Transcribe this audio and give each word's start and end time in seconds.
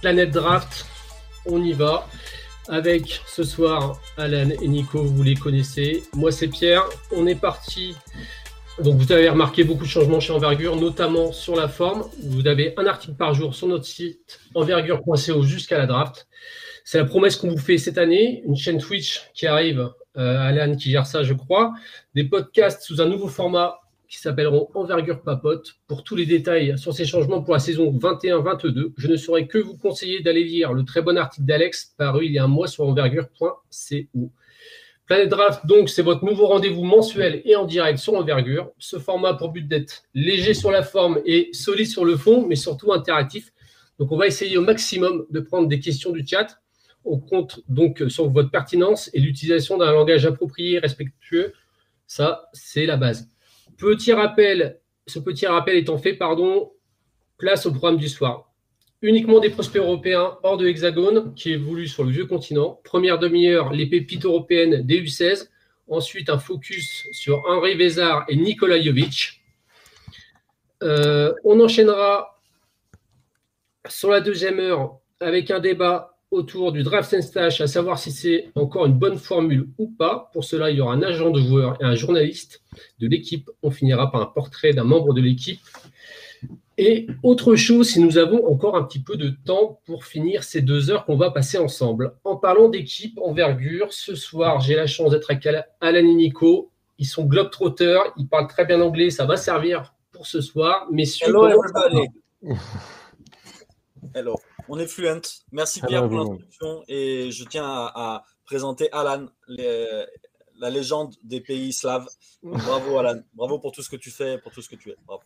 Planète 0.00 0.30
Draft, 0.30 0.86
on 1.46 1.62
y 1.62 1.72
va. 1.72 2.06
Avec 2.68 3.20
ce 3.26 3.42
soir 3.42 4.00
Alan 4.16 4.48
et 4.50 4.68
Nico, 4.68 5.02
vous 5.02 5.22
les 5.22 5.34
connaissez. 5.34 6.04
Moi 6.14 6.32
c'est 6.32 6.48
Pierre. 6.48 6.84
On 7.12 7.26
est 7.26 7.34
parti. 7.34 7.94
Donc 8.82 8.96
vous 8.96 9.12
avez 9.12 9.28
remarqué 9.28 9.64
beaucoup 9.64 9.84
de 9.84 9.88
changements 9.88 10.20
chez 10.20 10.32
Envergure, 10.32 10.76
notamment 10.76 11.32
sur 11.32 11.54
la 11.56 11.68
forme. 11.68 12.04
Vous 12.22 12.46
avez 12.46 12.72
un 12.78 12.86
article 12.86 13.14
par 13.14 13.34
jour 13.34 13.54
sur 13.54 13.66
notre 13.66 13.84
site 13.84 14.40
envergure.co 14.54 15.42
jusqu'à 15.42 15.78
la 15.78 15.86
draft. 15.86 16.28
C'est 16.84 16.98
la 16.98 17.04
promesse 17.04 17.36
qu'on 17.36 17.50
vous 17.50 17.58
fait 17.58 17.76
cette 17.76 17.98
année. 17.98 18.42
Une 18.46 18.56
chaîne 18.56 18.78
Twitch 18.78 19.30
qui 19.34 19.46
arrive, 19.46 19.90
euh, 20.16 20.38
Alan 20.38 20.76
qui 20.76 20.90
gère 20.90 21.06
ça, 21.06 21.22
je 21.22 21.34
crois. 21.34 21.74
Des 22.14 22.24
podcasts 22.24 22.82
sous 22.82 23.02
un 23.02 23.06
nouveau 23.06 23.28
format 23.28 23.80
qui 24.10 24.18
s'appelleront 24.18 24.68
Envergure 24.74 25.22
Papote. 25.22 25.76
Pour 25.86 26.02
tous 26.02 26.16
les 26.16 26.26
détails 26.26 26.76
sur 26.76 26.92
ces 26.92 27.04
changements 27.04 27.42
pour 27.42 27.54
la 27.54 27.60
saison 27.60 27.92
21-22, 27.92 28.92
je 28.96 29.06
ne 29.06 29.16
saurais 29.16 29.46
que 29.46 29.56
vous 29.56 29.76
conseiller 29.76 30.20
d'aller 30.20 30.42
lire 30.42 30.72
le 30.72 30.84
très 30.84 31.00
bon 31.00 31.16
article 31.16 31.46
d'Alex 31.46 31.94
paru 31.96 32.26
il 32.26 32.32
y 32.32 32.38
a 32.38 32.44
un 32.44 32.48
mois 32.48 32.66
sur 32.66 32.84
envergure.co. 32.88 34.32
Planet 35.06 35.28
Draft, 35.28 35.66
donc, 35.66 35.88
c'est 35.88 36.02
votre 36.02 36.24
nouveau 36.24 36.46
rendez-vous 36.46 36.84
mensuel 36.84 37.40
et 37.44 37.54
en 37.54 37.64
direct 37.64 37.98
sur 37.98 38.14
Envergure. 38.14 38.70
Ce 38.78 38.98
format 38.98 39.34
pour 39.34 39.50
but 39.50 39.66
d'être 39.66 40.04
léger 40.14 40.54
sur 40.54 40.72
la 40.72 40.82
forme 40.82 41.20
et 41.24 41.48
solide 41.52 41.88
sur 41.88 42.04
le 42.04 42.16
fond, 42.16 42.46
mais 42.46 42.56
surtout 42.56 42.92
interactif. 42.92 43.52
Donc, 43.98 44.10
on 44.12 44.16
va 44.16 44.26
essayer 44.26 44.56
au 44.56 44.62
maximum 44.62 45.26
de 45.30 45.40
prendre 45.40 45.68
des 45.68 45.78
questions 45.78 46.10
du 46.10 46.26
chat. 46.26 46.60
On 47.04 47.18
compte 47.18 47.60
donc 47.68 48.02
sur 48.08 48.28
votre 48.30 48.50
pertinence 48.50 49.10
et 49.12 49.20
l'utilisation 49.20 49.78
d'un 49.78 49.92
langage 49.92 50.26
approprié 50.26 50.74
et 50.74 50.78
respectueux. 50.78 51.54
Ça, 52.06 52.48
c'est 52.52 52.86
la 52.86 52.96
base. 52.96 53.28
Petit 53.80 54.12
rappel, 54.12 54.78
ce 55.06 55.18
petit 55.18 55.46
rappel 55.46 55.74
étant 55.76 55.96
fait, 55.96 56.12
pardon, 56.12 56.70
place 57.38 57.64
au 57.64 57.70
programme 57.70 57.96
du 57.96 58.10
soir. 58.10 58.52
Uniquement 59.00 59.40
des 59.40 59.48
prospects 59.48 59.80
européens 59.80 60.36
hors 60.42 60.58
de 60.58 60.66
l'Hexagone 60.66 61.34
qui 61.34 61.52
évoluent 61.52 61.88
sur 61.88 62.04
le 62.04 62.10
vieux 62.10 62.26
continent. 62.26 62.78
Première 62.84 63.18
demi-heure, 63.18 63.72
les 63.72 63.86
pépites 63.86 64.26
européennes 64.26 64.82
des 64.82 65.02
U16. 65.02 65.48
Ensuite, 65.88 66.28
un 66.28 66.38
focus 66.38 67.08
sur 67.12 67.42
Henri 67.48 67.74
Vézard 67.74 68.26
et 68.28 68.36
Nikola 68.36 68.78
Jovic. 68.78 69.40
Euh, 70.82 71.32
on 71.44 71.58
enchaînera 71.58 72.38
sur 73.88 74.10
la 74.10 74.20
deuxième 74.20 74.60
heure 74.60 74.98
avec 75.20 75.50
un 75.50 75.58
débat 75.58 76.09
autour 76.30 76.72
du 76.72 76.82
draft 76.82 77.12
and 77.12 77.22
stash, 77.22 77.60
à 77.60 77.66
savoir 77.66 77.98
si 77.98 78.12
c'est 78.12 78.50
encore 78.54 78.86
une 78.86 78.98
bonne 78.98 79.18
formule 79.18 79.68
ou 79.78 79.88
pas. 79.88 80.30
Pour 80.32 80.44
cela, 80.44 80.70
il 80.70 80.76
y 80.76 80.80
aura 80.80 80.94
un 80.94 81.02
agent 81.02 81.30
de 81.30 81.40
joueur 81.40 81.76
et 81.80 81.84
un 81.84 81.94
journaliste 81.94 82.62
de 83.00 83.08
l'équipe. 83.08 83.50
On 83.62 83.70
finira 83.70 84.10
par 84.10 84.20
un 84.20 84.26
portrait 84.26 84.72
d'un 84.72 84.84
membre 84.84 85.12
de 85.12 85.20
l'équipe. 85.20 85.60
Et 86.78 87.08
autre 87.22 87.56
chose, 87.56 87.90
si 87.90 88.00
nous 88.00 88.16
avons 88.16 88.46
encore 88.50 88.76
un 88.76 88.84
petit 88.84 89.02
peu 89.02 89.16
de 89.16 89.30
temps 89.44 89.80
pour 89.84 90.04
finir 90.04 90.44
ces 90.44 90.62
deux 90.62 90.90
heures 90.90 91.04
qu'on 91.04 91.16
va 91.16 91.30
passer 91.30 91.58
ensemble. 91.58 92.14
En 92.24 92.36
parlant 92.36 92.68
d'équipe, 92.68 93.18
envergure, 93.18 93.92
ce 93.92 94.14
soir, 94.14 94.60
j'ai 94.60 94.76
la 94.76 94.86
chance 94.86 95.10
d'être 95.10 95.30
avec 95.30 95.46
Alan 95.46 95.98
et 95.98 96.14
Nico. 96.14 96.70
Ils 96.98 97.06
sont 97.06 97.24
globetrotters, 97.26 98.14
ils 98.16 98.28
parlent 98.28 98.46
très 98.46 98.64
bien 98.64 98.80
anglais, 98.80 99.10
ça 99.10 99.26
va 99.26 99.36
servir 99.36 99.94
pour 100.12 100.26
ce 100.26 100.40
soir. 100.40 100.86
Messieurs, 100.90 101.28
Hello, 101.28 101.48
everybody. 101.48 102.08
Hello. 104.14 104.36
On 104.70 104.78
est 104.78 104.86
fluent. 104.86 105.42
Merci 105.50 105.80
Pierre 105.80 106.08
pour 106.08 106.18
l'introduction 106.18 106.84
et 106.86 107.32
je 107.32 107.44
tiens 107.44 107.64
à, 107.66 108.22
présenter 108.44 108.88
Alan, 108.92 109.26
la 109.48 110.70
légende 110.70 111.14
des 111.24 111.40
pays 111.40 111.72
slaves. 111.72 112.06
Bravo 112.42 112.98
Alan, 112.98 113.20
bravo 113.34 113.58
pour 113.58 113.72
tout 113.72 113.82
ce 113.82 113.90
que 113.90 113.96
tu 113.96 114.10
fais, 114.10 114.38
pour 114.38 114.52
tout 114.52 114.62
ce 114.62 114.68
que 114.68 114.76
tu 114.76 114.90
es. 114.90 114.96
Bravo. 115.06 115.22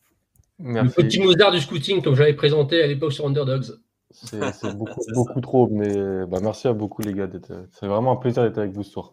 Le 0.58 0.88
petit 0.88 1.20
Mozart 1.20 1.52
du 1.52 1.60
scouting, 1.60 2.00
comme 2.00 2.14
j'avais 2.14 2.34
présenté 2.34 2.82
à 2.82 2.86
l'époque 2.86 3.12
sur 3.12 3.26
Underdogs. 3.26 3.78
C'est 4.10 4.38
beaucoup, 5.14 5.40
trop, 5.42 5.68
mais 5.68 6.24
bah, 6.26 6.38
merci 6.40 6.66
à 6.66 6.72
beaucoup 6.72 7.02
les 7.02 7.12
gars. 7.12 7.28
C'est 7.70 7.86
vraiment 7.86 8.12
un 8.12 8.16
plaisir 8.16 8.44
d'être 8.44 8.58
avec 8.58 8.72
vous 8.72 8.82
ce 8.82 8.92
soir. 8.92 9.10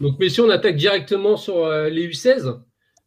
Donc 0.00 0.18
messieurs, 0.18 0.44
on 0.44 0.50
attaque 0.50 0.76
directement 0.76 1.36
sur 1.36 1.64
euh, 1.64 1.88
les 1.88 2.08
U16. 2.08 2.60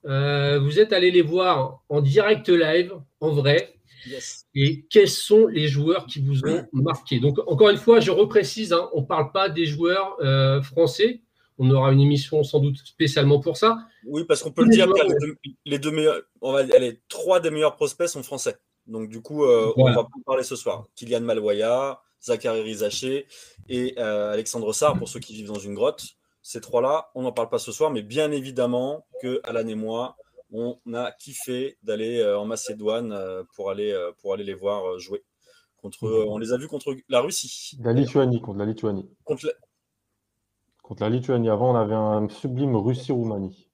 Euh, 0.05 0.59
vous 0.59 0.79
êtes 0.79 0.93
allés 0.93 1.11
les 1.11 1.21
voir 1.21 1.83
en 1.89 2.01
direct 2.01 2.49
live, 2.49 2.93
en 3.19 3.31
vrai. 3.31 3.76
Et 4.55 4.85
quels 4.89 5.09
sont 5.09 5.47
les 5.47 5.67
joueurs 5.67 6.05
qui 6.05 6.21
vous 6.21 6.45
ont 6.45 6.65
marqué? 6.73 7.19
Donc, 7.19 7.37
encore 7.47 7.69
une 7.69 7.77
fois, 7.77 7.99
je 7.99 8.11
reprécise, 8.11 8.73
hein, 8.73 8.89
on 8.93 9.01
ne 9.01 9.05
parle 9.05 9.31
pas 9.31 9.49
des 9.49 9.65
joueurs 9.65 10.17
euh, 10.21 10.61
français. 10.61 11.21
On 11.57 11.69
aura 11.71 11.91
une 11.91 12.01
émission 12.01 12.43
sans 12.43 12.59
doute 12.59 12.77
spécialement 12.77 13.39
pour 13.39 13.57
ça. 13.57 13.79
Oui, 14.05 14.23
parce 14.25 14.43
qu'on 14.43 14.51
peut 14.51 14.63
le 14.63 14.69
dire, 14.69 14.87
les, 15.65 15.79
deux, 15.79 15.91
meilleurs, 15.91 16.21
on 16.41 16.51
va, 16.51 16.63
les 16.63 17.01
trois 17.09 17.39
des 17.39 17.49
meilleurs 17.49 17.75
prospects 17.75 18.07
sont 18.07 18.23
français. 18.23 18.57
Donc, 18.85 19.09
du 19.09 19.21
coup, 19.21 19.43
euh, 19.43 19.73
on 19.75 19.85
va 19.85 19.95
pas 19.95 20.09
parler 20.25 20.43
ce 20.43 20.55
soir. 20.55 20.85
Kylian 20.95 21.21
Malvoya, 21.21 22.01
Zachary 22.21 22.61
Rizaché 22.61 23.25
et 23.69 23.95
euh, 23.97 24.33
Alexandre 24.33 24.71
Sarr, 24.73 24.97
pour 24.97 25.09
ceux 25.09 25.19
qui 25.19 25.33
vivent 25.33 25.47
dans 25.47 25.59
une 25.59 25.73
grotte. 25.73 26.05
Ces 26.41 26.61
trois-là, 26.61 27.09
on 27.15 27.23
n'en 27.23 27.31
parle 27.31 27.49
pas 27.49 27.59
ce 27.59 27.71
soir, 27.71 27.91
mais 27.91 28.01
bien 28.01 28.31
évidemment 28.31 29.05
que 29.21 29.41
Alan 29.43 29.67
et 29.67 29.75
moi, 29.75 30.15
on 30.51 30.79
a 30.93 31.11
kiffé 31.11 31.77
d'aller 31.83 32.19
euh, 32.19 32.39
en 32.39 32.45
Macédoine 32.45 33.11
euh, 33.11 33.43
pour 33.55 33.69
aller, 33.69 33.91
euh, 33.91 34.11
pour 34.21 34.33
aller 34.33 34.43
les 34.43 34.53
voir 34.53 34.97
jouer. 34.99 35.23
Contre, 35.77 36.05
mhm. 36.05 36.29
on 36.29 36.37
les 36.37 36.53
a 36.53 36.57
vus 36.57 36.67
contre 36.67 36.95
la 37.09 37.21
Russie. 37.21 37.77
La 37.81 37.93
Lituanie, 37.93 38.41
contre 38.41 38.59
la 38.59 38.65
Lituanie. 38.65 39.09
Contre 39.23 39.45
la... 39.45 39.51
contre 40.81 41.03
la 41.03 41.09
Lituanie. 41.09 41.49
Avant, 41.49 41.71
on 41.71 41.75
avait 41.75 41.95
un 41.95 42.27
sublime 42.29 42.75
Russie-Roumanie. 42.75 43.69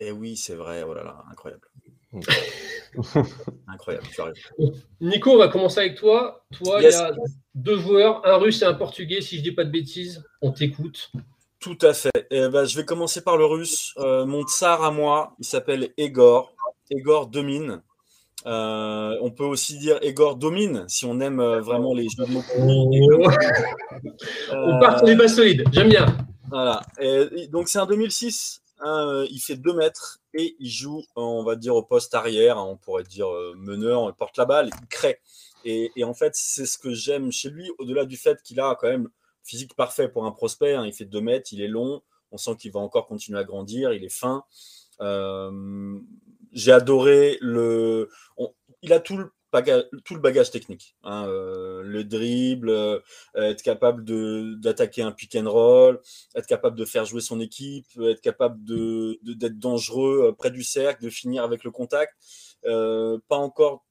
Et 0.00 0.08
eh 0.08 0.12
oui, 0.12 0.36
c'est 0.36 0.54
vrai. 0.54 0.82
Oh 0.82 0.94
là 0.94 1.04
là, 1.04 1.24
incroyable. 1.30 1.68
Incroyable. 3.68 4.06
Nico, 5.00 5.30
on 5.30 5.38
va 5.38 5.48
commencer 5.48 5.80
avec 5.80 5.96
toi. 5.96 6.44
Toi, 6.52 6.82
il 6.82 6.90
y 6.90 6.94
a 6.94 7.12
deux 7.54 7.78
joueurs, 7.78 8.26
un 8.26 8.36
russe 8.36 8.60
et 8.60 8.66
un 8.66 8.74
portugais, 8.74 9.22
si 9.22 9.38
je 9.38 9.42
dis 9.42 9.52
pas 9.52 9.64
de 9.64 9.70
bêtises. 9.70 10.22
On 10.42 10.52
t'écoute. 10.52 11.10
Tout 11.62 11.78
à 11.82 11.94
fait. 11.94 12.26
Eh 12.32 12.48
ben, 12.48 12.64
je 12.64 12.76
vais 12.76 12.84
commencer 12.84 13.20
par 13.22 13.36
le 13.36 13.44
russe. 13.44 13.94
Euh, 13.98 14.26
mon 14.26 14.42
tsar 14.42 14.82
à 14.82 14.90
moi, 14.90 15.36
il 15.38 15.44
s'appelle 15.44 15.90
Egor. 15.96 16.52
Egor 16.90 17.28
domine. 17.28 17.82
Euh, 18.46 19.16
on 19.20 19.30
peut 19.30 19.44
aussi 19.44 19.78
dire 19.78 20.00
Egor 20.02 20.34
domine 20.34 20.84
si 20.88 21.04
on 21.04 21.20
aime 21.20 21.38
euh, 21.38 21.60
vraiment 21.60 21.94
les 21.94 22.08
jeux 22.08 22.26
de 22.26 22.32
mots. 22.32 22.42
on 24.52 24.80
part 24.80 24.98
sur 24.98 25.06
les 25.06 25.14
bases 25.14 25.36
solides. 25.36 25.62
J'aime 25.72 25.88
bien. 25.88 26.06
Voilà. 26.50 26.82
donc 27.50 27.68
c'est 27.68 27.78
un 27.78 27.86
2006. 27.86 28.60
Hein, 28.80 29.24
il 29.30 29.38
fait 29.38 29.54
2 29.54 29.72
mètres 29.74 30.18
et 30.34 30.56
il 30.58 30.68
joue, 30.68 31.04
on 31.14 31.44
va 31.44 31.54
dire, 31.54 31.76
au 31.76 31.84
poste 31.84 32.12
arrière. 32.14 32.58
Hein, 32.58 32.66
on 32.68 32.76
pourrait 32.76 33.04
dire 33.04 33.28
meneur. 33.56 34.08
Il 34.08 34.14
porte 34.14 34.36
la 34.36 34.46
balle, 34.46 34.68
il 34.68 34.88
crée. 34.88 35.20
Et, 35.64 35.92
et 35.94 36.02
en 36.02 36.12
fait, 36.12 36.32
c'est 36.34 36.66
ce 36.66 36.76
que 36.76 36.92
j'aime 36.92 37.30
chez 37.30 37.50
lui, 37.50 37.70
au-delà 37.78 38.04
du 38.04 38.16
fait 38.16 38.42
qu'il 38.42 38.58
a 38.58 38.76
quand 38.80 38.88
même 38.88 39.08
physique 39.44 39.74
parfait 39.74 40.08
pour 40.08 40.24
un 40.26 40.32
prospect. 40.32 40.74
Hein. 40.74 40.86
il 40.86 40.92
fait 40.92 41.04
2 41.04 41.20
mètres, 41.20 41.52
il 41.52 41.60
est 41.60 41.68
long. 41.68 42.02
On 42.30 42.38
sent 42.38 42.56
qu'il 42.56 42.72
va 42.72 42.80
encore 42.80 43.06
continuer 43.06 43.38
à 43.38 43.44
grandir. 43.44 43.92
Il 43.92 44.04
est 44.04 44.12
fin. 44.12 44.44
Euh, 45.00 45.98
j'ai 46.52 46.72
adoré 46.72 47.38
le. 47.40 48.08
il 48.82 48.92
a 48.92 49.00
tout 49.00 49.16
le 49.16 49.32
bagage, 49.52 49.84
tout 50.04 50.14
le 50.14 50.20
bagage 50.20 50.50
technique. 50.50 50.96
Hein, 51.02 51.26
euh, 51.26 51.82
le 51.82 52.04
dribble, 52.04 52.70
euh, 52.70 53.00
être 53.34 53.62
capable 53.62 54.04
d'attaquer 54.60 55.02
un 55.02 55.12
pick 55.12 55.34
and 55.36 55.50
roll, 55.50 56.00
être 56.34 56.46
capable 56.46 56.76
de 56.76 56.84
faire 56.84 57.04
jouer 57.04 57.20
son 57.20 57.40
équipe, 57.40 57.86
être 58.00 58.20
capable 58.20 58.62
d'être 58.64 59.22
de, 59.22 59.48
dangereux 59.48 60.34
près 60.38 60.50
du 60.50 60.62
cercle, 60.62 61.04
de 61.04 61.10
finir 61.10 61.42
avec 61.44 61.64
le 61.64 61.70
contact. 61.70 62.14
pas 62.64 63.36
encore 63.36 63.84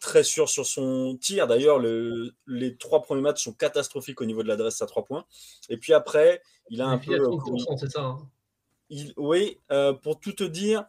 très 0.00 0.24
sûr 0.24 0.48
sur 0.48 0.66
son 0.66 1.16
tir. 1.20 1.46
D'ailleurs, 1.46 1.78
les 1.78 2.76
trois 2.78 3.02
premiers 3.02 3.20
matchs 3.20 3.44
sont 3.44 3.52
catastrophiques 3.52 4.20
au 4.20 4.24
niveau 4.24 4.42
de 4.42 4.48
l'adresse 4.48 4.82
à 4.82 4.86
trois 4.86 5.04
points. 5.04 5.24
Et 5.68 5.76
puis 5.76 5.92
après, 5.92 6.42
il 6.70 6.80
a 6.80 6.86
un 6.86 6.98
peu. 6.98 7.18
c'est 7.78 7.90
ça. 7.90 8.02
Hein. 8.02 8.18
Il, 8.88 9.12
oui, 9.16 9.60
euh, 9.70 9.92
pour 9.92 10.18
tout 10.18 10.32
te 10.32 10.42
dire, 10.42 10.84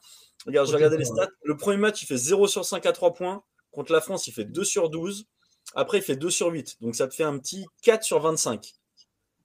regarde, 0.47 0.65
je 0.65 0.71
vais 0.71 0.77
regarder 0.77 0.97
les 0.97 1.05
stats. 1.05 1.29
Le 1.43 1.55
premier 1.55 1.77
match, 1.77 2.01
il 2.01 2.07
fait 2.07 2.17
0 2.17 2.47
sur 2.47 2.65
5 2.65 2.83
à 2.87 2.93
3 2.93 3.13
points. 3.13 3.43
Contre 3.71 3.91
la 3.91 4.01
France, 4.01 4.25
il 4.27 4.33
fait 4.33 4.45
2 4.45 4.63
sur 4.63 4.89
12. 4.89 5.27
Après, 5.75 5.99
il 5.99 6.01
fait 6.01 6.15
2 6.15 6.29
sur 6.31 6.47
8. 6.47 6.77
Donc, 6.81 6.95
ça 6.95 7.07
te 7.07 7.13
fait 7.13 7.23
un 7.23 7.37
petit 7.37 7.67
4 7.83 8.03
sur 8.03 8.19
25. 8.19 8.73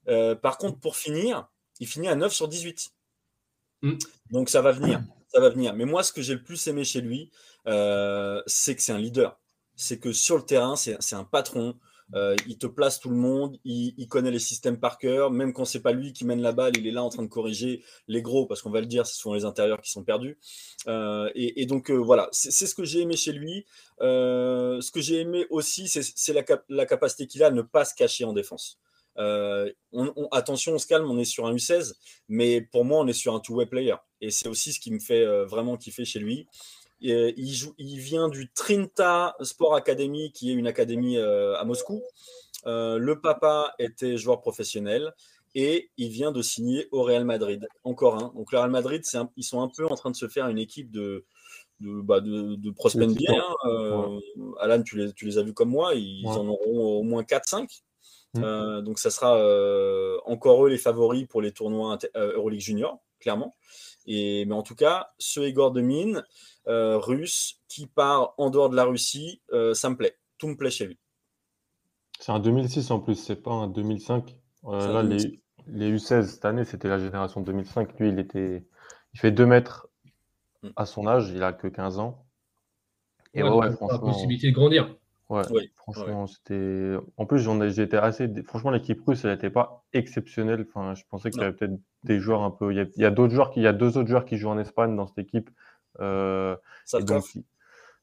Euh, 0.08 0.34
par 0.34 0.56
contre, 0.56 0.78
pour 0.78 0.96
finir, 0.96 1.48
il 1.80 1.86
finit 1.86 2.08
à 2.08 2.14
9 2.14 2.32
sur 2.32 2.48
18. 2.48 2.90
Mm. 3.82 3.92
Donc, 4.30 4.48
ça 4.48 4.62
va 4.62 4.72
venir. 4.72 5.02
Ça 5.28 5.40
va 5.40 5.50
venir. 5.50 5.74
Mais 5.74 5.84
moi, 5.84 6.02
ce 6.02 6.12
que 6.12 6.22
j'ai 6.22 6.34
le 6.34 6.42
plus 6.42 6.66
aimé 6.66 6.82
chez 6.82 7.02
lui, 7.02 7.30
euh, 7.66 8.42
c'est 8.46 8.74
que 8.74 8.80
c'est 8.80 8.92
un 8.92 8.98
leader 8.98 9.38
c'est 9.76 9.98
que 9.98 10.12
sur 10.12 10.36
le 10.36 10.42
terrain, 10.42 10.74
c'est 10.76 11.14
un 11.14 11.24
patron. 11.24 11.76
Euh, 12.14 12.36
il 12.46 12.56
te 12.56 12.68
place 12.68 13.00
tout 13.00 13.10
le 13.10 13.16
monde, 13.16 13.58
il, 13.64 14.06
connaît 14.08 14.30
les 14.30 14.38
systèmes 14.38 14.78
par 14.78 14.98
cœur, 14.98 15.30
même 15.32 15.52
quand 15.52 15.64
c'est 15.64 15.82
pas 15.82 15.90
lui 15.90 16.12
qui 16.12 16.24
mène 16.24 16.40
la 16.40 16.52
balle, 16.52 16.76
il 16.76 16.86
est 16.86 16.92
là 16.92 17.02
en 17.02 17.08
train 17.08 17.24
de 17.24 17.28
corriger 17.28 17.82
les 18.06 18.22
gros, 18.22 18.46
parce 18.46 18.62
qu'on 18.62 18.70
va 18.70 18.80
le 18.80 18.86
dire, 18.86 19.06
ce 19.06 19.16
sont 19.16 19.34
les 19.34 19.44
intérieurs 19.44 19.80
qui 19.80 19.90
sont 19.90 20.04
perdus. 20.04 20.38
Euh, 20.86 21.28
et, 21.34 21.66
donc 21.66 21.90
euh, 21.90 21.96
voilà, 21.96 22.28
c'est 22.30 22.52
ce 22.52 22.74
que 22.76 22.84
j'ai 22.84 23.00
aimé 23.00 23.16
chez 23.16 23.32
lui. 23.32 23.66
ce 24.00 24.90
que 24.92 25.00
j'ai 25.00 25.20
aimé 25.20 25.46
aussi, 25.50 25.88
c'est 25.88 26.32
la, 26.32 26.44
la, 26.68 26.86
capacité 26.86 27.26
qu'il 27.26 27.42
a 27.42 27.48
à 27.48 27.50
ne 27.50 27.62
pas 27.62 27.84
se 27.84 27.94
cacher 27.94 28.24
en 28.24 28.32
défense. 28.32 28.78
attention, 30.30 30.74
on 30.74 30.78
se 30.78 30.86
calme, 30.86 31.10
on 31.10 31.18
est 31.18 31.24
sur 31.24 31.46
un 31.46 31.54
U16, 31.54 31.94
mais 32.28 32.60
pour 32.60 32.84
moi, 32.84 33.00
on 33.00 33.06
est 33.08 33.12
sur 33.12 33.34
un 33.34 33.40
two-way 33.40 33.66
player. 33.66 33.96
Et 34.20 34.30
c'est 34.30 34.48
aussi 34.48 34.72
ce 34.72 34.78
qui 34.78 34.92
me 34.92 35.00
fait 35.00 35.26
vraiment 35.44 35.76
kiffer 35.76 36.04
chez 36.04 36.20
lui. 36.20 36.46
Il, 37.00 37.52
joue, 37.52 37.74
il 37.78 37.98
vient 37.98 38.28
du 38.28 38.50
Trinta 38.52 39.36
Sport 39.40 39.74
Academy, 39.74 40.32
qui 40.32 40.50
est 40.50 40.54
une 40.54 40.66
académie 40.66 41.18
à 41.18 41.62
Moscou. 41.64 42.02
le 42.64 43.14
papa 43.14 43.74
était 43.78 44.16
joueur 44.16 44.40
professionnel 44.40 45.12
et 45.54 45.90
il 45.96 46.10
vient 46.10 46.32
de 46.32 46.42
signer 46.42 46.86
au 46.92 47.02
Real 47.02 47.24
Madrid. 47.24 47.66
Encore 47.82 48.16
un. 48.16 48.32
Donc 48.36 48.52
le 48.52 48.58
Real 48.58 48.70
Madrid, 48.70 49.02
ils 49.36 49.42
sont 49.42 49.62
un 49.62 49.68
peu 49.74 49.86
en 49.86 49.94
train 49.94 50.10
de 50.10 50.16
se 50.16 50.28
faire 50.28 50.48
une 50.48 50.58
équipe 50.58 50.90
de, 50.90 51.24
de, 51.80 52.00
bah, 52.02 52.20
de, 52.20 52.56
de 52.56 52.70
prospects 52.70 53.08
bien. 53.08 53.42
Euh, 53.64 54.20
Alan, 54.60 54.82
tu 54.82 54.98
les, 54.98 55.12
tu 55.14 55.24
les, 55.24 55.38
as 55.38 55.42
vus 55.42 55.54
comme 55.54 55.70
moi, 55.70 55.94
ils 55.94 56.26
en 56.26 56.46
auront 56.46 56.98
au 56.98 57.02
moins 57.02 57.22
4-5. 57.22 57.82
Mm. 58.34 58.44
Euh, 58.44 58.82
donc 58.82 58.98
ça 58.98 59.10
sera 59.10 59.38
euh, 59.38 60.18
encore 60.26 60.66
eux 60.66 60.68
les 60.68 60.76
favoris 60.76 61.26
pour 61.26 61.40
les 61.40 61.52
tournois 61.52 61.98
Euroleague 62.14 62.60
Junior, 62.60 62.98
clairement. 63.18 63.56
Et, 64.06 64.44
mais 64.44 64.54
en 64.54 64.62
tout 64.62 64.74
cas, 64.76 65.10
ce 65.18 65.40
Igor 65.40 65.72
de 65.72 65.80
Mine, 65.80 66.24
russe, 66.66 67.60
qui 67.68 67.86
part 67.86 68.34
en 68.38 68.50
dehors 68.50 68.70
de 68.70 68.76
la 68.76 68.84
Russie, 68.84 69.40
ça 69.72 69.90
me 69.90 69.96
plaît. 69.96 70.16
Tout 70.38 70.48
me 70.48 70.56
plaît 70.56 70.70
chez 70.70 70.86
lui. 70.86 70.98
C'est 72.18 72.32
un 72.32 72.40
2006 72.40 72.90
en 72.90 73.00
plus, 73.00 73.14
c'est 73.14 73.42
pas 73.42 73.52
un 73.52 73.68
2005. 73.68 74.36
là, 74.64 75.02
les, 75.02 75.40
les 75.68 75.96
U16 75.96 76.22
cette 76.22 76.44
année, 76.44 76.64
c'était 76.64 76.88
la 76.88 76.98
génération 76.98 77.40
2005. 77.40 77.98
Lui, 77.98 78.08
il 78.08 78.18
était, 78.18 78.64
il 79.14 79.20
fait 79.20 79.30
2 79.30 79.46
mètres 79.46 79.88
mm. 80.62 80.68
à 80.76 80.86
son 80.86 81.06
âge, 81.06 81.30
il 81.34 81.42
a 81.42 81.52
que 81.52 81.68
15 81.68 81.98
ans. 81.98 82.24
Et 83.34 83.42
ouais, 83.42 83.70
franchement, 83.72 83.88
la 83.88 83.98
possibilité 83.98 84.50
de 84.50 84.54
grandir. 84.54 84.96
Ouais, 85.28 85.42
franchement, 85.76 86.26
c'était. 86.26 86.94
En 87.16 87.26
plus, 87.26 87.40
j'en 87.40 87.68
j'étais 87.68 87.96
assez. 87.96 88.28
Franchement, 88.44 88.70
l'équipe 88.70 89.00
russe, 89.04 89.24
elle 89.24 89.32
n'était 89.32 89.50
pas 89.50 89.84
exceptionnelle. 89.92 90.66
Enfin, 90.68 90.94
je 90.94 91.02
pensais 91.10 91.30
qu'il 91.30 91.40
y 91.40 91.44
avait 91.44 91.52
peut-être 91.52 91.74
des 92.04 92.20
joueurs 92.20 92.42
un 92.42 92.50
peu. 92.52 92.72
Il 92.72 92.90
y 92.96 93.04
a, 93.04 93.10
d'autres 93.10 93.34
joueurs 93.34 93.50
qui, 93.50 93.60
il 93.60 93.64
y 93.64 93.66
a 93.66 93.72
deux 93.72 93.98
autres 93.98 94.08
joueurs 94.08 94.24
qui 94.24 94.36
jouent 94.36 94.50
en 94.50 94.58
Espagne 94.58 94.94
dans 94.94 95.06
cette 95.06 95.18
équipe. 95.18 95.50
Euh, 96.00 96.56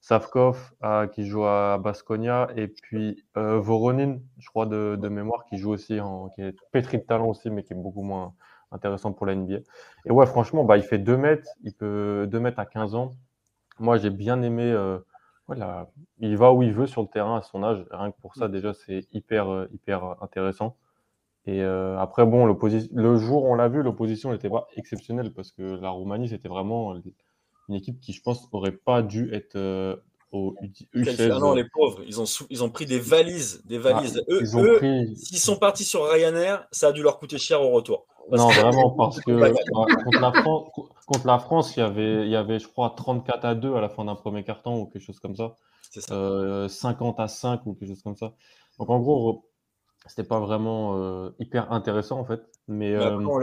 Savkov 0.03 0.73
qui 1.13 1.25
joue 1.25 1.45
à 1.45 1.77
Basconia 1.77 2.49
et 2.57 2.67
puis 2.67 3.23
euh, 3.37 3.57
Voronin, 3.57 4.19
je 4.37 4.49
crois 4.49 4.65
de, 4.65 5.07
mémoire, 5.07 5.45
qui 5.45 5.57
joue 5.57 5.71
aussi, 5.71 5.99
en, 6.01 6.27
qui 6.29 6.41
est 6.41 6.55
pétri 6.71 6.97
de 6.97 7.03
talent 7.03 7.29
aussi, 7.29 7.49
mais 7.49 7.63
qui 7.63 7.71
est 7.71 7.77
beaucoup 7.77 8.01
moins 8.01 8.33
intéressant 8.71 9.13
pour 9.13 9.25
la 9.25 9.35
NBA. 9.35 9.59
Et 10.05 10.11
ouais, 10.11 10.25
franchement, 10.25 10.65
bah, 10.65 10.75
il 10.77 10.83
fait 10.83 10.97
2 10.97 11.15
mètres, 11.15 11.47
il 11.63 11.73
peut 11.73 12.27
2 12.29 12.39
mètres 12.39 12.59
à 12.59 12.65
15 12.65 12.95
ans. 12.95 13.11
Moi, 13.79 13.97
j'ai 13.97 14.09
bien 14.09 14.41
aimé. 14.41 14.63
Euh, 14.63 14.99
voilà, 15.47 15.89
il 16.19 16.35
va 16.37 16.51
où 16.53 16.63
il 16.63 16.73
veut 16.73 16.87
sur 16.87 17.01
le 17.01 17.07
terrain 17.07 17.37
à 17.37 17.41
son 17.41 17.63
âge. 17.63 17.85
Rien 17.91 18.11
que 18.11 18.19
pour 18.19 18.35
ça, 18.35 18.49
déjà, 18.49 18.73
c'est 18.73 19.07
hyper, 19.13 19.67
hyper 19.71 20.21
intéressant. 20.21 20.75
Et 21.45 21.61
après, 21.63 22.25
bon, 22.25 22.45
le 22.45 23.17
jour 23.17 23.43
on 23.43 23.55
l'a 23.55 23.67
vu, 23.67 23.83
l'opposition 23.83 24.31
n'était 24.31 24.49
pas 24.49 24.67
exceptionnelle 24.77 25.33
parce 25.33 25.51
que 25.51 25.61
la 25.61 25.89
Roumanie, 25.89 26.29
c'était 26.29 26.47
vraiment 26.47 26.95
une 27.69 27.75
équipe 27.75 27.99
qui, 27.99 28.13
je 28.13 28.21
pense, 28.21 28.47
aurait 28.51 28.71
pas 28.71 29.01
dû 29.01 29.33
être 29.33 29.55
euh, 29.55 29.95
au 30.31 30.55
U16. 30.93 31.31
Ah 31.33 31.39
non, 31.39 31.53
les 31.53 31.63
pauvres, 31.63 32.01
ils 32.05 32.19
ont, 32.19 32.25
ils 32.49 32.63
ont 32.63 32.69
pris 32.69 32.85
des 32.85 32.99
valises. 32.99 33.63
Des 33.65 33.77
valises. 33.77 34.21
Ah, 34.27 34.33
eux, 34.33 35.05
s'ils 35.15 35.39
sont 35.39 35.57
partis 35.57 35.83
sur 35.83 36.05
Ryanair, 36.05 36.67
ça 36.71 36.87
a 36.87 36.91
dû 36.91 37.01
leur 37.01 37.19
coûter 37.19 37.37
cher 37.37 37.61
au 37.61 37.69
retour. 37.69 38.05
non, 38.31 38.49
vraiment, 38.49 38.91
parce 38.97 39.21
que 39.21 39.31
bah, 39.31 39.51
contre, 40.03 40.19
la 40.19 40.33
France, 40.33 40.69
contre 41.05 41.27
la 41.27 41.39
France, 41.39 41.77
il 41.77 41.79
y, 41.79 41.83
avait, 41.83 42.25
il 42.25 42.29
y 42.29 42.35
avait, 42.35 42.59
je 42.59 42.67
crois, 42.67 42.93
34 42.95 43.45
à 43.45 43.55
2 43.55 43.75
à 43.75 43.81
la 43.81 43.89
fin 43.89 44.05
d'un 44.05 44.15
premier 44.15 44.43
carton 44.43 44.81
ou 44.81 44.85
quelque 44.87 45.03
chose 45.03 45.19
comme 45.19 45.35
ça. 45.35 45.55
ça. 45.91 46.67
50 46.67 47.19
euh, 47.19 47.23
à 47.23 47.27
5 47.27 47.65
ou 47.65 47.73
quelque 47.73 47.89
chose 47.89 48.03
comme 48.03 48.17
ça. 48.17 48.33
Donc, 48.79 48.89
en 48.89 48.99
gros, 48.99 49.45
c'était 50.07 50.27
pas 50.27 50.39
vraiment 50.39 50.97
euh, 50.97 51.29
hyper 51.39 51.71
intéressant 51.71 52.19
en 52.19 52.25
fait. 52.25 52.41
Mais, 52.67 52.97
on 52.97 53.39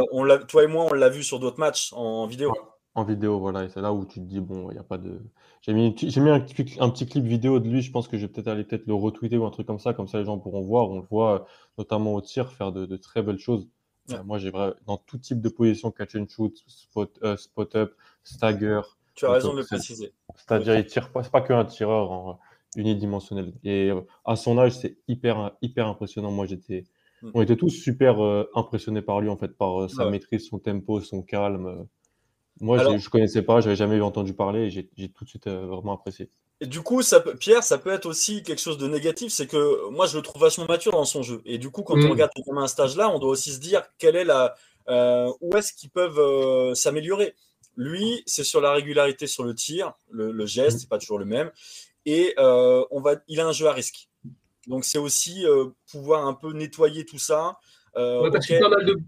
toi 0.48 0.64
et 0.64 0.66
moi, 0.66 0.88
on 0.90 0.94
l'a 0.94 1.08
vu 1.08 1.22
sur 1.22 1.38
d'autres 1.38 1.60
matchs 1.60 1.92
en 1.92 2.26
vidéo. 2.26 2.52
En 2.96 3.04
vidéo, 3.04 3.38
voilà, 3.38 3.62
et 3.62 3.68
c'est 3.68 3.80
là 3.80 3.92
où 3.92 4.04
tu 4.04 4.18
te 4.18 4.24
dis, 4.24 4.40
bon, 4.40 4.68
il 4.70 4.74
n'y 4.74 4.80
a 4.80 4.82
pas 4.82 4.98
de. 4.98 5.20
J'ai 5.62 5.72
mis, 5.74 5.94
j'ai 5.96 6.20
mis 6.20 6.30
un, 6.30 6.40
petit 6.40 7.06
clip 7.06 7.24
vidéo 7.24 7.60
de 7.60 7.68
lui, 7.68 7.82
je 7.82 7.92
pense 7.92 8.08
que 8.08 8.16
je 8.16 8.26
vais 8.26 8.32
peut-être 8.32 8.48
aller 8.48 8.64
peut-être 8.64 8.86
le 8.86 8.94
retweeter 8.94 9.38
ou 9.38 9.46
un 9.46 9.50
truc 9.50 9.68
comme 9.68 9.78
ça, 9.78 9.94
comme 9.94 10.08
ça 10.08 10.18
les 10.18 10.24
gens 10.24 10.38
pourront 10.38 10.62
voir. 10.62 10.90
On 10.90 10.96
le 10.96 11.06
voit 11.08 11.46
notamment 11.78 12.14
au 12.14 12.20
tir 12.20 12.50
faire 12.50 12.72
de, 12.72 12.96
très 12.96 13.22
belles 13.22 13.38
choses. 13.38 13.68
Euh, 14.10 14.24
moi, 14.24 14.38
j'ai 14.38 14.50
vraiment 14.50 14.74
dans 14.88 14.96
tout 14.96 15.18
type 15.18 15.40
de 15.40 15.48
position, 15.48 15.92
catch 15.92 16.16
and 16.16 16.26
shoot, 16.28 16.52
spot, 16.66 17.16
euh, 17.22 17.36
spot 17.36 17.76
up, 17.76 17.94
stagger. 18.24 18.80
Tu 19.14 19.24
as 19.24 19.30
raison 19.30 19.52
de 19.52 19.58
le 19.58 19.64
préciser. 19.64 20.12
C'est-à-dire, 20.34 20.76
il 20.76 20.84
tire 20.84 21.12
pas, 21.12 21.22
c'est 21.22 21.30
pas 21.30 21.42
qu'un 21.42 21.64
tireur 21.64 22.10
en, 22.10 22.40
unidimensionnel. 22.74 23.52
Et 23.62 23.90
euh, 23.90 24.00
à 24.24 24.34
son 24.34 24.58
âge, 24.58 24.72
c'est 24.72 24.96
hyper, 25.06 25.52
hyper 25.62 25.86
impressionnant. 25.86 26.32
Moi, 26.32 26.46
j'étais, 26.46 26.86
mm. 27.22 27.30
on 27.34 27.42
était 27.42 27.56
tous 27.56 27.70
super 27.70 28.16
impressionnés 28.56 29.02
par 29.02 29.20
lui, 29.20 29.28
en 29.28 29.36
fait, 29.36 29.56
par 29.56 29.88
sa 29.88 30.10
maîtrise, 30.10 30.48
son 30.48 30.58
tempo, 30.58 31.00
son 31.00 31.22
calme. 31.22 31.86
Moi, 32.60 32.78
je 32.78 32.88
ne 32.88 33.10
connaissais 33.10 33.42
pas, 33.42 33.60
j'avais 33.60 33.76
jamais 33.76 34.00
entendu 34.00 34.34
parler 34.34 34.66
et 34.66 34.70
j'ai 34.70 35.08
tout 35.08 35.24
de 35.24 35.28
suite 35.28 35.46
euh, 35.46 35.66
vraiment 35.66 35.94
apprécié. 35.94 36.28
Et 36.60 36.66
du 36.66 36.82
coup, 36.82 37.00
ça 37.00 37.20
Pierre, 37.20 37.62
ça 37.62 37.78
peut 37.78 37.90
être 37.90 38.04
aussi 38.04 38.42
quelque 38.42 38.60
chose 38.60 38.76
de 38.76 38.86
négatif, 38.86 39.32
c'est 39.32 39.46
que 39.46 39.88
moi, 39.90 40.06
je 40.06 40.18
le 40.18 40.22
trouve 40.22 40.42
vachement 40.42 40.66
mature 40.66 40.92
dans 40.92 41.06
son 41.06 41.22
jeu. 41.22 41.40
Et 41.46 41.56
du 41.56 41.70
coup, 41.70 41.82
quand 41.82 41.94
on 41.94 42.08
mm. 42.08 42.10
regarde 42.10 42.30
un 42.54 42.66
stage 42.66 42.96
là, 42.96 43.08
on 43.08 43.18
doit 43.18 43.30
aussi 43.30 43.52
se 43.52 43.60
dire 43.60 43.82
quelle 43.96 44.14
est 44.14 44.24
la, 44.24 44.54
euh, 44.88 45.32
où 45.40 45.56
est-ce 45.56 45.72
qu'ils 45.72 45.88
peuvent 45.88 46.18
euh, 46.18 46.74
s'améliorer. 46.74 47.34
Lui, 47.76 48.22
c'est 48.26 48.44
sur 48.44 48.60
la 48.60 48.72
régularité 48.72 49.26
sur 49.26 49.42
le 49.42 49.54
tir, 49.54 49.94
le, 50.10 50.44
geste, 50.44 50.76
mm. 50.76 50.80
c'est 50.80 50.88
pas 50.88 50.98
toujours 50.98 51.18
le 51.18 51.24
même. 51.24 51.50
Et 52.04 52.34
on 52.38 53.00
va, 53.00 53.16
il 53.26 53.40
a 53.40 53.46
un 53.46 53.52
jeu 53.52 53.68
à 53.68 53.72
risque. 53.72 54.10
Donc, 54.66 54.84
c'est 54.84 54.98
aussi 54.98 55.46
pouvoir 55.90 56.26
un 56.26 56.34
peu 56.34 56.52
nettoyer 56.52 57.06
tout 57.06 57.18
ça. 57.18 57.56
Ouais, 57.96 58.30
parce 58.30 58.46
pas 58.46 58.68
mal 58.68 58.84
de 58.84 59.00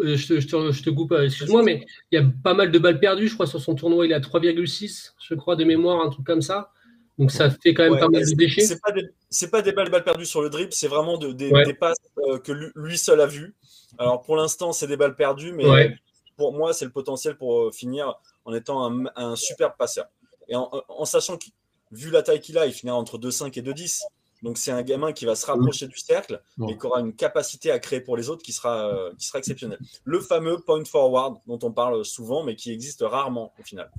euh, 0.00 0.16
je 0.16 0.82
te, 0.82 0.90
coupe, 0.90 1.12
euh, 1.12 1.24
excuse-moi, 1.24 1.62
mais 1.62 1.84
il 2.10 2.16
y 2.16 2.22
a 2.22 2.26
pas 2.42 2.54
mal 2.54 2.70
de 2.70 2.78
balles 2.78 2.98
perdues. 2.98 3.28
Je 3.28 3.34
crois 3.34 3.46
sur 3.46 3.60
son 3.60 3.74
tournoi, 3.74 4.06
il 4.06 4.12
est 4.12 4.14
à 4.14 4.20
3,6, 4.20 5.12
je 5.18 5.34
crois, 5.34 5.56
de 5.56 5.64
mémoire, 5.64 6.04
un 6.04 6.10
truc 6.10 6.26
comme 6.26 6.42
ça. 6.42 6.72
Donc 7.18 7.30
ça 7.30 7.48
fait 7.48 7.74
quand 7.74 7.84
même 7.84 7.98
pas 7.98 8.08
mal 8.08 8.24
de 8.24 8.34
déchets. 8.34 8.62
C'est 8.62 8.80
pas, 8.80 8.90
des, 8.90 9.04
pas 9.48 9.62
des 9.62 9.72
balles, 9.72 9.90
balles 9.90 10.02
perdues 10.02 10.26
sur 10.26 10.42
le 10.42 10.50
dribble, 10.50 10.72
c'est 10.72 10.88
vraiment 10.88 11.16
des, 11.16 11.74
passes 11.78 11.98
euh, 12.28 12.38
que 12.38 12.52
lui, 12.74 12.98
seul 12.98 13.20
a 13.20 13.26
vues. 13.26 13.54
Alors 13.98 14.22
pour 14.22 14.36
l'instant, 14.36 14.72
c'est 14.72 14.88
des 14.88 14.96
balles 14.96 15.14
perdues, 15.14 15.52
mais 15.52 15.96
pour 16.36 16.52
moi, 16.52 16.72
c'est 16.72 16.84
le 16.84 16.90
potentiel 16.90 17.36
pour 17.36 17.72
finir 17.72 18.14
en 18.44 18.52
étant 18.52 18.90
un, 18.90 19.04
un 19.14 19.36
superbe 19.36 19.74
passeur. 19.78 20.06
Et 20.48 20.56
en, 20.56 20.70
en 20.88 21.04
sachant 21.04 21.38
que, 21.38 21.46
vu 21.92 22.10
la 22.10 22.22
taille 22.22 22.40
qu'il 22.40 22.58
a, 22.58 22.66
il 22.66 22.72
finira 22.72 22.96
entre 22.96 23.18
2,5 23.18 23.56
et 23.58 23.62
2,10. 23.62 24.00
Donc 24.44 24.58
c'est 24.58 24.70
un 24.70 24.82
gamin 24.82 25.12
qui 25.12 25.24
va 25.24 25.36
se 25.36 25.46
rapprocher 25.46 25.88
du 25.88 25.96
cercle 25.96 26.42
et 26.68 26.76
qui 26.76 26.86
aura 26.86 27.00
une 27.00 27.14
capacité 27.14 27.70
à 27.70 27.78
créer 27.78 28.00
pour 28.00 28.14
les 28.14 28.28
autres 28.28 28.42
qui 28.42 28.52
sera, 28.52 28.88
euh, 28.88 29.10
qui 29.18 29.26
sera 29.26 29.38
exceptionnelle. 29.38 29.78
Le 30.04 30.20
fameux 30.20 30.58
point 30.60 30.84
forward 30.84 31.38
dont 31.46 31.58
on 31.62 31.72
parle 31.72 32.04
souvent 32.04 32.44
mais 32.44 32.54
qui 32.54 32.70
existe 32.70 33.02
rarement 33.02 33.54
au 33.58 33.62
final. 33.62 33.90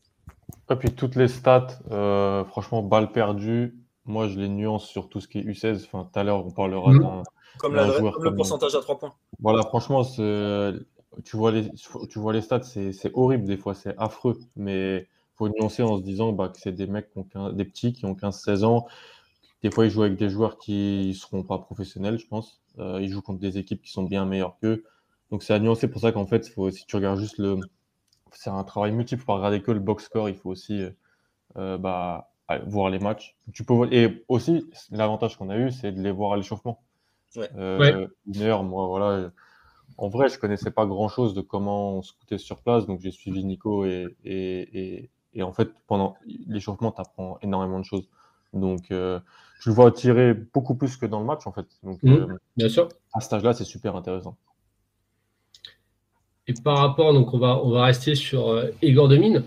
Et 0.70 0.76
puis 0.76 0.92
toutes 0.92 1.16
les 1.16 1.28
stats, 1.28 1.80
euh, 1.90 2.46
franchement, 2.46 2.84
balles 2.84 3.12
perdues, 3.12 3.76
moi 4.06 4.28
je 4.28 4.40
les 4.40 4.48
nuance 4.48 4.88
sur 4.88 5.10
tout 5.10 5.20
ce 5.20 5.28
qui 5.28 5.40
est 5.40 5.42
U16. 5.42 5.86
Enfin, 5.86 6.08
tout 6.14 6.20
à 6.20 6.24
l'heure 6.24 6.46
on 6.46 6.52
parlera 6.52 6.92
mmh. 6.92 7.00
d'un 7.00 7.24
comme, 7.58 7.76
le 7.76 8.36
pourcentage 8.36 8.76
à 8.76 8.82
3 8.82 9.00
points. 9.00 9.14
Voilà, 9.40 9.64
franchement, 9.64 10.04
tu 10.04 11.38
vois 11.38 11.52
les, 11.52 11.72
tu 11.72 12.20
vois 12.20 12.34
les 12.34 12.42
stats, 12.42 12.62
c'est 12.62 13.12
horrible 13.16 13.46
des 13.46 13.58
fois, 13.58 13.74
c'est 13.74 13.96
affreux. 13.98 14.38
Mais 14.56 14.98
il 14.98 15.38
faut 15.38 15.50
nuancer 15.50 15.82
en 15.82 15.98
se 15.98 16.04
disant 16.04 16.34
bah, 16.34 16.50
que 16.50 16.60
c'est 16.60 16.72
des 16.72 16.86
mecs, 16.86 17.10
qui 17.12 17.38
ont 17.38 17.52
des 17.52 17.66
petits 17.66 17.94
qui 17.94 18.06
ont 18.06 18.14
15-16 18.14 18.64
ans, 18.64 18.86
des 19.66 19.72
fois, 19.72 19.86
ils 19.86 19.90
jouent 19.90 20.04
avec 20.04 20.16
des 20.16 20.30
joueurs 20.30 20.60
qui 20.60 21.08
ne 21.08 21.14
seront 21.14 21.42
pas 21.42 21.58
professionnels, 21.58 22.20
je 22.20 22.28
pense. 22.28 22.62
Euh, 22.78 23.00
ils 23.02 23.10
jouent 23.10 23.24
contre 23.24 23.40
des 23.40 23.58
équipes 23.58 23.82
qui 23.82 23.92
sont 23.92 24.04
bien 24.04 24.24
meilleures 24.24 24.60
qu'eux. 24.60 24.84
Donc, 25.32 25.42
c'est 25.42 25.56
à 25.56 25.60
nuancer 25.60 25.88
pour 25.88 26.02
ça 26.02 26.12
qu'en 26.12 26.28
fait, 26.28 26.48
faut, 26.48 26.70
si 26.70 26.86
tu 26.86 26.96
regardes 26.96 27.18
juste 27.18 27.40
le. 27.40 27.58
C'est 28.32 28.52
un 28.52 28.64
travail 28.64 28.92
multiple. 28.92 29.24
Il 29.24 29.26
faut 29.26 29.34
regarder 29.34 29.64
que 29.64 29.72
le 29.72 29.80
box 29.80 30.04
score. 30.04 30.30
Il 30.30 30.36
faut 30.36 30.52
aussi 30.52 30.86
euh, 31.58 31.80
bah, 31.80 32.30
voir 32.68 32.92
les 32.92 33.00
matchs. 33.00 33.36
Tu 33.54 33.64
peux... 33.64 33.92
Et 33.92 34.24
aussi, 34.28 34.70
l'avantage 34.92 35.36
qu'on 35.36 35.50
a 35.50 35.58
eu, 35.58 35.72
c'est 35.72 35.92
de 35.92 36.00
les 36.00 36.12
voir 36.12 36.34
à 36.34 36.38
l'échauffement. 36.38 36.84
Euh, 37.58 38.08
une 38.28 38.42
heure, 38.44 38.64
moi, 38.64 38.86
voilà. 38.86 39.32
En 39.98 40.10
vrai, 40.10 40.30
je 40.30 40.38
connaissais 40.38 40.70
pas 40.70 40.86
grand 40.86 41.08
chose 41.10 41.34
de 41.34 41.42
comment 41.42 41.98
on 41.98 42.02
se 42.04 42.14
coûtait 42.14 42.38
sur 42.38 42.62
place, 42.62 42.86
donc 42.86 43.00
j'ai 43.00 43.12
suivi 43.12 43.44
Nico 43.44 43.86
et, 43.86 44.16
et, 44.24 45.10
et, 45.34 45.42
en 45.42 45.54
fait, 45.54 45.70
pendant 45.88 46.18
l'échauffement, 46.46 46.92
tu 46.92 47.02
apprends 47.02 47.40
énormément 47.42 47.80
de 47.80 47.86
choses. 47.86 48.08
Donc, 48.56 48.92
je 49.66 49.72
le 49.72 49.76
vois 49.76 49.92
tirer 49.92 50.36
beaucoup 50.36 50.76
plus 50.76 50.96
que 50.96 51.08
dans 51.08 51.20
le 51.20 51.26
match, 51.26 51.48
en 51.48 51.52
fait. 51.52 51.66
Donc, 51.82 52.02
mmh, 52.04 52.14
euh, 52.14 52.28
bien 52.56 52.70
sûr. 52.70 52.88
À 53.14 53.20
ce 53.20 53.34
âge-là, 53.34 53.54
c'est 53.54 53.64
super 53.64 53.96
intéressant. 53.96 54.38
Et 56.48 56.54
par 56.64 56.78
rapport, 56.78 57.14
donc 57.14 57.34
on 57.34 57.40
va, 57.40 57.60
on 57.64 57.72
va 57.72 57.86
rester 57.86 58.14
sur 58.14 58.50
euh, 58.50 58.70
Igor 58.84 59.08
Demine. 59.08 59.44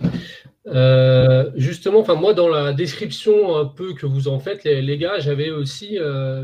Euh, 0.67 1.51
justement, 1.55 2.01
enfin 2.01 2.17
moi 2.17 2.35
dans 2.35 2.49
la 2.49 2.73
description 2.73 3.57
un 3.57 3.65
peu 3.65 3.95
que 3.95 4.07
vous 4.07 4.27
en 4.27 4.41
faites, 4.41 4.65
les, 4.65 4.99
gars, 4.99 5.21
j'avais 5.21 5.51
aussi 5.51 5.97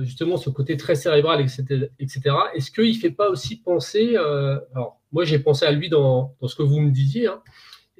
justement 0.03 0.37
ce 0.37 0.49
côté 0.49 0.77
très 0.77 0.95
cérébral, 0.95 1.41
etc. 1.41 2.21
Est-ce 2.55 2.71
qu'il 2.71 2.95
ne 2.95 2.99
fait 2.99 3.11
pas 3.11 3.29
aussi 3.29 3.57
penser, 3.57 4.17
alors 4.17 5.01
moi 5.13 5.25
j'ai 5.25 5.41
pensé 5.41 5.67
à 5.67 5.73
lui 5.73 5.91
dans, 5.91 6.35
dans, 6.41 6.49
ce 6.49 6.55
que 6.55 6.63
vous 6.63 6.81
me 6.81 6.91
disiez, 6.91 7.27
hein, 7.27 7.43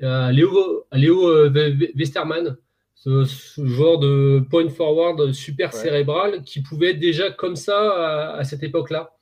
à 0.03 0.33
Léo, 0.33 0.87
à 0.91 0.97
Léo 0.97 1.51
Westerman, 1.95 2.57
ce, 3.05 3.67
genre 3.67 3.99
de 3.99 4.45
point 4.51 4.69
forward 4.69 5.33
super 5.33 5.73
cérébral 5.73 6.43
qui 6.43 6.63
pouvait 6.63 6.91
être 6.91 7.01
déjà 7.01 7.31
comme 7.31 7.57
ça 7.57 8.35
à, 8.35 8.45
cette 8.45 8.63
époque-là. 8.63 9.13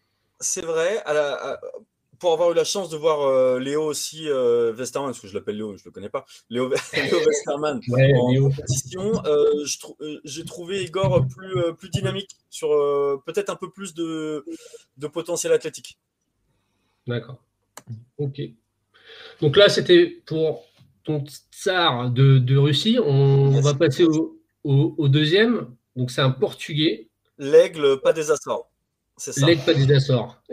C'est 0.41 0.65
vrai. 0.65 1.03
pour 2.19 2.33
avoir 2.33 2.53
eu 2.53 2.55
la 2.55 2.65
chance 2.65 2.89
de 2.91 2.97
voir 2.97 3.59
Léo 3.59 3.83
aussi, 3.85 4.29
Westerman, 4.31 5.11
parce 5.11 5.21
que 5.21 5.29
je 5.29 5.35
l'appelle 5.35 5.57
Léo, 5.57 5.77
je 5.77 5.83
ne 5.83 5.87
le 5.87 5.91
connais 5.91 6.09
pas, 6.09 6.25
Léo, 6.49 6.69
Westerman 7.27 7.81
en 7.91 8.35
compétition, 8.35 9.13
j'ai 10.25 10.45
trouvé 10.45 10.85
Igor 10.85 11.27
plus, 11.27 11.75
plus 11.75 11.91
dynamique, 11.91 12.31
sur 12.51 12.71
peut-être 13.27 13.51
un 13.51 13.57
peu 13.57 13.71
plus 13.71 13.95
de, 13.95 14.45
de 14.97 15.07
potentiel 15.09 15.53
athlétique. 15.53 15.99
D'accord. 17.07 17.43
Ok. 18.19 18.41
Donc 19.41 19.57
là, 19.57 19.69
c'était 19.69 20.23
pour 20.27 20.65
ton 21.05 21.25
tsar 21.51 22.11
de, 22.11 22.57
Russie. 22.57 22.99
On, 23.03 23.61
va 23.61 23.75
passer 23.75 24.05
au, 24.65 25.09
deuxième. 25.09 25.75
Donc 25.97 26.11
c'est 26.11 26.23
un 26.23 26.31
Portugais. 26.31 27.09
L'aigle, 27.39 28.01
pas 28.01 28.13
des 28.13 28.31
Açores. 28.31 28.71
C'est 29.17 29.33
ça. 29.33 29.47
L'aigle, 29.47 29.65
pas 29.65 29.75
des 29.75 29.93
Açores. 29.93 30.41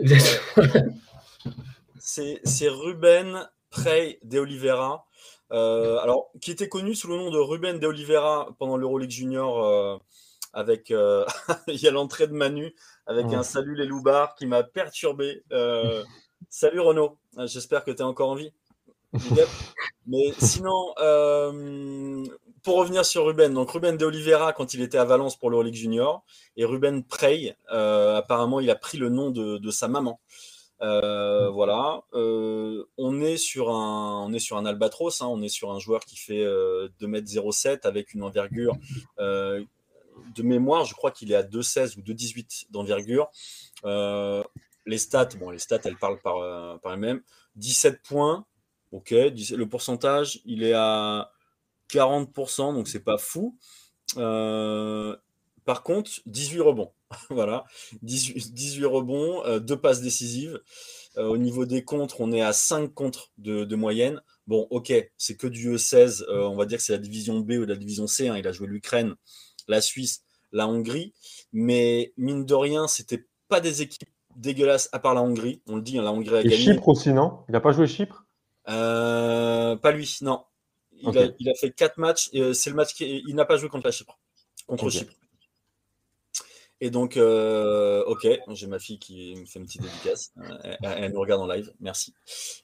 c'est 1.98 2.68
Ruben 2.68 3.48
Prey 3.70 4.18
de 4.22 4.38
Oliveira. 4.38 5.06
Euh, 5.52 5.98
alors, 5.98 6.30
qui 6.40 6.52
était 6.52 6.68
connu 6.68 6.94
sous 6.94 7.08
le 7.08 7.16
nom 7.16 7.30
de 7.30 7.38
Ruben 7.38 7.78
de 7.78 7.86
Oliveira 7.86 8.54
pendant 8.58 8.76
l'Euroleague 8.76 9.10
Junior 9.10 9.64
euh, 9.64 9.98
avec 10.52 10.90
euh, 10.90 11.24
il 11.66 11.80
y 11.80 11.88
a 11.88 11.90
l'entrée 11.90 12.28
de 12.28 12.32
Manu 12.32 12.74
avec 13.06 13.26
un 13.32 13.42
salut 13.42 13.74
les 13.74 13.86
loupards 13.86 14.36
qui 14.36 14.46
m'a 14.46 14.62
perturbé. 14.62 15.42
salut 16.48 16.80
Renaud, 16.80 17.18
j'espère 17.46 17.84
que 17.84 17.90
tu 17.90 17.98
es 17.98 18.02
encore 18.02 18.30
en 18.30 18.36
vie. 18.36 18.52
Mais 20.06 20.32
sinon, 20.38 20.94
euh, 21.00 22.24
pour 22.62 22.76
revenir 22.76 23.04
sur 23.04 23.26
Ruben, 23.26 23.52
donc 23.52 23.70
Ruben 23.70 23.96
de 23.96 24.04
Oliveira 24.04 24.52
quand 24.52 24.74
il 24.74 24.82
était 24.82 24.98
à 24.98 25.04
Valence 25.04 25.36
pour 25.36 25.50
l'Euroleague 25.50 25.74
Junior, 25.74 26.24
et 26.56 26.64
Ruben 26.64 27.02
Prey, 27.02 27.56
euh, 27.72 28.16
apparemment 28.16 28.60
il 28.60 28.70
a 28.70 28.76
pris 28.76 28.98
le 28.98 29.08
nom 29.08 29.30
de, 29.30 29.70
sa 29.70 29.88
maman. 29.88 30.20
Euh, 30.82 31.50
voilà, 31.50 32.02
on 32.12 33.20
est 33.20 33.36
sur 33.36 33.70
un, 33.70 34.24
on 34.24 34.32
est 34.32 34.38
sur 34.38 34.56
un 34.56 34.64
albatros, 34.64 35.20
hein. 35.22 35.26
on 35.26 35.42
est 35.42 35.48
sur 35.48 35.72
un 35.72 35.78
joueur 35.78 36.04
qui 36.04 36.16
fait 36.16 36.44
2m07 37.00 37.80
avec 37.82 38.14
une 38.14 38.22
envergure 38.22 38.76
de 39.18 40.42
mémoire, 40.42 40.84
je 40.84 40.94
crois 40.94 41.10
qu'il 41.10 41.32
est 41.32 41.36
à 41.36 41.42
2,16 41.42 41.98
ou 41.98 42.02
2,18 42.02 42.66
d'envergure. 42.70 43.28
les 44.86 44.98
stats, 44.98 45.30
bon, 45.38 45.50
les 45.50 45.58
stats, 45.58 45.80
elles 45.84 45.98
parlent 45.98 46.20
par, 46.20 46.80
par 46.80 46.92
elles-mêmes. 46.92 47.22
17 47.56 48.00
points, 48.02 48.46
Ok, 48.92 49.10
le 49.10 49.64
pourcentage, 49.64 50.40
il 50.44 50.64
est 50.64 50.72
à 50.74 51.30
40%, 51.92 52.74
donc 52.74 52.88
c'est 52.88 53.04
pas 53.04 53.18
fou. 53.18 53.56
Euh, 54.16 55.16
par 55.64 55.82
contre, 55.82 56.10
18 56.26 56.60
rebonds. 56.60 56.92
voilà, 57.30 57.64
18, 58.02 58.84
rebonds, 58.84 59.44
euh, 59.44 59.58
deux 59.58 59.76
passes 59.76 60.00
décisives. 60.00 60.60
Euh, 61.16 61.26
au 61.26 61.36
niveau 61.36 61.66
des 61.66 61.84
contres, 61.84 62.20
on 62.20 62.32
est 62.32 62.42
à 62.42 62.52
5 62.52 62.92
contres 62.94 63.32
de, 63.38 63.74
moyenne. 63.74 64.22
Bon, 64.46 64.66
ok, 64.70 64.92
c'est 65.16 65.36
que 65.36 65.46
du 65.46 65.74
E16. 65.74 66.24
on 66.28 66.56
va 66.56 66.66
dire 66.66 66.78
que 66.78 66.84
c'est 66.84 66.92
la 66.92 66.98
division 66.98 67.40
B 67.40 67.52
ou 67.52 67.66
la 67.66 67.76
division 67.76 68.06
C. 68.06 68.28
Hein. 68.28 68.36
il 68.36 68.46
a 68.46 68.52
joué 68.52 68.66
l'Ukraine, 68.66 69.14
la 69.68 69.80
Suisse, 69.80 70.22
la 70.52 70.68
Hongrie. 70.68 71.12
Mais 71.52 72.12
mine 72.16 72.44
de 72.44 72.54
rien, 72.54 72.88
c'était 72.88 73.26
pas 73.48 73.60
des 73.60 73.82
équipes 73.82 74.08
dégueulasses 74.36 74.88
à 74.92 74.98
part 74.98 75.14
la 75.14 75.22
Hongrie. 75.22 75.62
On 75.66 75.76
le 75.76 75.82
dit, 75.82 75.98
hein, 75.98 76.02
la 76.02 76.12
Hongrie 76.12 76.36
a 76.36 76.40
Et 76.42 76.50
Chypre 76.50 76.88
aussi, 76.88 77.12
non? 77.12 77.40
Il 77.48 77.52
n'a 77.52 77.60
pas 77.60 77.72
joué 77.72 77.86
Chypre? 77.86 78.24
Euh, 78.68 79.76
pas 79.76 79.92
lui, 79.92 80.18
non. 80.22 80.44
Il, 80.92 81.48
a, 81.48 81.54
fait 81.54 81.70
quatre 81.70 81.96
matchs. 81.96 82.30
Euh, 82.34 82.52
c'est 82.52 82.70
le 82.70 82.76
match 82.76 82.94
qui, 82.94 83.22
il 83.26 83.34
n'a 83.34 83.44
pas 83.46 83.56
joué 83.56 83.68
contre 83.68 83.86
la 83.86 83.92
Chypre. 83.92 84.18
Contre 84.66 84.90
Chypre. 84.90 85.12
Et 86.82 86.90
donc, 86.90 87.18
euh, 87.18 88.02
ok, 88.06 88.26
j'ai 88.48 88.66
ma 88.66 88.78
fille 88.78 88.98
qui 88.98 89.34
me 89.36 89.44
fait 89.44 89.58
une 89.58 89.66
petite 89.66 89.82
dédicace. 89.82 90.32
Elle, 90.82 91.12
nous 91.12 91.20
regarde 91.20 91.42
en 91.42 91.46
live, 91.46 91.72
merci. 91.80 92.14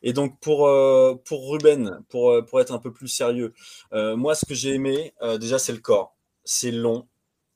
Et 0.03 0.15
donc, 0.15 0.41
pour, 0.41 0.71
pour 1.25 1.51
Ruben, 1.51 2.03
pour, 2.09 2.43
pour 2.47 2.61
être 2.63 2.73
un 2.73 2.79
peu 2.79 2.93
plus 2.93 3.09
sérieux, 3.09 3.53
moi, 3.93 4.35
ce 4.35 4.47
que 4.47 4.55
j'ai 4.55 4.73
aimé, 4.73 5.13
déjà, 5.39 5.59
c'est 5.59 5.73
le 5.73 5.81
corps. 5.81 6.17
C'est 6.45 6.71
long, 6.71 7.07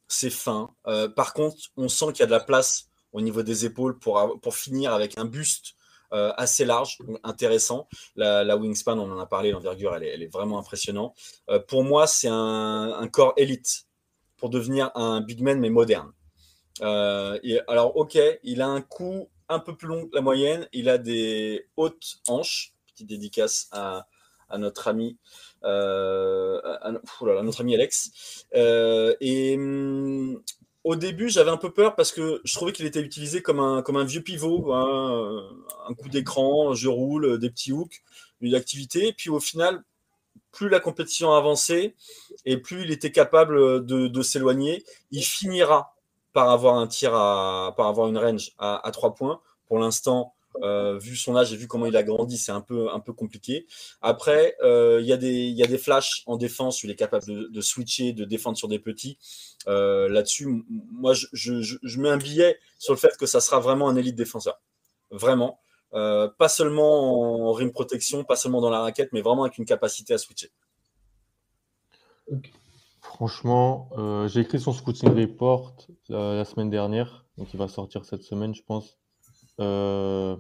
c'est 0.07 0.29
fin. 0.29 0.75
par 1.17 1.33
contre, 1.33 1.57
on 1.79 1.89
sent 1.89 2.13
qu'il 2.13 2.21
y 2.21 2.25
a 2.25 2.27
de 2.27 2.33
la 2.33 2.41
place 2.41 2.91
au 3.13 3.23
niveau 3.23 3.43
des 3.43 3.65
épaules 3.65 3.99
pour, 3.99 4.39
pour 4.43 4.55
finir 4.55 4.93
avec 4.93 5.17
un 5.17 5.25
buste 5.25 5.77
euh, 6.13 6.33
assez 6.37 6.65
large, 6.65 6.99
intéressant. 7.23 7.87
La, 8.17 8.57
wingspan, 8.57 8.99
on 8.99 9.11
en 9.13 9.19
a 9.19 9.27
parlé, 9.27 9.53
l'envergure, 9.53 9.95
elle, 9.95 10.23
est, 10.23 10.33
vraiment 10.33 10.59
impressionnante. 10.59 11.17
Euh, 11.49 11.61
pour 11.61 11.85
moi, 11.85 12.07
c'est 12.07 12.29
un, 12.31 13.09
corps 13.13 13.33
élite 13.37 13.87
pour 14.37 14.51
devenir 14.51 14.91
un 14.97 15.21
big 15.21 15.41
man, 15.41 15.61
mais 15.61 15.71
moderne. 15.71 16.13
Euh, 16.83 17.39
alors, 17.69 17.97
ok, 17.97 18.19
il 18.43 18.61
a 18.61 18.67
un 18.67 18.81
coup 18.81 19.29
un 19.49 19.61
peu 19.61 19.77
plus 19.77 19.87
long 19.87 20.07
que 20.07 20.15
la 20.15 20.21
moyenne, 20.21 20.69
il 20.73 20.89
a 20.89 20.99
des 20.99 21.69
hautes 21.77 22.19
hanches, 22.27 22.75
petite 22.89 23.09
dédicace 23.09 23.69
à, 23.71 24.07
notre 24.59 24.89
ami. 24.89 25.17
à, 25.63 26.91
notre 26.91 27.61
ami 27.61 27.75
Alex. 27.75 28.47
et 28.53 29.55
hum, 29.57 30.43
au 30.85 30.97
début, 30.97 31.29
j'avais 31.29 31.51
un 31.51 31.57
peu 31.57 31.71
peur 31.71 31.95
parce 31.95 32.13
que 32.13 32.41
je 32.45 32.55
trouvais 32.55 32.73
qu'il 32.73 32.87
était 32.87 33.01
utilisé 33.01 33.43
comme 33.43 33.61
un, 33.61 34.05
vieux 34.05 34.23
pivot, 34.23 34.73
hein, 34.73 35.49
un 35.89 35.95
coup 35.95 36.09
d'écran, 36.09 36.75
je 36.75 36.89
roule, 36.89 37.39
des 37.39 37.51
petits 37.51 37.73
hooks, 37.73 38.03
une 38.41 38.55
activité. 38.55 39.13
Puis 39.13 39.29
au 39.29 39.41
final, 39.41 39.85
plus 40.53 40.69
la 40.69 40.81
compétition 40.81 41.33
avançait 41.33 41.95
et 42.47 42.57
plus 42.57 42.83
il 42.83 42.91
était 42.91 43.13
capable 43.13 43.85
de, 43.85 44.23
s'éloigner, 44.23 44.85
il 45.11 45.23
finira 45.23 45.95
par 46.33 46.51
avoir 46.51 46.77
un 46.77 46.87
tir 46.87 47.15
à, 47.15 47.75
par 47.77 47.87
avoir 47.87 48.09
une 48.09 48.19
range 48.19 48.53
à, 48.59 48.89
3 48.93 49.15
points. 49.15 49.41
Pour 49.67 49.79
l'instant, 49.79 50.35
euh, 50.63 50.99
vu 50.99 51.17
son 51.17 51.37
âge 51.37 51.53
et 51.53 51.57
vu 51.57 51.69
comment 51.69 51.87
il 51.87 51.97
a 51.97 52.03
grandi, 52.03 52.37
c'est 52.37 52.53
un 52.53 52.61
peu, 52.61 52.91
un 52.93 53.01
peu 53.01 53.13
compliqué. 53.13 53.67
Après, 54.03 54.57
euh, 54.63 54.99
il 55.01 55.07
y, 55.07 55.13
a 55.13 55.17
des, 55.17 55.49
y 55.49 55.63
a 55.63 55.67
des 55.67 55.79
flashs 55.79 56.23
en 56.27 56.37
défense 56.37 56.83
il 56.83 56.91
est 56.91 56.97
capable 56.97 57.51
de, 57.51 57.61
switcher, 57.61 58.13
de 58.13 58.25
défendre 58.25 58.57
sur 58.57 58.69
des 58.69 58.79
petits. 58.79 59.19
Euh, 59.69 60.09
là-dessus, 60.09 60.65
moi, 60.69 61.15
je, 61.15 61.27
je, 61.33 62.01
mets 62.01 62.09
un 62.09 62.17
billet 62.17 62.59
sur 62.79 62.93
le 62.93 62.99
fait 62.99 63.17
que 63.17 63.27
ça 63.27 63.41
sera 63.41 63.61
vraiment 63.61 63.89
un 63.89 63.97
élite 63.97 64.17
défenseur. 64.17 64.61
Vraiment. 65.11 65.61
pas 65.93 66.49
seulement 66.49 67.49
en 67.49 67.53
rim 67.53 67.73
protection, 67.73 68.25
pas 68.25 68.37
seulement 68.37 68.61
dans 68.61 68.71
la 68.71 68.81
raquette, 68.81 69.11
mais 69.13 69.23
vraiment 69.23 69.45
avec 69.45 69.59
une 69.59 69.65
capacité 69.65 70.15
à 70.15 70.19
switcher. 70.19 70.51
Franchement, 73.01 73.91
j'ai 74.29 74.41
écrit 74.41 74.61
son 74.61 74.73
scouting 74.73 75.11
report 75.11 75.75
la 76.09 76.45
semaine 76.45 76.71
dernière, 76.71 77.27
donc 77.39 77.53
il 77.53 77.59
va 77.59 77.67
sortir 77.69 78.05
cette 78.05 78.23
semaine, 78.23 78.55
je 78.55 78.63
pense. 78.63 79.00
Euh, 79.61 80.37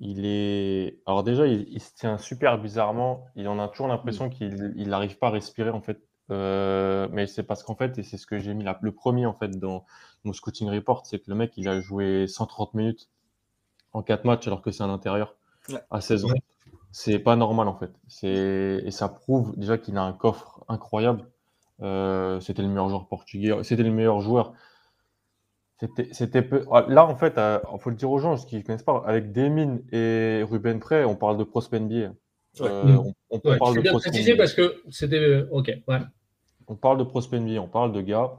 il 0.00 0.24
est. 0.26 1.00
Alors, 1.06 1.22
déjà, 1.22 1.46
il, 1.46 1.80
se 1.80 1.94
tient 1.94 2.18
super 2.18 2.58
bizarrement. 2.58 3.26
Il 3.36 3.48
en 3.48 3.58
a 3.58 3.68
toujours 3.68 3.88
l'impression 3.88 4.26
mm. 4.26 4.30
qu'il 4.30 4.88
n'arrive 4.88 5.18
pas 5.18 5.28
à 5.28 5.30
respirer, 5.30 5.70
en 5.70 5.80
fait. 5.80 6.00
Euh, 6.30 7.08
mais 7.12 7.26
c'est 7.26 7.42
parce 7.42 7.62
qu'en 7.62 7.74
fait, 7.74 7.98
et 7.98 8.02
c'est 8.02 8.16
ce 8.16 8.26
que 8.26 8.38
j'ai 8.38 8.54
mis 8.54 8.64
là, 8.64 8.78
le 8.80 8.92
premier 8.92 9.26
en 9.26 9.34
fait 9.34 9.58
dans 9.58 9.84
mon 10.24 10.32
scouting 10.32 10.68
report, 10.70 11.06
c'est 11.06 11.18
que 11.18 11.24
le 11.28 11.34
mec 11.34 11.52
il 11.56 11.68
a 11.68 11.80
joué 11.80 12.26
130 12.26 12.74
minutes 12.74 13.10
en 13.92 14.02
4 14.02 14.24
matchs 14.24 14.46
alors 14.46 14.62
que 14.62 14.70
c'est 14.70 14.84
à 14.84 14.86
l'intérieur 14.86 15.36
à 15.90 16.00
16 16.00 16.24
ans. 16.26 16.28
C'est 16.90 17.18
pas 17.18 17.36
normal 17.36 17.68
en 17.68 17.76
fait. 17.76 17.90
Et 18.22 18.90
ça 18.90 19.08
prouve 19.08 19.58
déjà 19.58 19.78
qu'il 19.78 19.96
a 19.98 20.02
un 20.02 20.12
coffre 20.12 20.64
incroyable. 20.68 21.28
Euh, 21.82 22.38
c'était 22.40 22.62
le 22.62 22.68
meilleur 22.68 22.88
joueur 22.88 23.08
portugais, 23.08 23.52
c'était 23.64 23.82
le 23.82 23.90
meilleur 23.90 24.20
joueur 24.20 24.52
c'était 26.12 26.42
peu... 26.42 26.64
Ah, 26.70 26.84
là, 26.88 27.06
en 27.06 27.16
fait, 27.16 27.34
il 27.36 27.40
euh, 27.40 27.58
faut 27.78 27.90
le 27.90 27.96
dire 27.96 28.10
aux 28.10 28.18
gens 28.18 28.36
qui 28.36 28.56
ne 28.56 28.62
connaissent 28.62 28.82
pas, 28.82 29.02
avec 29.06 29.32
Demine 29.32 29.82
et 29.92 30.42
Ruben 30.48 30.78
Prey, 30.78 31.04
on 31.04 31.16
parle 31.16 31.38
de 31.38 31.44
prospect 31.44 31.80
NBA. 31.80 32.12
Euh, 32.60 32.98
on, 33.30 33.38
parle 33.38 33.76
de 33.76 33.80
bien 33.80 33.94
préciser 33.94 34.36
parce 34.36 34.52
que 34.52 34.82
c'était. 34.90 35.18
Euh, 35.18 35.48
ok, 35.50 35.72
On 36.68 36.76
parle 36.76 36.98
de 36.98 37.04
prospect 37.04 37.40
NBA, 37.40 37.60
on 37.60 37.68
parle 37.68 37.92
de 37.92 38.00
gars. 38.00 38.32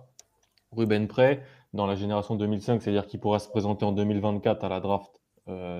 Ruben 0.72 1.08
Prey, 1.08 1.42
dans 1.74 1.86
la 1.86 1.96
génération 1.96 2.36
2005, 2.36 2.82
c'est-à-dire 2.82 3.08
qu'il 3.08 3.20
pourra 3.20 3.40
se 3.40 3.50
présenter 3.50 3.86
en 3.86 3.92
2024 3.92 4.64
à 4.64 4.70
la 4.70 4.80
draft 4.80 5.20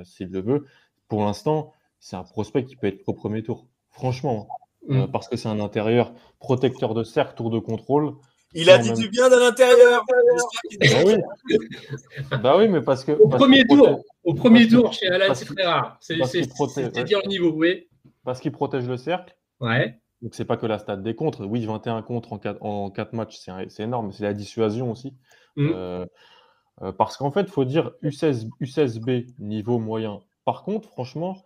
s'il 0.04 0.30
le 0.32 0.42
veut. 0.42 0.66
Pour 1.08 1.24
l'instant, 1.24 1.74
c'est 2.00 2.16
un 2.16 2.24
prospect 2.24 2.66
qui 2.66 2.76
peut 2.76 2.88
être 2.88 3.02
au 3.08 3.14
premier 3.14 3.44
tour. 3.44 3.68
Franchement, 3.90 4.48
mm. 4.88 5.06
parce 5.08 5.30
que 5.30 5.38
c'est 5.38 5.48
un 5.48 5.60
intérieur 5.60 6.14
protecteur 6.40 6.94
de 6.94 7.04
cercle, 7.04 7.36
tour 7.36 7.50
de 7.50 7.60
contrôle. 7.60 8.16
Il 8.56 8.70
a 8.70 8.78
dit 8.78 8.94
du 8.94 9.10
bien 9.10 9.30
de 9.30 9.36
l'intérieur. 9.36 10.04
Bah 10.80 10.88
oui. 11.06 11.16
bah 12.44 12.58
oui, 12.58 12.68
mais 12.68 12.82
parce 12.82 13.04
que. 13.04 13.12
Au 13.12 13.28
premier 13.28 13.66
tour, 13.66 14.04
au 14.24 14.34
premier 14.34 14.68
tour 14.68 14.94
chez 14.94 15.08
Alan, 15.08 15.34
c'est 15.34 15.46
très 15.46 15.64
rare. 15.64 15.98
C'est 16.00 16.16
dire 17.04 17.20
le 17.24 17.28
niveau, 17.28 17.52
oui. 17.52 17.88
Parce 18.24 18.40
qu'il 18.40 18.52
protège 18.52 18.88
le 18.88 18.98
cercle. 18.98 19.36
Ouais. 19.60 20.00
Donc 20.22 20.36
c'est 20.36 20.46
pas 20.46 20.58
que 20.58 20.66
la 20.66 20.80
stat 20.80 20.98
des 20.98 21.16
contres. 21.16 21.46
Oui, 21.46 21.66
21 21.66 22.02
contre 22.02 22.34
en 22.34 22.40
4, 22.40 22.64
en 22.64 22.90
4 22.90 23.14
matchs, 23.14 23.40
c'est 23.68 23.84
énorme. 23.84 24.12
C'est 24.12 24.24
la 24.24 24.34
dissuasion 24.34 24.90
aussi. 24.90 25.16
Mm. 25.58 25.72
Euh, 25.74 26.06
euh, 26.82 26.92
parce 26.94 27.18
qu'en 27.18 27.30
fait, 27.30 27.42
il 27.42 27.50
faut 27.52 27.66
dire 27.66 27.92
U16, 28.04 28.48
U16B 28.62 29.28
niveau 29.40 29.80
moyen. 29.80 30.22
Par 30.46 30.64
contre, 30.64 30.90
franchement, 30.90 31.38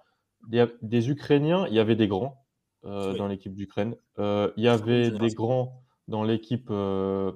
des, 0.47 1.09
Ukrainiens, 1.09 1.65
il 1.67 1.73
y 1.73 1.79
avait 1.79 1.95
des 1.95 2.07
grands 2.07 2.45
euh, 2.85 3.15
dans 3.15 3.27
l'équipe 3.27 3.53
d'Ukraine. 3.53 3.95
il 4.17 4.51
y 4.57 4.67
avait 4.67 5.09
des 5.09 5.29
grands 5.29 5.83
dans 6.07 6.23
l'équipe 6.23 6.67
euh, 6.69 7.31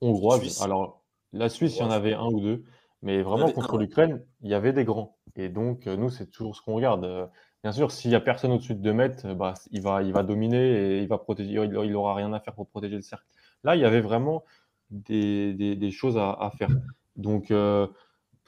hongroise. 0.00 0.62
Alors, 0.62 1.02
la 1.32 1.48
Suisse, 1.48 1.76
il 1.76 1.80
y 1.80 1.82
en 1.82 1.90
avait 1.90 2.14
un 2.14 2.26
ou 2.26 2.40
deux. 2.40 2.64
Mais 3.02 3.22
vraiment, 3.22 3.50
contre 3.52 3.76
l'Ukraine, 3.76 4.24
il 4.40 4.50
y 4.50 4.54
avait 4.54 4.72
des 4.72 4.84
grands. 4.84 5.18
Et 5.36 5.48
donc, 5.48 5.86
nous, 5.86 6.08
c'est 6.08 6.30
toujours 6.30 6.56
ce 6.56 6.62
qu'on 6.62 6.74
regarde. 6.74 7.30
Bien 7.62 7.72
sûr, 7.72 7.90
s'il 7.90 8.10
n'y 8.10 8.16
a 8.16 8.20
personne 8.20 8.52
au-dessus 8.52 8.74
de 8.74 8.80
2 8.80 8.92
mètres, 8.92 9.34
bah, 9.34 9.54
il, 9.70 9.82
va, 9.82 10.02
il 10.02 10.12
va 10.12 10.22
dominer 10.22 10.96
et 10.98 11.02
il 11.02 11.08
va 11.08 11.18
protéger. 11.18 11.52
Il 11.52 11.92
n'aura 11.92 12.14
rien 12.14 12.32
à 12.32 12.40
faire 12.40 12.54
pour 12.54 12.66
protéger 12.68 12.96
le 12.96 13.02
cercle. 13.02 13.26
Là, 13.62 13.76
il 13.76 13.82
y 13.82 13.84
avait 13.84 14.00
vraiment 14.00 14.44
des, 14.90 15.52
des, 15.54 15.90
choses 15.90 16.16
à, 16.16 16.30
à, 16.30 16.50
faire. 16.50 16.70
Donc, 17.16 17.52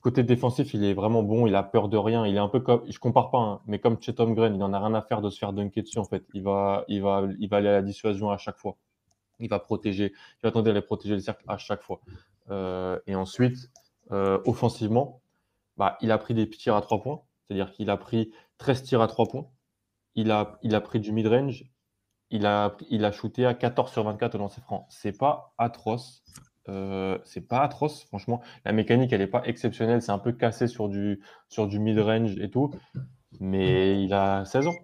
côté 0.07 0.23
défensif, 0.23 0.73
il 0.73 0.85
est 0.85 0.95
vraiment 0.95 1.25
bon, 1.25 1.49
il 1.49 1.57
a 1.57 1.65
peur 1.65 1.89
de 1.89 1.97
rien. 1.97 2.25
Il 2.27 2.37
est 2.37 2.39
un 2.39 2.49
peu 2.49 2.61
comme, 2.61 2.83
je 2.89 2.97
compare 3.01 3.33
pas, 3.33 3.39
hein, 3.41 3.61
mais 3.67 3.81
comme 3.81 4.01
chez 4.01 4.15
Tom 4.15 4.37
Green, 4.37 4.55
il 4.55 4.59
n'en 4.59 4.73
a 4.73 4.79
rien 4.79 4.95
à 4.95 5.03
faire 5.03 5.21
de 5.21 5.31
se 5.31 5.39
faire 5.39 5.53
dunker 5.53 5.83
dessus 5.83 5.99
en 5.99 6.05
fait. 6.05 6.25
Il 6.33 6.45
va, 6.45 6.85
il 6.87 7.03
va, 7.03 7.25
il 7.41 7.49
va 7.49 7.57
aller 7.57 7.69
à 7.69 7.73
la 7.73 7.83
dissuasion 7.83 8.31
à 8.31 8.39
chaque 8.39 8.57
fois. 8.57 8.77
Il 9.39 9.49
va 9.49 9.59
protéger, 9.59 10.13
il 10.13 10.43
va 10.43 10.51
tenter 10.51 10.71
à 10.71 10.83
protéger 10.83 11.15
le 11.15 11.21
cercle 11.21 11.45
à 11.49 11.59
chaque 11.59 11.83
fois. 11.83 12.01
Euh, 12.51 12.99
et 13.07 13.15
ensuite, 13.15 13.71
euh, 14.13 14.39
offensivement, 14.47 15.21
bah, 15.77 15.99
il 16.01 16.11
a 16.11 16.19
pris 16.19 16.35
des 16.35 16.49
tirs 16.49 16.77
à 16.77 16.81
3 16.81 17.03
points, 17.03 17.23
c'est-à-dire 17.43 17.71
qu'il 17.73 17.91
a 17.91 17.97
pris 17.97 18.33
13 18.59 18.83
tirs 18.83 19.03
à 19.03 19.09
3 19.09 19.27
points. 19.27 19.49
Il 20.15 20.31
a, 20.31 20.59
il 20.63 20.75
a 20.75 20.81
pris 20.81 21.01
du 21.01 21.13
mid-range. 21.13 21.65
Il 22.31 22.47
a, 22.47 22.77
il 22.91 23.05
a 23.05 23.13
shooté 23.13 23.47
à 23.47 23.55
14 23.55 23.93
sur 23.93 24.03
24 24.05 24.35
au 24.35 24.39
lancer 24.39 24.61
franc. 24.61 24.87
C'est 24.91 25.17
pas 25.17 25.55
atroce. 25.59 26.25
Euh, 26.69 27.19
c'est 27.25 27.47
pas 27.47 27.61
atroce, 27.61 28.05
franchement. 28.05 28.43
La 28.65 28.73
mécanique, 28.73 29.13
elle 29.13 29.21
n'est 29.21 29.27
pas 29.27 29.43
exceptionnelle. 29.45 30.03
C'est 30.03 30.13
un 30.13 30.19
peu 30.19 30.33
cassé 30.33 30.67
sur 30.67 30.89
du, 30.89 31.23
sur 31.49 31.69
du 31.69 31.79
mid-range 31.79 32.39
et 32.41 32.51
tout. 32.51 32.73
Mais 33.39 34.03
il 34.03 34.13
a 34.15 34.45
16 34.45 34.69
ans. 34.69 34.75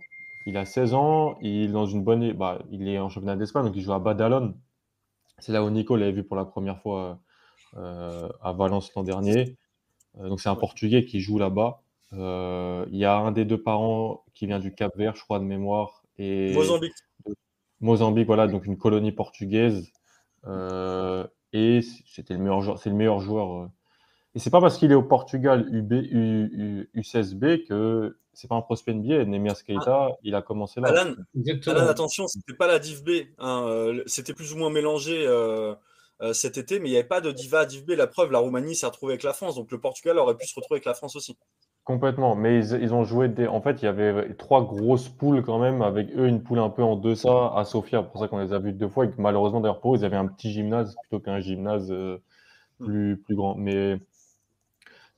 Il 0.46 0.56
a 0.56 0.64
16 0.64 0.94
ans. 0.94 1.38
Il 1.40 1.64
est 1.64 1.68
dans 1.68 1.86
une 1.86 2.02
bonne. 2.02 2.32
Bah, 2.32 2.58
il 2.70 2.88
est 2.88 2.98
en 2.98 3.08
championnat 3.08 3.36
d'Espagne, 3.36 3.64
donc 3.66 3.76
il 3.76 3.82
joue 3.82 3.92
à 3.92 3.98
Badalone. 3.98 4.58
C'est 5.38 5.52
là 5.52 5.64
où 5.64 5.70
Nico 5.70 5.96
l'avait 5.96 6.12
vu 6.12 6.24
pour 6.24 6.36
la 6.36 6.44
première 6.44 6.78
fois 6.80 7.20
euh, 7.76 8.28
à 8.42 8.52
Valence 8.52 8.92
l'an 8.94 9.02
dernier. 9.02 9.56
Euh, 10.18 10.28
donc 10.28 10.40
c'est 10.40 10.48
un 10.48 10.54
Portugais 10.54 11.04
qui 11.04 11.20
joue 11.20 11.38
là-bas. 11.38 11.82
Il 12.12 12.96
y 12.96 13.04
a 13.04 13.16
un 13.16 13.32
des 13.32 13.44
deux 13.44 13.60
parents 13.60 14.24
qui 14.34 14.46
vient 14.46 14.58
du 14.58 14.74
Cap 14.74 14.96
Vert, 14.96 15.16
je 15.16 15.22
crois, 15.22 15.38
de 15.38 15.44
mémoire. 15.44 16.02
Et 16.18 16.52
Mozambique. 16.52 16.92
Mozambique, 17.80 18.26
voilà, 18.26 18.46
donc 18.46 18.66
une 18.66 18.76
colonie 18.76 19.12
portugaise. 19.12 19.90
Et 21.52 21.80
c'était 22.06 22.34
le 22.34 22.40
meilleur 22.40 22.62
joueur, 22.62 22.78
c'est 22.78 22.90
le 22.90 22.96
meilleur 22.96 23.20
joueur. 23.20 23.62
Euh. 23.62 23.66
Et 24.34 24.38
c'est 24.38 24.50
pas 24.50 24.60
parce 24.60 24.78
qu'il 24.78 24.90
est 24.90 24.96
au 24.96 25.02
Portugal 25.02 25.68
UB, 25.70 25.92
U, 25.92 26.90
U16B 26.94 27.66
que 27.66 28.18
c'est 28.32 28.48
pas 28.48 28.54
un 28.54 28.62
prospect 28.62 28.94
NBA. 28.94 29.24
Nemias 29.24 29.62
Keita, 29.66 29.82
ah. 29.88 30.16
il 30.22 30.34
a 30.34 30.42
commencé 30.42 30.80
là. 30.80 30.88
Alan, 30.88 31.14
Alan 31.66 31.86
attention, 31.86 32.26
c'était 32.26 32.54
pas 32.54 32.66
la 32.66 32.78
Div 32.78 33.02
B. 33.04 33.10
Hein, 33.38 33.64
euh, 33.66 34.02
c'était 34.06 34.34
plus 34.34 34.52
ou 34.52 34.56
moins 34.56 34.70
mélangé 34.70 35.24
euh, 35.26 35.74
cet 36.32 36.56
été, 36.56 36.78
mais 36.78 36.88
il 36.88 36.92
n'y 36.92 36.98
avait 36.98 37.08
pas 37.08 37.20
de 37.20 37.32
Diva 37.32 37.60
à 37.60 37.66
Div 37.66 37.84
B. 37.84 37.90
La 37.90 38.06
preuve, 38.06 38.30
la 38.30 38.38
Roumanie 38.38 38.74
s'est 38.74 38.86
retrouvée 38.86 39.12
avec 39.12 39.22
la 39.22 39.32
France, 39.32 39.56
donc 39.56 39.70
le 39.70 39.80
Portugal 39.80 40.18
aurait 40.18 40.36
pu 40.36 40.46
se 40.46 40.54
retrouver 40.54 40.76
avec 40.76 40.84
la 40.84 40.94
France 40.94 41.16
aussi. 41.16 41.36
Complètement, 41.84 42.36
mais 42.36 42.64
ils, 42.64 42.94
ont 42.94 43.02
joué 43.02 43.28
des. 43.28 43.48
En 43.48 43.60
fait, 43.60 43.82
il 43.82 43.86
y 43.86 43.88
avait 43.88 44.34
trois 44.34 44.64
grosses 44.64 45.08
poules 45.08 45.42
quand 45.42 45.58
même, 45.58 45.82
avec 45.82 46.10
eux 46.16 46.28
une 46.28 46.40
poule 46.40 46.60
un 46.60 46.70
peu 46.70 46.84
en 46.84 46.94
deçà 46.94 47.52
à 47.56 47.64
Sofia. 47.64 48.04
pour 48.04 48.20
ça 48.20 48.28
qu'on 48.28 48.38
les 48.38 48.52
a 48.52 48.60
vus 48.60 48.72
deux 48.72 48.88
fois. 48.88 49.06
Et 49.06 49.10
malheureusement, 49.18 49.60
d'ailleurs, 49.60 49.80
pour 49.80 49.94
eux, 49.94 49.98
ils 49.98 50.04
avaient 50.04 50.16
un 50.16 50.28
petit 50.28 50.52
gymnase 50.52 50.94
plutôt 51.02 51.18
qu'un 51.18 51.40
gymnase 51.40 51.90
euh, 51.90 52.22
plus, 52.78 53.16
plus 53.16 53.34
grand. 53.34 53.56
Mais 53.56 53.96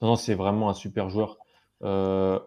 non, 0.00 0.09
non 0.09 0.16
c'est 0.16 0.35
vraiment 0.35 0.71
un 0.71 0.75
super 0.75 1.11
joueur. 1.11 1.37
Euh, 1.83 2.38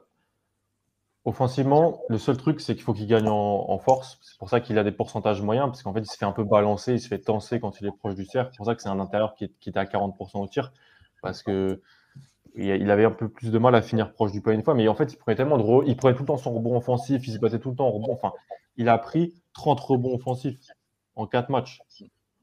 offensivement, 1.28 2.04
le 2.08 2.18
seul 2.18 2.38
truc, 2.38 2.62
c'est 2.62 2.74
qu'il 2.74 2.84
faut 2.84 2.94
qu'il 2.94 3.06
gagne 3.06 3.28
en, 3.28 3.78
force. 3.80 4.18
C'est 4.22 4.38
pour 4.38 4.50
ça 4.50 4.62
qu'il 4.62 4.78
a 4.78 4.84
des 4.86 4.94
pourcentages 4.94 5.42
moyens, 5.42 5.68
parce 5.68 5.84
qu'en 5.84 5.94
fait, 5.94 6.00
il 6.00 6.10
se 6.10 6.16
fait 6.16 6.26
un 6.26 6.32
peu 6.32 6.46
balancer, 6.46 6.94
il 6.94 7.02
se 7.02 7.10
fait 7.10 7.20
tenser 7.20 7.60
quand 7.60 7.82
il 7.82 7.88
est 7.88 7.92
proche 7.92 8.16
du 8.16 8.24
cercle. 8.24 8.52
C'est 8.54 8.58
pour 8.58 8.66
ça 8.66 8.76
que 8.76 8.82
c'est 8.82 8.88
un 8.88 9.00
intérieur 9.02 9.36
qui 9.36 9.44
est, 9.44 9.78
à 9.78 9.84
40% 9.84 10.42
au 10.42 10.48
tir, 10.48 10.72
parce 11.22 11.44
que 11.44 11.82
il 12.56 12.90
avait 12.90 13.04
un 13.04 13.12
peu 13.12 13.28
plus 13.28 13.52
de 13.52 13.58
mal 13.60 13.76
à 13.76 13.82
finir 13.82 14.14
proche 14.14 14.32
du 14.32 14.42
point 14.42 14.54
une 14.54 14.64
fois, 14.64 14.74
mais 14.74 14.88
en 14.88 14.96
fait, 14.96 15.12
il 15.12 15.18
prenait 15.18 15.36
tellement 15.36 15.58
de 15.58 15.86
il 15.86 15.98
tout 15.98 16.08
le 16.08 16.26
temps 16.26 16.38
son 16.38 16.54
rebond 16.54 16.78
offensif, 16.78 17.28
il 17.28 17.34
se 17.34 17.40
battait 17.40 17.60
tout 17.60 17.72
le 17.72 17.76
temps 17.76 17.88
en 17.88 17.92
rebond. 17.92 18.14
Enfin, 18.14 18.32
il 18.78 18.88
a 18.88 18.98
pris 18.98 19.36
30 19.54 19.80
rebonds 19.82 20.16
offensifs 20.16 20.58
en 21.16 21.28
4 21.28 21.50
matchs. 21.50 21.82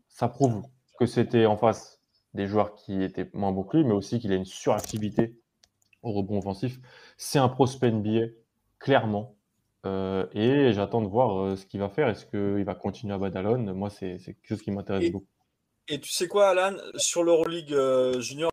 Ça 0.08 0.28
prouve 0.28 0.62
que 1.00 1.06
c'était 1.06 1.46
en 1.46 1.56
face 1.56 2.00
des 2.34 2.46
joueurs 2.46 2.74
qui 2.74 3.02
étaient 3.02 3.30
moins 3.32 3.50
bons 3.50 3.66
mais 3.72 3.92
aussi 3.92 4.20
qu'il 4.20 4.30
a 4.30 4.36
une 4.36 4.44
suractivité 4.44 5.34
au 6.02 6.12
rebond 6.12 6.38
offensif. 6.38 6.78
C'est 7.16 7.38
un 7.38 7.48
prospect 7.48 7.90
NBA, 7.90 8.26
clairement. 8.78 9.36
Euh, 9.86 10.26
et 10.32 10.72
j'attends 10.72 11.02
de 11.02 11.08
voir 11.08 11.38
euh, 11.38 11.56
ce 11.56 11.66
qu'il 11.66 11.80
va 11.80 11.88
faire. 11.88 12.08
Est-ce 12.08 12.26
qu'il 12.26 12.64
va 12.64 12.74
continuer 12.74 13.14
à 13.14 13.18
Badalone? 13.18 13.72
Moi, 13.72 13.90
c'est 13.90 14.18
quelque 14.18 14.46
chose 14.48 14.62
qui 14.62 14.70
m'intéresse 14.70 15.10
beaucoup. 15.10 15.26
Et 15.88 16.00
tu 16.00 16.10
sais 16.10 16.28
quoi, 16.28 16.48
Alan? 16.48 16.76
Sur 16.96 17.22
l'Euroleague 17.22 17.72
euh, 17.72 18.20
Junior, 18.20 18.50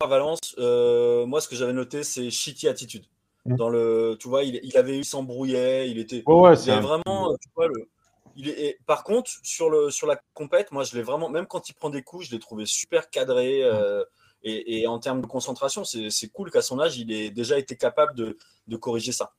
à 0.00 0.06
Valence, 0.06 0.54
euh, 0.58 1.26
moi, 1.26 1.40
ce 1.40 1.48
que 1.48 1.56
j'avais 1.56 1.72
noté, 1.72 2.04
c'est 2.04 2.30
shitty 2.30 2.68
attitude. 2.68 3.06
Mm. 3.46 3.56
Dans 3.56 3.68
le, 3.68 4.16
tu 4.20 4.28
vois, 4.28 4.44
il, 4.44 4.76
avait 4.76 4.98
eu 4.98 5.04
s'embrouillait, 5.04 5.90
il 5.90 5.98
était, 5.98 6.22
ouais, 6.26 6.54
vraiment, 6.54 7.36
tu 7.40 7.48
vois, 7.56 7.66
le, 7.66 7.88
il 8.36 8.48
est, 8.48 8.78
par 8.86 9.02
contre, 9.02 9.32
sur, 9.42 9.68
le, 9.68 9.90
sur 9.90 10.06
la 10.06 10.20
compète, 10.34 10.70
moi, 10.70 10.84
je 10.84 10.96
l'ai 10.96 11.02
vraiment, 11.02 11.28
même 11.28 11.46
quand 11.46 11.68
il 11.68 11.74
prend 11.74 11.90
des 11.90 12.02
coups, 12.02 12.26
je 12.26 12.30
l'ai 12.30 12.38
trouvé 12.38 12.66
super 12.66 13.10
cadré. 13.10 13.64
Euh, 13.64 14.04
et, 14.44 14.86
en 14.86 15.00
termes 15.00 15.20
de 15.20 15.26
concentration, 15.26 15.82
c'est 15.84 16.28
cool 16.28 16.52
qu'à 16.52 16.62
son 16.62 16.78
âge, 16.78 16.96
il 16.96 17.10
ait 17.10 17.30
déjà 17.30 17.58
été 17.58 17.76
capable 17.76 18.14
de 18.14 18.76
corriger 18.76 19.10
ça. 19.10 19.32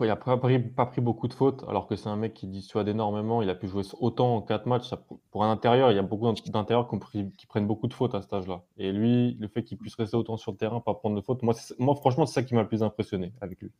Il 0.00 0.08
n'a 0.08 0.16
pas 0.16 0.36
pris, 0.36 0.58
pas 0.58 0.84
pris 0.84 1.00
beaucoup 1.00 1.26
de 1.26 1.32
fautes, 1.32 1.64
alors 1.68 1.86
que 1.86 1.96
c'est 1.96 2.08
un 2.08 2.16
mec 2.16 2.34
qui 2.34 2.46
dissuade 2.46 2.86
énormément. 2.86 3.40
Il 3.40 3.48
a 3.48 3.54
pu 3.54 3.66
jouer 3.66 3.82
autant 3.98 4.36
en 4.36 4.42
4 4.42 4.66
matchs. 4.66 4.90
pour 5.30 5.42
un 5.42 5.50
intérieur, 5.50 5.90
il 5.90 5.94
y 5.94 5.98
a 5.98 6.02
beaucoup 6.02 6.30
d'intérieurs 6.50 6.86
qui, 7.38 7.46
prennent 7.46 7.66
beaucoup 7.66 7.86
de 7.86 7.94
fautes 7.94 8.14
à 8.14 8.20
cet 8.20 8.32
âge-là. 8.34 8.62
Et 8.76 8.92
lui, 8.92 9.38
le 9.40 9.48
fait 9.48 9.62
qu'il 9.62 9.78
puisse 9.78 9.94
rester 9.94 10.16
autant 10.16 10.36
sur 10.36 10.52
le 10.52 10.58
terrain, 10.58 10.80
pas 10.80 10.92
prendre 10.92 11.16
de 11.16 11.22
fautes, 11.22 11.42
moi, 11.42 11.54
moi 11.78 11.94
franchement, 11.94 12.26
c'est 12.26 12.34
ça 12.34 12.42
qui 12.42 12.54
m'a 12.54 12.62
le 12.62 12.68
plus 12.68 12.82
impressionné 12.82 13.32
avec 13.40 13.58
lui. 13.62 13.70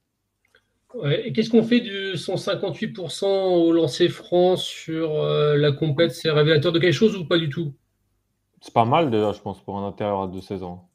et 1.04 1.34
qu'est-ce 1.34 1.50
qu'on 1.50 1.62
fait 1.62 1.80
de 1.80 2.14
son 2.16 2.36
58% 2.36 3.26
au 3.26 3.72
lancer 3.72 4.08
franc 4.08 4.56
sur 4.56 5.12
euh, 5.12 5.58
la 5.58 5.72
compète? 5.72 6.12
C'est 6.12 6.30
révélateur 6.30 6.72
de 6.72 6.78
quelque 6.78 6.94
chose 6.94 7.14
ou 7.14 7.26
pas 7.26 7.36
du 7.36 7.50
tout? 7.50 7.74
C'est 8.62 8.72
pas 8.72 8.86
mal 8.86 9.10
déjà, 9.10 9.32
je 9.32 9.40
pense, 9.40 9.60
pour 9.60 9.76
un 9.76 9.86
intérieur 9.86 10.28
de 10.28 10.40
16 10.40 10.62
ans. 10.62 10.88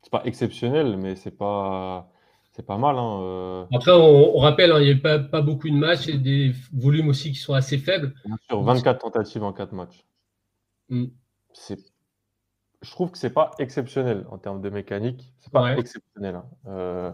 C'est 0.00 0.10
pas 0.10 0.22
exceptionnel, 0.24 0.96
mais 0.96 1.14
c'est 1.14 1.36
pas 1.36 2.10
c'est 2.58 2.66
pas 2.66 2.76
mal. 2.76 2.98
Hein, 2.98 3.20
euh. 3.22 3.64
Après, 3.72 3.92
on, 3.92 4.36
rappelle, 4.38 4.72
hein, 4.72 4.80
il 4.80 4.92
n'y 4.92 5.00
a 5.00 5.18
pas, 5.20 5.40
beaucoup 5.40 5.68
de 5.68 5.76
matchs 5.76 6.08
et 6.08 6.18
des 6.18 6.52
volumes 6.72 7.08
aussi 7.08 7.30
qui 7.30 7.38
sont 7.38 7.54
assez 7.54 7.78
faibles. 7.78 8.12
Sûr, 8.48 8.62
24 8.62 8.98
tentatives 8.98 9.44
en 9.44 9.52
4 9.52 9.72
matchs. 9.72 10.04
Mm. 10.88 11.06
Je 12.82 12.90
trouve 12.90 13.12
que 13.12 13.18
c'est 13.18 13.32
pas 13.32 13.52
exceptionnel 13.60 14.26
en 14.28 14.38
termes 14.38 14.60
de 14.60 14.70
mécanique. 14.70 15.32
C'est 15.38 15.52
pas 15.52 15.76
exceptionnel. 15.76 16.34
Hein. 16.34 16.46
Euh, 16.66 17.12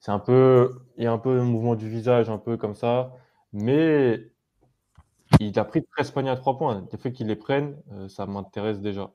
c'est 0.00 0.10
un 0.10 0.18
peu, 0.18 0.80
il 0.96 1.04
y 1.04 1.06
a 1.06 1.12
un 1.12 1.18
peu 1.18 1.38
un 1.38 1.44
mouvement 1.44 1.74
du 1.74 1.90
visage, 1.90 2.30
un 2.30 2.38
peu 2.38 2.56
comme 2.56 2.74
ça, 2.74 3.12
mais 3.52 4.30
il 5.38 5.58
a 5.58 5.66
pris 5.66 5.84
13 5.84 6.12
paniers 6.12 6.30
à 6.30 6.36
3 6.36 6.56
points. 6.56 6.88
Le 6.90 6.98
fait 6.98 7.12
qu'il 7.12 7.26
les 7.26 7.36
prenne, 7.36 7.76
euh, 7.92 8.08
ça 8.08 8.24
m'intéresse 8.24 8.80
déjà. 8.80 9.10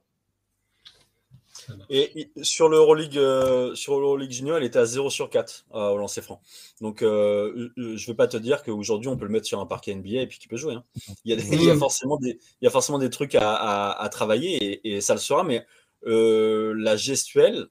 Et 1.89 2.31
sur 2.41 2.69
l'Euroleague 2.69 3.17
euh, 3.17 3.75
sur 3.75 3.99
l'Euroleague 3.99 4.31
Junior, 4.31 4.57
il 4.59 4.65
était 4.65 4.79
à 4.79 4.85
0 4.85 5.09
sur 5.09 5.29
4 5.29 5.65
euh, 5.73 5.89
au 5.89 5.97
lancer 5.97 6.21
franc. 6.21 6.41
Donc 6.81 7.01
euh, 7.01 7.69
je 7.77 7.91
ne 7.91 8.07
vais 8.07 8.13
pas 8.13 8.27
te 8.27 8.37
dire 8.37 8.63
qu'aujourd'hui 8.63 9.09
on 9.09 9.17
peut 9.17 9.25
le 9.25 9.31
mettre 9.31 9.47
sur 9.47 9.59
un 9.59 9.65
parquet 9.65 9.93
NBA 9.93 10.21
et 10.21 10.27
puis 10.27 10.39
qu'il 10.39 10.49
peut 10.49 10.57
jouer. 10.57 10.73
Hein. 10.73 10.83
Il, 11.25 11.33
y 11.63 11.69
a 11.69 11.77
forcément 11.77 12.17
des, 12.17 12.39
il 12.61 12.65
y 12.65 12.67
a 12.67 12.71
forcément 12.71 12.99
des 12.99 13.09
trucs 13.09 13.35
à, 13.35 14.09
travailler 14.11 14.81
et, 14.87 15.01
ça 15.01 15.13
le 15.13 15.19
sera, 15.19 15.43
mais 15.43 15.65
la 16.03 16.95
gestuelle, 16.95 17.67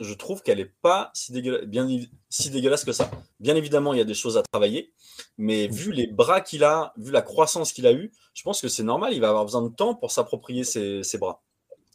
je 0.00 0.14
trouve 0.14 0.42
qu'elle 0.42 0.58
n'est 0.58 0.72
pas 0.82 1.10
si 1.14 1.32
dégueulasse, 1.32 1.66
bien, 1.66 1.88
si 2.28 2.50
dégueulasse 2.50 2.84
que 2.84 2.92
ça. 2.92 3.10
Bien 3.38 3.54
évidemment, 3.54 3.92
il 3.92 3.98
y 3.98 4.02
a 4.02 4.04
des 4.04 4.14
choses 4.14 4.38
à 4.38 4.42
travailler, 4.42 4.92
mais 5.36 5.68
vu 5.68 5.92
les 5.92 6.06
bras 6.06 6.40
qu'il 6.40 6.64
a, 6.64 6.94
vu 6.96 7.12
la 7.12 7.22
croissance 7.22 7.72
qu'il 7.72 7.86
a 7.86 7.92
eu, 7.92 8.10
je 8.34 8.42
pense 8.42 8.60
que 8.60 8.68
c'est 8.68 8.82
normal, 8.82 9.12
il 9.12 9.20
va 9.20 9.28
avoir 9.28 9.44
besoin 9.44 9.62
de 9.62 9.68
temps 9.68 9.94
pour 9.94 10.10
s'approprier 10.10 10.64
ses, 10.64 11.02
ses 11.02 11.18
bras. 11.18 11.42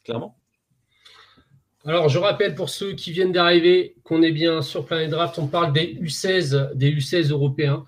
Clairement. 0.04 0.38
Alors, 1.86 2.10
je 2.10 2.18
rappelle 2.18 2.56
pour 2.56 2.70
ceux 2.70 2.94
qui 2.94 3.12
viennent 3.12 3.32
d'arriver 3.32 3.96
qu'on 4.04 4.24
est 4.24 4.32
bien 4.32 4.64
sur 4.64 4.86
Planet 4.86 5.10
Draft. 5.10 5.38
On 5.38 5.46
parle 5.46 5.72
des 5.72 5.96
U16, 6.02 6.74
des 6.74 6.92
U16 6.92 7.32
européens. 7.32 7.86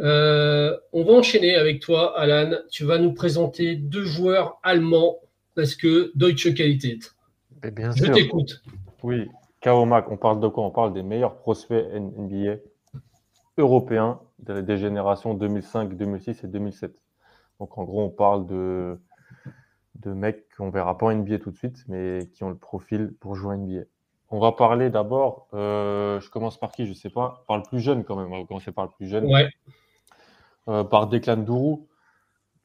Euh, 0.00 0.76
on 0.92 1.04
va 1.04 1.12
enchaîner 1.12 1.54
avec 1.54 1.80
toi, 1.80 2.18
Alan. 2.18 2.56
Tu 2.70 2.84
vas 2.84 2.98
nous 2.98 3.12
présenter 3.12 3.76
deux 3.76 4.04
joueurs 4.04 4.58
allemands 4.64 5.18
parce 5.54 5.76
que 5.76 6.10
Deutsche 6.16 6.52
Qualität. 6.54 7.14
bien 7.72 7.92
je 7.94 8.06
t'écoute. 8.06 8.60
Oui, 9.04 9.28
Kaomak, 9.60 10.10
on 10.10 10.16
parle 10.16 10.40
de 10.40 10.48
quoi? 10.48 10.64
On 10.64 10.70
parle 10.70 10.92
des 10.92 11.04
meilleurs 11.04 11.36
prospects 11.36 11.84
NBA 11.94 12.56
européens 13.56 14.20
des 14.38 14.78
générations 14.78 15.34
2005, 15.34 15.96
2006 15.96 16.44
et 16.44 16.46
2007. 16.48 16.92
Donc, 17.60 17.76
en 17.76 17.84
gros, 17.84 18.02
on 18.02 18.10
parle 18.10 18.46
de 18.46 18.98
de 19.98 20.12
mecs 20.12 20.48
qu'on 20.56 20.70
verra 20.70 20.96
pas 20.96 21.06
en 21.06 21.14
NBA 21.14 21.38
tout 21.38 21.50
de 21.50 21.56
suite, 21.56 21.84
mais 21.88 22.28
qui 22.32 22.44
ont 22.44 22.50
le 22.50 22.56
profil 22.56 23.14
pour 23.20 23.34
jouer 23.34 23.54
en 23.54 23.58
NBA. 23.58 23.82
On 24.30 24.40
va 24.40 24.52
parler 24.52 24.90
d'abord, 24.90 25.48
euh, 25.54 26.20
je 26.20 26.28
commence 26.30 26.58
par 26.58 26.72
qui, 26.72 26.86
je 26.86 26.92
sais 26.92 27.10
pas, 27.10 27.44
par 27.46 27.56
le 27.56 27.62
plus 27.62 27.80
jeune 27.80 28.04
quand 28.04 28.16
même, 28.16 28.32
on 28.32 28.40
va 28.40 28.46
commencer 28.46 28.72
par 28.72 28.84
le 28.84 28.90
plus 28.90 29.08
jeune. 29.08 29.24
Ouais. 29.24 29.48
Euh, 30.68 30.84
par 30.84 31.06
Declan 31.06 31.38
Dourou. 31.38 31.88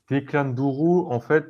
Declan 0.10 0.46
Dourou, 0.46 1.08
en 1.10 1.20
fait, 1.20 1.46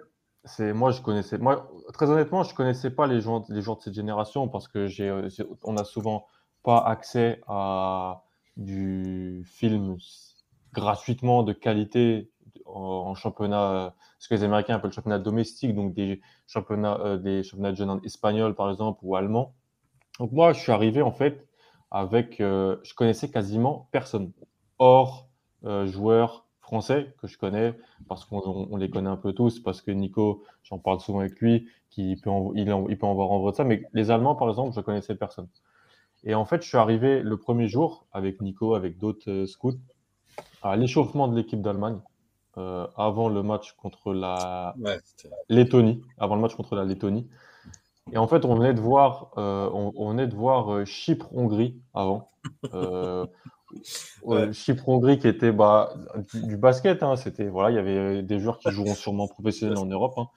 c'est 0.45 0.73
moi 0.73 0.91
je 0.91 1.01
connaissais 1.01 1.37
moi 1.37 1.71
très 1.93 2.09
honnêtement 2.09 2.43
je 2.43 2.53
connaissais 2.53 2.91
pas 2.91 3.07
les 3.07 3.21
gens 3.21 3.45
les 3.49 3.61
gens 3.61 3.75
de 3.75 3.81
cette 3.81 3.93
génération 3.93 4.49
parce 4.49 4.67
que 4.67 4.87
j'ai 4.87 5.09
on 5.63 5.77
a 5.77 5.83
souvent 5.85 6.27
pas 6.63 6.79
accès 6.79 7.41
à 7.47 8.23
du 8.57 9.43
film 9.45 9.97
gratuitement 10.73 11.43
de 11.43 11.53
qualité 11.53 12.29
en, 12.75 13.15
championnat 13.15 13.93
ce 14.19 14.27
que 14.27 14.35
les 14.35 14.43
Américains 14.43 14.75
appellent 14.75 14.91
championnat 14.91 15.19
domestique 15.19 15.75
donc 15.75 15.93
des 15.93 16.21
championnats 16.47 16.99
euh, 17.01 17.17
des 17.17 17.43
championnats 17.43 17.71
de 17.71 17.77
jeunes 17.77 17.99
espagnols 18.03 18.55
par 18.55 18.69
exemple 18.69 18.99
ou 19.03 19.15
allemands 19.15 19.53
donc 20.19 20.31
moi 20.31 20.53
je 20.53 20.59
suis 20.59 20.71
arrivé 20.71 21.01
en 21.01 21.11
fait 21.11 21.47
avec 21.91 22.41
euh, 22.41 22.77
je 22.83 22.93
connaissais 22.95 23.29
quasiment 23.29 23.87
personne 23.91 24.31
hors 24.79 25.29
euh, 25.65 25.85
joueurs 25.85 26.47
français 26.59 27.13
que 27.21 27.27
je 27.27 27.37
connais 27.37 27.73
parce 28.07 28.25
qu'on 28.25 28.75
les 28.77 28.89
connaît 28.89 29.09
un 29.09 29.17
peu 29.17 29.33
tous, 29.33 29.59
parce 29.59 29.81
que 29.81 29.91
Nico, 29.91 30.43
j'en 30.63 30.79
parle 30.79 30.99
souvent 30.99 31.19
avec 31.19 31.39
lui, 31.39 31.67
qui 31.89 32.15
peut 32.15 32.31
il, 32.55 32.67
il, 32.89 32.97
peut 32.97 33.05
en 33.05 33.13
voir 33.13 33.31
en 33.31 33.49
de 33.49 33.55
ça, 33.55 33.63
mais 33.63 33.83
les 33.93 34.09
Allemands, 34.09 34.35
par 34.35 34.49
exemple, 34.49 34.73
je 34.75 34.81
connaissais 34.81 35.15
personne. 35.15 35.47
Et 36.23 36.35
en 36.35 36.45
fait, 36.45 36.63
je 36.63 36.67
suis 36.67 36.77
arrivé 36.77 37.21
le 37.21 37.37
premier 37.37 37.67
jour 37.67 38.07
avec 38.11 38.41
Nico, 38.41 38.75
avec 38.75 38.97
d'autres 38.97 39.29
euh, 39.29 39.45
scouts, 39.45 39.79
à 40.63 40.75
l'échauffement 40.75 41.27
de 41.27 41.35
l'équipe 41.35 41.61
d'Allemagne, 41.61 41.99
euh, 42.57 42.87
avant 42.95 43.29
le 43.29 43.43
match 43.43 43.73
contre 43.73 44.13
la 44.13 44.75
Lettonie, 45.49 46.01
avant 46.17 46.35
le 46.35 46.41
match 46.41 46.55
contre 46.55 46.75
la 46.75 46.85
Lettonie. 46.85 47.27
Et 48.11 48.17
en 48.17 48.27
fait, 48.27 48.45
on 48.45 48.55
venait 48.55 48.73
de 48.73 48.81
voir, 48.81 49.31
euh, 49.37 49.69
on, 49.73 49.93
on, 49.95 50.09
venait 50.09 50.27
de 50.27 50.35
voir 50.35 50.85
Chypre-Hongrie 50.85 51.81
avant. 51.93 52.31
Chypre-Hongrie 54.51 55.19
qui 55.19 55.27
était 55.27 55.51
bah, 55.51 55.93
du, 56.33 56.57
basket, 56.57 57.03
hein, 57.03 57.15
c'était 57.15 57.47
voilà, 57.47 57.71
il 57.71 57.75
y 57.75 57.79
avait 57.79 58.21
des 58.21 58.39
joueurs 58.39 58.59
qui 58.59 58.69
joueront 58.71 58.93
sûrement 58.93 59.27
professionnels 59.27 59.77
en 59.77 59.85
Europe. 59.85 60.13
Hein. 60.17 60.27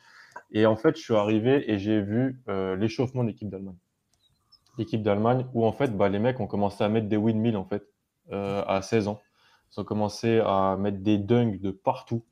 Et 0.52 0.66
en 0.66 0.76
fait, 0.76 0.96
je 0.96 1.02
suis 1.02 1.14
arrivé 1.14 1.70
et 1.70 1.78
j'ai 1.78 2.00
vu 2.00 2.40
euh, 2.48 2.76
l'échauffement 2.76 3.22
de 3.22 3.28
l'équipe 3.28 3.48
d'Allemagne. 3.48 3.76
L'équipe 4.78 5.02
d'Allemagne 5.02 5.46
où 5.54 5.64
en 5.64 5.72
fait, 5.72 5.96
bah, 5.96 6.08
les 6.08 6.18
mecs 6.18 6.40
ont 6.40 6.46
commencé 6.46 6.82
à 6.84 6.88
mettre 6.88 7.08
des 7.08 7.16
windmills 7.16 7.56
en 7.56 7.64
fait 7.64 7.82
euh, 8.32 8.62
à 8.66 8.82
16 8.82 9.08
ans. 9.08 9.20
Ils 9.72 9.80
ont 9.80 9.84
commencé 9.84 10.40
à 10.44 10.76
mettre 10.78 10.98
des 10.98 11.18
dunks 11.18 11.60
de 11.60 11.70
partout. 11.70 12.24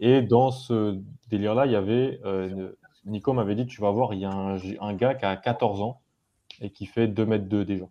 Et 0.00 0.22
dans 0.22 0.50
ce 0.50 1.00
délire-là, 1.28 1.66
il 1.66 1.72
y 1.72 1.76
avait 1.76 2.20
euh, 2.24 2.72
Nico 3.06 3.32
m'avait 3.32 3.54
dit, 3.54 3.66
tu 3.66 3.80
vas 3.80 3.90
voir, 3.90 4.14
il 4.14 4.20
y 4.20 4.24
a 4.24 4.30
un, 4.32 4.94
gars 4.94 5.14
qui 5.14 5.24
a 5.24 5.36
14 5.36 5.80
ans 5.80 6.00
et 6.60 6.70
qui 6.70 6.86
fait 6.86 7.06
2 7.06 7.24
mètres 7.24 7.46
2 7.46 7.64
déjà. 7.64 7.86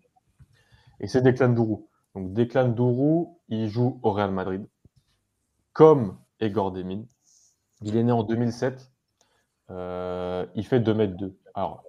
Et 1.00 1.08
c'est 1.08 1.21
Declan 1.21 1.50
Dourou. 1.50 1.88
Donc 2.13 2.34
Declan 2.34 2.67
Dourou, 2.69 3.39
il 3.48 3.67
joue 3.69 4.00
au 4.04 4.12
Real 4.12 4.32
Madrid, 4.32 4.67
comme 5.74 6.17
Egor 6.39 6.71
Demin. 6.71 7.04
Il 7.82 7.95
est 7.95 8.04
né 8.04 8.12
en 8.12 8.24
2007. 8.24 8.91
Euh, 9.71 10.45
il 10.56 10.65
fait 10.65 10.82
2 10.82 10.93
mètres 10.93 11.15
2. 11.15 11.38
Alors, 11.54 11.84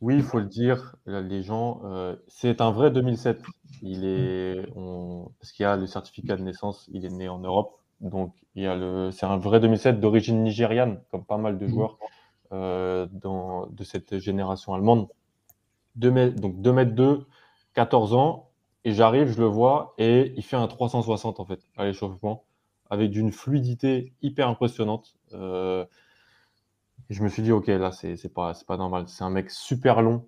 oui, 0.00 0.16
il 0.16 0.22
faut 0.22 0.38
le 0.38 0.46
dire, 0.46 0.96
les 1.06 1.42
gens, 1.42 1.80
euh, 1.84 2.14
c'est 2.28 2.60
un 2.60 2.70
vrai 2.70 2.90
2007. 2.90 3.42
Il 3.86 4.06
est, 4.06 4.66
parce 5.38 5.52
qu'il 5.52 5.62
y 5.62 5.66
a 5.66 5.76
le 5.76 5.86
certificat 5.86 6.36
de 6.36 6.42
naissance, 6.42 6.88
il 6.90 7.04
est 7.04 7.10
né 7.10 7.28
en 7.28 7.38
Europe. 7.38 7.78
Donc, 8.00 8.34
il 8.54 8.62
y 8.62 8.66
a 8.66 8.74
le, 8.74 9.10
c'est 9.10 9.26
un 9.26 9.36
vrai 9.36 9.60
2007 9.60 10.00
d'origine 10.00 10.42
nigériane, 10.42 11.02
comme 11.10 11.22
pas 11.24 11.36
mal 11.36 11.58
de 11.58 11.66
joueurs 11.66 11.98
euh, 12.52 13.06
dans, 13.12 13.66
de 13.66 13.84
cette 13.84 14.18
génération 14.18 14.72
allemande. 14.72 15.08
2 15.96 16.10
mètres, 16.10 16.40
donc 16.40 16.62
2 16.62 16.72
mètres 16.72 16.92
2, 16.92 17.26
14 17.74 18.14
ans. 18.14 18.48
Et 18.84 18.92
j'arrive, 18.92 19.28
je 19.28 19.40
le 19.40 19.46
vois, 19.46 19.94
et 19.98 20.32
il 20.36 20.42
fait 20.42 20.56
un 20.56 20.66
360 20.66 21.40
en 21.40 21.44
fait 21.44 21.60
à 21.76 21.84
l'échauffement, 21.84 22.44
avec 22.88 23.10
d'une 23.10 23.32
fluidité 23.32 24.14
hyper 24.22 24.48
impressionnante. 24.48 25.14
Euh, 25.34 25.84
je 27.10 27.22
me 27.22 27.28
suis 27.28 27.42
dit, 27.42 27.52
ok, 27.52 27.66
là, 27.66 27.92
c'est 27.92 28.32
pas, 28.32 28.52
pas 28.66 28.76
normal. 28.78 29.08
C'est 29.08 29.24
un 29.24 29.30
mec 29.30 29.50
super 29.50 30.00
long, 30.00 30.26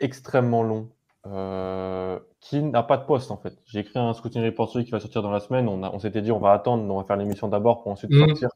extrêmement 0.00 0.62
long, 0.62 0.90
euh, 1.26 2.18
qui 2.40 2.62
n'a 2.62 2.82
pas 2.82 2.96
de 2.96 3.04
poste 3.04 3.30
en 3.30 3.36
fait. 3.36 3.58
J'ai 3.66 3.80
écrit 3.80 3.98
un 3.98 4.14
scouting 4.14 4.44
report 4.44 4.70
qui 4.70 4.90
va 4.90 5.00
sortir 5.00 5.22
dans 5.22 5.30
la 5.30 5.40
semaine. 5.40 5.68
On, 5.68 5.82
on 5.82 5.98
s'était 5.98 6.22
dit, 6.22 6.32
on 6.32 6.38
va 6.38 6.52
attendre, 6.52 6.82
on 6.92 6.98
va 6.98 7.04
faire 7.04 7.16
l'émission 7.16 7.48
d'abord 7.48 7.82
pour 7.82 7.92
ensuite 7.92 8.10
mmh. 8.10 8.28
sortir. 8.28 8.48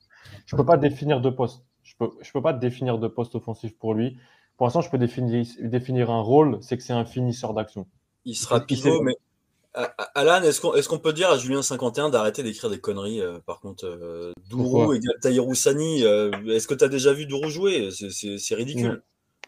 Je 0.46 0.56
peux 0.56 0.64
pas 0.64 0.76
définir 0.76 1.20
de 1.20 1.30
poste. 1.30 1.64
Je 1.82 1.94
peux, 1.98 2.10
je 2.20 2.32
peux 2.32 2.42
pas 2.42 2.52
définir 2.52 2.98
de 2.98 3.08
poste 3.08 3.34
offensif 3.34 3.76
pour 3.76 3.94
lui. 3.94 4.16
Pour 4.56 4.66
l'instant, 4.66 4.80
je 4.80 4.90
peux 4.90 4.98
définir, 4.98 5.44
définir 5.60 6.10
un 6.10 6.20
rôle, 6.20 6.58
c'est 6.60 6.76
que 6.76 6.82
c'est 6.82 6.92
un 6.92 7.04
finisseur 7.04 7.54
d'action. 7.54 7.86
Il 8.24 8.36
sera 8.36 8.60
pivot, 8.60 9.02
mais 9.02 9.16
Alan, 10.14 10.42
est-ce 10.42 10.60
qu'on 10.60 10.74
est 10.74 11.02
peut 11.02 11.12
dire 11.12 11.30
à 11.30 11.38
Julien 11.38 11.62
51 11.62 12.10
d'arrêter 12.10 12.42
d'écrire 12.42 12.68
des 12.68 12.78
conneries 12.78 13.22
euh, 13.22 13.38
Par 13.38 13.60
contre, 13.60 13.86
euh, 13.86 14.32
Dourou 14.50 14.92
et 14.92 15.00
Taïrou 15.20 15.54
Sani, 15.54 16.04
euh, 16.04 16.30
est-ce 16.48 16.68
que 16.68 16.74
tu 16.74 16.84
as 16.84 16.88
déjà 16.88 17.12
vu 17.12 17.24
Dourou 17.26 17.48
jouer? 17.48 17.88
C'est 17.90 18.54
ridicule. 18.54 19.02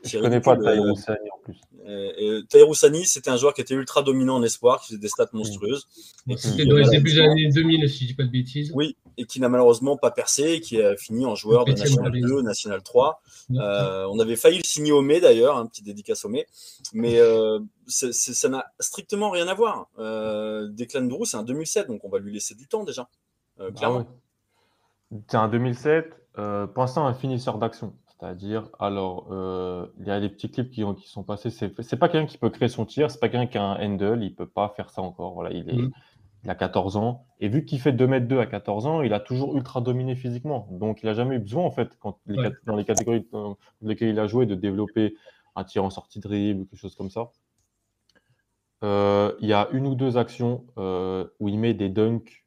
Je 0.04 0.18
connais 0.18 0.40
pas 0.40 0.56
Taïrou 0.56 0.96
Sani 0.96 1.30
en 1.32 1.38
plus. 1.42 1.60
Taïrou 2.48 2.74
Sani, 2.74 3.04
c'était 3.04 3.30
un 3.30 3.36
joueur 3.36 3.54
qui 3.54 3.60
était 3.60 3.74
ultra 3.74 4.02
dominant 4.02 4.36
en 4.36 4.42
espoir, 4.42 4.80
qui 4.80 4.88
faisait 4.88 4.98
des 4.98 5.08
stats 5.08 5.28
monstrueuses. 5.32 5.86
C'était 6.36 6.66
dans 6.66 6.76
les 6.76 6.88
débuts 6.88 7.12
des 7.12 7.20
années 7.20 7.48
2000, 7.50 7.88
si 7.88 8.04
je 8.04 8.08
dis 8.08 8.14
pas 8.14 8.24
de 8.24 8.30
bêtises. 8.30 8.72
Oui, 8.74 8.96
et 9.16 9.26
qui 9.26 9.40
n'a 9.40 9.48
malheureusement 9.48 9.96
pas 9.96 10.10
percé, 10.10 10.60
qui 10.60 10.80
a 10.80 10.96
fini 10.96 11.26
en 11.26 11.34
joueur 11.34 11.64
de 11.64 11.72
National 11.72 12.12
2, 12.12 12.42
National 12.42 12.82
3. 12.82 13.22
Euh, 13.52 14.06
on 14.10 14.18
avait 14.18 14.36
failli 14.36 14.58
le 14.58 14.64
signer 14.64 14.92
au 14.92 15.02
mai 15.02 15.20
d'ailleurs, 15.20 15.56
un 15.56 15.66
petit 15.66 15.82
dédicace 15.82 16.24
au 16.24 16.28
mai, 16.28 16.46
mais 16.92 17.18
euh, 17.20 17.60
ça 17.86 18.48
n'a 18.48 18.66
strictement 18.80 19.30
rien 19.30 19.48
à 19.48 19.54
voir. 19.54 19.88
Euh, 19.98 20.68
Declan 20.68 21.02
Dourou, 21.02 21.24
c'est 21.24 21.36
un 21.36 21.42
2007, 21.42 21.88
donc 21.88 22.04
on 22.04 22.08
va 22.08 22.18
lui 22.18 22.32
laisser 22.32 22.54
du 22.54 22.66
temps 22.66 22.84
déjà, 22.84 23.08
euh, 23.60 23.70
bah 23.70 23.76
clairement. 23.76 24.06
C'est 25.28 25.36
un 25.36 25.48
2007, 25.48 26.06
pensant 26.74 27.06
à 27.06 27.10
un 27.10 27.14
finisseur 27.14 27.58
d'action. 27.58 27.94
C'est-à-dire, 28.18 28.68
alors, 28.78 29.26
il 29.98 30.06
y 30.06 30.10
a 30.10 30.20
des 30.20 30.28
petits 30.28 30.50
clips 30.50 30.70
qui, 30.70 30.84
qui 30.96 31.08
sont 31.08 31.24
passés. 31.24 31.50
C'est 31.50 31.68
pas 31.96 32.08
quelqu'un 32.08 32.26
qui 32.26 32.38
peut 32.38 32.50
créer 32.50 32.68
son 32.68 32.86
tir, 32.86 33.10
c'est 33.10 33.20
pas 33.20 33.28
quelqu'un 33.28 33.46
qui 33.46 33.58
a 33.58 33.64
un 33.64 33.84
handle, 33.84 34.22
il 34.22 34.34
peut 34.34 34.46
pas 34.46 34.72
faire 34.76 34.90
ça 34.90 35.02
encore. 35.02 35.34
Voilà, 35.34 35.50
il 35.50 35.68
est, 35.68 35.74
mm 35.74 35.90
il 36.44 36.50
a 36.50 36.54
14 36.54 36.96
ans. 36.96 37.26
Et 37.40 37.48
vu 37.48 37.64
qu'il 37.64 37.80
fait 37.80 37.92
2 37.92 38.06
mètres 38.06 38.28
2 38.28 38.38
à 38.38 38.46
14 38.46 38.86
ans, 38.86 39.02
il 39.02 39.12
a 39.14 39.20
toujours 39.20 39.56
ultra 39.56 39.80
dominé 39.80 40.14
physiquement. 40.14 40.68
Donc, 40.70 41.02
il 41.02 41.06
n'a 41.06 41.14
jamais 41.14 41.36
eu 41.36 41.38
besoin, 41.38 41.64
en 41.64 41.70
fait, 41.70 41.96
quand 41.98 42.18
dans 42.66 42.76
les 42.76 42.84
catégories 42.84 43.26
dans 43.32 43.56
lesquelles 43.82 44.10
il 44.10 44.20
a 44.20 44.26
joué, 44.26 44.46
de 44.46 44.54
développer 44.54 45.16
un 45.56 45.64
tir 45.64 45.84
en 45.84 45.90
sortie 45.90 46.18
de 46.18 46.24
dribble 46.24 46.62
ou 46.62 46.64
quelque 46.66 46.78
chose 46.78 46.96
comme 46.96 47.10
ça. 47.10 47.30
Euh, 48.82 49.32
il 49.40 49.48
y 49.48 49.54
a 49.54 49.68
une 49.72 49.86
ou 49.86 49.94
deux 49.94 50.18
actions 50.18 50.66
euh, 50.76 51.26
où 51.40 51.48
il 51.48 51.58
met 51.58 51.72
des 51.72 51.88
dunks 51.88 52.44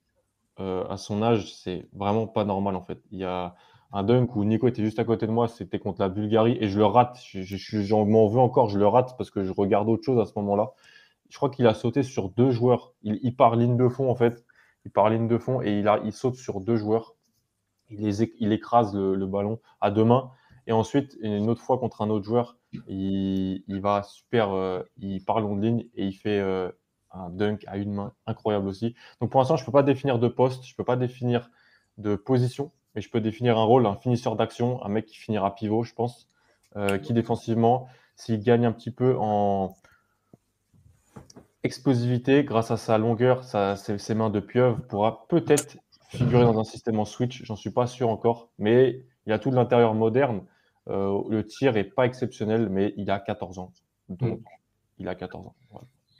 euh, 0.59 0.87
à 0.87 0.97
son 0.97 1.23
âge. 1.23 1.55
C'est 1.55 1.87
vraiment 1.93 2.27
pas 2.27 2.45
normal, 2.45 2.75
en 2.75 2.83
fait. 2.83 2.99
Il 3.11 3.17
y 3.17 3.23
a 3.23 3.55
un 3.93 4.03
dunk 4.03 4.35
où 4.35 4.43
Nico 4.43 4.67
était 4.67 4.83
juste 4.83 4.99
à 4.99 5.03
côté 5.03 5.27
de 5.27 5.31
moi, 5.31 5.47
c'était 5.47 5.79
contre 5.79 6.01
la 6.01 6.09
Bulgarie, 6.09 6.57
et 6.59 6.67
je 6.67 6.77
le 6.77 6.85
rate. 6.85 7.19
J'en 7.33 8.05
m'en 8.05 8.27
veux 8.27 8.39
encore, 8.39 8.69
je 8.69 8.77
le 8.77 8.87
rate 8.87 9.15
parce 9.17 9.31
que 9.31 9.43
je 9.43 9.53
regarde 9.53 9.87
autre 9.89 10.03
chose 10.03 10.19
à 10.19 10.25
ce 10.25 10.33
moment-là 10.37 10.73
je 11.29 11.37
crois 11.37 11.49
qu'il 11.49 11.67
a 11.67 11.73
sauté 11.73 12.03
sur 12.03 12.29
deux 12.29 12.51
joueurs. 12.51 12.93
Il, 13.03 13.35
part 13.35 13.55
ligne 13.55 13.77
de 13.77 13.87
fond, 13.87 14.09
en 14.09 14.15
fait. 14.15 14.45
Il 14.85 14.91
part 14.91 15.09
ligne 15.09 15.27
de 15.27 15.37
fond 15.37 15.61
et 15.61 15.83
il, 16.03 16.13
saute 16.13 16.35
sur 16.35 16.61
deux 16.61 16.77
joueurs. 16.77 17.15
Il 17.89 18.51
écrase 18.51 18.95
le, 18.95 19.25
ballon 19.25 19.59
à 19.81 19.91
deux 19.91 20.05
mains. 20.05 20.31
Et 20.67 20.71
ensuite, 20.71 21.17
une 21.21 21.49
autre 21.49 21.61
fois 21.61 21.77
contre 21.77 22.01
un 22.01 22.09
autre 22.09 22.25
joueur, 22.25 22.57
il, 22.87 23.79
va 23.81 24.03
super. 24.03 24.51
Euh, 24.51 24.83
il 24.97 25.23
part 25.23 25.39
long 25.39 25.55
de 25.55 25.61
ligne 25.61 25.85
et 25.95 26.05
il 26.05 26.13
fait 26.13 26.39
euh, 26.39 26.71
un 27.11 27.29
dunk 27.29 27.63
à 27.67 27.77
une 27.77 27.93
main. 27.93 28.13
Incroyable 28.25 28.67
aussi. 28.67 28.95
Donc 29.21 29.31
pour 29.31 29.39
l'instant, 29.39 29.57
je 29.57 29.63
ne 29.63 29.65
peux 29.65 29.71
pas 29.71 29.83
définir 29.83 30.19
de 30.19 30.27
poste, 30.27 30.65
je 30.65 30.73
ne 30.73 30.77
peux 30.77 30.83
pas 30.83 30.97
définir 30.97 31.49
de 31.97 32.15
position, 32.15 32.71
mais 32.97 33.01
je 33.01 33.11
peux 33.11 33.21
définir 33.21 33.59
un 33.59 33.63
rôle, 33.63 33.85
un 33.85 33.95
finisseur 33.95 34.35
d'action, 34.35 34.83
un 34.83 34.89
mec 34.89 35.05
qui 35.05 35.17
finira 35.17 35.53
pivot, 35.53 35.83
je 35.83 35.93
pense, 35.93 36.27
euh, 36.77 36.97
qui 36.97 37.13
défensivement, 37.13 37.87
s'il 38.15 38.41
gagne 38.41 38.65
un 38.65 38.71
petit 38.71 38.89
peu 38.89 39.15
en, 39.19 39.75
explosivité, 41.61 42.43
grâce 42.43 42.71
à 42.71 42.77
sa 42.77 42.97
longueur, 42.97 43.43
sa, 43.43 43.75
ses, 43.75 44.15
mains 44.15 44.31
de 44.31 44.39
pieuvre, 44.39 44.81
pourra 44.89 45.27
peut-être 45.27 45.77
figurer 46.09 46.43
dans 46.43 46.59
un 46.59 46.63
système 46.63 46.99
en 46.99 47.05
switch. 47.05 47.43
J'en 47.43 47.55
suis 47.55 47.69
pas 47.69 47.85
sûr 47.85 48.09
encore, 48.09 48.49
mais 48.57 49.03
il 49.27 49.31
a 49.31 49.37
tout 49.37 49.51
de 49.51 49.55
l'intérieur 49.55 49.93
moderne. 49.93 50.41
Euh, 50.87 51.21
le 51.29 51.45
tir 51.45 51.77
est 51.77 51.83
pas 51.83 52.07
exceptionnel, 52.07 52.67
mais 52.67 52.95
il 52.97 53.11
a 53.11 53.19
14 53.19 53.59
ans. 53.59 53.73
Donc, 54.09 54.39
mm. 54.39 54.43
il 54.97 55.07
a 55.07 55.13
14 55.13 55.45
ans. 55.45 55.55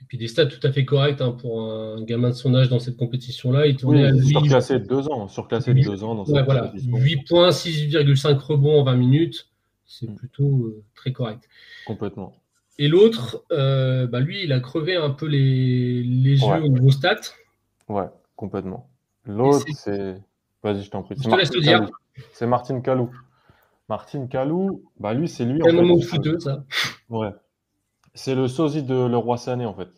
Puis 0.08 0.18
des 0.18 0.26
stats 0.26 0.46
tout 0.46 0.66
à 0.66 0.72
fait 0.72 0.84
corrects 0.84 1.20
hein, 1.20 1.32
pour 1.32 1.62
un 1.62 2.02
gamin 2.02 2.30
de 2.30 2.34
son 2.34 2.54
âge 2.54 2.70
dans 2.70 2.78
cette 2.78 2.96
compétition-là. 2.96 3.66
Il 3.66 3.76
tournait 3.76 4.06
à 4.06 4.12
8... 4.12 4.26
surclassé 4.26 4.78
de 4.80 4.86
2 4.86 5.08
ans. 5.10 5.28
Surclassé 5.28 5.74
de 5.74 5.82
2 5.82 6.02
ans 6.02 6.14
dans 6.14 6.24
cette 6.24 6.44
voilà. 6.44 6.72
8 6.74 7.28
points, 7.28 7.50
6,5 7.50 8.38
rebonds 8.38 8.80
en 8.80 8.84
20 8.84 8.96
minutes. 8.96 9.48
C'est 9.84 10.08
mm. 10.08 10.14
plutôt 10.16 10.64
euh, 10.64 10.82
très 10.94 11.12
correct. 11.12 11.48
Complètement. 11.86 12.34
Et 12.78 12.88
l'autre, 12.88 13.44
euh, 13.52 14.06
bah 14.06 14.20
lui, 14.20 14.44
il 14.44 14.52
a 14.52 14.60
crevé 14.60 14.96
un 14.96 15.10
peu 15.10 15.26
les, 15.26 16.02
les 16.02 16.40
yeux 16.40 16.62
au 16.64 16.68
niveau 16.68 16.90
stats. 16.90 17.32
Ouais, 17.88 18.06
complètement. 18.36 18.88
L'autre, 19.26 19.66
c'est. 19.74 20.16
Vas-y, 20.62 20.82
je 20.82 20.90
t'en 20.90 21.02
prie. 21.02 21.16
Je 21.18 21.28
te 21.28 21.34
laisse 21.34 21.54
le 21.54 21.60
dire. 21.60 21.86
C'est 22.32 22.46
Martin 22.46 22.80
Calou. 22.80 23.10
Martin 23.88 24.26
Calou, 24.26 24.82
bah 24.98 25.14
lui, 25.14 25.28
c'est 25.28 25.44
lui. 25.44 25.60
C'est 25.62 25.70
un 25.70 25.72
moment 25.72 26.00
fouteux, 26.00 26.38
ça. 26.38 26.64
Ouais. 27.08 27.30
C'est 28.14 28.34
le 28.34 28.48
sosie 28.48 28.82
de 28.82 28.94
le 28.94 29.16
roi 29.16 29.36
Sané, 29.36 29.64
en 29.64 29.74
fait. 29.74 29.88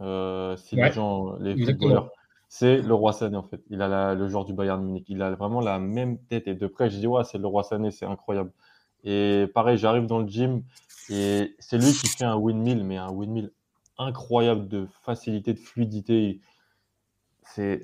Euh, 0.00 0.56
si 0.56 0.76
les 0.76 0.92
gens, 0.92 1.36
les 1.38 1.56
footballeurs. 1.56 2.10
c'est 2.48 2.78
le 2.78 2.94
roi 2.94 3.12
Sané 3.12 3.36
en 3.36 3.42
fait. 3.42 3.62
Il 3.68 3.82
a 3.82 4.14
le 4.14 4.28
joueur 4.28 4.44
du 4.44 4.52
Bayern 4.52 4.82
Munich. 4.82 5.06
Il 5.08 5.22
a 5.22 5.34
vraiment 5.34 5.60
la 5.60 5.78
même 5.78 6.18
tête 6.26 6.46
et 6.46 6.54
de 6.54 6.66
près, 6.66 6.90
je 6.90 6.98
dis 6.98 7.06
ouais, 7.06 7.24
c'est 7.24 7.38
le 7.38 7.46
roi 7.46 7.62
Sané, 7.64 7.90
c'est 7.90 8.06
incroyable. 8.06 8.52
Et 9.04 9.46
pareil, 9.54 9.78
j'arrive 9.78 10.06
dans 10.06 10.18
le 10.18 10.28
gym 10.28 10.62
et 11.08 11.54
c'est 11.58 11.78
lui 11.78 11.92
qui 11.92 12.08
fait 12.08 12.24
un 12.24 12.36
windmill, 12.36 12.84
mais 12.84 12.96
un 12.96 13.10
windmill 13.10 13.50
incroyable 13.98 14.68
de 14.68 14.86
facilité, 15.02 15.52
de 15.54 15.58
fluidité. 15.58 16.40
C'est 17.42 17.82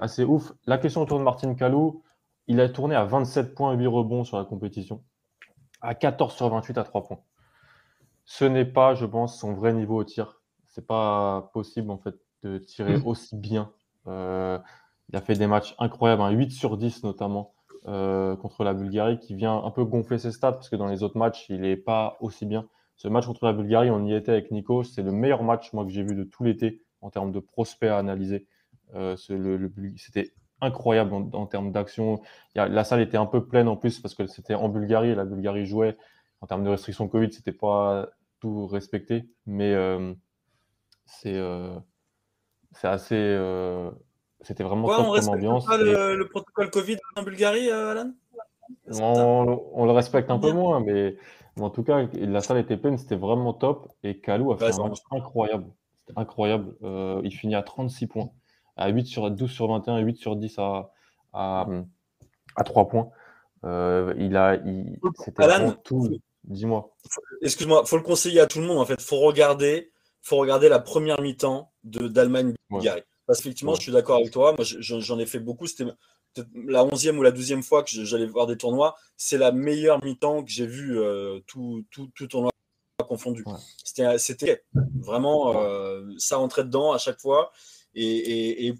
assez 0.00 0.24
ouf. 0.24 0.52
La 0.66 0.78
question 0.78 1.02
autour 1.02 1.18
de 1.18 1.24
Martin 1.24 1.54
Kalou, 1.54 2.02
il 2.48 2.60
a 2.60 2.68
tourné 2.68 2.94
à 2.96 3.04
27 3.04 3.54
points, 3.54 3.72
8 3.74 3.86
rebonds 3.86 4.24
sur 4.24 4.36
la 4.36 4.44
compétition, 4.44 5.02
à 5.80 5.94
14 5.94 6.34
sur 6.34 6.48
28 6.48 6.78
à 6.78 6.84
3 6.84 7.04
points. 7.04 7.20
Ce 8.24 8.44
n'est 8.44 8.64
pas, 8.64 8.94
je 8.94 9.06
pense, 9.06 9.38
son 9.38 9.52
vrai 9.52 9.72
niveau 9.72 10.00
au 10.00 10.04
tir. 10.04 10.41
C'est 10.72 10.86
pas 10.86 11.50
possible 11.52 11.90
en 11.90 11.98
fait 11.98 12.16
de 12.42 12.58
tirer 12.58 12.98
mm. 12.98 13.06
aussi 13.06 13.36
bien. 13.36 13.70
Euh, 14.08 14.58
il 15.08 15.16
a 15.16 15.20
fait 15.20 15.34
des 15.34 15.46
matchs 15.46 15.74
incroyables, 15.78 16.22
un 16.22 16.30
8 16.30 16.50
sur 16.50 16.76
10 16.76 17.04
notamment 17.04 17.54
euh, 17.86 18.36
contre 18.36 18.64
la 18.64 18.74
Bulgarie, 18.74 19.18
qui 19.18 19.34
vient 19.34 19.62
un 19.62 19.70
peu 19.70 19.84
gonfler 19.84 20.18
ses 20.18 20.32
stats 20.32 20.52
parce 20.52 20.68
que 20.68 20.76
dans 20.76 20.86
les 20.86 21.02
autres 21.02 21.18
matchs, 21.18 21.46
il 21.48 21.60
n'est 21.60 21.76
pas 21.76 22.16
aussi 22.20 22.46
bien. 22.46 22.66
Ce 22.96 23.08
match 23.08 23.26
contre 23.26 23.44
la 23.44 23.52
Bulgarie, 23.52 23.90
on 23.90 24.04
y 24.04 24.14
était 24.14 24.32
avec 24.32 24.50
Nico. 24.50 24.82
C'est 24.82 25.02
le 25.02 25.12
meilleur 25.12 25.42
match 25.42 25.72
moi 25.72 25.84
que 25.84 25.90
j'ai 25.90 26.02
vu 26.02 26.14
de 26.14 26.24
tout 26.24 26.44
l'été 26.44 26.82
en 27.00 27.10
termes 27.10 27.32
de 27.32 27.40
prospects 27.40 27.90
à 27.90 27.98
analyser. 27.98 28.46
Euh, 28.94 29.16
c'était 29.16 30.32
incroyable 30.60 31.12
en, 31.12 31.46
termes 31.46 31.72
d'action. 31.72 32.22
La 32.54 32.84
salle 32.84 33.00
était 33.00 33.16
un 33.16 33.26
peu 33.26 33.44
pleine 33.44 33.68
en 33.68 33.76
plus 33.76 33.98
parce 33.98 34.14
que 34.14 34.26
c'était 34.26 34.54
en 34.54 34.68
Bulgarie 34.68 35.10
et 35.10 35.14
la 35.14 35.24
Bulgarie 35.24 35.66
jouait. 35.66 35.96
En 36.40 36.46
termes 36.46 36.64
de 36.64 36.70
restrictions 36.70 37.08
Covid, 37.08 37.32
c'était 37.32 37.52
pas 37.52 38.08
tout 38.40 38.66
respecté, 38.66 39.24
mais 39.46 39.72
euh, 39.74 40.14
c'est 41.20 41.34
euh, 41.34 41.74
c'est 42.72 42.88
assez. 42.88 43.16
Euh, 43.16 43.90
c'était 44.40 44.64
vraiment 44.64 44.88
top 44.88 45.14
comme 45.14 45.28
ambiance. 45.28 45.66
Pas 45.66 45.76
le, 45.76 46.28
protocole 46.28 46.70
Covid 46.70 46.96
en 47.16 47.22
Bulgarie, 47.22 47.70
Alan? 47.70 48.12
On, 49.00 49.84
le 49.84 49.92
respecte 49.92 50.30
un 50.30 50.38
peu 50.38 50.52
moins, 50.52 50.80
mais, 50.80 51.16
en 51.60 51.70
tout 51.70 51.84
cas, 51.84 52.08
la 52.14 52.40
salle 52.40 52.58
était 52.58 52.76
pleine, 52.76 52.98
c'était 52.98 53.16
vraiment 53.16 53.52
top. 53.52 53.92
Et 54.02 54.18
Kalou 54.20 54.52
a 54.52 54.56
fait 54.56 54.74
un 54.74 54.88
match 54.88 54.98
incroyable. 55.10 55.66
C'était 56.00 56.18
incroyable. 56.18 56.74
il 57.22 57.30
finit 57.30 57.54
à 57.54 57.62
36 57.62 58.06
points 58.08 58.30
à 58.76 58.88
8 58.88 59.06
sur 59.06 59.30
12 59.30 59.50
sur 59.50 59.68
21 59.68 59.98
et 59.98 60.02
8 60.02 60.16
sur 60.16 60.36
10 60.36 60.58
à, 60.58 60.92
à, 61.32 61.66
à 62.56 62.64
3 62.64 62.88
points. 62.88 63.10
Euh, 63.64 64.14
il 64.18 64.36
a, 64.36 64.58
c'était 65.16 65.46
tout. 65.84 66.08
Dis-moi. 66.44 66.92
Excuse-moi, 67.42 67.84
faut 67.84 67.96
le 67.96 68.02
conseiller 68.02 68.40
à 68.40 68.46
tout 68.46 68.58
le 68.58 68.66
monde 68.66 68.78
en 68.78 68.84
fait. 68.84 69.00
Faut 69.00 69.20
regarder, 69.20 69.91
faut 70.22 70.36
regarder 70.36 70.68
la 70.68 70.78
première 70.78 71.20
mi-temps 71.20 71.72
de 71.84 72.08
d'Allemagne 72.08 72.54
Bulgarie. 72.70 73.02
Parce 73.26 73.40
qu'effectivement, 73.40 73.74
je 73.74 73.82
suis 73.82 73.92
d'accord 73.92 74.16
avec 74.16 74.30
toi. 74.30 74.54
Moi, 74.56 74.64
j'en 74.64 75.18
ai 75.18 75.26
fait 75.26 75.38
beaucoup. 75.38 75.66
C'était 75.66 75.84
la 76.54 76.84
11e 76.84 77.16
ou 77.16 77.22
la 77.22 77.30
12e 77.30 77.62
fois 77.62 77.82
que 77.82 77.90
j'allais 77.90 78.26
voir 78.26 78.46
des 78.46 78.56
tournois. 78.56 78.96
C'est 79.16 79.38
la 79.38 79.52
meilleure 79.52 80.02
mi-temps 80.04 80.44
que 80.44 80.50
j'ai 80.50 80.66
vu 80.66 80.98
euh, 80.98 81.40
tout, 81.46 81.84
tout, 81.90 82.10
tout 82.14 82.26
tournoi 82.26 82.50
confondu. 83.02 83.44
C'était 83.84 84.62
vraiment 85.00 85.60
euh, 85.60 86.02
ça 86.18 86.36
rentrait 86.36 86.64
dedans 86.64 86.92
à 86.92 86.98
chaque 86.98 87.20
fois. 87.20 87.52
Et, 87.94 88.74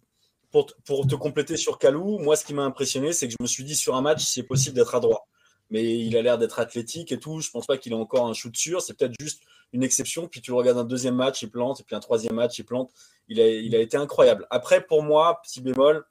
pour, 0.51 0.67
te 0.67 1.15
compléter 1.15 1.57
sur 1.57 1.79
Kalou, 1.79 2.19
moi, 2.19 2.37
ce 2.37 2.45
qui 2.45 2.53
m'a 2.53 2.65
impressionné, 2.65 3.13
c'est 3.13 3.27
que 3.27 3.33
je 3.33 3.43
me 3.43 3.47
suis 3.47 3.65
dit 3.65 3.75
sur 3.75 3.97
un 3.97 4.03
match, 4.03 4.23
c'est 4.23 4.43
possible 4.43 4.77
d'être 4.77 4.95
à 4.95 5.01
droit. 5.01 5.27
Mais 5.71 5.99
il 5.99 6.15
a 6.17 6.23
l'air 6.23 6.37
d'être 6.37 6.59
athlétique 6.59 7.11
et 7.11 7.19
tout. 7.19 7.41
Je 7.41 7.51
pense 7.51 7.67
pas 7.67 7.79
qu'il 7.79 7.93
ait 7.93 7.97
encore 7.97 8.27
un 8.27 8.35
shoot 8.35 8.55
sûr. 8.55 8.83
C'est 8.83 8.95
peut-être 8.95 9.15
juste 9.19 9.43
une 9.73 9.83
exception. 9.83 10.29
Puis 10.29 10.41
tu 10.41 10.53
regardes 10.53 10.79
un 10.79 10.85
deuxième 10.85 11.17
match, 11.17 11.43
il 11.43 11.51
plante. 11.51 11.81
Et 11.81 11.85
puis 11.85 11.95
un 11.97 12.01
troisième 12.01 12.35
match, 12.35 12.59
il 12.59 12.65
plante. 12.65 12.91
Il 13.29 13.41
a, 13.41 13.49
il 13.49 13.75
a 13.75 13.81
été 13.81 13.97
incroyable. 13.97 14.47
Après, 14.51 14.85
pour 14.85 15.03
moi, 15.03 15.41
petit 15.43 15.61
bémol, 15.61 16.05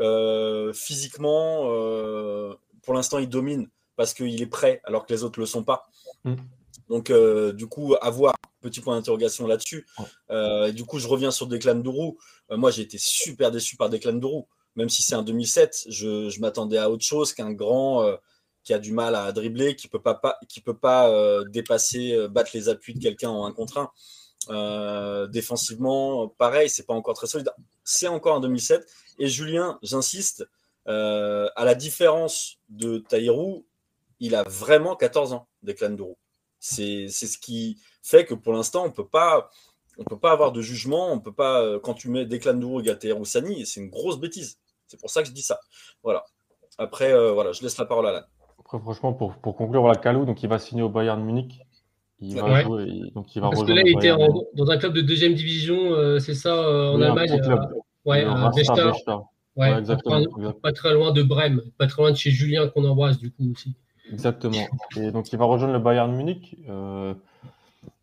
euh, 0.00 0.72
physiquement, 0.72 1.64
euh, 1.66 2.54
pour 2.82 2.94
l'instant, 2.94 3.18
il 3.18 3.28
domine 3.28 3.68
parce 3.96 4.14
qu'il 4.14 4.40
est 4.40 4.46
prêt 4.46 4.80
alors 4.84 5.06
que 5.06 5.12
les 5.12 5.22
autres 5.22 5.38
ne 5.38 5.42
le 5.42 5.46
sont 5.46 5.62
pas. 5.62 5.86
Mm. 6.24 6.34
Donc, 6.88 7.10
euh, 7.10 7.52
du 7.52 7.66
coup, 7.66 7.94
à 8.00 8.10
voir. 8.10 8.34
Petit 8.60 8.80
point 8.80 8.96
d'interrogation 8.96 9.46
là-dessus. 9.46 9.86
Euh, 10.30 10.72
du 10.72 10.86
coup, 10.86 10.98
je 10.98 11.06
reviens 11.06 11.30
sur 11.30 11.46
Declan 11.46 11.74
Dourou. 11.74 12.16
Euh, 12.50 12.56
moi, 12.56 12.70
j'ai 12.70 12.80
été 12.80 12.96
super 12.98 13.50
déçu 13.50 13.76
par 13.76 13.90
Declan 13.90 14.14
Dourou. 14.14 14.48
Même 14.74 14.88
si 14.88 15.02
c'est 15.02 15.14
un 15.14 15.22
2007, 15.22 15.84
je, 15.88 16.40
m'attendais 16.40 16.78
à 16.78 16.88
autre 16.88 17.04
chose 17.04 17.34
qu'un 17.34 17.52
grand 17.52 18.08
qui 18.64 18.74
a 18.74 18.78
du 18.78 18.92
mal 18.92 19.14
à 19.14 19.30
dribbler, 19.32 19.76
qui 19.76 19.88
peut 19.88 20.02
pas, 20.02 20.20
qui 20.48 20.60
peut 20.60 20.76
pas 20.76 21.12
dépasser, 21.44 22.28
battre 22.28 22.50
les 22.54 22.68
appuis 22.68 22.94
de 22.94 23.00
quelqu'un 23.00 23.30
en 23.30 23.46
un 23.46 23.52
contre 23.52 23.90
un. 24.48 25.26
défensivement, 25.28 26.28
pareil, 26.28 26.68
c'est 26.68 26.86
pas 26.86 26.94
encore 26.94 27.14
très 27.14 27.26
solide. 27.26 27.50
C'est 27.84 28.08
encore 28.08 28.36
un 28.36 28.40
2007. 28.40 28.86
Et 29.18 29.28
Julien, 29.28 29.78
j'insiste, 29.82 30.48
à 30.86 31.64
la 31.64 31.74
différence 31.74 32.58
de 32.70 32.98
Taïrou, 32.98 33.64
il 34.20 34.34
a 34.34 34.42
vraiment 34.44 34.96
14 34.96 35.32
ans, 35.34 35.46
Declan 35.62 35.90
Dourou. 35.90 36.16
C'est 36.58 37.08
ce 37.08 37.38
qui 37.38 37.78
fait 38.02 38.24
que 38.24 38.34
pour 38.34 38.54
l'instant, 38.54 38.84
on 38.86 38.90
peut 38.90 39.06
pas 39.06 39.50
on 39.98 40.04
peut 40.04 40.18
pas 40.18 40.32
avoir 40.32 40.50
de 40.50 40.60
jugement, 40.60 41.12
on 41.12 41.20
peut 41.20 41.32
pas 41.32 41.62
euh, 41.62 41.78
quand 41.78 41.94
tu 41.94 42.08
mets 42.08 42.24
Declan 42.24 42.54
Dourou 42.54 42.80
et 42.82 43.12
Roussani, 43.12 43.64
c'est 43.66 43.80
une 43.80 43.90
grosse 43.90 44.18
bêtise. 44.18 44.58
C'est 44.86 44.98
pour 44.98 45.10
ça 45.10 45.22
que 45.22 45.28
je 45.28 45.32
dis 45.32 45.42
ça. 45.42 45.60
Voilà. 46.02 46.24
Après, 46.78 47.12
euh, 47.12 47.32
voilà, 47.32 47.52
je 47.52 47.62
laisse 47.62 47.78
la 47.78 47.84
parole 47.84 48.06
à 48.06 48.10
Alain. 48.10 48.26
Après, 48.64 48.78
franchement, 48.78 49.12
pour, 49.12 49.34
pour 49.34 49.56
conclure, 49.56 49.82
voilà, 49.82 49.96
Kalou, 49.96 50.24
donc 50.24 50.42
il 50.42 50.48
va 50.48 50.58
signer 50.58 50.82
au 50.82 50.88
Bayern 50.88 51.22
Munich. 51.22 51.60
Il 52.20 52.40
va 52.40 52.62
jouer, 52.62 53.10
donc 53.14 53.34
il 53.34 53.42
va 53.42 53.50
Parce 53.50 53.64
que 53.64 53.72
là, 53.72 53.82
il 53.84 53.96
était 53.96 54.14
dans 54.54 54.70
un 54.70 54.76
club 54.78 54.94
de 54.94 55.02
deuxième 55.02 55.34
division, 55.34 55.92
euh, 55.92 56.18
c'est 56.18 56.34
ça, 56.34 56.54
en 56.92 57.00
Allemagne. 57.00 57.40
ouais, 58.06 58.24
à 58.24 58.50
Ouais, 59.56 59.78
exactement. 59.78 60.20
pas, 60.62 60.72
très 60.72 60.94
loin 60.94 61.12
de 61.12 61.22
Brême, 61.22 61.62
pas 61.78 61.86
très 61.86 62.02
loin 62.02 62.10
de 62.10 62.16
chez 62.16 62.30
Julien 62.30 62.66
qu'on 62.68 62.84
embrasse 62.84 63.18
du 63.18 63.30
coup 63.30 63.52
aussi. 63.52 63.74
Exactement. 64.12 64.66
Et 64.96 65.12
donc, 65.12 65.32
il 65.32 65.38
va 65.38 65.44
rejoindre 65.44 65.74
le 65.74 65.78
Bayern 65.78 66.12
Munich. 66.12 66.56
Euh, 66.68 67.14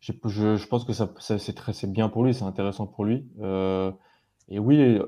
je, 0.00 0.12
je, 0.56 0.66
pense 0.66 0.84
que 0.84 0.92
ça, 0.92 1.10
c'est 1.18 1.54
très, 1.54 1.72
c'est 1.72 1.90
bien 1.90 2.08
pour 2.08 2.24
lui, 2.24 2.32
c'est 2.32 2.44
intéressant 2.44 2.86
pour 2.86 3.04
lui. 3.04 3.26
Euh, 4.52 4.56
et 4.56 4.58
oui, 4.58 4.98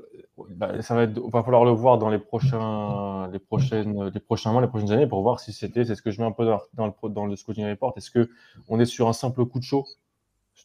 bah, 0.49 0.81
ça 0.81 0.95
va 0.95 1.03
être, 1.03 1.19
va 1.29 1.43
falloir 1.43 1.65
le 1.65 1.71
voir 1.71 1.97
dans 1.97 2.09
les 2.09 2.19
prochains, 2.19 3.29
les 3.31 3.39
prochaines, 3.39 4.09
les 4.09 4.19
prochains 4.19 4.51
mois, 4.51 4.61
les 4.61 4.67
prochaines 4.67 4.91
années 4.91 5.07
pour 5.07 5.21
voir 5.21 5.39
si 5.39 5.53
c'était, 5.53 5.85
c'est 5.85 5.95
ce 5.95 6.01
que 6.01 6.11
je 6.11 6.19
mets 6.21 6.27
un 6.27 6.31
peu 6.31 6.45
dans, 6.45 6.61
dans 6.73 6.87
le, 6.87 7.09
dans 7.09 7.25
le 7.25 7.35
scouting 7.35 7.65
report. 7.65 7.93
Est-ce 7.97 8.11
que 8.11 8.29
on 8.67 8.79
est 8.79 8.85
sur 8.85 9.07
un 9.07 9.13
simple 9.13 9.45
coup 9.45 9.59
de 9.59 9.63
chaud 9.63 9.85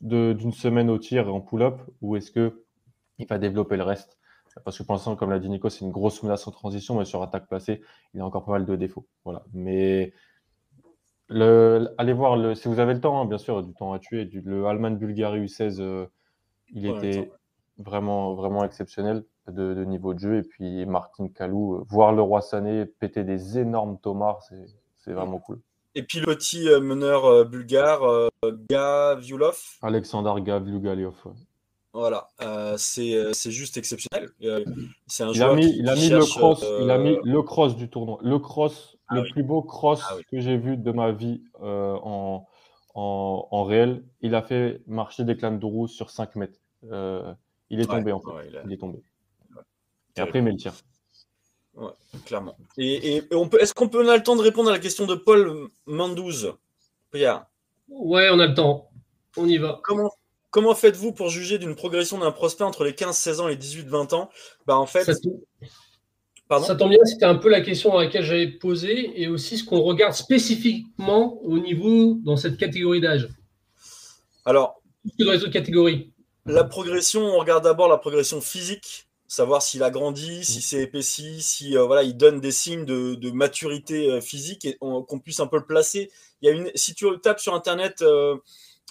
d'une 0.01 0.53
semaine 0.53 0.89
au 0.89 0.99
tir 0.99 1.29
et 1.29 1.31
en 1.31 1.41
pull-up, 1.41 1.81
ou 2.01 2.17
est-ce 2.17 2.31
que 2.31 2.65
il 3.19 3.27
va 3.27 3.39
développer 3.39 3.77
le 3.77 3.83
reste? 3.83 4.19
Parce 4.65 4.79
que 4.79 4.83
pour 4.83 4.95
l'instant, 4.95 5.15
comme 5.15 5.31
l'a 5.31 5.39
dit 5.39 5.49
Nico, 5.49 5.69
c'est 5.69 5.85
une 5.85 5.91
grosse 5.91 6.23
menace 6.23 6.47
en 6.47 6.51
transition, 6.51 6.99
mais 6.99 7.05
sur 7.05 7.23
attaque 7.23 7.47
placée, 7.47 7.83
il 8.15 8.21
a 8.21 8.27
encore 8.27 8.45
pas 8.45 8.53
mal 8.53 8.67
de 8.67 8.77
défauts. 8.77 9.07
Voilà. 9.25 9.45
Mais 9.53 10.13
allez 11.31 12.13
voir, 12.13 12.37
le, 12.37 12.55
si 12.55 12.69
vous 12.69 12.81
avez 12.81 12.95
le 12.95 13.01
temps, 13.01 13.21
hein, 13.21 13.27
bien 13.27 13.39
sûr, 13.39 13.63
du 13.63 13.73
temps 13.75 13.93
à 13.93 13.99
tuer, 13.99 14.25
le 14.25 14.67
Allemagne 14.67 14.97
Bulgarie 14.97 15.45
U16, 15.45 15.81
euh, 15.81 16.07
il 16.73 16.87
était 16.87 17.31
vraiment, 17.81 18.35
vraiment 18.35 18.65
exceptionnel 18.65 19.25
de, 19.49 19.85
niveau 19.85 20.15
de 20.15 20.19
jeu. 20.21 20.39
Et 20.39 20.43
puis 20.43 20.87
Martin 20.87 21.29
Kalou, 21.29 21.77
euh, 21.77 21.85
voir 21.89 22.13
le 22.13 22.23
roi 22.23 22.41
Sané 22.41 22.87
péter 22.87 23.25
des 23.25 23.59
énormes 23.59 23.99
tomards, 23.99 24.43
c'est 24.99 25.13
vraiment 25.13 25.39
cool. 25.39 25.61
Et 25.95 26.05
puis 26.05 26.21
le 26.21 26.27
petit 26.27 26.69
euh, 26.69 26.81
meneur 26.81 27.45
bulgare, 27.47 28.31
Gaviulov? 28.69 29.59
Alexander 29.83 30.33
Gaviulov. 30.41 31.15
Voilà, 31.93 32.29
euh, 32.41 32.77
euh, 32.77 33.33
c'est 33.33 33.51
juste 33.51 33.77
exceptionnel. 33.77 34.31
Euh, 34.43 34.65
c'est 35.09 35.25
un 35.25 35.33
il, 35.33 35.43
a 35.43 35.55
mis, 35.55 35.75
il 35.77 35.89
a 35.89 35.97
mis 35.97 36.09
le 36.09 36.25
cross, 36.25 36.65
il 36.81 36.89
a 36.89 36.99
mis 36.99 37.19
le 37.25 37.43
cross 37.43 37.75
du 37.75 37.91
tournoi, 37.91 38.19
le 38.23 38.39
cross, 38.39 38.97
ah 39.09 39.17
le 39.17 39.25
plus 39.25 39.43
beau 39.43 39.63
cross 39.63 40.01
ah 40.09 40.15
que 40.31 40.39
j'ai 40.39 40.57
vu 40.57 40.77
de 40.77 40.93
ma 40.93 41.11
vie 41.11 41.43
en, 41.61 42.47
en, 42.95 43.49
en, 43.51 43.65
réel. 43.65 44.05
Il 44.21 44.37
a 44.37 44.43
fait 44.43 44.83
marcher 44.87 45.25
des 45.25 45.37
clans 45.37 45.51
de 45.51 45.67
roue 45.67 45.89
sur 45.89 46.11
5 46.11 46.37
mètres. 46.37 46.61
Il 47.71 47.81
est 47.81 47.87
tombé 47.87 48.13
en 48.13 48.21
fait. 48.21 48.31
il, 48.67 48.73
est 48.73 48.77
tombé. 48.77 49.03
Et 50.17 50.21
après, 50.21 50.41
il 50.41 50.43
met 50.43 50.53
le 50.53 50.57
tir. 50.57 50.75
Ouais, 51.75 51.93
clairement. 52.27 52.57
Et, 52.77 53.17
et 53.17 53.35
on 53.35 53.49
peut, 53.49 53.61
est-ce 53.61 53.73
qu'on 53.73 53.89
peut 53.89 54.05
on 54.05 54.09
a 54.09 54.17
le 54.17 54.23
temps 54.23 54.37
de 54.37 54.43
répondre 54.43 54.69
à 54.69 54.73
la 54.73 54.79
question 54.79 55.07
de 55.07 55.15
Paul 55.15 55.69
Mandouze 55.87 56.55
Pierre 57.11 57.47
Ouais, 57.89 58.29
on 58.31 58.39
a 58.39 58.47
le 58.47 58.55
temps. 58.55 58.91
On 59.37 59.47
y 59.49 59.57
va. 59.57 59.81
Comment 59.85 60.11
Comment 60.51 60.75
faites-vous 60.75 61.13
pour 61.13 61.29
juger 61.29 61.59
d'une 61.59 61.77
progression 61.77 62.19
d'un 62.19 62.33
prospect 62.33 62.65
entre 62.65 62.83
les 62.85 62.93
15-16 62.93 63.41
ans 63.41 63.49
et 63.49 63.55
les 63.55 63.61
18-20 63.61 64.15
ans? 64.15 64.31
Bah, 64.67 64.77
en 64.77 64.87
fait, 64.87 65.05
ça, 65.05 65.15
tombe 66.75 66.91
bien, 66.91 66.99
c'était 67.05 67.25
un 67.25 67.37
peu 67.37 67.49
la 67.49 67.61
question 67.61 67.97
à 67.97 68.03
laquelle 68.03 68.25
j'avais 68.25 68.49
posé 68.49 69.23
et 69.23 69.29
aussi 69.29 69.59
ce 69.59 69.65
qu'on 69.65 69.81
regarde 69.81 70.13
spécifiquement 70.13 71.41
au 71.43 71.61
niveau 71.61 72.19
dans 72.25 72.35
cette 72.35 72.57
catégorie 72.57 73.01
d'âge. 73.01 73.29
Alors, 74.45 74.83
dans 75.21 75.31
les 75.31 75.39
autres 75.39 75.53
catégories. 75.53 76.13
La 76.47 76.65
progression, 76.65 77.23
on 77.23 77.39
regarde 77.39 77.65
d'abord 77.65 77.89
la 77.89 77.99
progression 77.99 78.41
physique, 78.41 79.09
savoir 79.29 79.63
s'il 79.63 79.83
a 79.83 79.91
grandi, 79.91 80.45
si 80.45 80.63
c'est 80.63 80.83
épaissi, 80.83 81.43
si 81.43 81.77
euh, 81.77 81.85
voilà, 81.85 82.03
il 82.03 82.17
donne 82.17 82.41
des 82.41 82.51
signes 82.51 82.85
de, 82.85 83.31
maturité 83.31 84.11
euh, 84.11 84.21
physique 84.21 84.65
et 84.65 84.77
qu'on 84.79 85.21
puisse 85.23 85.41
un 85.41 85.47
peu 85.47 85.59
le 85.59 85.67
placer. 85.67 86.11
Il 86.41 86.49
y 86.49 86.53
a 86.53 86.55
une, 86.55 86.71
si 86.75 86.95
tu 86.95 87.07
tapes 87.23 87.41
sur 87.41 87.55
internet. 87.55 88.03
Euh, 88.03 88.37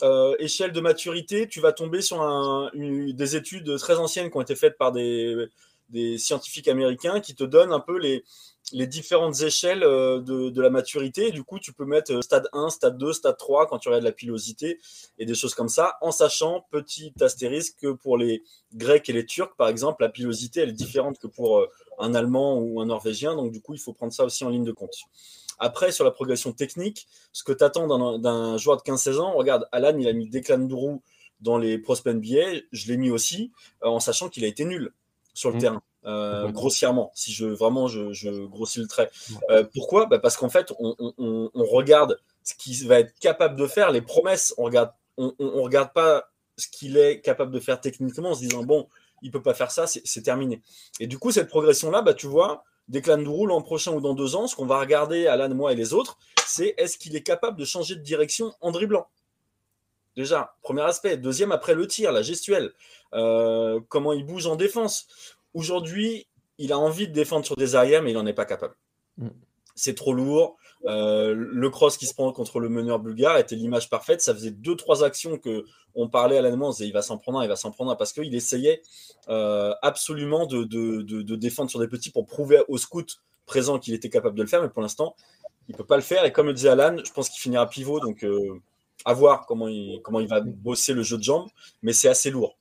euh, 0.01 0.33
échelle 0.39 0.71
de 0.71 0.79
maturité, 0.79 1.49
tu 1.49 1.59
vas 1.59 1.73
tomber 1.73 2.01
sur 2.01 2.71
des 2.73 3.35
études 3.35 3.77
très 3.79 3.97
anciennes 3.97 4.31
qui 4.31 4.38
ont 4.38 4.41
été 4.41 4.55
faites 4.55 4.77
par 4.77 4.93
des, 4.93 5.49
des 5.89 6.17
scientifiques 6.17 6.69
américains 6.69 7.19
qui 7.19 7.35
te 7.35 7.43
donnent 7.43 7.73
un 7.73 7.81
peu 7.81 7.97
les, 7.97 8.23
les 8.71 8.88
différentes 8.88 9.41
échelles 9.41 9.84
euh, 9.84 10.19
de, 10.19 10.62
la 10.62 10.69
maturité. 10.69 11.32
du 11.32 11.43
coup, 11.43 11.60
tu 11.60 11.73
peux 11.73 11.86
mettre 11.86 12.13
euh, 12.13 12.21
stade 12.21 12.47
1, 12.53 12.69
stade 12.69 12.97
2, 12.97 13.13
stade 13.13 13.38
3 13.38 13.67
quand 13.67 13.79
tu 13.79 13.89
regardes 13.89 14.03
la 14.03 14.12
pilosité 14.12 14.79
et 15.17 15.25
des 15.25 15.36
choses 15.36 15.55
comme 15.55 15.69
ça, 15.69 15.97
en 16.01 16.12
sachant, 16.12 16.65
petit 16.71 17.13
astérisque, 17.21 17.77
que 17.82 17.91
pour 17.91 18.17
les 18.17 18.43
Grecs 18.73 19.10
et 19.10 19.13
les 19.13 19.25
Turcs, 19.25 19.55
par 19.58 19.67
exemple, 19.67 20.03
la 20.03 20.10
pilosité, 20.10 20.62
elle 20.62 20.69
est 20.69 20.73
différente 20.73 21.19
que 21.19 21.27
pour 21.27 21.60
euh, 21.60 21.69
un 21.99 22.13
Allemand 22.13 22.60
ou 22.60 22.82
un 22.82 22.86
Norvégien. 22.86 23.36
Donc, 23.36 23.51
du 23.51 23.62
coup, 23.62 23.73
il 23.73 23.79
faut 23.79 23.93
prendre 23.93 24.13
ça 24.13 24.25
aussi 24.25 24.43
en 24.43 24.49
ligne 24.49 24.65
de 24.65 24.71
compte. 24.71 24.95
Après, 25.60 25.91
sur 25.91 26.05
la 26.05 26.12
progression 26.12 26.53
technique, 26.53 27.08
ce 27.34 27.43
que 27.43 27.51
tu 27.51 27.63
attends 27.63 27.88
d'un 28.17 28.58
joueur 28.58 28.77
de 28.77 28.82
15-16 28.82 29.19
ans, 29.19 29.34
regarde, 29.34 29.67
Alan, 29.71 29.97
il 29.97 30.08
a 30.08 30.13
mis 30.13 30.29
Declan 30.29 30.60
Duru 30.60 30.99
dans 31.41 31.58
les 31.58 31.77
prospects 31.77 32.13
NBA, 32.13 32.62
je 32.71 32.88
l'ai 32.88 32.97
mis 32.97 33.12
aussi, 33.12 33.51
en 33.82 33.99
sachant 33.99 34.29
qu'il 34.29 34.43
a 34.45 34.47
été 34.47 34.65
nul 34.65 34.93
sur 35.34 35.51
le 35.51 35.58
mmh. 35.58 35.60
terrain. 35.60 35.84
Euh, 36.05 36.47
grossièrement, 36.49 37.12
si 37.13 37.33
je 37.33 37.45
vraiment 37.45 37.88
je, 37.88 38.45
grossis 38.45 38.79
le 38.79 38.88
trait. 38.88 39.12
Euh, 39.49 39.63
pourquoi? 39.73 40.05
Bah, 40.05 40.19
Parce 40.19 40.38
qu'en 40.38 40.49
fait, 40.49 40.71
on, 40.79 41.49
regarde 41.55 42.19
ce 42.43 42.53
qu'il 42.55 42.88
va 42.88 42.99
être 42.99 43.13
capable 43.19 43.57
de 43.57 43.67
faire, 43.67 43.91
les 43.91 44.01
promesses, 44.01 44.53
on 44.57 44.63
regarde, 44.63 44.91
on, 45.17 45.33
regarde 45.62 45.91
pas 45.93 46.29
ce 46.57 46.67
qu'il 46.67 46.97
est 46.97 47.21
capable 47.21 47.51
de 47.51 47.59
faire 47.59 47.81
techniquement 47.81 48.29
en 48.29 48.35
se 48.35 48.41
disant 48.41 48.63
bon, 48.63 48.88
il 49.21 49.31
peut 49.31 49.41
pas 49.41 49.53
faire 49.53 49.71
ça, 49.71 49.88
c'est 49.88 50.21
terminé. 50.21 50.62
Et 50.99 51.07
du 51.07 51.19
coup, 51.19 51.31
cette 51.31 51.49
progression-là, 51.49 52.01
bah, 52.01 52.13
tu 52.13 52.27
vois, 52.27 52.63
Declan 52.88 53.19
Dourou 53.19 53.45
l'an 53.45 53.62
prochain 53.62 53.91
ou 53.91 54.01
dans 54.01 54.13
deux 54.13 54.35
ans, 54.35 54.47
ce 54.47 54.55
qu'on 54.55 54.65
va 54.65 54.79
regarder, 54.79 55.27
Alan, 55.27 55.53
moi 55.53 55.73
et 55.73 55.75
les 55.75 55.93
autres, 55.93 56.17
c'est 56.45 56.73
est-ce 56.77 56.97
qu'il 56.97 57.15
est 57.15 57.23
capable 57.23 57.57
de 57.57 57.65
changer 57.65 57.95
de 57.95 58.01
direction 58.01 58.53
en 58.62 58.71
dribblant? 58.71 59.07
Déjà, 60.15 60.55
premier 60.63 60.81
aspect. 60.81 61.17
Deuxième, 61.17 61.51
après 61.51 61.75
le 61.75 61.88
tir, 61.88 62.12
la 62.12 62.21
gestuelle. 62.21 62.73
Euh, 63.13 63.79
comment 63.89 64.13
il 64.13 64.25
bouge 64.25 64.47
en 64.47 64.55
défense. 64.55 65.07
Aujourd'hui, 65.53 66.27
il 66.57 66.71
a 66.71 66.77
envie 66.77 67.07
de 67.07 67.13
défendre 67.13 67.45
sur 67.45 67.55
des 67.55 67.75
arrières, 67.75 68.03
mais 68.03 68.12
il 68.12 68.15
n'en 68.15 68.25
est 68.25 68.33
pas 68.33 68.45
capable. 68.45 68.75
Mm. 69.17 69.29
C'est 69.75 69.95
trop 69.95 70.13
lourd. 70.13 70.57
Euh, 70.85 71.33
le 71.35 71.69
cross 71.69 71.97
qui 71.97 72.05
se 72.05 72.13
prend 72.13 72.31
contre 72.31 72.59
le 72.59 72.69
meneur 72.69 72.99
bulgare 72.99 73.38
était 73.38 73.55
l'image 73.55 73.89
parfaite. 73.89 74.21
Ça 74.21 74.33
faisait 74.33 74.51
deux, 74.51 74.75
trois 74.75 75.03
actions 75.03 75.38
que 75.38 75.65
on 75.95 76.09
parlait 76.09 76.38
à 76.38 76.41
l'allemand. 76.41 76.71
Il 76.79 76.91
va 76.91 77.01
s'en 77.01 77.17
prendre 77.17 77.39
un, 77.39 77.43
il 77.43 77.47
va 77.47 77.55
s'en 77.55 77.71
prendre 77.71 77.91
un, 77.91 77.95
parce 77.95 78.13
qu'il 78.13 78.35
essayait 78.35 78.81
euh, 79.29 79.73
absolument 79.81 80.45
de, 80.45 80.63
défendre 81.35 81.69
sur 81.69 81.79
des 81.79 81.88
petits 81.88 82.12
pour 82.12 82.25
prouver 82.25 82.62
au 82.67 82.77
scout 82.77 83.21
présent 83.45 83.79
qu'il 83.79 83.93
était 83.93 84.09
capable 84.09 84.38
de 84.38 84.43
le 84.43 84.49
faire. 84.49 84.62
Mais 84.62 84.69
pour 84.69 84.81
l'instant, 84.81 85.15
il 85.67 85.73
ne 85.73 85.77
peut 85.77 85.85
pas 85.85 85.95
le 85.95 86.03
faire. 86.03 86.25
Et 86.25 86.31
comme 86.31 86.47
le 86.47 86.53
disait 86.53 86.69
Alan, 86.69 86.97
je 87.03 87.12
pense 87.12 87.29
qu'il 87.29 87.39
finira 87.39 87.67
pivot. 87.67 87.99
Donc, 87.99 88.23
euh, 88.23 88.59
à 89.05 89.13
voir 89.13 89.45
comment 89.45 89.69
il, 89.69 90.01
comment 90.03 90.19
il 90.19 90.27
va 90.27 90.41
bosser 90.41 90.93
le 90.93 91.03
jeu 91.03 91.17
de 91.17 91.23
jambes. 91.23 91.47
Mais 91.81 91.93
c'est 91.93 92.09
assez 92.09 92.31
lourd. 92.31 92.57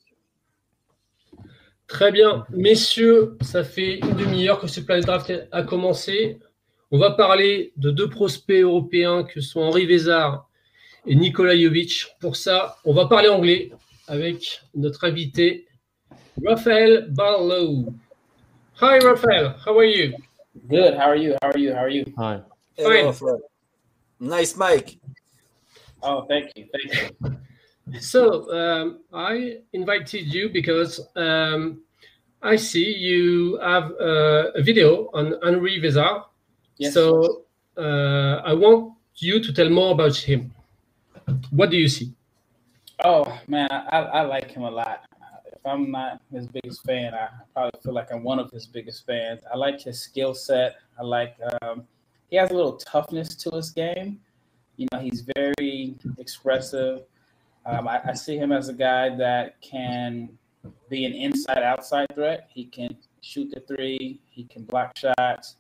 Très 1.89 2.13
bien. 2.13 2.45
Messieurs, 2.51 3.39
ça 3.41 3.65
fait 3.65 3.99
une 4.01 4.15
demi-heure 4.15 4.61
que 4.61 4.69
ce 4.69 4.81
Planet 4.81 5.07
Draft 5.07 5.33
a 5.51 5.63
commencé. 5.63 6.39
On 6.91 6.99
va 6.99 7.13
parler 7.13 7.73
de 7.77 7.91
deux 7.91 8.11
prospects 8.11 8.63
européens 8.63 9.25
que 9.25 9.41
sont 9.41 9.61
Henri 9.61 9.87
Vézard 9.87 10.49
et 11.07 11.17
Nikola 11.17 11.57
Jovic. 11.57 12.15
Pour 12.21 12.37
ça, 12.37 12.77
on 12.85 12.93
va 12.93 13.07
parler 13.07 13.31
anglais 13.31 13.73
avec 14.07 14.63
notre 14.75 15.05
invité 15.05 15.67
Raphaël 16.45 17.07
Barlow. 17.11 17.87
Hi 18.81 18.99
Raphaël, 19.01 19.55
how 19.67 19.79
are 19.79 19.85
you? 19.85 20.13
Good. 20.69 20.95
How 20.95 21.09
are 21.09 21.17
you? 21.17 21.35
How 21.43 21.49
are 21.49 21.59
you? 21.59 21.73
How 21.73 21.79
are 21.79 21.91
you? 21.91 22.05
Hi. 22.19 22.41
Fine. 22.77 23.41
nice 24.21 24.57
mic. 24.57 25.01
Oh, 26.03 26.25
thank 26.29 26.51
you. 26.55 26.67
Thank 26.71 27.11
you. 27.23 27.39
So 28.01 28.51
um, 28.53 29.01
I 29.13 29.59
invited 29.73 30.33
you 30.33 30.49
because 30.51 31.01
um, 31.17 31.81
I 32.43 32.57
see 32.57 32.95
you 32.95 33.59
have 33.59 33.93
uh, 34.01 34.53
a 34.55 34.63
video 34.63 35.11
on 35.15 35.35
Henri 35.43 35.81
Vézard. 35.81 36.25
Yes. 36.77 36.95
So 36.95 37.45
uh, 37.77 38.43
I 38.45 38.53
want 38.53 38.95
you 39.17 39.41
to 39.43 39.53
tell 39.53 39.69
more 39.71 39.93
about 39.93 40.17
him. 40.17 40.53
What 41.51 41.71
do 41.71 41.77
you 41.77 41.89
see? 41.89 42.13
Oh 43.05 43.39
man, 43.47 43.69
I, 43.71 43.99
I 43.99 44.23
like 44.23 44.51
him 44.51 44.63
a 44.63 44.71
lot. 44.71 45.05
If 45.47 45.65
I'm 45.67 45.91
not 45.91 46.21
his 46.33 46.47
biggest 46.47 46.85
fan, 46.85 47.15
I 47.15 47.29
probably 47.53 47.81
feel 47.83 47.93
like 47.93 48.13
I'm 48.13 48.23
one 48.23 48.39
of 48.39 48.51
his 48.51 48.67
biggest 48.67 49.07
fans. 49.07 49.43
I 49.53 49.57
like 49.57 49.81
his 49.81 50.01
skill 50.01 50.35
set. 50.35 50.77
I 50.99 51.03
like 51.03 51.37
um, 51.63 51.85
he 52.31 52.37
has 52.37 52.51
a 52.51 52.55
little 52.55 52.77
toughness 52.77 53.35
to 53.37 53.51
his 53.51 53.71
game. 53.71 54.21
You 54.77 54.87
know, 54.93 55.01
he's 55.01 55.27
very 55.37 55.97
expressive. 56.19 57.03
Um, 57.69 57.87
I, 57.87 58.01
I, 58.03 58.15
see 58.15 58.39
him 58.39 58.51
as 58.51 58.71
a 58.71 58.73
guy 58.73 59.15
that 59.17 59.61
can 59.61 60.31
be 60.89 61.05
an 61.05 61.13
inside 61.13 61.63
outside 61.63 62.07
threat. 62.15 62.49
He 62.49 62.65
can 62.65 62.97
shoot 63.21 63.51
the 63.53 63.61
three, 63.61 64.21
he 64.31 64.45
can 64.45 64.63
block 64.63 64.97
shots, 64.97 65.57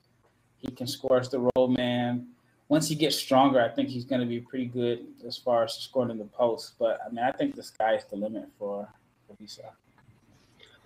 he 0.57 0.71
can 0.71 0.87
score 0.87 1.19
as 1.19 1.29
the 1.29 1.51
roll 1.55 1.69
man. 1.69 2.29
Once 2.71 2.89
he 2.89 2.95
gets 2.95 3.17
stronger, 3.17 3.61
I 3.61 3.69
think 3.69 3.91
he's 3.91 4.07
going 4.07 4.23
to 4.23 4.27
be 4.27 4.41
pretty 4.41 4.67
good 4.67 5.01
as 5.27 5.37
far 5.37 5.65
as 5.65 5.75
scoring 5.75 6.11
in 6.11 6.19
the 6.19 6.25
post. 6.25 6.75
But 6.79 6.99
I 7.07 7.13
mean, 7.13 7.25
I 7.25 7.33
think 7.33 7.55
the 7.55 7.63
sky 7.63 7.97
is 7.97 8.05
the 8.11 8.17
limit 8.17 8.49
for, 8.59 8.89
for 9.27 9.37
Visa. 9.39 9.75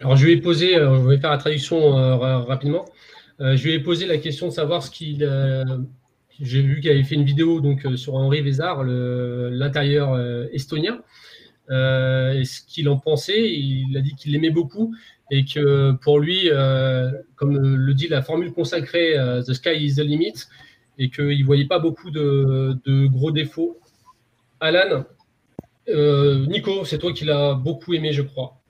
Alors, 0.01 0.17
je 0.17 0.25
lui 0.25 0.33
ai 0.33 0.41
posé, 0.41 0.75
euh, 0.75 1.01
je 1.03 1.09
vais 1.09 1.19
faire 1.19 1.31
la 1.31 1.39
traduction 1.39 1.97
euh, 1.97 2.39
rapidement. 2.41 2.85
Euh, 3.41 3.57
je 3.57 3.65
lui 3.65 3.75
ai 3.75 3.81
posé 3.81 4.07
la 4.07 4.19
question 4.19 4.47
de 4.47 4.53
savoir 4.53 4.83
ce 4.83 4.91
qu'il 4.91 5.23
euh, 5.23 5.65
j'ai 6.41 6.63
vu 6.63 6.81
qu'il 6.81 6.91
avait 6.91 7.05
fait 7.05 7.15
une 7.15 7.25
vidéo 7.25 7.61
donc 7.61 7.85
euh, 7.85 7.97
sur 7.97 8.15
Henri 8.15 8.41
Vézard, 8.41 8.85
l'intérieur 8.85 10.13
euh, 10.13 10.47
estonien. 10.53 11.01
Euh, 11.71 12.33
et 12.33 12.45
ce 12.45 12.61
qu'il 12.63 12.89
en 12.89 12.99
pensait, 12.99 13.51
il 13.51 13.97
a 13.97 14.01
dit 14.01 14.15
qu'il 14.15 14.33
l'aimait 14.33 14.51
beaucoup 14.51 14.95
et 15.31 15.45
que 15.45 15.93
pour 16.03 16.21
lui, 16.21 16.51
comme 17.37 17.57
le 17.57 17.95
dit 17.95 18.09
la 18.09 18.21
formule 18.21 18.53
consacrée, 18.53 19.15
The 19.47 19.55
Sky 19.55 19.83
is 19.83 19.95
the 19.95 20.01
limit, 20.01 20.35
et 20.99 21.09
qu'il 21.09 21.39
ne 21.39 21.45
voyait 21.45 21.67
pas 21.67 21.79
beaucoup 21.79 22.11
de, 22.11 23.07
gros 23.07 23.31
défauts. 23.31 23.79
Alan, 24.61 25.07
Nico, 25.89 26.85
c'est 26.85 26.99
toi 26.99 27.15
qui 27.15 27.25
l'as 27.25 27.55
beaucoup 27.55 27.95
aimé, 27.95 28.13
je 28.13 28.21
crois. 28.21 28.62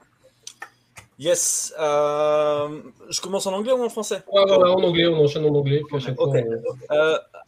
Yes. 1.22 1.72
je 1.78 3.20
commence 3.20 3.46
en 3.46 3.52
anglais 3.52 3.72
ou 3.72 3.84
en 3.84 3.88
français 3.88 4.22
ouais, 4.32 4.42
En 4.50 4.82
anglais, 4.82 5.06
on 5.06 5.24
enchaîne 5.24 5.44
en 5.44 5.54
anglais. 5.54 5.82
Puis 5.86 5.96
à 5.96 6.00
chaque 6.00 6.16
fois, 6.16 6.32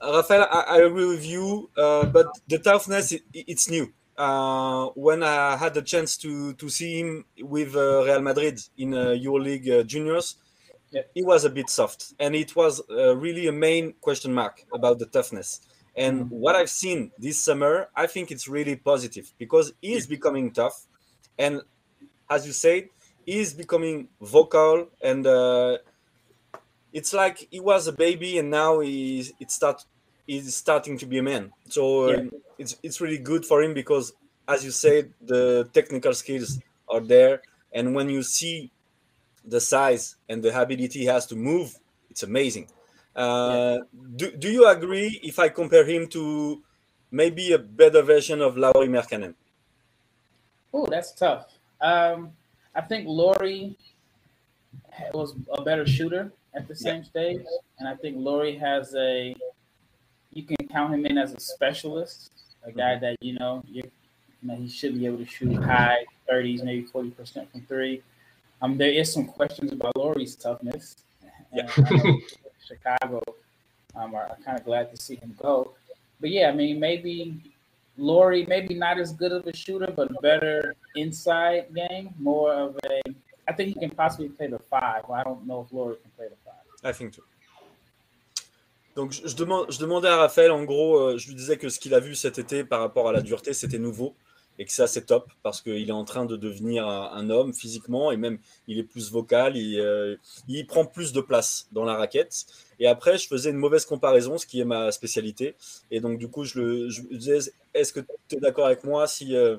Rafael, 0.00 0.46
I, 0.50 0.78
I, 0.78 0.82
agree 0.82 1.06
with 1.06 1.24
you, 1.24 1.70
uh, 1.76 2.04
but 2.06 2.26
the 2.48 2.58
toughness 2.58 3.12
it, 3.12 3.24
it's 3.32 3.68
new. 3.68 3.92
Uh, 4.16 4.88
when 4.94 5.22
I 5.22 5.56
had 5.56 5.74
the 5.74 5.82
chance 5.82 6.16
to 6.18 6.52
to 6.54 6.68
see 6.68 7.00
him 7.00 7.24
with 7.40 7.74
uh, 7.74 8.04
Real 8.04 8.20
Madrid 8.20 8.60
in 8.76 8.94
uh, 8.94 9.16
EuroLeague 9.16 9.80
uh, 9.80 9.82
juniors, 9.82 10.36
yeah. 10.92 11.02
he 11.14 11.22
was 11.22 11.44
a 11.44 11.50
bit 11.50 11.70
soft, 11.70 12.14
and 12.20 12.34
it 12.34 12.54
was 12.54 12.82
uh, 12.90 13.16
really 13.16 13.48
a 13.48 13.52
main 13.52 13.94
question 14.00 14.32
mark 14.32 14.64
about 14.72 14.98
the 14.98 15.06
toughness. 15.06 15.60
And 15.96 16.24
mm-hmm. 16.24 16.34
what 16.34 16.54
I've 16.54 16.70
seen 16.70 17.10
this 17.18 17.38
summer, 17.38 17.88
I 17.96 18.06
think 18.06 18.30
it's 18.30 18.46
really 18.46 18.76
positive 18.76 19.32
because 19.38 19.72
he 19.80 19.94
is 19.94 20.06
becoming 20.06 20.52
tough, 20.52 20.86
and 21.38 21.62
as 22.30 22.46
you 22.46 22.52
said, 22.52 22.84
he 22.84 22.93
is 23.26 23.54
becoming 23.54 24.08
vocal 24.20 24.88
and 25.02 25.26
uh, 25.26 25.78
it's 26.92 27.12
like 27.12 27.48
he 27.50 27.60
was 27.60 27.86
a 27.86 27.92
baby 27.92 28.38
and 28.38 28.50
now 28.50 28.80
he's 28.80 29.32
it 29.40 29.50
start 29.50 29.84
he's 30.26 30.54
starting 30.54 30.98
to 30.98 31.06
be 31.06 31.18
a 31.18 31.22
man. 31.22 31.52
So 31.68 32.10
yeah. 32.10 32.16
um, 32.16 32.30
it's 32.58 32.76
it's 32.82 33.00
really 33.00 33.18
good 33.18 33.44
for 33.44 33.62
him 33.62 33.74
because, 33.74 34.12
as 34.48 34.64
you 34.64 34.70
said, 34.70 35.12
the 35.20 35.68
technical 35.72 36.14
skills 36.14 36.60
are 36.88 37.00
there, 37.00 37.42
and 37.72 37.94
when 37.94 38.08
you 38.08 38.22
see 38.22 38.70
the 39.44 39.60
size 39.60 40.16
and 40.28 40.42
the 40.42 40.58
ability 40.58 41.00
he 41.00 41.04
has 41.06 41.26
to 41.26 41.36
move, 41.36 41.76
it's 42.10 42.22
amazing. 42.22 42.68
Uh, 43.14 43.78
yeah. 43.78 43.78
do, 44.16 44.36
do 44.36 44.50
you 44.50 44.66
agree 44.68 45.20
if 45.22 45.38
I 45.38 45.48
compare 45.48 45.84
him 45.84 46.08
to 46.08 46.62
maybe 47.10 47.52
a 47.52 47.58
better 47.58 48.02
version 48.02 48.40
of 48.40 48.56
Lauri 48.56 48.88
Merkanen? 48.88 49.34
Oh, 50.72 50.86
that's 50.86 51.12
tough. 51.12 51.46
Um, 51.80 52.32
I 52.74 52.80
think 52.80 53.06
Laurie 53.06 53.76
was 55.12 55.34
a 55.52 55.62
better 55.62 55.86
shooter 55.86 56.32
at 56.54 56.68
the 56.68 56.74
same 56.74 57.02
yeah. 57.02 57.08
stage, 57.08 57.46
and 57.78 57.88
I 57.88 57.94
think 57.94 58.16
Laurie 58.18 58.56
has 58.56 58.94
a 58.94 59.34
you 60.32 60.42
can 60.42 60.56
count 60.68 60.92
him 60.92 61.06
in 61.06 61.16
as 61.16 61.32
a 61.32 61.40
specialist, 61.40 62.30
a 62.64 62.72
guy 62.72 62.94
mm-hmm. 62.94 63.04
that 63.04 63.16
you 63.20 63.34
know 63.34 63.62
you, 63.68 63.82
know 64.42 64.56
he 64.56 64.68
should 64.68 64.94
be 64.98 65.06
able 65.06 65.18
to 65.18 65.26
shoot 65.26 65.54
high 65.62 66.04
30s, 66.30 66.64
maybe 66.64 66.82
40 66.86 67.10
percent 67.10 67.50
from 67.50 67.62
three. 67.62 68.02
Um, 68.60 68.76
there 68.76 68.90
is 68.90 69.12
some 69.12 69.26
questions 69.26 69.72
about 69.72 69.96
Laurie's 69.96 70.36
toughness. 70.36 70.96
Yeah. 71.52 71.68
Chicago 72.66 73.22
um, 73.94 74.14
are, 74.14 74.22
are 74.22 74.38
kind 74.44 74.58
of 74.58 74.64
glad 74.64 74.90
to 74.94 75.00
see 75.00 75.16
him 75.16 75.36
go, 75.40 75.72
but 76.20 76.30
yeah, 76.30 76.48
I 76.48 76.52
mean 76.52 76.80
maybe 76.80 77.52
Laurie 77.96 78.46
maybe 78.46 78.74
not 78.74 78.98
as 78.98 79.12
good 79.12 79.32
of 79.32 79.46
a 79.46 79.54
shooter, 79.54 79.92
but 79.94 80.10
better 80.20 80.74
inside 80.94 81.66
game, 81.74 82.10
more 82.18 82.52
of 82.52 82.76
a. 82.84 83.02
I 83.46 83.52
think 83.52 83.74
he 83.74 83.74
can 83.74 83.90
possibly 83.90 84.28
play 84.28 84.48
the 84.48 84.58
five. 84.70 85.04
I 85.10 85.22
don't 85.22 85.46
know 85.46 85.64
if 85.66 85.72
Laurie 85.72 85.96
can 86.02 86.10
play 86.16 86.28
the 86.28 86.36
five. 86.44 86.64
I 86.82 86.92
think 86.92 87.14
so. 87.14 87.22
Donc 88.96 89.10
je, 89.10 89.34
demandais 89.34 90.08
à 90.08 90.16
Raphaël, 90.16 90.52
en 90.52 90.62
gros, 90.62 90.96
euh, 90.98 91.18
je 91.18 91.26
lui 91.26 91.34
disais 91.34 91.56
que 91.56 91.68
ce 91.68 91.80
qu'il 91.80 91.94
a 91.94 92.00
vu 92.00 92.14
cet 92.14 92.38
été 92.38 92.62
par 92.62 92.78
rapport 92.78 93.08
à 93.08 93.12
la 93.12 93.22
dureté, 93.22 93.52
c'était 93.52 93.80
nouveau. 93.80 94.14
et 94.58 94.64
que 94.64 94.72
ça 94.72 94.86
c'est 94.86 95.06
top 95.06 95.30
parce 95.42 95.60
qu'il 95.60 95.88
est 95.88 95.92
en 95.92 96.04
train 96.04 96.26
de 96.26 96.36
devenir 96.36 96.86
un, 96.86 97.30
homme 97.30 97.52
physiquement 97.52 98.12
et 98.12 98.16
même 98.16 98.38
il 98.68 98.78
est 98.78 98.84
plus 98.84 99.10
vocal, 99.10 99.56
il, 99.56 99.80
euh, 99.80 100.16
il, 100.48 100.66
prend 100.66 100.84
plus 100.84 101.12
de 101.12 101.20
place 101.20 101.68
dans 101.72 101.84
la 101.84 101.94
raquette. 101.94 102.46
Et 102.80 102.86
après, 102.86 103.18
je 103.18 103.26
faisais 103.26 103.50
une 103.50 103.56
mauvaise 103.56 103.84
comparaison, 103.84 104.38
ce 104.38 104.46
qui 104.46 104.60
est 104.60 104.64
ma 104.64 104.90
spécialité. 104.92 105.54
Et 105.90 106.00
donc, 106.00 106.18
du 106.18 106.28
coup, 106.28 106.44
je, 106.44 106.60
le, 106.60 106.88
je 106.90 107.02
disais, 107.02 107.52
est-ce 107.72 107.92
que 107.92 108.00
tu 108.28 108.36
es 108.36 108.40
d'accord 108.40 108.66
avec 108.66 108.84
moi 108.84 109.06
si, 109.06 109.36
euh, 109.36 109.56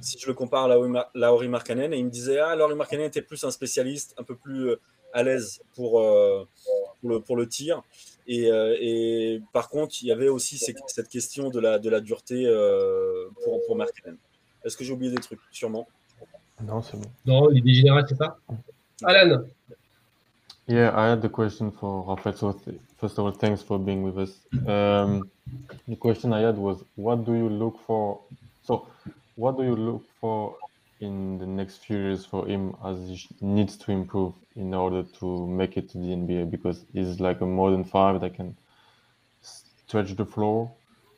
si 0.00 0.18
je 0.18 0.26
le 0.26 0.34
compare 0.34 0.64
à 0.64 0.76
Lauri 1.14 1.48
Markkanen? 1.48 1.92
Et 1.92 1.98
il 1.98 2.04
me 2.04 2.10
disait, 2.10 2.38
ah, 2.38 2.54
Lauri 2.56 2.74
Markkanen 2.74 3.06
était 3.06 3.22
plus 3.22 3.42
un 3.44 3.50
spécialiste, 3.50 4.14
un 4.18 4.22
peu 4.22 4.36
plus 4.36 4.70
euh, 4.70 4.80
à 5.12 5.22
l'aise 5.22 5.60
pour, 5.74 6.00
euh, 6.00 6.46
pour, 7.00 7.10
le, 7.10 7.20
pour 7.20 7.36
le 7.36 7.48
tir. 7.48 7.82
Et, 8.26 8.52
euh, 8.52 8.76
et, 8.78 9.40
par 9.52 9.68
contre, 9.70 10.02
il 10.02 10.08
y 10.08 10.12
avait 10.12 10.28
aussi 10.28 10.58
cette 10.58 11.08
question 11.08 11.48
de 11.48 11.60
la, 11.60 11.78
de 11.78 11.88
la 11.88 12.00
dureté 12.00 12.44
euh, 12.46 13.28
pour, 13.42 13.64
pour 13.66 13.76
Markkanen. 13.76 14.18
Est-ce 14.64 14.76
que 14.76 14.84
j'ai 14.84 14.92
oublié 14.92 15.10
des 15.10 15.20
trucs? 15.20 15.40
Sûrement. 15.50 15.88
Non, 16.62 16.82
c'est 16.82 16.96
bon. 16.96 17.10
Non, 17.24 17.50
il 17.50 17.58
est 17.58 17.62
dégénéré, 17.62 18.02
c'est 18.08 18.16
ça? 18.16 18.36
Alan 19.04 19.44
Yeah, 20.68 20.92
I 20.94 21.08
had 21.08 21.22
the 21.22 21.30
question 21.30 21.70
for 21.70 22.04
Rafael. 22.06 22.36
So 22.36 22.52
th- 22.52 22.78
first 22.98 23.18
of 23.18 23.24
all, 23.24 23.30
thanks 23.32 23.62
for 23.62 23.78
being 23.78 24.02
with 24.02 24.18
us. 24.18 24.32
Um, 24.66 25.30
the 25.88 25.96
question 25.96 26.34
I 26.34 26.40
had 26.40 26.58
was, 26.58 26.84
what 26.94 27.24
do 27.24 27.32
you 27.34 27.48
look 27.48 27.80
for? 27.86 28.20
So, 28.64 28.86
what 29.36 29.56
do 29.56 29.64
you 29.64 29.74
look 29.74 30.04
for 30.20 30.56
in 31.00 31.38
the 31.38 31.46
next 31.46 31.86
few 31.86 31.96
years 31.96 32.26
for 32.26 32.46
him 32.46 32.76
as 32.84 32.98
he 33.08 33.26
needs 33.40 33.78
to 33.78 33.92
improve 33.92 34.34
in 34.56 34.74
order 34.74 35.04
to 35.20 35.46
make 35.46 35.78
it 35.78 35.88
to 35.90 35.98
the 35.98 36.08
NBA? 36.08 36.50
Because 36.50 36.84
he's 36.92 37.18
like 37.18 37.40
a 37.40 37.46
modern 37.46 37.84
five 37.84 38.20
that 38.20 38.34
can 38.34 38.54
stretch 39.40 40.14
the 40.16 40.26
floor. 40.26 40.70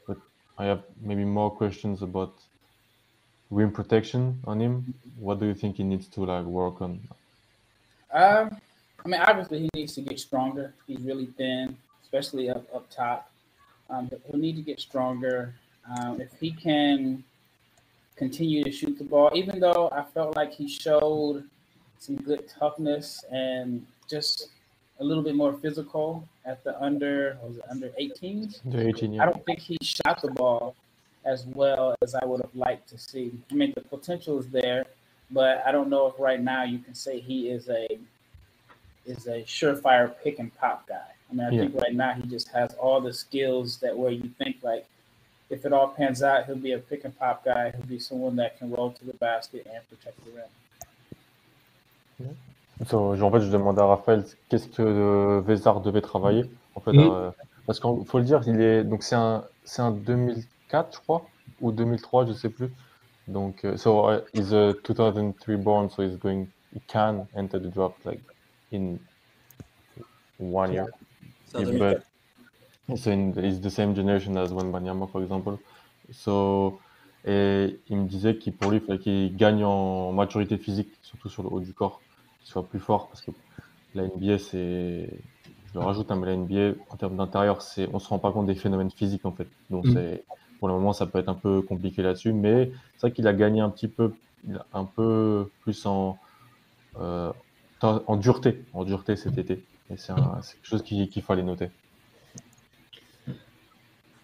But 0.06 0.18
I 0.58 0.66
have 0.66 0.84
maybe 1.02 1.24
more 1.24 1.50
questions 1.50 2.02
about 2.02 2.34
rim 3.50 3.72
protection 3.72 4.38
on 4.44 4.60
him. 4.60 4.94
What 5.18 5.40
do 5.40 5.46
you 5.46 5.54
think 5.54 5.78
he 5.78 5.82
needs 5.82 6.06
to 6.10 6.24
like 6.24 6.44
work 6.44 6.80
on? 6.80 7.00
Um, 8.12 8.56
I 9.04 9.08
mean, 9.08 9.20
obviously 9.20 9.60
he 9.60 9.68
needs 9.74 9.94
to 9.94 10.02
get 10.02 10.18
stronger. 10.20 10.74
He's 10.86 11.00
really 11.00 11.26
thin, 11.26 11.76
especially 12.02 12.50
up 12.50 12.64
up 12.74 12.90
top. 12.90 13.30
Um, 13.88 14.06
but 14.06 14.20
he'll 14.26 14.40
need 14.40 14.56
to 14.56 14.62
get 14.62 14.80
stronger. 14.80 15.54
Um, 15.98 16.20
if 16.20 16.32
he 16.38 16.52
can 16.52 17.24
continue 18.16 18.62
to 18.62 18.70
shoot 18.70 18.98
the 18.98 19.04
ball, 19.04 19.30
even 19.34 19.58
though 19.58 19.88
I 19.92 20.04
felt 20.14 20.36
like 20.36 20.52
he 20.52 20.68
showed 20.68 21.44
some 21.98 22.16
good 22.16 22.48
toughness 22.48 23.24
and 23.30 23.84
just 24.08 24.48
a 25.00 25.04
little 25.04 25.22
bit 25.22 25.34
more 25.34 25.54
physical 25.54 26.28
at 26.44 26.62
the 26.64 26.80
under 26.80 27.38
was 27.42 27.56
it 27.56 27.64
under 27.70 27.88
18s. 28.00 28.60
The 28.64 28.88
18, 28.88 29.14
yeah. 29.14 29.22
I 29.22 29.26
don't 29.26 29.44
think 29.46 29.58
he 29.58 29.78
shot 29.82 30.20
the 30.20 30.30
ball 30.30 30.76
as 31.24 31.46
well 31.46 31.94
as 32.02 32.14
I 32.14 32.24
would 32.24 32.40
have 32.42 32.54
liked 32.54 32.88
to 32.90 32.98
see. 32.98 33.32
I 33.50 33.54
mean, 33.54 33.72
the 33.74 33.82
potential 33.82 34.38
is 34.38 34.48
there, 34.48 34.84
but 35.30 35.62
I 35.66 35.72
don't 35.72 35.88
know 35.88 36.06
if 36.06 36.14
right 36.18 36.40
now 36.40 36.64
you 36.64 36.78
can 36.78 36.94
say 36.94 37.20
he 37.20 37.48
is 37.48 37.68
a 37.68 37.98
is 39.06 39.26
a 39.26 39.42
surefire 39.42 40.14
pick 40.22 40.38
and 40.38 40.54
pop 40.56 40.86
guy. 40.86 41.10
I 41.30 41.34
mean, 41.34 41.46
I 41.46 41.50
Yeah. 41.50 41.62
think 41.62 41.74
right 41.74 41.94
now 41.94 42.12
he 42.14 42.22
just 42.22 42.48
has 42.48 42.74
all 42.74 43.00
the 43.00 43.12
skills 43.12 43.78
that 43.78 43.96
where 43.96 44.10
you 44.10 44.30
think 44.38 44.56
like 44.62 44.86
if 45.48 45.64
it 45.64 45.72
all 45.72 45.88
pans 45.88 46.22
out, 46.22 46.46
he'll 46.46 46.56
be 46.56 46.72
a 46.72 46.78
pick 46.78 47.04
and 47.04 47.16
pop 47.18 47.44
guy. 47.44 47.70
He'll 47.70 47.86
be 47.86 47.98
someone 47.98 48.36
that 48.36 48.58
can 48.58 48.70
roll 48.70 48.92
to 48.92 49.04
the 49.04 49.14
basket 49.14 49.66
and 49.72 49.82
protect 49.88 50.24
the 50.24 50.32
rim. 50.32 50.48
So, 52.86 53.14
en 53.14 53.30
fait, 53.30 53.40
je 53.40 53.50
demandais 53.50 53.80
à 53.82 53.86
Raphaël 53.86 54.24
qu'est-ce 54.48 54.68
que 54.68 54.82
euh, 54.82 55.40
Vézard 55.42 55.80
devait 55.82 56.00
travailler. 56.00 56.44
En 56.74 56.80
fait, 56.80 56.92
Mhm. 56.92 56.98
euh, 56.98 57.30
parce 57.66 57.78
qu'il 57.80 58.06
faut 58.06 58.18
le 58.18 58.24
dire, 58.24 58.42
il 58.46 58.60
est 58.60 58.84
donc 58.84 59.02
c'est 59.02 59.16
un 59.16 59.44
c'est 59.64 59.82
un 59.82 59.90
2004, 59.90 60.94
je 60.96 61.00
crois, 61.00 61.30
ou 61.60 61.72
2003, 61.72 62.24
je 62.26 62.32
sais 62.32 62.48
plus. 62.48 62.70
Donc, 63.28 63.64
euh, 63.64 63.76
so 63.76 64.10
uh, 64.10 64.20
he's 64.32 64.52
a 64.52 64.72
2003 64.84 65.56
born, 65.56 65.88
so 65.90 66.02
he's 66.02 66.16
going, 66.18 66.46
he 66.72 66.80
can 66.88 67.26
enter 67.36 67.58
the 67.60 67.70
draft 67.70 68.04
like 68.04 68.20
in 68.72 68.98
one 70.38 70.72
year. 70.72 70.86
Yeah, 71.54 71.64
2004. 71.64 71.78
but 71.78 72.98
so 72.98 73.10
in, 73.10 73.32
he's 73.34 73.60
the 73.60 73.70
same 73.70 73.94
generation 73.94 74.36
as 74.36 74.52
Wembanyama, 74.52 75.10
for 75.10 75.22
example. 75.22 75.58
So, 76.12 76.80
et 77.24 77.78
il 77.88 77.96
me 77.98 78.08
disait 78.08 78.36
qu'il 78.38 78.52
pour 78.54 78.70
lui, 78.70 78.78
il 78.78 78.84
fallait 78.84 78.98
qu'il 78.98 79.36
gagne 79.36 79.64
en 79.64 80.12
maturité 80.12 80.56
physique, 80.56 80.88
surtout 81.02 81.28
sur 81.28 81.42
le 81.42 81.50
haut 81.50 81.60
du 81.60 81.74
corps, 81.74 82.00
qu'il 82.40 82.50
soit 82.50 82.66
plus 82.66 82.80
fort, 82.80 83.08
parce 83.08 83.20
que 83.20 83.30
la 83.94 84.04
NBA, 84.04 84.38
c'est, 84.38 85.10
je 85.66 85.74
le 85.74 85.80
rajoute, 85.80 86.10
hein, 86.10 86.16
mais 86.16 86.26
la 86.26 86.32
NBA, 86.36 86.80
en 86.88 86.96
termes 86.96 87.16
d'intérieur, 87.16 87.62
c'est, 87.62 87.88
on 87.92 87.98
se 87.98 88.08
rend 88.08 88.18
pas 88.18 88.32
compte 88.32 88.46
des 88.46 88.54
phénomènes 88.54 88.90
physiques, 88.90 89.26
en 89.26 89.32
fait. 89.32 89.48
Donc, 89.68 89.86
Mm. 89.86 89.92
c'est, 89.94 90.24
pour 90.58 90.68
le 90.68 90.74
moment, 90.74 90.92
ça 90.92 91.06
peut 91.06 91.18
être 91.18 91.28
un 91.28 91.34
peu 91.34 91.62
compliqué 91.62 92.02
là-dessus, 92.02 92.32
mais 92.32 92.70
c'est 92.96 93.08
vrai 93.08 93.12
qu'il 93.12 93.26
a 93.26 93.32
gagné 93.34 93.60
un 93.60 93.70
petit 93.70 93.88
peu, 93.88 94.12
un 94.72 94.84
peu 94.84 95.50
plus 95.60 95.84
en, 95.86 96.18
euh, 96.98 97.32
en 97.82 98.16
dureté, 98.16 98.62
en 98.74 98.84
dureté 98.84 99.16
cet 99.16 99.38
été. 99.38 99.62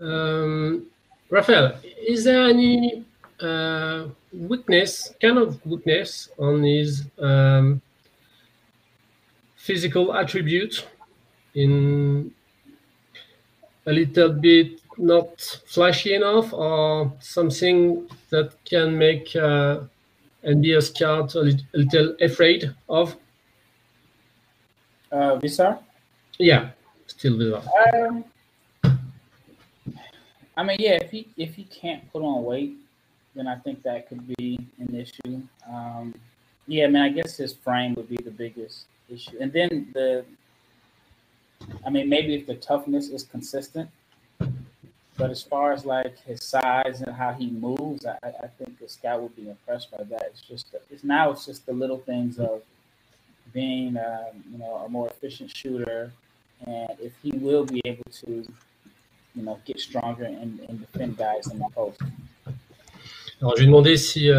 Um, 0.00 0.84
Raphael, 1.30 1.80
is 2.06 2.22
there 2.24 2.46
any 2.48 3.04
uh, 3.40 4.04
weakness, 4.32 5.12
kind 5.20 5.38
of 5.38 5.58
weakness 5.66 6.30
on 6.38 6.62
his 6.62 7.04
um, 7.18 7.80
physical 9.56 10.14
attribute 10.14 10.86
in 11.54 12.30
a 13.86 13.92
little 13.92 14.28
bit 14.28 14.80
not 14.98 15.60
flashy 15.66 16.14
enough 16.14 16.52
or 16.52 17.12
something 17.20 18.06
that 18.30 18.52
can 18.64 18.96
make 18.96 19.34
uh, 19.34 19.80
NBA 20.46 20.82
scout 20.82 21.34
a 21.34 21.52
little 21.72 22.14
afraid 22.20 22.72
of? 22.88 23.16
Uh, 25.10 25.36
visa? 25.36 25.78
Yeah, 26.38 26.70
still 27.06 27.56
us. 27.56 27.66
Um, 27.94 28.24
I 30.56 30.62
mean, 30.62 30.76
yeah, 30.80 30.98
if 31.02 31.10
he 31.10 31.28
if 31.36 31.54
he 31.54 31.64
can't 31.64 32.10
put 32.12 32.22
on 32.22 32.44
weight, 32.44 32.76
then 33.34 33.46
I 33.46 33.56
think 33.56 33.82
that 33.82 34.08
could 34.08 34.26
be 34.36 34.58
an 34.78 34.94
issue. 34.94 35.42
Um, 35.70 36.14
yeah, 36.66 36.84
I 36.84 36.88
mean, 36.88 37.02
I 37.02 37.10
guess 37.10 37.36
his 37.36 37.52
frame 37.52 37.94
would 37.94 38.08
be 38.08 38.16
the 38.16 38.30
biggest 38.30 38.86
issue, 39.08 39.36
and 39.40 39.52
then 39.52 39.88
the. 39.94 40.24
I 41.84 41.90
mean, 41.90 42.08
maybe 42.08 42.34
if 42.34 42.46
the 42.46 42.54
toughness 42.54 43.08
is 43.08 43.22
consistent, 43.24 43.88
but 44.38 45.30
as 45.30 45.42
far 45.42 45.72
as 45.72 45.84
like 45.86 46.18
his 46.24 46.44
size 46.44 47.00
and 47.00 47.14
how 47.14 47.32
he 47.32 47.50
moves, 47.50 48.04
I, 48.04 48.16
I 48.22 48.28
I 48.44 48.46
think 48.58 48.78
the 48.78 48.88
scout 48.88 49.22
would 49.22 49.36
be 49.36 49.48
impressed 49.48 49.90
by 49.90 50.04
that. 50.04 50.24
It's 50.26 50.42
just 50.42 50.74
it's 50.90 51.04
now 51.04 51.30
it's 51.30 51.46
just 51.46 51.66
the 51.66 51.72
little 51.72 51.98
things 51.98 52.38
of 52.38 52.62
being 53.56 53.96
um, 53.96 54.34
you 54.52 54.58
know 54.60 54.74
a 54.86 54.88
more 54.96 55.08
efficient 55.14 55.48
shooter, 55.60 56.12
and 56.66 56.94
if 57.08 57.12
he 57.22 57.32
will 57.44 57.64
be 57.64 57.80
able 57.92 58.10
to 58.22 58.30
you 59.36 59.42
know 59.44 59.56
get 59.66 59.78
stronger 59.88 60.26
and, 60.42 60.52
and 60.68 60.74
defend 60.84 61.12
guys 61.16 61.44
in 61.52 61.58
the 61.58 61.70
post. 61.74 61.98
Alors, 63.40 63.52
je 63.56 63.60
lui 63.60 63.64
ai 63.64 63.66
demandé 63.66 63.96
s'il 63.96 64.32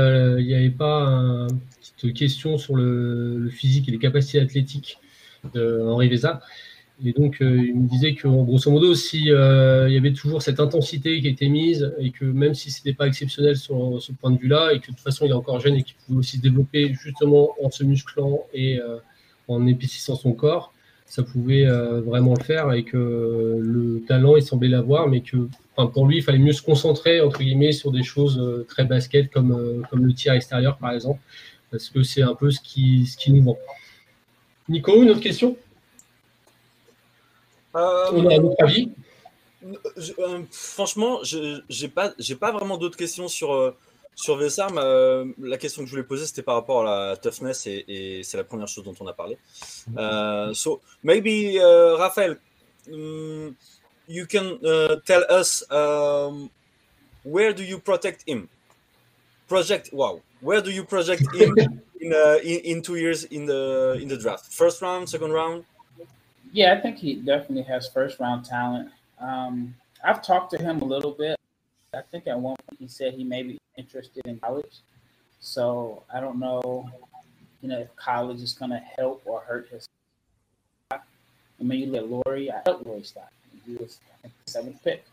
n'y 0.47 0.53
avait 0.59 0.69
pas 0.85 0.97
un- 1.03 1.47
une 1.47 1.59
petite 1.97 2.15
question 2.17 2.57
sur 2.57 2.75
le, 2.75 3.37
le 3.45 3.49
physique 3.49 3.87
et 3.87 3.91
les 3.91 3.99
capacités 3.99 4.39
athlétiques 4.39 4.97
de 5.53 5.81
Henri 5.87 6.09
Véza. 6.09 6.41
Et 7.05 7.13
donc, 7.13 7.41
euh, 7.41 7.63
il 7.63 7.79
me 7.79 7.87
disait 7.87 8.15
que, 8.15 8.27
grosso 8.27 8.71
modo, 8.71 8.95
si 8.95 9.31
euh, 9.31 9.87
il 9.87 9.93
y 9.93 9.97
avait 9.97 10.13
toujours 10.13 10.41
cette 10.41 10.59
intensité 10.59 11.21
qui 11.21 11.27
été 11.27 11.47
mise 11.47 11.93
et 11.99 12.09
que 12.09 12.25
même 12.25 12.55
si 12.55 12.71
ce 12.71 12.79
n'était 12.79 12.95
pas 12.95 13.05
exceptionnel 13.07 13.55
sur 13.55 14.01
ce 14.01 14.11
point 14.13 14.31
de 14.31 14.39
vue-là, 14.39 14.73
et 14.73 14.79
que 14.79 14.87
de 14.87 14.95
toute 14.95 15.01
façon, 15.01 15.25
il 15.25 15.29
est 15.29 15.35
encore 15.35 15.59
jeune 15.59 15.75
et 15.75 15.83
qu'il 15.83 15.95
pouvait 15.95 16.19
aussi 16.19 16.37
se 16.37 16.41
développer 16.41 16.95
justement 16.99 17.51
en 17.61 17.69
se 17.69 17.83
musclant 17.83 18.45
et 18.51 18.79
euh, 18.79 18.97
en 19.47 19.67
épaississant 19.67 20.15
son 20.15 20.33
corps, 20.33 20.73
ça 21.05 21.23
pouvait 21.23 21.65
vraiment 21.65 22.33
le 22.37 22.43
faire 22.43 22.73
et 22.73 22.83
que 22.83 22.97
le 23.61 24.03
talent, 24.09 24.35
il 24.35 24.43
semblait 24.43 24.67
l'avoir, 24.67 25.07
mais 25.07 25.21
que 25.21 25.47
pour 25.93 26.05
lui, 26.05 26.17
il 26.17 26.21
fallait 26.21 26.37
mieux 26.37 26.51
se 26.51 26.61
concentrer 26.61 27.21
entre 27.21 27.39
guillemets 27.39 27.71
sur 27.71 27.93
des 27.93 28.03
choses 28.03 28.65
très 28.67 28.83
basket 28.83 29.31
comme, 29.31 29.85
comme 29.89 30.05
le 30.05 30.13
tir 30.13 30.33
extérieur 30.33 30.77
par 30.77 30.91
exemple, 30.91 31.21
parce 31.71 31.87
que 31.87 32.03
c'est 32.03 32.23
un 32.23 32.35
peu 32.35 32.51
ce 32.51 32.59
qui, 32.59 33.05
ce 33.05 33.15
qui 33.15 33.31
nous 33.31 33.41
vend. 33.41 33.57
Nico, 34.67 35.01
une 35.01 35.11
autre 35.11 35.21
question 35.21 35.55
Euh, 37.66 37.66
On 37.66 37.66
a 37.66 37.66
un 37.66 37.66
autre 37.66 37.66
avis 38.61 38.89
Je- 39.97 40.13
euh, 40.19 40.41
franchement, 40.51 41.23
je 41.23 41.61
j'ai 41.69 41.87
pas, 41.87 42.51
vraiment 42.51 42.77
d'autres 42.77 42.97
questions 42.97 43.27
sur, 43.27 43.53
euh, 43.53 43.71
sur 44.15 44.37
euh, 44.39 45.25
la 45.39 45.57
question 45.57 45.81
que 45.81 45.87
je 45.87 45.91
voulais 45.91 46.03
poser, 46.07 46.25
c'était 46.25 46.43
par 46.43 46.55
rapport 46.55 46.87
à 46.87 47.09
la 47.09 47.17
toughness 47.17 47.65
et, 47.67 47.83
et 47.87 48.23
c'est 48.23 48.37
la 48.37 48.43
première 48.43 48.67
chose 48.67 48.83
dont 48.83 48.95
on 48.99 49.07
a 49.07 49.13
parlé. 49.13 49.37
Euh, 49.97 50.53
so 50.53 50.79
maybe 51.03 51.55
uh, 51.57 51.95
Raphaël, 51.97 52.37
um, 52.91 53.55
you 54.07 54.25
can 54.27 54.57
uh, 54.63 54.95
tell 55.05 55.23
us 55.29 55.65
um, 55.71 56.49
where 57.23 57.53
do 57.53 57.63
you 57.63 57.79
protect 57.79 58.23
him? 58.27 58.47
Project, 59.47 59.89
wow, 59.93 60.21
where 60.41 60.61
do 60.61 60.71
you 60.71 60.83
project 60.83 61.23
him 61.33 61.53
in, 62.01 62.13
uh, 62.13 62.37
in 62.43 62.59
in 62.71 62.81
two 62.81 62.95
years 62.95 63.23
in 63.25 63.45
the 63.45 63.97
in 64.01 64.07
the 64.07 64.17
draft? 64.17 64.45
First 64.51 64.81
round, 64.81 65.07
second 65.09 65.31
round? 65.31 65.63
Yeah, 66.57 66.73
I 66.73 66.81
think 66.81 66.97
he 66.97 67.13
definitely 67.13 67.71
has 67.71 67.87
first 67.87 68.19
round 68.19 68.43
talent. 68.43 68.89
Um, 69.19 69.75
I've 70.03 70.23
talked 70.23 70.49
to 70.53 70.57
him 70.57 70.81
a 70.81 70.85
little 70.85 71.11
bit. 71.11 71.37
I 71.93 72.01
think 72.01 72.25
at 72.25 72.39
one 72.39 72.55
point 72.67 72.79
he 72.79 72.87
said 72.87 73.13
he 73.13 73.23
may 73.23 73.43
be 73.43 73.59
interested 73.77 74.25
in 74.25 74.39
college. 74.39 74.79
So 75.39 76.01
I 76.11 76.19
don't 76.19 76.39
know, 76.39 76.89
you 77.61 77.69
know, 77.69 77.77
if 77.77 77.95
college 77.95 78.41
is 78.41 78.53
going 78.53 78.71
to 78.71 78.81
help 78.97 79.21
or 79.25 79.41
hurt 79.41 79.69
his. 79.69 79.87
I 80.89 80.97
mean, 81.59 81.79
you 81.79 81.91
look 81.91 82.01
at 82.01 82.09
Laurie. 82.09 82.51
I 82.51 82.59
helped 82.65 82.87
Laurie 82.87 83.03
stock. 83.03 83.31
He 83.63 83.75
was 83.75 83.99
the 84.23 84.31
seventh 84.47 84.83
pick. 84.83 85.05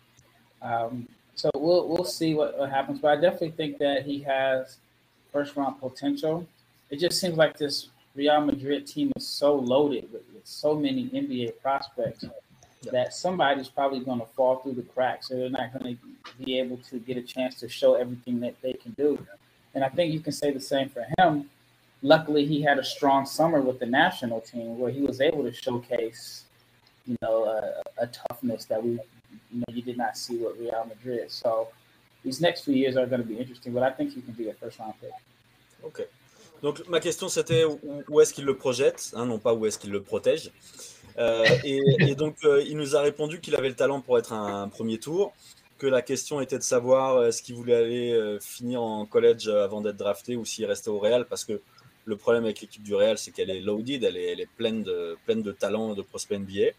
Um, 0.63 1.07
so 1.35 1.51
we'll 1.55 1.87
we'll 1.89 2.07
see 2.07 2.33
what, 2.33 2.57
what 2.57 2.71
happens. 2.71 3.01
But 3.01 3.19
I 3.19 3.21
definitely 3.21 3.51
think 3.51 3.77
that 3.81 4.07
he 4.07 4.21
has 4.21 4.79
first 5.31 5.57
round 5.57 5.79
potential. 5.79 6.47
It 6.89 7.01
just 7.01 7.21
seems 7.21 7.37
like 7.37 7.59
this 7.59 7.89
Real 8.15 8.41
Madrid 8.41 8.87
team 8.87 9.13
is 9.17 9.27
so 9.27 9.55
loaded 9.55 10.13
with, 10.13 10.23
with 10.33 10.47
so 10.47 10.75
many 10.75 11.09
NBA 11.11 11.61
prospects 11.61 12.25
that 12.93 13.15
somebody's 13.15 13.69
probably 13.69 14.01
going 14.01 14.21
to 14.21 14.27
fall 14.27 14.57
through 14.57 14.75
the 14.75 14.83
cracks. 14.83 15.29
So 15.29 15.37
they're 15.37 15.51
not 15.51 15.73
going 15.73 15.97
to 15.97 16.45
be 16.45 16.59
able 16.59 16.77
to 16.91 16.99
get 16.99 17.17
a 17.17 17.23
chance 17.23 17.57
to 17.61 17.69
show 17.69 17.95
everything 17.95 18.41
that 18.41 18.61
they 18.63 18.75
can 18.75 18.93
do. 18.93 19.19
And 19.75 19.83
I 19.83 19.89
think 19.89 20.13
you 20.13 20.21
can 20.21 20.33
say 20.33 20.51
the 20.53 20.61
same 20.61 20.89
for 20.89 21.05
him. 21.19 21.51
Luckily, 22.03 22.45
he 22.45 22.63
had 22.63 22.79
a 22.79 22.85
strong 22.85 23.27
summer 23.27 23.61
with 23.61 23.81
the 23.81 23.87
national 23.87 24.43
team 24.43 24.79
where 24.79 24.91
he 24.91 25.01
was 25.01 25.21
able 25.21 25.43
to 25.43 25.53
showcase, 25.53 26.45
you 27.07 27.17
know, 27.23 27.45
a, 27.45 28.03
a 28.03 28.07
toughness 28.07 28.67
that 28.67 28.83
we, 28.83 28.91
you 28.91 29.01
know, 29.53 29.65
you 29.69 29.83
did 29.83 29.97
not 29.97 30.17
see 30.17 30.37
with 30.37 30.59
Real 30.59 30.87
Madrid. 30.87 31.31
So 31.31 31.69
these 32.23 32.41
next 32.41 32.65
few 32.65 32.75
years 32.75 32.97
are 32.97 33.07
going 33.07 33.23
to 33.23 33.27
be 33.27 33.39
interesting, 33.39 33.73
but 33.73 33.83
I 33.83 33.91
think 33.91 34.15
he 34.15 34.21
can 34.21 34.35
be 34.35 34.51
a 34.51 34.55
first 34.55 34.79
round 34.79 34.95
pick. 35.01 35.13
Ok. 35.83 36.05
Donc 36.65 36.89
ma 36.89 36.99
question 36.99 37.29
c'était 37.29 37.67
où 38.09 38.21
est-ce 38.23 38.33
qu'il 38.33 38.47
le 38.47 38.57
projette, 38.57 39.13
hein, 39.15 39.27
non 39.27 39.39
pas 39.39 39.53
où 39.53 39.67
est-ce 39.67 39.79
qu'il 39.79 39.91
le 39.91 40.03
protège. 40.03 40.51
Euh, 41.19 41.45
et, 41.63 42.15
donc 42.15 42.37
euh, 42.45 42.65
il 42.67 42.79
nous 42.79 42.97
a 42.97 43.03
répondu 43.03 43.39
qu'il 43.39 43.55
avait 43.55 43.69
le 43.69 43.75
talent 43.75 44.01
pour 44.01 44.19
être 44.19 44.33
un, 44.33 44.67
premier 44.69 44.97
tour, 44.97 45.35
que 45.77 45.87
la 45.87 46.01
question 46.01 46.41
était 46.41 46.57
de 46.57 46.63
savoir 46.63 47.23
est-ce 47.27 47.43
qu'il 47.43 47.55
voulait 47.55 47.75
aller 47.75 48.13
euh, 48.15 48.41
finir 48.41 48.81
en 48.81 49.05
college 49.05 49.47
avant 49.49 49.83
d'être 49.83 49.99
drafté 49.99 50.37
ou 50.37 50.47
s'il 50.47 50.65
restait 50.65 50.89
au 50.89 50.99
Real, 50.99 51.27
parce 51.27 51.45
que 51.45 51.61
le 52.07 52.17
problème 52.17 52.45
avec 52.45 52.63
l'équipe 52.63 52.83
du 52.83 52.95
Real 52.95 53.19
c'est 53.19 53.31
qu'elle 53.31 53.51
est 53.51 53.61
loaded, 53.61 54.03
elle 54.03 54.17
est, 54.17 54.49
pleine, 54.57 54.83
de, 54.85 55.19
pleine 55.27 55.43
de 55.43 55.53
talent 55.53 55.93
de 55.93 56.01
prospects 56.01 56.39
NBA. 56.39 56.71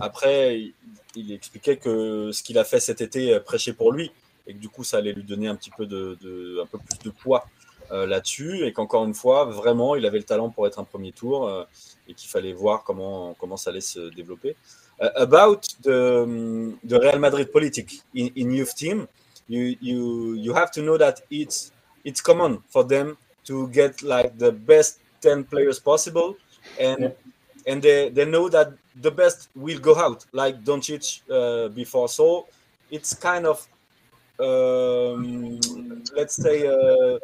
Après, 0.00 0.72
il, 1.14 1.32
expliquait 1.32 1.76
que 1.76 2.32
ce 2.32 2.42
qu'il 2.42 2.58
a 2.58 2.64
fait 2.64 2.80
cet 2.80 3.00
été 3.00 3.38
prêchait 3.38 3.74
pour 3.74 3.92
lui 3.92 4.10
et 4.48 4.54
que 4.54 4.58
du 4.58 4.68
coup 4.68 4.82
ça 4.82 4.96
allait 4.96 5.12
lui 5.12 5.22
donner 5.22 5.46
un 5.46 5.54
petit 5.54 5.70
peu 5.70 5.86
de, 5.86 6.60
un 6.60 6.66
peu 6.66 6.78
plus 6.78 6.98
de 7.04 7.10
poids 7.10 7.46
euh, 7.46 7.59
là-dessus 7.90 8.64
et 8.64 8.72
qu'encore 8.72 9.04
une 9.04 9.14
fois, 9.14 9.44
vraiment, 9.44 9.96
il 9.96 10.06
avait 10.06 10.18
le 10.18 10.24
talent 10.24 10.50
pour 10.50 10.66
être 10.66 10.78
un 10.78 10.84
premier 10.84 11.12
tour 11.12 11.48
euh, 11.48 11.64
et 12.08 12.14
qu'il 12.14 12.28
fallait 12.28 12.52
voir 12.52 12.84
comment, 12.84 13.34
comment 13.38 13.56
ça 13.56 13.70
allait 13.70 13.80
se 13.80 14.10
développer. 14.14 14.56
Uh, 15.00 15.08
about 15.16 15.60
the, 15.82 16.76
the 16.86 16.94
Real 16.94 17.18
Madrid 17.18 17.50
politics 17.50 18.04
in, 18.14 18.28
in 18.36 18.50
youth 18.50 18.74
team, 18.74 19.06
you, 19.48 19.76
you, 19.80 20.34
you 20.36 20.54
have 20.54 20.70
to 20.70 20.82
know 20.82 20.98
that 20.98 21.22
it's, 21.30 21.72
it's 22.04 22.20
common 22.20 22.58
for 22.68 22.84
them 22.84 23.16
to 23.44 23.68
get 23.68 24.02
like 24.02 24.36
the 24.38 24.52
best 24.52 25.00
10 25.22 25.44
players 25.44 25.78
possible 25.78 26.36
and 26.78 27.00
yeah. 27.00 27.08
and 27.66 27.82
they, 27.82 28.08
they 28.10 28.24
know 28.24 28.48
that 28.48 28.72
the 29.00 29.10
best 29.10 29.48
will 29.54 29.78
go 29.78 29.96
out 29.96 30.24
like 30.32 30.62
Doncic 30.64 31.20
uh, 31.30 31.68
before 31.68 32.08
so 32.08 32.46
it's 32.90 33.14
kind 33.14 33.46
of 33.46 33.66
um, 34.40 35.60
let's 36.16 36.34
say, 36.34 36.66
uh, 36.66 37.18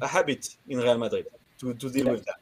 a 0.00 0.06
habit 0.06 0.56
in 0.68 0.78
Real 0.78 0.98
Madrid 0.98 1.26
to, 1.58 1.74
to 1.74 1.90
deal 1.90 2.10
with 2.12 2.24
that. 2.24 2.40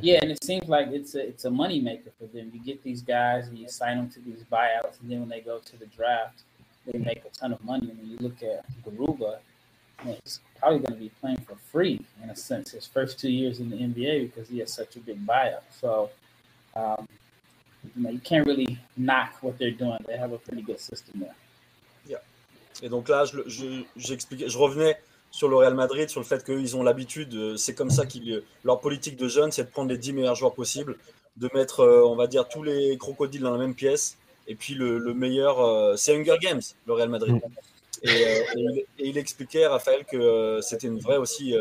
Yeah, 0.00 0.20
and 0.22 0.30
it 0.30 0.42
seems 0.44 0.68
like 0.68 0.88
it's 0.88 1.16
a 1.16 1.26
it's 1.26 1.44
a 1.46 1.50
money 1.50 1.80
maker 1.80 2.10
for 2.18 2.26
them. 2.26 2.52
You 2.54 2.60
get 2.60 2.82
these 2.84 3.02
guys 3.02 3.48
and 3.48 3.58
you 3.58 3.68
sign 3.68 3.96
them 3.96 4.08
to 4.10 4.20
these 4.20 4.44
buyouts, 4.50 5.00
and 5.00 5.10
then 5.10 5.20
when 5.20 5.28
they 5.28 5.40
go 5.40 5.58
to 5.58 5.76
the 5.76 5.86
draft, 5.86 6.42
they 6.86 6.98
make 6.98 7.24
a 7.24 7.30
ton 7.30 7.52
of 7.52 7.62
money. 7.64 7.90
And 7.90 7.98
when 7.98 8.08
you 8.08 8.16
look 8.20 8.40
at 8.42 8.64
Garuba, 8.84 9.38
he's 10.04 10.40
probably 10.58 10.78
going 10.78 10.94
to 10.94 11.00
be 11.00 11.10
playing 11.20 11.38
for 11.38 11.56
free 11.56 12.00
in 12.22 12.30
a 12.30 12.36
sense 12.36 12.70
his 12.70 12.86
first 12.86 13.18
two 13.18 13.30
years 13.30 13.60
in 13.60 13.70
the 13.70 13.76
NBA 13.76 14.32
because 14.32 14.48
he 14.48 14.58
has 14.60 14.72
such 14.72 14.96
a 14.96 15.00
big 15.00 15.26
buyout. 15.26 15.62
So, 15.80 16.10
um, 16.76 17.08
you 17.96 18.02
know, 18.02 18.10
you 18.10 18.20
can't 18.20 18.46
really 18.46 18.78
knock 18.96 19.34
what 19.40 19.58
they're 19.58 19.70
doing. 19.70 19.98
They 20.06 20.16
have 20.16 20.32
a 20.32 20.38
pretty 20.38 20.62
good 20.62 20.80
system 20.80 21.20
there. 21.20 21.34
Et 22.82 22.88
donc 22.88 23.08
là, 23.08 23.24
je, 23.24 24.58
revenais 24.58 24.96
sur 25.30 25.48
le 25.48 25.56
Real 25.56 25.74
Madrid, 25.74 26.08
sur 26.08 26.20
le 26.20 26.26
fait 26.26 26.44
qu'ils 26.44 26.76
ont 26.76 26.82
l'habitude, 26.82 27.34
euh, 27.34 27.56
c'est 27.56 27.74
comme 27.74 27.90
ça 27.90 28.06
qu'ils, 28.06 28.42
leur 28.64 28.80
politique 28.80 29.16
de 29.16 29.28
jeunes, 29.28 29.52
c'est 29.52 29.64
de 29.64 29.70
prendre 29.70 29.90
les 29.90 29.98
10 29.98 30.12
meilleurs 30.12 30.34
joueurs 30.34 30.54
possibles, 30.54 30.96
de 31.36 31.48
mettre, 31.54 31.80
euh, 31.80 32.04
on 32.04 32.16
va 32.16 32.26
dire, 32.26 32.48
tous 32.48 32.62
les 32.62 32.96
crocodiles 32.98 33.42
dans 33.42 33.52
la 33.52 33.58
même 33.58 33.74
pièce, 33.74 34.16
et 34.48 34.54
puis 34.54 34.74
le, 34.74 34.98
meilleur, 35.14 35.60
euh, 35.60 35.94
c'est 35.96 36.16
Hunger 36.16 36.36
Games, 36.40 36.62
le 36.86 36.92
Real 36.92 37.08
Madrid. 37.08 37.34
Mm. 37.34 37.40
Et, 38.02 38.44
il, 38.98 39.18
expliquait, 39.18 39.66
Raphaël, 39.66 40.04
que 40.10 40.60
c'était 40.62 40.86
une 40.86 40.98
vraie 40.98 41.18
aussi 41.18 41.54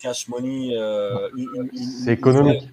cash 0.00 0.28
money. 0.28 0.74
c'est 2.02 2.14
économique. 2.14 2.68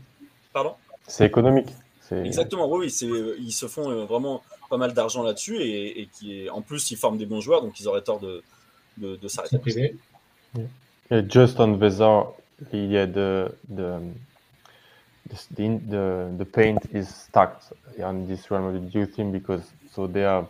Pardon? 0.53 0.75
C'est 1.07 1.25
économique. 1.25 1.67
Exactement, 2.09 2.71
oui, 2.71 2.87
ils 2.87 3.51
se 3.51 3.67
font 3.67 4.05
vraiment 4.05 4.41
pas 4.69 4.77
mal 4.77 4.93
d'argent 4.93 5.23
là-dessus 5.23 5.57
et, 5.61 6.01
et, 6.01 6.05
qui 6.07 6.41
est, 6.41 6.49
en 6.49 6.61
plus 6.61 6.91
ils 6.91 6.97
forment 6.97 7.17
des 7.17 7.25
bons 7.25 7.41
joueurs 7.41 7.61
donc 7.61 7.79
ils 7.79 7.87
auraient 7.87 8.01
tort 8.01 8.19
de, 8.19 8.43
de, 8.97 9.15
de 9.15 9.27
s'arrêter. 9.27 9.95
Yeah. 11.09 11.21
Just 11.27 11.59
on 11.59 11.77
Vezar, 11.77 12.33
yeah, 12.73 13.05
the, 13.05 13.53
the, 13.69 14.01
the, 15.25 15.79
the, 15.89 16.35
the 16.37 16.45
paint 16.45 16.79
is 16.93 17.07
stacked 17.07 17.73
on 18.03 18.27
this 18.27 18.49
Real 18.49 18.61
Madrid 18.61 18.93
youth 18.93 19.15
team 19.15 19.31
because 19.31 19.61
so 19.93 20.07
they 20.07 20.21
have 20.21 20.47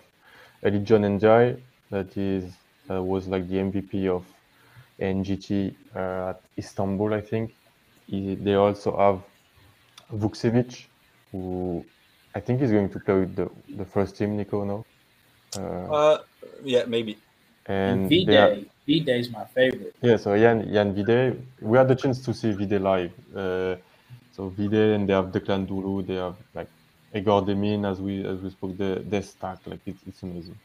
Eli 0.66 0.80
John 0.80 1.04
Njai 1.04 1.58
that 1.92 2.18
is 2.18 2.46
uh, 2.90 3.04
was 3.04 3.28
like 3.28 3.48
the 3.48 3.58
MVP 3.58 4.08
of 4.08 4.26
NGT 5.00 5.76
uh, 5.96 6.30
at 6.30 6.42
Istanbul, 6.58 7.14
I 7.14 7.22
think. 7.22 7.54
He, 8.08 8.36
they 8.36 8.56
also 8.56 8.98
have 8.98 9.22
Vukcevic, 10.20 10.86
who 11.32 11.86
I 12.38 12.40
think 12.40 12.62
he's 12.62 12.72
going 12.72 12.90
to 12.90 13.00
play 13.00 13.18
with 13.22 13.36
the, 13.36 13.50
the 13.80 13.86
first 13.86 14.16
team, 14.18 14.38
Nico, 14.38 14.64
no? 14.64 14.86
Uh, 15.58 15.62
uh 16.02 16.18
yeah, 16.64 16.84
maybe. 16.86 17.18
And 17.66 18.08
V-Day, 18.08 18.66
V-Day 18.86 19.20
is 19.24 19.30
my 19.32 19.46
favorite. 19.56 19.96
Yeah, 20.04 20.18
so 20.18 20.38
Jan, 20.38 20.72
Jan 20.72 20.94
V-Day, 20.94 21.36
we 21.62 21.78
had 21.80 21.88
the 21.88 21.96
chance 21.96 22.18
to 22.26 22.34
see 22.36 22.52
V-Day 22.52 22.78
live. 22.78 23.14
Uh, 23.36 23.76
so 24.36 24.50
V-Day 24.50 24.94
and 24.94 25.10
they 25.10 25.14
have 25.14 25.30
Declan 25.36 25.66
Dulu, 25.68 26.06
they 26.06 26.20
have 26.26 26.36
like 26.54 26.70
Igor 27.16 27.42
Demin, 27.42 27.90
as 27.92 28.00
we, 28.00 28.24
as 28.24 28.40
we 28.40 28.52
spoke, 28.52 28.78
the, 28.78 29.04
the 29.10 29.20
stack, 29.24 29.58
like 29.66 29.80
it's, 29.88 30.02
it's 30.08 30.22
amazing. 30.22 30.58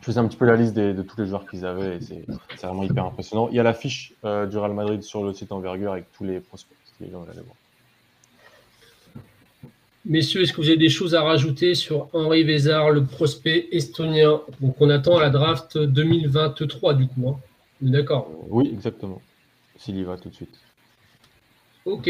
Je 0.00 0.06
faisais 0.06 0.20
un 0.20 0.28
petit 0.28 0.38
peu 0.38 0.46
la 0.46 0.56
liste 0.56 0.74
des, 0.74 0.94
de 0.94 1.02
tous 1.02 1.20
les 1.20 1.26
joueurs 1.26 1.46
qu'ils 1.46 1.66
avaient 1.66 1.96
et 1.96 2.00
c'est 2.00 2.66
vraiment 2.66 2.84
hyper 2.84 3.04
impressionnant. 3.04 3.48
Il 3.50 3.56
y 3.56 3.60
a 3.60 3.62
l'affiche 3.62 4.14
euh, 4.24 4.46
du 4.46 4.56
Real 4.56 4.72
Madrid 4.72 5.02
sur 5.02 5.22
le 5.24 5.34
site 5.34 5.52
Envergure 5.52 5.92
avec 5.92 6.10
tous 6.12 6.24
les 6.24 6.40
prospects 6.40 6.78
les 7.00 7.10
gens 7.10 7.20
voir. 7.20 7.56
Messieurs, 10.06 10.42
est-ce 10.42 10.52
que 10.52 10.62
vous 10.62 10.68
avez 10.68 10.78
des 10.78 10.88
choses 10.88 11.14
à 11.14 11.22
rajouter 11.22 11.74
sur 11.74 12.08
Henri 12.14 12.42
Vézard, 12.42 12.90
le 12.90 13.04
prospect 13.04 13.68
estonien? 13.70 14.40
Donc, 14.60 14.76
on 14.80 14.88
attend 14.88 15.18
à 15.18 15.20
la 15.20 15.30
draft 15.30 15.76
2023, 15.76 16.94
du 16.94 17.06
coup. 17.06 17.28
Hein. 17.28 17.38
D'accord? 17.82 18.30
Oui, 18.48 18.70
exactement. 18.72 19.20
S'il 19.76 19.98
y 19.98 20.02
va 20.02 20.16
tout 20.16 20.30
de 20.30 20.34
suite. 20.34 20.58
Ok. 21.84 22.08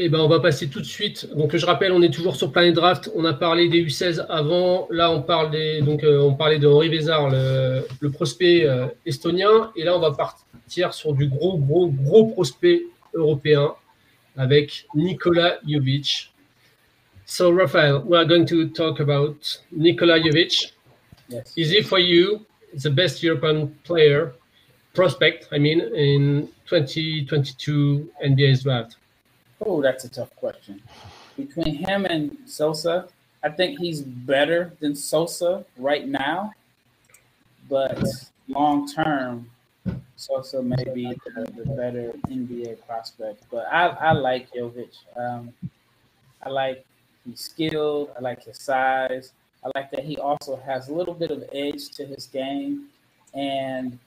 Eh 0.00 0.08
ben, 0.08 0.18
on 0.18 0.28
va 0.28 0.40
passer 0.40 0.68
tout 0.68 0.80
de 0.80 0.84
suite. 0.84 1.28
Donc, 1.36 1.56
je 1.56 1.66
rappelle, 1.66 1.92
on 1.92 2.02
est 2.02 2.12
toujours 2.12 2.34
sur 2.34 2.50
Planet 2.50 2.74
Draft. 2.74 3.10
On 3.14 3.24
a 3.24 3.32
parlé 3.34 3.68
des 3.68 3.84
U16 3.84 4.26
avant. 4.28 4.88
Là, 4.90 5.12
on, 5.12 5.22
parle 5.22 5.52
des, 5.52 5.82
donc, 5.82 6.02
euh, 6.02 6.20
on 6.20 6.34
parlait 6.34 6.58
de 6.58 6.66
Henri 6.66 6.88
Vézard, 6.88 7.30
le, 7.30 8.08
prospect 8.10 8.66
euh, 8.66 8.86
estonien. 9.06 9.70
Et 9.76 9.84
là, 9.84 9.96
on 9.96 10.00
va 10.00 10.12
partir 10.12 10.94
sur 10.94 11.14
du 11.14 11.28
gros, 11.28 11.58
gros, 11.58 11.88
gros 11.88 12.26
prospect 12.26 12.82
européen 13.14 13.74
avec 14.36 14.86
Nikola 14.94 15.58
Jovic. 15.66 16.32
So, 17.30 17.50
Rafael, 17.50 18.00
we 18.00 18.16
are 18.16 18.24
going 18.24 18.46
to 18.46 18.70
talk 18.70 19.00
about 19.00 19.60
Nikola 19.70 20.18
Jovic. 20.18 20.72
Yes. 21.28 21.52
Is 21.58 21.70
he 21.70 21.82
for 21.82 21.98
you 21.98 22.46
the 22.72 22.90
best 22.90 23.22
European 23.22 23.78
player 23.84 24.32
prospect? 24.94 25.46
I 25.52 25.58
mean, 25.58 25.78
in 25.94 26.48
2022 26.70 28.10
NBA 28.24 28.62
draft. 28.62 28.96
Oh, 29.60 29.82
that's 29.82 30.04
a 30.04 30.08
tough 30.08 30.34
question. 30.36 30.80
Between 31.36 31.74
him 31.74 32.06
and 32.06 32.34
Sosa, 32.46 33.08
I 33.44 33.50
think 33.50 33.78
he's 33.78 34.00
better 34.00 34.72
than 34.80 34.96
Sosa 34.96 35.66
right 35.76 36.08
now, 36.08 36.54
but 37.68 38.02
long 38.48 38.88
term, 38.88 39.50
Sosa 40.16 40.62
may 40.62 40.84
be 40.94 41.12
the, 41.26 41.52
the, 41.54 41.66
better 41.76 42.14
NBA 42.30 42.86
prospect. 42.86 43.44
But 43.50 43.66
I, 43.70 43.88
I 43.88 44.12
like 44.12 44.50
Jovic. 44.50 44.94
Um, 45.14 45.52
I 46.42 46.48
like 46.48 46.86
He's 47.28 47.40
skilled. 47.40 48.10
I 48.16 48.20
like 48.20 48.44
his 48.44 48.58
size. 48.60 49.32
I 49.64 49.70
like 49.74 49.90
that 49.90 50.04
he 50.04 50.16
also 50.16 50.56
has 50.56 50.88
a 50.88 50.94
little 50.94 51.14
bit 51.14 51.30
of 51.30 51.44
edge 51.52 51.90
to 51.90 52.06
his 52.06 52.26
game. 52.26 52.86
And 53.34 53.98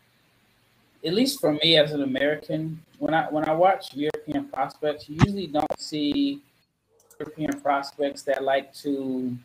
at 1.05 1.13
least 1.13 1.39
for 1.39 1.53
me 1.53 1.77
as 1.77 1.91
an 1.91 2.03
American, 2.03 2.81
when 2.99 3.13
I 3.13 3.29
when 3.29 3.45
I 3.47 3.53
watch 3.53 3.93
European 3.93 4.45
prospects, 4.45 5.09
you 5.09 5.17
usually 5.25 5.47
don't 5.47 5.79
see 5.79 6.41
European 7.19 7.59
prospects 7.61 8.23
that 8.23 8.43
like 8.43 8.73
to 8.75 9.35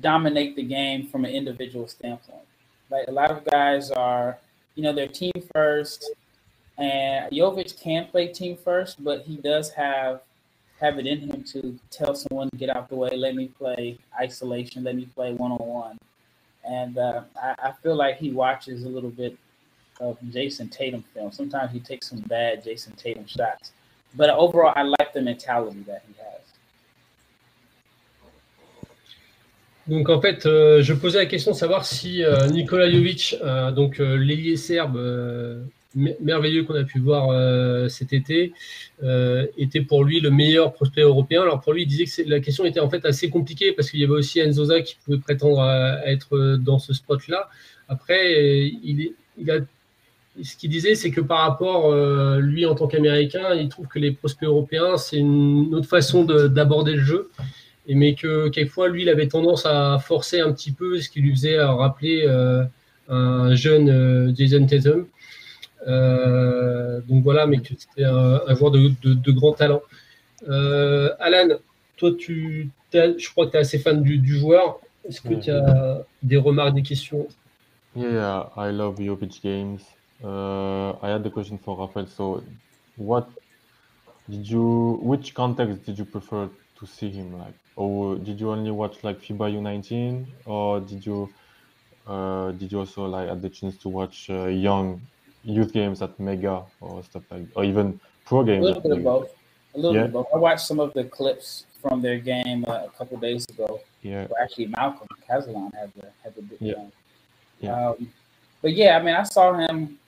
dominate 0.00 0.56
the 0.56 0.62
game 0.62 1.06
from 1.06 1.24
an 1.24 1.30
individual 1.30 1.88
standpoint. 1.88 2.44
Like 2.90 3.08
a 3.08 3.12
lot 3.12 3.30
of 3.30 3.44
guys 3.44 3.90
are, 3.90 4.38
you 4.74 4.82
know, 4.82 4.92
they're 4.92 5.08
team 5.08 5.32
first, 5.54 6.12
and 6.78 7.30
Jovic 7.32 7.80
can 7.80 8.06
play 8.06 8.28
team 8.28 8.56
first, 8.56 9.02
but 9.02 9.22
he 9.22 9.36
does 9.36 9.70
have 9.70 10.20
have 10.80 10.98
it 10.98 11.06
in 11.06 11.20
him 11.20 11.42
to 11.42 11.78
tell 11.90 12.14
someone 12.14 12.50
to 12.50 12.56
get 12.56 12.74
out 12.74 12.88
the 12.88 12.96
way, 12.96 13.16
let 13.16 13.34
me 13.34 13.48
play 13.48 13.98
isolation, 14.20 14.84
let 14.84 14.94
me 14.94 15.06
play 15.14 15.32
one 15.32 15.52
on 15.52 15.66
one. 15.66 15.98
And 16.64 16.98
uh, 16.98 17.22
I, 17.40 17.54
I, 17.58 17.72
feel 17.82 17.94
like 17.94 18.18
he 18.18 18.32
watches 18.32 18.84
a 18.84 18.88
little 18.88 19.10
bit 19.10 19.38
of 20.00 20.18
Jason 20.30 20.68
Tatum 20.68 21.04
film. 21.14 21.30
Sometimes 21.32 21.72
he 21.72 21.80
takes 21.80 22.08
some 22.08 22.18
bad 22.20 22.64
Jason 22.64 22.92
Tatum 22.96 23.26
shots, 23.26 23.72
but 24.14 24.30
overall, 24.30 24.72
I 24.74 24.82
like 24.82 25.12
the 25.14 25.22
mentality 25.22 25.82
that 25.86 26.02
he 26.08 26.14
has. 26.18 26.36
Donc 29.86 30.08
en 30.08 30.20
fait, 30.20 30.46
euh, 30.46 30.82
je 30.82 30.92
posais 30.92 31.18
la 31.18 31.26
question 31.26 31.52
de 31.52 31.56
savoir 31.56 31.84
si 31.84 32.24
euh, 32.24 32.48
Nikola 32.48 32.90
Jovic, 32.90 33.36
euh, 33.40 33.70
donc 33.70 34.00
euh, 34.00 34.16
l'ailier 34.16 34.56
serbe 34.56 34.96
euh, 34.96 35.62
merveilleux 36.20 36.64
qu'on 36.64 36.74
a 36.74 36.84
pu 36.84 36.98
voir 36.98 37.30
euh, 37.30 37.88
cet 37.88 38.12
été, 38.12 38.52
était 39.56 39.80
pour 39.80 40.04
lui 40.04 40.20
le 40.20 40.30
meilleur 40.30 40.72
prospect 40.72 41.02
européen. 41.02 41.42
Alors 41.42 41.60
pour 41.60 41.72
lui, 41.72 41.82
il 41.82 41.86
disait 41.86 42.04
que 42.04 42.28
la 42.28 42.40
question 42.40 42.64
était 42.64 42.80
en 42.80 42.88
fait 42.88 43.04
assez 43.04 43.30
compliquée 43.30 43.72
parce 43.72 43.90
qu'il 43.90 44.00
y 44.00 44.04
avait 44.04 44.12
aussi 44.12 44.42
Enzoza 44.42 44.80
qui 44.82 44.96
pouvait 45.04 45.18
prétendre 45.18 45.60
à, 45.60 46.06
être 46.06 46.56
dans 46.56 46.78
ce 46.78 46.92
spot-là. 46.92 47.48
Après, 47.88 48.70
il, 48.82 49.12
a 49.48 49.58
ce 50.42 50.56
qu'il 50.56 50.70
disait, 50.70 50.94
c'est 50.94 51.10
que 51.10 51.20
par 51.20 51.38
rapport, 51.38 51.94
lui 52.38 52.66
en 52.66 52.74
tant 52.74 52.86
qu'Américain, 52.86 53.54
il 53.54 53.68
trouve 53.68 53.86
que 53.86 53.98
les 53.98 54.12
prospects 54.12 54.48
européens, 54.48 54.96
c'est 54.96 55.18
une 55.18 55.74
autre 55.74 55.88
façon 55.88 56.24
d'aborder 56.24 56.92
le 56.94 57.04
jeu 57.04 57.30
mais 57.94 58.14
que 58.14 58.48
quelquefois, 58.48 58.88
lui, 58.88 59.02
il 59.02 59.08
avait 59.08 59.28
tendance 59.28 59.64
à 59.66 59.98
forcer 59.98 60.40
un 60.40 60.52
petit 60.52 60.72
peu, 60.72 61.00
ce 61.00 61.08
qui 61.08 61.20
lui 61.20 61.30
faisait 61.30 61.60
rappeler 61.62 62.24
euh, 62.26 62.64
un 63.08 63.54
jeune 63.54 63.88
euh, 63.88 64.34
Jason 64.34 64.66
Tatum. 64.66 65.06
Euh, 65.86 67.00
donc 67.08 67.22
voilà, 67.22 67.46
mais 67.46 67.58
que 67.58 67.68
c'était 67.68 68.04
un, 68.04 68.54
joueur 68.54 68.70
de, 68.70 68.90
de, 69.02 69.32
grand 69.32 69.52
talent. 69.52 69.82
Alan, 70.46 71.56
toi, 71.96 72.12
tu, 72.18 72.70
je 72.92 73.30
crois 73.30 73.46
que 73.46 73.52
tu 73.52 73.56
es 73.56 73.60
assez 73.60 73.78
fan 73.78 74.02
du, 74.02 74.18
du 74.18 74.36
joueur. 74.38 74.80
Est-ce 75.08 75.20
que 75.20 75.34
tu 75.34 75.50
as 75.50 76.02
des 76.22 76.36
remarques, 76.36 76.74
des 76.74 76.82
questions? 76.82 77.26
Yeah, 77.94 78.50
I 78.56 78.72
love 78.72 78.98
Jovic 78.98 79.40
games. 79.42 79.80
Uh, 80.22 80.92
I 81.02 81.10
had 81.10 81.22
the 81.22 81.30
question 81.30 81.58
for 81.58 81.76
Rafael. 81.78 82.06
So, 82.08 82.42
what 82.98 83.28
did 84.28 84.46
you, 84.48 84.98
which 85.02 85.32
context 85.34 85.84
did 85.86 85.98
you 85.98 86.04
prefer 86.04 86.48
to 86.78 86.86
see 86.86 87.10
him 87.10 87.38
like? 87.38 87.54
or 87.76 88.16
did 88.16 88.40
you 88.40 88.50
only 88.50 88.70
watch 88.70 89.04
like 89.04 89.20
FIBA 89.20 89.54
U19, 89.60 90.26
or 90.46 90.80
did 90.80 91.04
you 91.04 91.28
uh, 92.06 92.50
did 92.52 92.72
you 92.72 92.80
also 92.80 93.06
like 93.06 93.28
had 93.28 93.42
the 93.42 93.50
chance 93.50 93.76
to 93.76 93.88
watch 93.88 94.30
uh, 94.30 94.46
young 94.46 95.00
youth 95.46 95.72
games 95.72 96.02
at 96.02 96.18
Mega 96.18 96.64
or 96.80 97.02
stuff 97.02 97.22
like, 97.30 97.46
or 97.54 97.64
even 97.64 98.00
pro 98.24 98.44
games? 98.44 98.60
A 98.60 98.68
little 98.68 98.82
bit 98.82 98.92
of 98.92 99.04
both. 99.04 99.30
A 99.74 99.78
little 99.78 99.94
yeah. 99.94 100.00
bit 100.02 100.06
of 100.08 100.12
both. 100.12 100.26
I 100.34 100.38
watched 100.38 100.66
some 100.66 100.80
of 100.80 100.92
the 100.94 101.04
clips 101.04 101.66
from 101.80 102.02
their 102.02 102.18
game 102.18 102.64
uh, 102.68 102.84
a 102.84 102.90
couple 102.96 103.16
days 103.18 103.46
ago. 103.48 103.80
Yeah. 104.02 104.26
actually, 104.42 104.66
Malcolm 104.66 105.08
Casalon 105.28 105.74
had 105.74 105.92
the 105.94 106.08
had 106.22 106.34
the 106.34 106.42
big 106.42 106.58
yeah. 106.60 106.74
game. 106.74 106.92
Yeah. 107.60 107.88
Um, 107.88 108.12
but 108.62 108.74
yeah, 108.74 108.98
I 108.98 109.02
mean, 109.02 109.14
I 109.14 109.22
saw 109.22 109.54
him. 109.54 109.98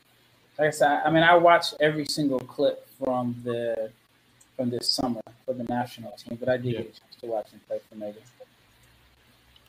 Like 0.58 0.68
I 0.68 0.70
said, 0.70 1.02
I 1.04 1.10
mean, 1.10 1.22
I 1.22 1.36
watched 1.36 1.74
every 1.80 2.04
single 2.06 2.40
clip 2.40 2.88
from 2.98 3.36
the 3.44 3.90
from 4.56 4.70
this 4.70 4.90
summer 4.90 5.20
for 5.46 5.54
the 5.54 5.64
national 5.64 6.12
team, 6.12 6.36
but 6.40 6.48
I 6.48 6.56
did 6.56 6.66
yeah. 6.66 6.78
get 6.80 6.80
a 6.80 7.00
chance 7.00 7.14
to 7.20 7.26
watch 7.26 7.50
him 7.50 7.60
play 7.68 7.78
for 7.88 7.94
Mega. 7.94 8.18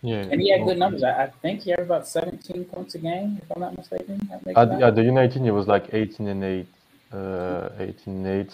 Yeah, 0.01 0.25
and 0.31 0.41
he 0.41 0.49
had 0.51 0.63
good 0.63 0.77
numbers. 0.77 1.03
I, 1.03 1.23
I, 1.23 1.27
think 1.41 1.61
he 1.63 1.71
had 1.71 1.81
about 1.81 2.07
17 2.07 2.65
points 2.65 2.95
a 2.95 2.99
game, 2.99 3.37
if 3.41 3.51
I'm 3.53 3.61
not 3.61 3.77
mistaken. 3.77 4.29
At, 4.55 4.79
yeah, 4.79 4.91
the 4.91 5.03
United, 5.03 5.41
he 5.41 5.51
was 5.51 5.67
like 5.67 5.93
18 5.93 6.27
and 6.27 6.43
8, 6.43 6.67
uh, 7.11 7.69
18 7.79 8.25
and 8.25 8.27
8. 8.27 8.53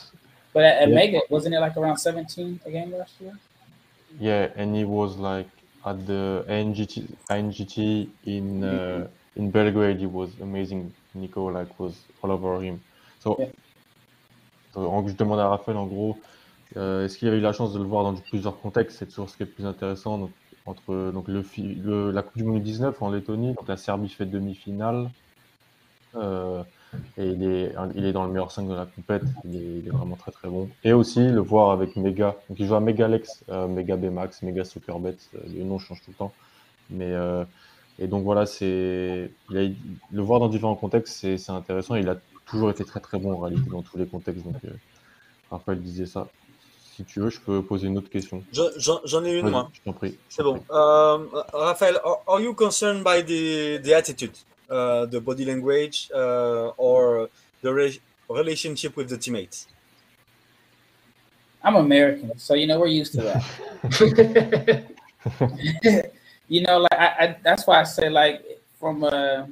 But 0.53 0.63
at, 0.63 0.81
at 0.81 0.89
yeah. 0.89 0.95
Mega, 0.95 1.19
wasn't 1.29 1.53
it 1.53 1.59
like 1.59 1.77
around 1.77 1.97
17 1.97 2.61
a 2.65 2.71
game 2.71 2.91
last 2.91 3.13
year? 3.21 3.37
Yeah, 4.19 4.49
and 4.55 4.75
he 4.75 4.85
was 4.85 5.17
like 5.17 5.47
at 5.85 6.07
the 6.07 6.45
NGT, 6.47 7.15
NGT 7.29 8.09
in 8.25 8.63
uh, 8.63 9.07
in 9.35 9.51
Belgrade. 9.51 9.99
He 9.99 10.07
was 10.07 10.31
amazing. 10.41 10.93
Nico 11.13 11.45
like 11.51 11.79
was 11.79 11.95
all 12.23 12.31
over 12.31 12.59
him. 12.61 12.81
So 13.19 13.35
yeah. 13.37 13.47
je 14.73 15.13
demande 15.13 15.39
à 15.39 15.49
Raphaël, 15.49 15.77
en 15.77 15.85
gros, 15.85 16.17
euh, 16.77 17.05
est-ce 17.05 17.17
qu'il 17.17 17.29
a 17.29 17.33
eu 17.33 17.39
la 17.39 17.53
chance 17.53 17.73
de 17.73 17.79
le 17.79 17.85
voir 17.85 18.03
dans 18.03 18.15
plusieurs 18.15 18.59
contextes? 18.59 18.99
C'est 18.99 19.05
toujours 19.05 19.29
ce 19.29 19.37
qui 19.37 19.43
est 19.43 19.45
le 19.45 19.51
plus 19.51 19.65
intéressant. 19.65 20.29
Entre 20.65 21.11
donc 21.11 21.27
le, 21.27 22.11
la 22.11 22.21
Coupe 22.23 22.37
du 22.37 22.43
Monde 22.43 22.63
19 22.63 23.01
en 23.01 23.11
Lettonie, 23.11 23.53
donc 23.53 23.67
la 23.67 23.77
Serbie 23.77 24.09
fait 24.09 24.25
demi-finale. 24.25 25.09
Euh, 26.15 26.63
et 27.17 27.27
il 27.27 27.43
est, 27.43 27.75
il 27.95 28.05
est 28.05 28.13
dans 28.13 28.23
le 28.25 28.31
meilleur 28.31 28.51
5 28.51 28.67
de 28.67 28.73
la 28.73 28.85
compète. 28.85 29.23
Il 29.43 29.87
est, 29.87 29.89
vraiment 29.89 30.15
très 30.15 30.31
très 30.31 30.47
bon. 30.47 30.69
Et 30.83 30.93
aussi 30.93 31.27
le 31.27 31.41
voir 31.41 31.71
avec 31.71 31.95
Mega. 31.97 32.35
Donc 32.49 32.59
il 32.59 32.65
joue 32.65 32.75
à 32.75 32.79
Megalex, 32.79 33.43
euh, 33.49 33.67
Mega 33.67 33.97
Bmax, 33.97 34.43
Mega 34.43 34.63
Superbet. 34.63 35.17
Le 35.33 35.63
nom 35.63 35.77
change 35.77 36.01
tout 36.01 36.11
le 36.11 36.15
temps. 36.15 36.33
Mais, 36.89 37.13
et 37.97 38.07
donc 38.07 38.23
voilà, 38.23 38.45
c'est 38.45 39.31
le 39.49 40.21
voir 40.21 40.39
dans 40.39 40.49
différents 40.49 40.75
contextes, 40.75 41.13
c'est 41.37 41.49
intéressant. 41.49 41.95
Il 41.95 42.09
a 42.09 42.17
toujours 42.45 42.69
été 42.69 42.83
très 42.83 42.99
très 42.99 43.17
bon 43.17 43.33
en 43.33 43.39
réalité 43.39 43.69
dans 43.69 43.81
tous 43.81 43.97
les 43.97 44.05
contextes. 44.05 44.43
Donc, 44.43 44.55
euh, 44.65 44.69
Raphaël 45.49 45.81
disait 45.81 46.05
ça. 46.05 46.27
Si 46.95 47.03
tu 47.03 47.19
veux, 47.19 47.29
je 47.29 47.41
peux 47.41 47.61
poser 47.61 47.87
une 47.87 47.97
autre 47.97 48.09
question. 48.09 48.41
J'en 48.53 49.25
ai 49.25 49.33
une, 49.33 49.49
moi. 49.49 49.69
Je 49.73 49.81
t'en 49.81 49.91
prie. 49.91 50.17
C'est 50.29 50.43
bon. 50.43 50.63
Euh, 50.71 51.17
Raphaël, 51.51 51.99
are, 52.05 52.39
you 52.39 52.53
concerned 52.53 53.03
by 53.03 53.21
the, 53.21 53.81
the 53.83 53.91
attitude, 53.93 54.31
uh, 54.69 55.05
the 55.05 55.19
body 55.19 55.43
language, 55.43 56.09
uh, 56.13 56.71
or 56.77 57.27
the 57.61 57.73
re 57.73 57.99
relationship 58.29 58.95
with 58.95 59.09
the 59.09 59.17
teammates? 59.17 59.67
I'm 61.65 61.75
American, 61.75 62.31
so 62.37 62.53
you 62.53 62.65
know 62.67 62.79
we're 62.79 62.87
used 62.87 63.13
to 63.15 63.21
that. 63.23 63.43
you 66.47 66.61
know, 66.61 66.77
like 66.77 66.93
I, 66.93 67.07
I, 67.19 67.35
that's 67.43 67.67
why 67.67 67.81
I 67.81 67.83
say 67.83 68.07
like 68.07 68.41
from 68.79 69.03
a 69.03 69.49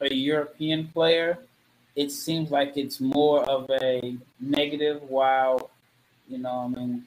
a 0.00 0.14
European 0.14 0.88
player, 0.94 1.38
it 1.96 2.10
seems 2.10 2.50
like 2.50 2.76
it's 2.76 3.00
more 3.00 3.44
of 3.50 3.68
a 3.70 4.16
negative 4.40 5.02
while 5.02 5.71
you 6.28 6.38
know 6.38 6.60
i 6.64 6.68
mean 6.68 7.04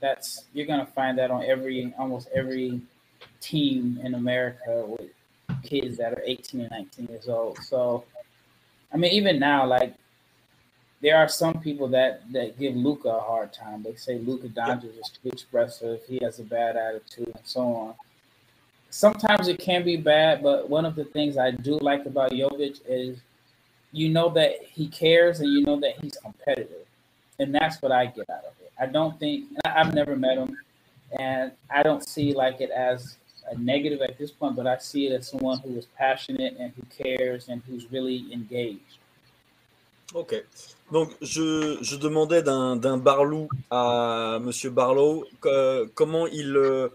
that's 0.00 0.44
you're 0.52 0.66
going 0.66 0.84
to 0.84 0.92
find 0.92 1.18
that 1.18 1.30
on 1.30 1.42
every 1.44 1.94
almost 1.98 2.28
every 2.34 2.80
team 3.40 4.00
in 4.02 4.14
america 4.14 4.84
with 4.86 5.10
kids 5.62 5.96
that 5.96 6.12
are 6.12 6.22
18 6.24 6.60
and 6.60 6.70
19 6.70 7.06
years 7.06 7.28
old 7.28 7.58
so 7.58 8.04
i 8.92 8.96
mean 8.96 9.12
even 9.12 9.38
now 9.38 9.66
like 9.66 9.94
there 11.04 11.18
are 11.18 11.28
some 11.28 11.60
people 11.60 11.86
that 11.88 12.22
that 12.32 12.58
give 12.58 12.74
Luca 12.74 13.10
a 13.10 13.20
hard 13.20 13.52
time. 13.52 13.82
They 13.82 13.94
say 13.94 14.18
Luca 14.18 14.48
Doncic 14.48 14.98
is 14.98 15.10
too 15.10 15.28
expressive. 15.28 16.00
He 16.08 16.18
has 16.22 16.38
a 16.38 16.44
bad 16.44 16.76
attitude, 16.76 17.26
and 17.26 17.44
so 17.44 17.60
on. 17.60 17.94
Sometimes 18.88 19.48
it 19.48 19.58
can 19.58 19.84
be 19.84 19.98
bad, 19.98 20.42
but 20.42 20.70
one 20.70 20.86
of 20.86 20.94
the 20.94 21.04
things 21.04 21.36
I 21.36 21.50
do 21.50 21.78
like 21.78 22.06
about 22.06 22.30
Jovic 22.30 22.80
is 22.88 23.18
you 23.92 24.08
know 24.08 24.30
that 24.30 24.62
he 24.62 24.88
cares 24.88 25.40
and 25.40 25.52
you 25.52 25.62
know 25.62 25.78
that 25.80 26.00
he's 26.00 26.16
competitive. 26.16 26.86
And 27.38 27.54
that's 27.54 27.82
what 27.82 27.92
I 27.92 28.06
get 28.06 28.30
out 28.30 28.44
of 28.44 28.54
it. 28.60 28.72
I 28.78 28.86
don't 28.86 29.18
think 29.18 29.46
I've 29.64 29.94
never 29.94 30.16
met 30.16 30.38
him 30.38 30.56
and 31.18 31.52
I 31.70 31.82
don't 31.82 32.06
see 32.06 32.32
like 32.32 32.60
it 32.60 32.70
as 32.70 33.16
a 33.50 33.58
negative 33.58 34.00
at 34.00 34.18
this 34.18 34.30
point, 34.30 34.56
but 34.56 34.66
I 34.66 34.78
see 34.78 35.06
it 35.06 35.12
as 35.12 35.28
someone 35.28 35.58
who 35.60 35.76
is 35.76 35.86
passionate 35.96 36.56
and 36.58 36.72
who 36.76 36.82
cares 37.02 37.48
and 37.48 37.62
who's 37.66 37.90
really 37.90 38.26
engaged. 38.32 38.98
Ok. 40.14 40.44
Donc, 40.92 41.10
je, 41.20 41.78
je 41.80 41.96
demandais 41.96 42.42
d'un 42.42 42.98
Barlou 42.98 43.48
à 43.70 44.38
Monsieur 44.40 44.70
Barlow 44.70 45.26
que, 45.40 45.86
comment 45.94 46.26
il 46.26 46.56
euh, 46.56 46.88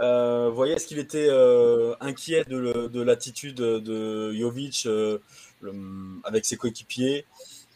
euh 0.00 0.48
voyait, 0.48 0.74
est-ce 0.74 0.86
qu'il 0.86 0.98
était 0.98 1.28
euh, 1.28 1.94
inquiet 2.00 2.44
de, 2.44 2.88
de 2.88 3.02
l'attitude 3.02 3.56
de 3.56 4.32
Jovic 4.32 4.86
euh, 4.86 5.18
avec 6.24 6.44
ses 6.46 6.56
coéquipiers, 6.56 7.26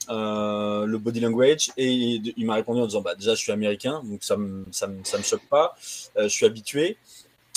euh, 0.09 0.87
le 0.87 0.99
body 0.99 1.21
language, 1.21 1.71
et 1.77 1.91
il 2.37 2.47
m'a 2.47 2.55
répondu 2.55 2.81
en 2.81 2.87
disant 2.87 3.01
bah, 3.01 3.15
Déjà, 3.15 3.35
je 3.35 3.41
suis 3.41 3.53
américain, 3.53 4.03
donc 4.05 4.23
ça 4.23 4.37
me, 4.37 4.65
ça 4.71 4.87
me, 4.87 5.03
ça 5.05 5.19
me 5.19 5.23
choque 5.23 5.47
pas, 5.49 5.77
euh, 6.17 6.25
je 6.25 6.29
suis 6.29 6.47
habitué. 6.47 6.97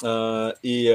Euh, 0.05 0.53
et, 0.63 0.85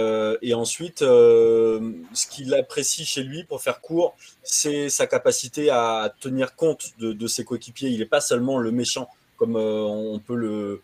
et, 0.43 0.55
ensuite, 0.55 1.01
ce 1.01 2.27
qu'il 2.31 2.55
apprécie 2.55 3.05
chez 3.05 3.23
lui, 3.23 3.45
pour 3.45 3.61
faire 3.63 3.81
court, 3.81 4.17
c'est 4.43 4.89
sa 4.89 5.07
capacité 5.07 5.69
à 5.71 6.13
tenir 6.21 6.57
compte 6.57 6.93
de, 6.99 7.27
ses 7.27 7.45
coéquipiers. 7.45 7.91
Il 7.91 7.99
n'est 7.99 8.07
pas 8.07 8.23
seulement 8.23 8.59
le 8.59 8.71
méchant, 8.71 9.09
comme 9.37 9.57
on 9.57 10.19
peut 10.19 10.37
le 10.37 10.81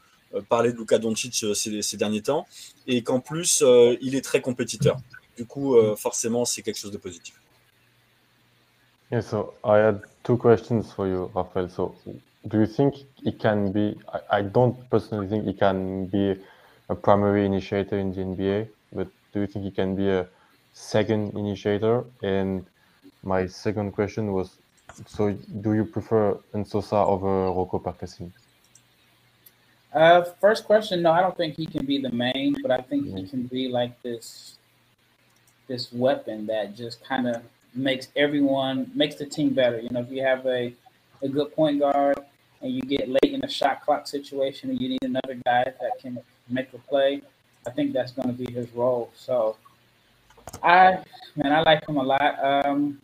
parler 0.50 0.72
de 0.72 0.78
Luka 0.78 0.98
Doncic 0.98 1.46
ces 1.54 1.96
derniers 1.96 2.20
temps, 2.20 2.46
et 2.86 3.02
qu'en 3.02 3.20
plus, 3.20 3.64
il 4.02 4.14
est 4.14 4.24
très 4.24 4.42
compétiteur. 4.42 4.98
Du 5.38 5.46
coup, 5.46 5.74
forcément, 5.96 6.44
c'est 6.44 6.60
quelque 6.60 6.78
chose 6.78 6.92
de 6.92 6.98
positif. 6.98 7.39
Yeah, 9.10 9.20
so 9.20 9.54
I 9.64 9.78
had 9.78 10.02
two 10.22 10.36
questions 10.36 10.92
for 10.92 11.08
you, 11.08 11.30
Rafael. 11.34 11.68
So, 11.68 11.96
do 12.46 12.60
you 12.60 12.66
think 12.66 12.94
it 13.24 13.40
can 13.40 13.72
be? 13.72 13.98
I, 14.12 14.38
I 14.38 14.42
don't 14.42 14.88
personally 14.88 15.26
think 15.26 15.48
it 15.48 15.58
can 15.58 16.06
be 16.06 16.36
a 16.88 16.94
primary 16.94 17.44
initiator 17.44 17.98
in 17.98 18.12
the 18.12 18.20
NBA, 18.20 18.68
but 18.92 19.08
do 19.32 19.40
you 19.40 19.48
think 19.48 19.64
he 19.64 19.72
can 19.72 19.96
be 19.96 20.08
a 20.08 20.28
second 20.72 21.36
initiator? 21.36 22.04
And 22.22 22.64
my 23.24 23.48
second 23.48 23.92
question 23.92 24.32
was, 24.32 24.56
so 25.06 25.32
do 25.60 25.74
you 25.74 25.84
prefer 25.84 26.38
Ensosa 26.54 27.04
over 27.04 27.50
Rocco 27.50 27.80
Percassin? 27.80 28.30
Uh, 29.92 30.22
first 30.40 30.66
question, 30.66 31.02
no, 31.02 31.10
I 31.10 31.20
don't 31.20 31.36
think 31.36 31.56
he 31.56 31.66
can 31.66 31.84
be 31.84 32.00
the 32.00 32.12
main, 32.12 32.54
but 32.62 32.70
I 32.70 32.80
think 32.80 33.06
he 33.16 33.26
can 33.26 33.46
be 33.46 33.68
like 33.68 34.00
this 34.02 34.56
this 35.66 35.92
weapon 35.92 36.46
that 36.46 36.74
just 36.74 37.02
kind 37.04 37.28
of 37.28 37.42
makes 37.74 38.08
everyone 38.16 38.90
makes 38.94 39.16
the 39.16 39.26
team 39.26 39.54
better. 39.54 39.78
You 39.78 39.90
know, 39.90 40.00
if 40.00 40.10
you 40.10 40.22
have 40.22 40.46
a 40.46 40.72
a 41.22 41.28
good 41.28 41.54
point 41.54 41.80
guard 41.80 42.18
and 42.62 42.72
you 42.72 42.82
get 42.82 43.08
late 43.08 43.32
in 43.32 43.44
a 43.44 43.48
shot 43.48 43.82
clock 43.82 44.06
situation 44.06 44.70
and 44.70 44.80
you 44.80 44.88
need 44.88 45.02
another 45.02 45.34
guy 45.44 45.64
that 45.64 45.92
can 46.00 46.18
make 46.48 46.72
a 46.72 46.78
play, 46.78 47.22
I 47.66 47.70
think 47.70 47.92
that's 47.92 48.12
going 48.12 48.28
to 48.28 48.34
be 48.34 48.50
his 48.52 48.70
role. 48.72 49.10
So, 49.14 49.56
I 50.62 51.02
man, 51.36 51.52
I 51.52 51.62
like 51.62 51.86
him 51.88 51.96
a 51.96 52.02
lot. 52.02 52.44
Um, 52.44 53.00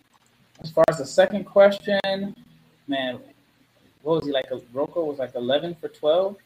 as 0.63 0.71
far 0.71 0.85
as 0.89 0.99
the 0.99 1.07
second 1.07 1.45
question, 1.45 2.35
man, 2.89 3.21
what 4.03 4.17
was 4.17 4.27
he 4.27 4.33
like? 4.33 4.47
Rocco 4.73 5.05
was 5.05 5.19
like 5.19 5.35
eleven 5.35 5.75
for 5.75 5.89
twelve 5.89 6.37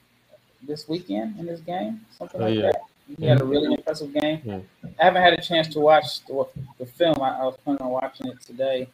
this 0.63 0.89
weekend 0.89 1.39
in 1.39 1.47
this 1.47 1.61
game, 1.61 2.05
something 2.17 2.41
like 2.41 2.55
yeah. 2.55 2.63
that. 2.63 2.81
He 3.19 3.27
had 3.27 3.41
a 3.41 3.45
really 3.45 3.73
impressive 3.75 4.13
game. 4.13 4.41
Yeah. 4.45 4.61
I 5.01 5.05
haven't 5.05 5.23
had 5.23 5.33
a 5.35 5.43
chance 5.43 5.69
to 5.69 5.81
watch 5.81 6.25
the, 6.27 6.47
the 6.79 6.87
film. 6.87 7.21
I, 7.21 7.39
I, 7.39 7.45
was 7.45 7.57
planning 7.65 7.83
on 7.83 7.91
watching 7.91 8.29
it 8.29 8.41
today. 8.41 8.89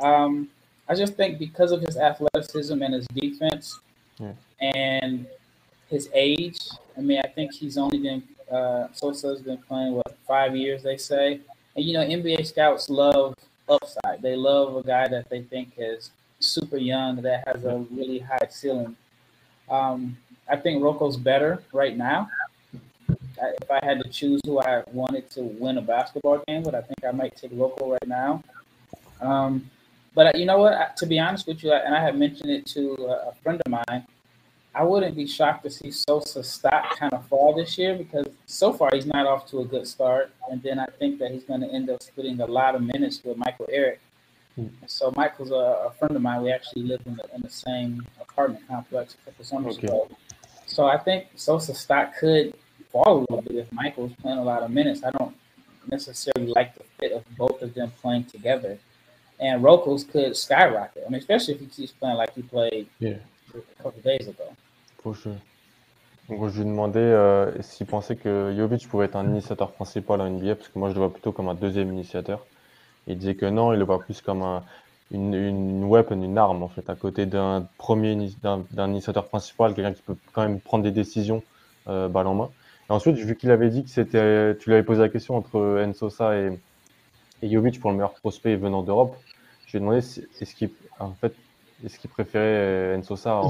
Um, 0.00 0.48
I 0.88 0.94
just 0.94 1.14
think 1.14 1.38
because 1.38 1.72
of 1.72 1.80
his 1.80 1.96
athleticism 1.96 2.82
and 2.82 2.94
his 2.94 3.06
defense 3.08 3.78
yeah. 4.18 4.32
and 4.60 5.26
his 5.88 6.08
age, 6.12 6.58
I 6.96 7.00
mean, 7.00 7.20
I 7.24 7.28
think 7.28 7.52
he's 7.54 7.78
only 7.78 7.98
been 7.98 8.22
uh, 8.50 8.88
Sosa's 8.92 9.40
been 9.40 9.58
playing 9.58 9.94
what 9.94 10.16
five 10.26 10.56
years, 10.56 10.82
they 10.82 10.96
say. 10.96 11.40
And 11.76 11.84
you 11.84 11.94
know, 11.94 12.04
NBA 12.04 12.46
scouts 12.46 12.90
love 12.90 13.34
upside. 13.68 14.20
They 14.20 14.36
love 14.36 14.76
a 14.76 14.82
guy 14.82 15.08
that 15.08 15.28
they 15.30 15.42
think 15.42 15.72
is 15.76 16.10
super 16.38 16.76
young 16.76 17.22
that 17.22 17.46
has 17.46 17.64
a 17.64 17.84
really 17.90 18.18
high 18.18 18.48
ceiling. 18.50 18.96
Um, 19.70 20.16
I 20.48 20.56
think 20.56 20.82
Rocco's 20.82 21.16
better 21.16 21.62
right 21.72 21.96
now. 21.96 22.28
If 23.60 23.70
I 23.70 23.84
had 23.84 24.02
to 24.02 24.08
choose 24.08 24.40
who 24.44 24.60
I 24.60 24.82
wanted 24.92 25.30
to 25.30 25.42
win 25.42 25.78
a 25.78 25.82
basketball 25.82 26.42
game, 26.46 26.62
but 26.62 26.74
I 26.74 26.82
think 26.82 27.04
I 27.06 27.10
might 27.10 27.36
take 27.36 27.52
local 27.52 27.90
right 27.90 28.08
now. 28.08 28.42
Um, 29.20 29.70
but 30.14 30.38
you 30.38 30.44
know 30.44 30.58
what? 30.58 30.96
To 30.98 31.06
be 31.06 31.18
honest 31.18 31.46
with 31.46 31.62
you, 31.64 31.72
and 31.72 31.94
I 31.94 32.00
have 32.00 32.16
mentioned 32.16 32.50
it 32.50 32.66
to 32.66 32.94
a 33.04 33.34
friend 33.42 33.60
of 33.64 33.70
mine, 33.70 34.06
I 34.74 34.84
wouldn't 34.84 35.16
be 35.16 35.26
shocked 35.26 35.64
to 35.64 35.70
see 35.70 35.90
Sosa 35.90 36.42
stop 36.42 36.96
kind 36.98 37.12
of 37.12 37.26
fall 37.26 37.54
this 37.54 37.76
year 37.76 37.94
because 37.96 38.26
so 38.46 38.72
far 38.72 38.90
he's 38.92 39.06
not 39.06 39.26
off 39.26 39.48
to 39.50 39.60
a 39.60 39.64
good 39.64 39.86
start. 39.86 40.32
And 40.50 40.62
then 40.62 40.78
I 40.78 40.86
think 40.98 41.18
that 41.18 41.30
he's 41.30 41.44
going 41.44 41.60
to 41.60 41.68
end 41.68 41.90
up 41.90 42.02
splitting 42.02 42.40
a 42.40 42.46
lot 42.46 42.74
of 42.74 42.82
minutes 42.82 43.20
with 43.22 43.36
Michael 43.36 43.66
Eric. 43.70 44.00
Hmm. 44.56 44.68
So 44.86 45.12
Michael's 45.14 45.50
a, 45.50 45.88
a, 45.88 45.92
friend 45.98 46.16
of 46.16 46.22
mine. 46.22 46.42
We 46.42 46.52
actually 46.52 46.82
live 46.82 47.02
in 47.06 47.16
the, 47.16 47.24
in 47.34 47.42
the 47.42 47.50
same 47.50 48.06
apartment 48.20 48.66
complex 48.66 49.14
a 49.14 49.30
couple 49.30 49.44
summers 49.44 49.78
okay. 49.78 49.88
ago. 49.88 50.08
So 50.66 50.86
I 50.86 50.96
think 50.98 51.26
Sosa 51.36 51.74
stock 51.74 52.16
could 52.18 52.54
fall 52.92 53.18
a 53.18 53.20
little 53.20 53.42
bit 53.42 53.56
if 53.56 53.72
Michael's 53.72 54.12
playing 54.20 54.38
a 54.38 54.44
lot 54.44 54.62
of 54.62 54.70
minutes. 54.70 55.02
I 55.04 55.10
don't 55.10 55.34
necessarily 55.90 56.52
like 56.52 56.74
the 56.78 56.84
fit 56.98 57.12
of 57.12 57.24
both 57.36 57.62
of 57.62 57.74
them 57.74 57.92
playing 58.02 58.24
together. 58.24 58.78
And 59.40 59.64
could 60.12 60.36
skyrocket. 60.36 61.02
I 61.04 61.10
mean, 61.10 61.18
especially 61.18 61.54
if 61.54 61.60
he 61.60 61.66
keeps 61.66 61.92
playing 61.92 62.16
like 62.16 62.32
he 62.34 62.42
played 62.42 62.86
yeah. 63.00 63.16
a 63.54 63.82
couple 63.82 64.00
days 64.02 64.28
ago. 64.28 64.44
For 65.02 65.14
sure. 65.16 65.36
Donc, 66.28 66.48
je 66.50 66.58
lui 66.60 66.64
demandais 66.64 67.00
euh, 67.00 67.50
s'il 67.60 67.86
pensait 67.86 68.14
que 68.14 68.54
Jovic 68.56 68.88
pouvait 68.88 69.06
être 69.06 69.16
un 69.16 69.26
initiateur 69.28 69.72
principal 69.72 70.20
en 70.20 70.30
NBA, 70.30 70.54
parce 70.54 70.68
que 70.68 70.78
moi 70.78 70.88
je 70.90 70.94
le 70.94 71.00
vois 71.00 71.12
plutôt 71.12 71.32
comme 71.32 71.48
un 71.48 71.54
deuxième 71.54 71.92
initiateur. 71.92 72.46
il 73.08 73.18
disait 73.18 73.34
que 73.34 73.46
non, 73.46 73.72
il 73.72 73.78
le 73.80 73.84
voit 73.84 73.98
plus 73.98 74.20
comme 74.20 74.42
un, 74.42 74.62
une, 75.10 75.34
une 75.34 75.84
weapon, 75.84 76.22
une 76.22 76.38
arme 76.38 76.62
en 76.62 76.68
fait, 76.68 76.88
à 76.88 76.94
côté 76.94 77.26
d'un 77.26 77.66
premier 77.76 78.30
d'un 78.42 78.90
initiateur 78.90 79.26
principal, 79.26 79.74
quelqu'un 79.74 79.92
qui 79.92 80.02
peut 80.02 80.16
quand 80.32 80.42
même 80.42 80.60
prendre 80.60 80.84
des 80.84 80.92
décisions 80.92 81.42
euh, 81.88 82.08
balle 82.08 82.28
en 82.28 82.34
main. 82.34 82.50
Ensuite, 82.92 83.16
vu 83.16 83.36
qu'il 83.36 83.50
avait 83.50 83.70
dit 83.70 83.84
que 83.84 83.90
c'était, 83.90 84.54
tu 84.56 84.68
lui 84.68 84.74
avais 84.74 84.82
posé 84.82 85.00
la 85.00 85.08
question 85.08 85.34
entre 85.34 85.82
Ensosa 85.82 86.36
et, 86.36 86.58
et 87.40 87.50
Jovic 87.50 87.80
pour 87.80 87.90
le 87.90 87.96
meilleur 87.96 88.12
prospect 88.12 88.54
venant 88.56 88.82
d'Europe, 88.82 89.16
je 89.66 89.72
lui 89.72 89.78
ai 89.78 89.80
demandé 89.80 89.98
est-ce 89.98 90.54
qu'il 90.54 90.70
en 90.98 91.12
fait 91.12 91.34
est-ce 91.84 91.98
qu'il 91.98 92.10
préférait 92.10 92.94
Ensosa 92.96 93.40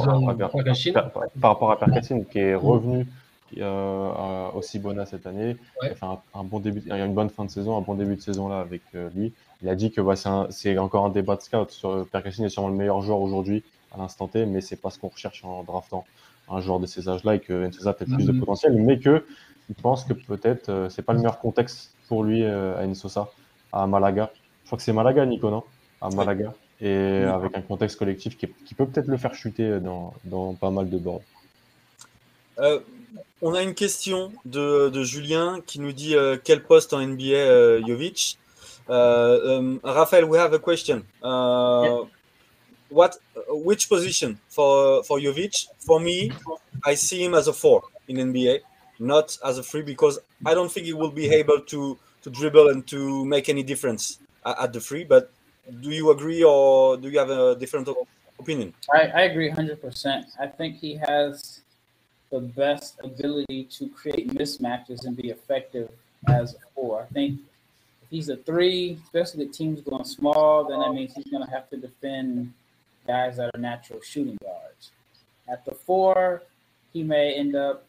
par, 1.40 1.51
rapport 1.51 1.72
à 1.72 1.78
Percassine 1.78 2.24
qui 2.24 2.38
est 2.38 2.55
revenu 2.55 3.07
euh, 3.59 4.49
au 4.55 4.62
Cibona 4.62 5.07
cette 5.07 5.26
année. 5.26 5.57
Il 5.82 5.88
a 5.88 5.95
fait 5.97 6.07
un, 6.07 6.45
bon 6.45 6.61
début, 6.61 6.80
il 6.86 6.93
a 6.93 7.05
une 7.05 7.12
bonne 7.12 7.28
fin 7.28 7.45
de 7.45 7.51
saison, 7.51 7.76
un 7.76 7.82
bon 7.82 7.95
début 7.95 8.14
de 8.14 8.22
saison 8.22 8.49
là 8.49 8.61
avec 8.61 8.82
euh, 8.95 9.11
lui. 9.12 9.32
Il 9.61 9.68
a 9.68 9.74
dit 9.74 9.90
que 9.90 10.01
bah, 10.01 10.14
c'est 10.51 10.78
encore 10.78 11.05
un 11.05 11.11
débat 11.11 11.34
de 11.34 11.43
scout. 11.43 11.68
Sur, 11.72 12.07
Percassine 12.07 12.45
est 12.45 12.49
sûrement 12.49 12.68
le 12.68 12.76
meilleur 12.76 13.03
joueur 13.03 13.20
aujourd'hui 13.20 13.64
à 13.93 13.99
l'instant 13.99 14.28
T, 14.28 14.47
mais 14.47 14.61
c'est 14.61 14.80
pas 14.80 14.90
ce 14.90 15.01
qu'on 15.01 15.09
recherche 15.09 15.45
en 15.45 15.64
draftant 15.64 16.05
un 16.53 16.61
joueur 16.61 16.80
de 16.80 16.86
ces 16.86 17.09
âges-là 17.09 17.36
et 17.36 17.40
que 17.40 17.66
Ensosa 17.66 17.90
a 17.90 17.92
peut-être 17.92 18.14
plus 18.14 18.26
de 18.26 18.32
mhm. 18.32 18.40
potentiel, 18.40 18.74
mais 18.74 18.98
que 18.98 19.24
il 19.68 19.74
pense 19.74 20.05
que 20.05 20.12
peut-être 20.12 20.68
euh, 20.68 20.88
c'est 20.88 21.03
pas 21.03 21.12
le 21.12 21.20
meilleur 21.20 21.38
contexte 21.38 21.94
pour 22.09 22.24
lui 22.24 22.44
à 22.44 22.82
Ensosa 22.82 23.30
à 23.72 23.86
Malaga. 23.86 24.30
Je 24.62 24.68
crois 24.68 24.76
que 24.76 24.84
c'est 24.84 24.92
Malaga, 24.92 25.24
Nico, 25.24 25.50
non? 25.50 25.64
À 26.00 26.11
Malaga 26.11 26.53
et 26.82 27.22
avec 27.22 27.57
un 27.57 27.62
contexte 27.62 27.96
collectif 27.96 28.36
qui, 28.36 28.48
peut 28.74 28.86
peut-être 28.86 29.07
le 29.07 29.16
faire 29.16 29.34
chuter 29.34 29.78
dans, 29.78 30.12
dans, 30.24 30.55
pas 30.55 30.70
mal 30.70 30.90
de 30.90 30.98
boards. 30.98 31.22
Euh, 32.59 32.80
on 33.40 33.55
a 33.55 33.62
une 33.62 33.74
question 33.74 34.32
de, 34.44 34.88
de 34.88 35.05
Julien 35.05 35.61
qui 35.64 35.80
nous 35.80 35.92
dit 35.92 36.16
euh, 36.16 36.36
quel 36.42 36.62
poste 36.62 36.92
en 36.92 37.00
NBA 37.00 37.34
euh, 37.34 37.86
Jovic? 37.86 38.36
Euh, 38.90 39.59
um, 39.59 39.80
Raphaël, 39.84 40.24
we 40.24 40.40
have 40.40 40.53
a 40.53 40.59
question. 40.59 41.03
Uh, 41.22 42.05
what, 42.93 43.16
uh, 43.36 43.55
which 43.55 43.88
position 43.88 44.38
for 44.49 45.03
for 45.05 45.18
Jovic? 45.18 45.66
For 45.78 45.99
me, 46.01 46.32
I 46.84 46.95
see 46.95 47.24
him 47.24 47.34
as 47.34 47.49
a 47.49 47.53
four 47.53 47.82
in 48.09 48.16
NBA, 48.16 48.61
not 48.99 49.36
as 49.45 49.59
a 49.59 49.62
three 49.62 49.82
because 49.82 50.18
I 50.45 50.55
don't 50.55 50.70
think 50.70 50.86
he 50.86 50.93
will 50.93 51.11
be 51.11 51.28
able 51.30 51.61
to 51.61 51.99
to 52.22 52.30
dribble 52.30 52.68
and 52.68 52.86
to 52.88 53.24
make 53.24 53.49
any 53.49 53.62
difference 53.62 54.18
at, 54.47 54.59
at 54.61 54.72
the 54.72 54.80
three. 54.80 55.05
But 55.05 55.32
do 55.80 55.90
you 55.90 56.11
agree 56.11 56.43
or 56.43 56.97
do 56.97 57.09
you 57.09 57.18
have 57.18 57.30
a 57.30 57.57
different 57.57 57.88
opinion? 58.38 58.74
I, 58.93 59.01
I 59.07 59.20
agree 59.22 59.51
100%. 59.51 60.24
I 60.38 60.47
think 60.47 60.76
he 60.76 60.95
has 60.95 61.61
the 62.30 62.40
best 62.40 62.99
ability 63.03 63.64
to 63.64 63.88
create 63.88 64.28
mismatches 64.30 65.05
and 65.05 65.16
be 65.16 65.30
effective 65.30 65.90
as 66.28 66.55
a 66.55 66.59
four. 66.74 67.03
I 67.03 67.12
think 67.12 67.40
if 68.03 68.09
he's 68.11 68.28
a 68.28 68.36
three, 68.36 68.99
especially 69.05 69.47
the 69.47 69.53
team's 69.53 69.80
going 69.82 70.05
small, 70.05 70.64
then 70.64 70.80
that 70.80 70.93
means 70.93 71.14
he's 71.14 71.30
going 71.30 71.45
to 71.45 71.51
have 71.51 71.68
to 71.70 71.76
defend 71.76 72.53
guys 73.07 73.36
that 73.36 73.50
are 73.55 73.61
natural 73.61 74.00
shooting 74.03 74.38
guards. 74.42 74.90
At 75.48 75.64
the 75.64 75.74
four, 75.74 76.42
he 76.92 77.03
may 77.03 77.34
end 77.34 77.57
up, 77.57 77.86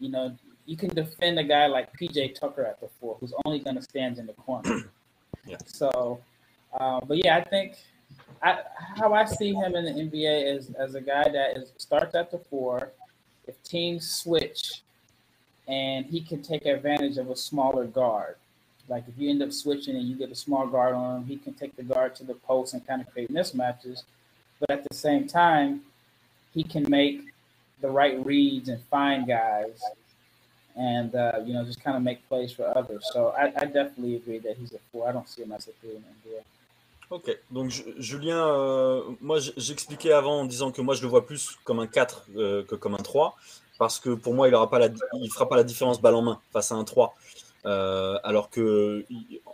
you 0.00 0.10
know, 0.10 0.36
you 0.66 0.76
can 0.76 0.90
defend 0.90 1.38
a 1.38 1.44
guy 1.44 1.66
like 1.66 1.96
PJ 1.98 2.38
Tucker 2.38 2.64
at 2.64 2.80
the 2.80 2.88
four, 3.00 3.16
who's 3.20 3.32
only 3.44 3.58
going 3.58 3.76
to 3.76 3.82
stand 3.82 4.18
in 4.18 4.26
the 4.26 4.32
corner. 4.34 4.90
yeah. 5.46 5.56
So 5.66 6.20
uh, 6.78 7.00
but 7.06 7.24
yeah, 7.24 7.36
I 7.36 7.44
think 7.44 7.76
I, 8.42 8.60
how 8.96 9.12
I 9.12 9.24
see 9.24 9.52
him 9.52 9.74
in 9.74 9.84
the 9.84 9.90
NBA 9.90 10.56
is 10.56 10.70
as 10.78 10.94
a 10.94 11.00
guy 11.00 11.24
that 11.24 11.56
is 11.56 11.72
starts 11.78 12.14
at 12.14 12.30
the 12.30 12.38
four. 12.38 12.92
If 13.46 13.60
teams 13.64 14.08
switch, 14.08 14.82
and 15.66 16.06
he 16.06 16.20
can 16.20 16.42
take 16.42 16.66
advantage 16.66 17.16
of 17.16 17.30
a 17.30 17.36
smaller 17.36 17.84
guard. 17.84 18.36
Like 18.88 19.04
if 19.08 19.14
you 19.16 19.30
end 19.30 19.42
up 19.42 19.52
switching 19.52 19.96
and 19.96 20.06
you 20.06 20.16
get 20.16 20.30
a 20.30 20.34
small 20.34 20.66
guard 20.66 20.94
on 20.94 21.18
him, 21.18 21.26
he 21.26 21.36
can 21.36 21.54
take 21.54 21.76
the 21.76 21.82
guard 21.82 22.14
to 22.16 22.24
the 22.24 22.34
post 22.34 22.74
and 22.74 22.86
kind 22.86 23.00
of 23.00 23.10
create 23.12 23.32
mismatches. 23.32 24.02
But 24.60 24.70
at 24.70 24.88
the 24.88 24.94
same 24.94 25.26
time, 25.26 25.82
he 26.54 26.62
can 26.62 26.84
make 26.88 27.32
the 27.80 27.90
right 27.90 28.24
reads 28.24 28.68
and 28.68 28.80
find 28.84 29.26
guys 29.26 29.80
and 30.76 31.14
uh, 31.14 31.32
you 31.44 31.52
know 31.52 31.64
just 31.64 31.82
kind 31.82 31.96
of 31.96 32.02
make 32.02 32.26
plays 32.28 32.52
for 32.52 32.66
others. 32.76 33.02
So 33.12 33.34
I, 33.36 33.52
I, 33.56 33.64
definitely 33.66 34.16
agree 34.16 34.38
that 34.38 34.56
he's 34.56 34.72
a 34.72 34.78
four. 34.90 35.08
I 35.08 35.12
don't 35.12 35.28
see 35.28 35.42
him 35.42 35.52
as 35.52 35.68
a 35.68 35.72
three 35.80 35.96
in 35.96 36.02
NBA. 36.02 36.42
Ok, 37.10 37.36
donc 37.50 37.70
Julien, 37.98 38.46
euh, 38.46 39.02
moi 39.20 39.40
j'expliquais 39.56 40.12
avant 40.12 40.42
en 40.42 40.44
disant 40.44 40.70
que 40.70 40.80
moi 40.80 40.94
je 40.94 41.02
le 41.02 41.08
vois 41.08 41.26
plus 41.26 41.58
comme 41.64 41.80
un 41.80 41.88
4 41.88 42.26
euh, 42.36 42.62
que 42.62 42.76
comme 42.76 42.94
un 42.94 43.02
3, 43.02 43.36
parce 43.78 43.98
que 43.98 44.10
pour 44.10 44.32
moi 44.32 44.46
il 44.46 44.52
ne 44.52 44.56
fera 45.28 45.48
pas 45.48 45.56
la 45.56 45.64
différence 45.64 46.00
balle 46.00 46.14
en 46.14 46.22
main 46.22 46.40
face 46.52 46.70
à 46.70 46.76
un 46.76 46.84
3. 46.84 47.16
Euh, 47.66 48.18
alors 48.24 48.48
que 48.48 49.04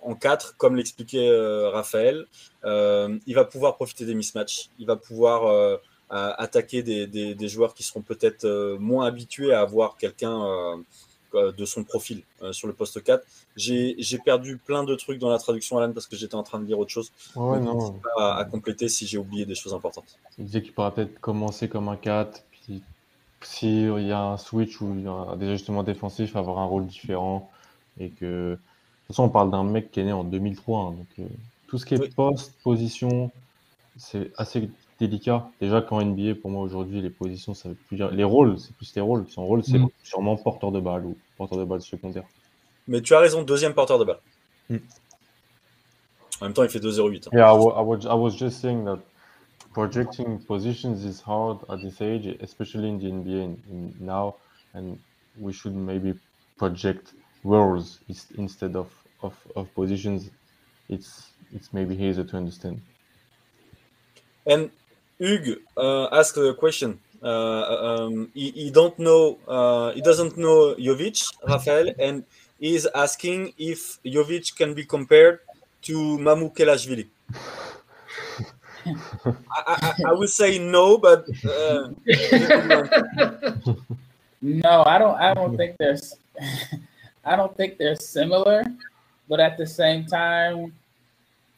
en 0.02 0.14
4, 0.14 0.57
comme 0.57 0.76
l'expliquait 0.76 1.30
Raphaël, 1.68 2.26
il 2.64 3.34
va 3.34 3.44
pouvoir 3.44 3.76
profiter 3.76 4.04
des 4.04 4.14
mismatchs, 4.14 4.70
il 4.78 4.86
va 4.86 4.96
pouvoir 4.96 5.80
attaquer 6.11 6.82
des, 6.82 7.07
des, 7.07 7.48
joueurs 7.48 7.74
qui 7.74 7.82
seront 7.82 8.02
peut-être 8.02 8.76
moins 8.78 9.07
habitués 9.07 9.52
à 9.52 9.61
avoir 9.61 9.96
quelqu'un 9.96 10.84
de 11.34 11.64
son 11.64 11.84
profil 11.84 12.22
euh, 12.42 12.52
sur 12.52 12.66
le 12.66 12.74
poste 12.74 13.02
4. 13.02 13.24
J'ai 13.57 14.18
perdu 14.24 14.59
plein 14.59 14.84
de 14.84 14.94
trucs 14.94 15.18
dans 15.18 15.30
la 15.30 15.38
traduction, 15.38 15.78
Alan, 15.78 15.92
parce 15.92 16.07
que 16.07 16.16
j'étais 16.16 16.34
en 16.34 16.42
train 16.42 16.61
de 16.61 16.66
lire 16.66 16.78
autre 16.78 16.90
chose. 16.90 17.12
Ouais, 17.34 17.61
non. 17.61 18.00
À, 18.18 18.36
à, 18.36 18.44
compléter 18.44 18.88
si 18.88 19.07
j'ai 19.07 19.18
oublié 19.18 19.46
des 19.46 19.54
choses 19.54 19.74
importantes. 19.74 20.18
Il 20.38 20.44
disait 20.46 20.62
qu'il 20.62 20.72
pourra 20.72 20.94
peut-être 20.94 21.20
commencer 21.20 21.68
comme 21.68 21.88
un 21.88 21.96
4, 21.96 22.44
puis 22.50 22.82
s'il 23.42 24.07
y 24.07 24.12
a 24.12 24.20
un 24.20 24.36
switch 24.36 24.80
ou 24.80 24.94
il 24.94 25.04
y 25.04 25.09
a 25.09 25.36
des 25.36 25.48
ajustements 25.48 25.82
défensifs, 25.82 26.36
avoir 26.36 26.59
un 26.59 26.66
rôle 26.66 26.86
différent. 26.86 27.50
Et 27.99 28.11
que, 28.11 28.53
de 28.53 28.57
toute 28.57 29.07
façon, 29.09 29.24
on 29.24 29.28
parle 29.30 29.51
d'un 29.51 29.64
mec 29.64 29.90
qui 29.90 30.01
est 30.01 30.05
né 30.05 30.12
en 30.12 30.24
2003. 30.24 30.80
hein, 30.80 30.92
donc, 30.92 31.07
euh, 31.18 31.24
tout 31.66 31.78
ce 31.78 31.86
qui 31.86 31.94
est 31.94 31.99
Oui. 31.99 32.11
poste, 32.11 32.61
position, 32.62 33.30
c'est 33.97 34.32
assez 34.36 34.70
délicat. 34.99 35.49
Déjà, 35.61 35.80
qu'en 35.82 36.01
NBA, 36.01 36.34
pour 36.40 36.51
moi, 36.51 36.62
aujourd'hui, 36.62 37.01
les 37.01 37.11
positions, 37.11 37.55
ça 37.55 37.68
veut 37.70 37.74
plus 37.74 37.97
dire. 37.97 38.11
Les 38.11 38.24
rôles, 38.24 38.59
c'est 38.59 38.74
plus 38.76 38.94
les 38.94 39.03
rôles. 39.03 39.26
Son 39.28 39.47
rôle, 39.47 39.64
c'est 39.64 39.78
Mm. 39.78 39.86
sûrement 40.03 40.36
porteur 40.36 40.72
de 40.72 40.80
balle 40.80 41.07
ou 41.07 41.16
porteur 41.36 41.59
de 41.59 41.64
balle 41.64 41.80
secondaire. 41.82 42.24
Mais 42.88 43.01
tu 43.03 43.14
as 43.14 43.18
raison, 43.20 43.42
deuxième 43.42 43.74
porteur 43.74 43.99
de 43.99 44.05
balle. 44.05 44.20
Hmm. 44.70 44.76
En 46.40 46.44
même 46.47 46.53
temps, 46.55 46.62
il 46.62 46.68
fait 46.68 46.80
2,08. 46.80 47.26
hein. 47.26 47.30
Yeah, 47.32 47.53
I 47.53 47.57
wa- 47.59 47.80
I 47.80 47.82
was, 47.84 48.01
I 48.05 48.14
was 48.14 48.36
just 48.36 48.61
saying 48.61 48.84
that 48.84 48.99
projecting 49.72 50.38
positions 50.47 51.05
is 51.05 51.22
hard 51.26 51.59
at 51.68 51.78
this 51.80 52.01
age, 52.01 52.26
especially 52.40 52.88
in 52.88 52.99
the 52.99 53.07
NBA 53.11 53.42
in, 53.42 53.57
in 53.70 53.92
now, 54.01 54.34
and 54.74 54.97
we 55.38 55.53
should 55.53 55.74
maybe 55.74 56.14
project 56.57 57.14
roles 57.47 58.01
is- 58.09 58.26
instead 58.36 58.76
of, 58.76 58.90
of, 59.22 59.34
of 59.55 59.72
positions. 59.74 60.30
It's 60.88 61.30
it's 61.53 61.72
maybe 61.72 61.94
easier 61.94 62.24
to 62.24 62.36
understand. 62.36 62.80
And 64.47 64.70
Hugh 65.18 65.62
uh, 65.76 66.09
asked 66.12 66.36
a 66.36 66.55
question. 66.55 67.01
Uh, 67.22 67.62
um, 67.88 68.30
he, 68.34 68.51
he 68.51 68.70
don't 68.70 68.97
know. 68.99 69.38
Uh, 69.49 69.92
he 69.92 70.01
doesn't 70.01 70.36
know 70.36 70.74
Jovic, 70.78 71.18
Rafael, 71.49 71.92
and 71.99 72.24
he's 72.61 72.86
asking 72.94 73.53
if 73.59 73.99
Jovic 74.05 74.55
can 74.57 74.74
be 74.74 74.84
compared 74.84 75.40
to 75.82 76.18
Mamou 76.18 76.55
Kelashvili. 76.55 77.07
I, 79.51 79.62
I, 79.66 79.94
I 80.11 80.12
would 80.12 80.30
say 80.30 80.59
no, 80.59 80.99
but 80.99 81.26
uh, 81.44 81.88
No, 84.42 84.82
I 84.84 84.99
don't. 84.99 85.16
I 85.18 85.34
don't 85.34 85.57
think 85.57 85.76
they're. 85.78 85.97
S- 87.27 87.33
I 87.33 87.37
don't 87.37 87.57
think 87.57 87.79
they're 87.79 87.97
similar, 87.97 88.64
but 89.29 89.41
at 89.41 89.57
the 89.57 89.66
same 89.66 90.07
time, 90.07 90.72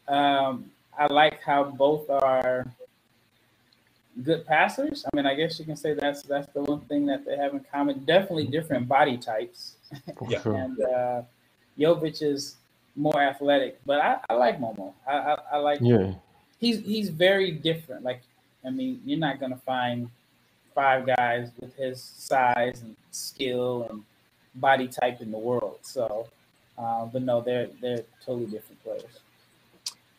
um, 0.09 0.71
I 0.99 1.07
like 1.13 1.41
how 1.43 1.65
both 1.65 2.11
are 2.11 2.67
good 4.25 4.47
passers. 4.47 5.05
I 5.13 5.17
mean, 5.17 5.27
I 5.27 5.35
guess 5.35 5.59
you 5.59 5.65
can 5.65 5.77
say 5.77 5.95
that's 5.95 6.23
that's 6.23 6.51
the 6.53 6.63
one 6.63 6.81
thing 6.83 7.07
that 7.07 7.25
they 7.25 7.37
have 7.37 7.53
in 7.55 7.61
common. 7.73 8.05
Definitely 8.05 8.47
different 8.47 8.89
body 8.89 9.17
types, 9.17 9.77
Yeah. 10.29 10.43
and 10.45 10.81
uh, 10.81 11.23
Jovic 11.79 12.23
is 12.23 12.57
more 12.97 13.23
athletic. 13.23 13.81
But 13.87 14.01
I, 14.01 14.19
I 14.29 14.35
like 14.35 14.61
Momo. 14.61 14.95
I, 15.07 15.13
I, 15.13 15.39
I 15.53 15.57
like 15.59 15.81
Yeah, 15.83 16.15
he's 16.59 16.81
he's 16.85 17.11
very 17.11 17.53
different. 17.53 18.03
Like, 18.05 18.23
I 18.65 18.71
mean, 18.71 19.01
you're 19.05 19.19
not 19.21 19.39
gonna 19.41 19.61
find 19.65 20.11
five 20.75 21.07
guys 21.07 21.51
with 21.61 21.75
his 21.77 22.01
size 22.03 22.83
and 22.83 22.97
skill 23.11 23.87
and 23.91 24.03
body 24.59 24.89
type 24.89 25.21
in 25.23 25.31
the 25.31 25.41
world. 25.43 25.79
So, 25.83 26.27
uh, 26.79 27.07
but 27.13 27.23
no, 27.23 27.41
they're 27.43 27.69
they're 27.81 28.05
totally 28.25 28.47
different 28.47 28.83
players. 28.83 29.23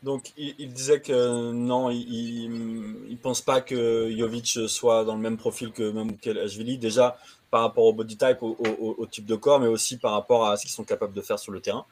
Donc, 0.02 0.32
il, 0.38 0.56
il 0.60 0.72
disait 0.72 1.02
que 1.02 1.52
non, 1.52 1.90
il, 1.90 1.98
il, 2.02 2.96
il 3.10 3.18
pense 3.18 3.42
pas 3.42 3.60
que 3.60 4.10
Jovic 4.18 4.48
soit 4.70 5.04
dans 5.04 5.16
le 5.16 5.22
même 5.22 5.36
profil 5.38 5.72
que 5.72 5.92
même 5.92 6.16
Kelashvili. 6.18 6.78
Déjà 6.78 7.18
par 7.52 7.62
rapport 7.62 7.84
au 7.86 7.94
body 7.94 8.16
type, 8.16 8.42
au, 8.44 8.56
au- 8.60 8.96
au 9.00 9.06
type 9.08 9.26
de 9.26 9.36
corps, 9.36 9.60
mais 9.60 9.68
aussi 9.68 9.98
par 9.98 10.12
rapport 10.14 10.48
à 10.48 10.56
ce 10.56 10.62
qu'ils 10.66 10.72
sont 10.72 10.84
capables 10.86 11.14
de 11.14 11.22
faire 11.22 11.40
sur 11.40 11.52
le 11.52 11.60
terrain. 11.60 11.84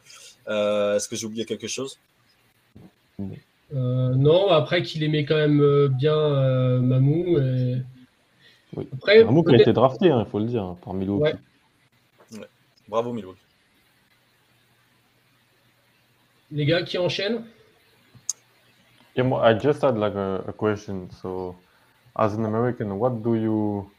Euh, 0.48 0.96
Est-ce 0.96 1.10
que 1.10 1.16
j'ai 1.16 1.26
oublié 1.26 1.46
quelque 1.46 1.68
chose? 1.68 1.98
Euh, 3.20 4.14
non, 4.16 4.48
après 4.50 4.82
qu'il 4.84 5.04
aimait 5.04 5.26
quand 5.26 5.36
même 5.36 5.60
euh, 5.62 5.90
bien 5.90 6.16
euh, 6.16 6.80
Mamou. 6.80 7.38
et- 7.40 7.82
Oui. 8.76 8.88
Après, 8.94 9.24
Mamouk 9.24 9.48
a 9.48 9.52
peut-être- 9.52 9.62
été 9.62 9.74
drafté, 9.74 10.06
il 10.08 10.26
faut 10.30 10.40
le 10.40 10.46
dire, 10.46 10.64
hein, 10.64 10.78
par 10.84 10.94
Milwaukee. 10.94 11.24
Ouais. 11.24 11.36
Bravo 12.88 13.14
Milwaukee. 13.14 13.48
les 16.52 16.66
gars 16.66 16.84
qui 16.84 16.98
enchaînent. 16.98 17.46
Yeah, 19.16 19.34
I 19.34 19.54
just 19.54 19.82
had 19.82 19.98
like 19.98 20.14
a, 20.14 20.46
a 20.48 20.54
question. 20.54 21.10
So, 21.10 21.64
as 22.18 22.34
an 22.36 22.46
American, 22.46 22.98
what 23.00 23.22
do 23.22 23.36
you 23.36 23.92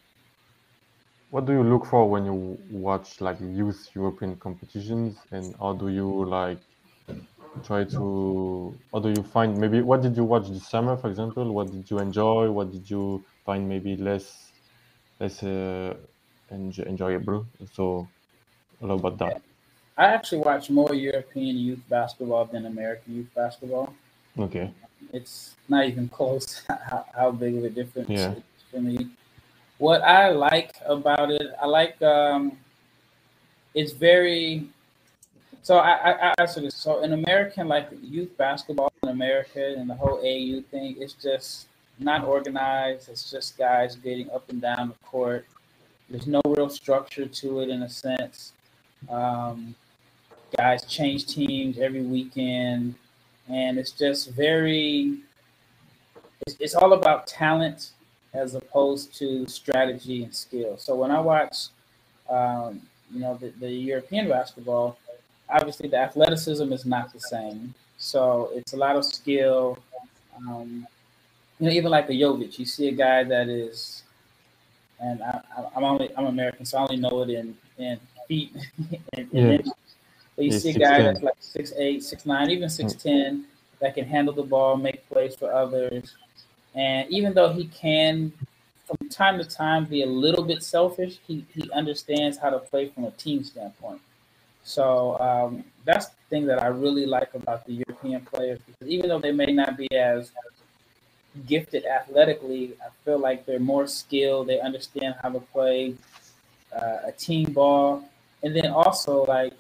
what 1.31 1.47
do 1.47 1.53
you 1.55 1.63
look 1.65 1.87
for 1.87 2.11
when 2.11 2.27
you 2.27 2.35
watch 2.69 3.21
like 3.23 3.41
youth 3.41 3.89
European 3.95 4.37
competitions, 4.39 5.27
and 5.31 5.55
how 5.59 5.73
do 5.73 5.89
you 5.89 6.25
like 6.27 6.63
try 7.63 7.85
to 7.85 8.81
how 8.93 9.01
do 9.01 9.11
you 9.11 9.23
find 9.23 9.59
maybe 9.59 9.81
what 9.83 10.03
did 10.03 10.17
you 10.17 10.25
watch 10.25 10.49
this 10.49 10.69
summer, 10.69 10.97
for 10.97 11.09
example? 11.09 11.53
What 11.53 11.71
did 11.71 11.91
you 11.91 11.99
enjoy? 11.99 12.51
What 12.51 12.71
did 12.71 12.89
you 12.89 13.27
find 13.45 13.69
maybe 13.69 13.97
less 13.97 14.53
less 15.21 15.43
uh, 15.43 15.95
enj- 16.53 16.87
enjoyable? 16.87 17.49
So, 17.73 18.13
a 18.81 18.87
lot 18.87 18.95
about 19.01 19.19
that. 19.19 19.43
I 19.97 20.07
actually 20.07 20.39
watch 20.39 20.71
more 20.71 20.95
European 20.95 21.57
youth 21.57 21.81
basketball 21.89 22.45
than 22.45 22.67
American 22.67 23.17
youth 23.17 23.35
basketball. 23.35 23.93
Okay. 24.39 24.71
It's 25.13 25.57
not 25.69 25.87
even 25.87 26.09
close 26.09 26.63
how, 26.69 27.05
how 27.15 27.31
big 27.33 27.57
of 27.57 27.65
a 27.65 27.71
difference 27.71 28.09
Yeah. 28.09 28.35
for 28.71 28.81
me. 28.81 29.09
What 29.79 30.03
I 30.03 30.31
like 30.31 30.75
about 30.87 31.31
it, 31.31 31.53
I 31.61 31.67
like 31.67 32.01
um, 32.03 32.59
it's 33.75 33.93
very. 33.93 34.69
So 35.63 35.79
I, 35.79 36.13
I, 36.13 36.35
I. 36.39 36.47
So 36.47 37.03
in 37.03 37.13
American, 37.13 37.69
like 37.69 37.89
youth 38.03 38.37
basketball 38.37 38.93
in 39.03 39.11
America 39.11 39.75
and 39.79 39.89
the 39.89 39.95
whole 39.95 40.19
AU 40.19 40.63
thing, 40.71 40.97
it's 40.99 41.13
just 41.15 41.69
not 41.99 42.25
organized. 42.25 43.09
It's 43.09 43.31
just 43.31 43.57
guys 43.57 43.95
getting 43.97 44.31
up 44.31 44.49
and 44.51 44.61
down 44.61 44.89
the 44.89 45.07
court. 45.07 45.47
There's 46.11 46.27
no 46.27 46.41
real 46.45 46.71
structure 46.71 47.27
to 47.27 47.61
it 47.61 47.69
in 47.69 47.83
a 47.83 47.89
sense. 47.89 48.53
Um, 49.09 49.75
guys 50.57 50.85
change 50.87 51.27
teams 51.27 51.79
every 51.79 52.03
weekend, 52.03 52.95
and 53.49 53.79
it's 53.79 53.93
just 53.93 54.31
very. 54.31 55.19
It's, 56.47 56.57
it's 56.61 56.75
all 56.75 56.93
about 56.93 57.27
talent 57.27 57.91
as 58.33 58.55
opposed 58.55 59.15
to 59.19 59.47
strategy 59.47 60.23
and 60.25 60.35
skill. 60.35 60.77
So 60.79 60.95
when 60.95 61.11
I 61.11 61.21
watch, 61.21 61.69
um, 62.29 62.83
you 63.13 63.21
know, 63.21 63.37
the, 63.37 63.53
the 63.59 63.71
European 63.71 64.29
basketball, 64.29 64.99
obviously 65.49 65.89
the 65.89 65.97
athleticism 65.97 66.73
is 66.73 66.85
not 66.85 67.13
the 67.13 67.21
same. 67.21 67.75
So 67.97 68.51
it's 68.55 68.73
a 68.73 68.77
lot 68.77 68.97
of 68.97 69.05
skill. 69.05 69.79
Um, 70.37 70.87
you 71.59 71.67
know, 71.67 71.73
even 71.73 71.91
like 71.91 72.09
a 72.09 72.13
Jovic, 72.13 72.59
you 72.59 72.67
see 72.67 72.89
a 72.89 72.93
guy 72.93 73.25
that 73.25 73.49
is, 73.49 74.05
and 75.01 75.23
I, 75.23 75.41
I'm 75.75 75.85
only 75.85 76.11
I'm 76.17 76.27
American, 76.27 76.65
so 76.65 76.79
I 76.79 76.83
only 76.83 76.97
know 76.97 77.23
it 77.23 77.31
in 77.31 77.57
in 77.79 77.99
feet. 78.29 78.55
and, 78.91 79.01
and 79.15 79.29
Yeah. 79.33 79.51
inches. 79.53 79.73
But 80.37 80.45
you 80.45 80.53
He's 80.53 80.63
see 80.63 80.71
a 80.71 80.75
guy 80.75 80.99
6'10". 80.99 81.05
that's 81.05 81.23
like 81.23 81.35
six 81.41 81.73
eight, 81.77 82.05
six 82.05 82.25
nine, 82.25 82.51
even 82.51 82.69
six 82.69 82.93
ten, 82.95 83.47
that 83.81 83.95
can 83.95 84.05
handle 84.05 84.35
the 84.35 84.43
ball, 84.43 84.77
make 84.77 85.09
plays 85.09 85.35
for 85.35 85.53
others. 85.53 86.15
And 86.75 87.11
even 87.11 87.35
though 87.35 87.53
he 87.53 87.67
can, 87.67 88.33
from 88.85 89.09
time 89.09 89.39
to 89.39 89.45
time, 89.45 89.87
be 89.87 90.03
a 90.03 90.07
little 90.07 90.45
bit 90.45 90.63
selfish, 90.63 91.19
he, 91.27 91.45
he 91.53 91.69
understands 91.73 92.39
how 92.39 92.51
to 92.51 92.59
play 92.59 92.89
from 92.91 93.05
a 93.05 93.11
team 93.13 93.43
standpoint. 93.43 94.01
So 94.63 95.19
um, 95.19 95.65
that's 95.85 96.07
the 96.09 96.17
thing 96.29 96.47
that 96.47 96.63
I 96.63 96.67
really 96.67 97.07
like 97.07 97.35
about 97.35 97.67
the 97.67 97.73
European 97.73 98.21
players 98.21 98.61
because 98.67 98.89
even 98.89 99.09
though 99.09 99.19
they 99.19 99.33
may 99.33 99.47
not 99.47 99.77
be 99.77 99.89
as 99.93 100.31
gifted 101.47 101.85
athletically, 101.87 102.75
I 102.85 102.89
feel 103.05 103.19
like 103.19 103.47
they're 103.47 103.59
more 103.59 103.87
skilled. 103.87 104.49
They 104.49 104.61
understand 104.61 105.15
how 105.23 105.31
to 105.31 105.41
play 105.41 105.95
uh, 106.73 106.99
a 107.07 107.13
team 107.13 107.53
ball. 107.53 108.09
And 108.43 108.55
then 108.55 108.69
also, 108.71 109.25
like, 109.27 109.53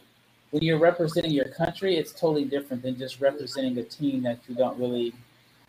when 0.50 0.62
you're 0.62 0.78
representing 0.78 1.32
your 1.32 1.48
country, 1.48 1.96
it's 1.96 2.12
totally 2.12 2.44
different 2.44 2.82
than 2.82 2.96
just 2.96 3.20
representing 3.20 3.76
a 3.78 3.82
team 3.82 4.22
that 4.22 4.38
you 4.48 4.54
don't 4.54 4.78
really 4.78 5.12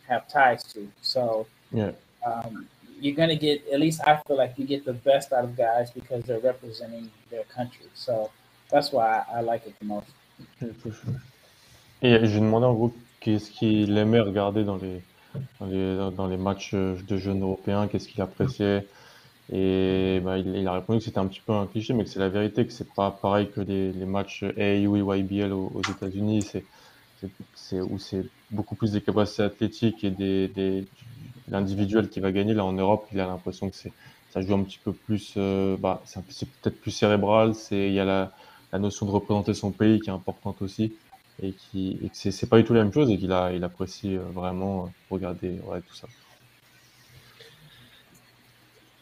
have 0.08 0.28
ties 0.28 0.64
to. 0.74 0.88
So, 1.02 1.48
Yeah. 1.72 1.92
um, 2.26 2.68
you're 3.02 3.16
going 3.16 3.30
to 3.30 3.36
get, 3.36 3.68
at 3.74 3.80
least 3.80 4.02
I 4.06 4.18
feel 4.28 4.38
like 4.38 4.54
you 4.58 4.66
get 4.66 4.86
the 4.86 4.94
best 4.94 5.32
out 5.34 5.44
of 5.44 5.56
guys 5.56 5.90
because 5.92 6.24
they're 6.26 6.40
representing 6.40 7.10
their 7.32 7.44
country. 7.46 7.86
So, 7.94 8.30
that's 8.72 8.92
why 8.92 9.24
I, 9.34 9.40
I 9.40 9.42
like 9.42 9.66
it 9.68 9.74
the 9.80 9.86
most. 9.86 10.08
Yeah, 10.62 10.70
for 10.82 10.92
sure. 10.92 11.16
Et 12.02 12.14
je 12.26 12.34
lui 12.36 12.40
demandais 12.40 12.66
en 12.68 12.74
gros 12.74 12.94
qu'est-ce 13.20 13.52
qu'il 13.52 13.98
aimait 13.98 14.22
regarder 14.22 14.64
dans 14.64 14.78
les, 14.78 15.02
dans 15.60 15.66
les, 15.66 16.12
dans- 16.16 16.28
les 16.28 16.38
matchs 16.38 16.74
de 16.74 17.18
jeunes 17.18 17.42
européens, 17.42 17.88
qu'est-ce 17.90 18.08
qu'il 18.08 18.22
appréciait. 18.22 18.86
Et 19.52 20.20
bah, 20.24 20.38
il, 20.38 20.68
a 20.68 20.74
répondu 20.74 21.00
que 21.00 21.06
c'était 21.06 21.18
un 21.18 21.28
petit 21.28 21.42
peu 21.42 21.54
un 21.54 21.66
cliché, 21.66 21.94
mais 21.94 22.04
que 22.04 22.10
c'est 22.10 22.20
la 22.20 22.30
vérité, 22.30 22.66
que 22.66 22.72
c'est 22.72 22.94
pas 22.94 23.10
pareil 23.10 23.50
que 23.50 23.62
les, 23.62 23.92
matchs 24.06 24.44
AAU 24.44 24.96
et 25.16 25.20
YBL 25.20 25.52
aux, 25.52 25.82
États-Unis, 25.82 26.44
c'est, 27.56 27.82
où 27.82 27.98
c'est 27.98 28.26
beaucoup 28.52 28.76
plus 28.76 28.92
des 28.92 29.02
capacités 29.02 29.44
athlétiques 29.44 30.04
et 30.04 30.12
des, 30.12 30.48
des, 30.50 30.86
l'individuel 31.50 32.10
qui 32.10 32.20
va 32.20 32.32
gagner. 32.32 32.54
Là, 32.54 32.66
en 32.66 32.74
Europe, 32.74 33.08
il 33.12 33.20
a 33.20 33.26
l'impression 33.26 33.70
que 33.70 33.76
c'est, 33.76 33.92
ça 34.30 34.42
joue 34.42 34.54
un 34.54 34.64
petit 34.64 34.80
peu 34.84 34.94
plus, 34.94 35.34
euh, 35.38 35.76
bah, 35.78 36.02
c'est, 36.06 36.24
peut-être 36.62 36.80
plus 36.80 36.92
cérébral, 36.92 37.54
il 37.72 37.94
y 37.94 38.00
a 38.00 38.06
la, 38.06 38.80
notion 38.80 39.06
de 39.06 39.12
représenter 39.12 39.54
son 39.54 39.72
pays 39.72 40.00
qui 40.00 40.10
est 40.10 40.14
importante 40.14 40.62
aussi 40.62 40.94
et 41.42 41.54
qui 41.54 41.98
et 42.04 42.10
que 42.10 42.16
c'est 42.16 42.48
pas 42.48 42.58
du 42.58 42.64
tout 42.66 42.74
la 42.74 42.84
même 42.84 42.94
chose 42.94 43.10
et 43.10 43.18
qu'il 43.18 43.36
il 43.56 43.64
apprécie 43.64 44.16
euh, 44.16 44.22
vraiment 44.34 44.84
euh, 44.84 44.88
regarder 45.10 45.60
tout 45.88 45.96
ça. 45.96 46.08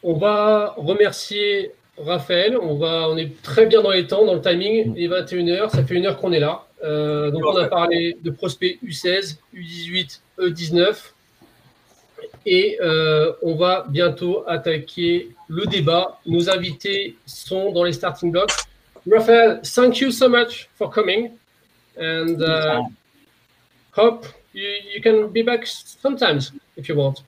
On 0.02 0.14
va 0.14 0.74
remercier 0.76 1.72
Raphaël. 1.98 2.56
On, 2.60 2.76
va, 2.76 3.08
on 3.08 3.16
est 3.16 3.40
très 3.42 3.66
bien 3.66 3.82
dans 3.82 3.90
les 3.90 4.06
temps, 4.06 4.24
dans 4.24 4.34
le 4.34 4.40
timing. 4.40 4.94
Il 4.96 5.04
est 5.04 5.08
21h, 5.08 5.70
ça 5.70 5.84
fait 5.84 5.94
une 5.94 6.06
heure 6.06 6.18
qu'on 6.18 6.32
est 6.32 6.40
là. 6.40 6.64
Euh, 6.84 7.30
donc, 7.30 7.44
on 7.44 7.56
a 7.56 7.66
parlé 7.66 8.16
de 8.22 8.30
prospects 8.30 8.78
U16, 8.84 9.36
U18, 9.54 10.20
E19. 10.38 11.12
Et 12.46 12.78
euh, 12.80 13.32
on 13.42 13.56
va 13.56 13.84
bientôt 13.88 14.44
attaquer 14.46 15.30
le 15.48 15.66
débat. 15.66 16.18
Nos 16.24 16.48
invités 16.48 17.16
sont 17.26 17.72
dans 17.72 17.84
les 17.84 17.92
starting 17.92 18.30
blocks. 18.30 18.52
Raphaël, 19.10 19.60
thank 19.62 20.00
you 20.00 20.10
so 20.10 20.28
much 20.28 20.68
for 20.76 20.90
coming. 20.90 21.32
And 21.98 22.40
uh, 22.40 22.82
hope 23.92 24.26
you, 24.54 24.68
you 24.94 25.02
can 25.02 25.28
be 25.28 25.42
back 25.42 25.66
sometimes 25.66 26.52
if 26.76 26.88
you 26.88 26.94
want. 26.94 27.22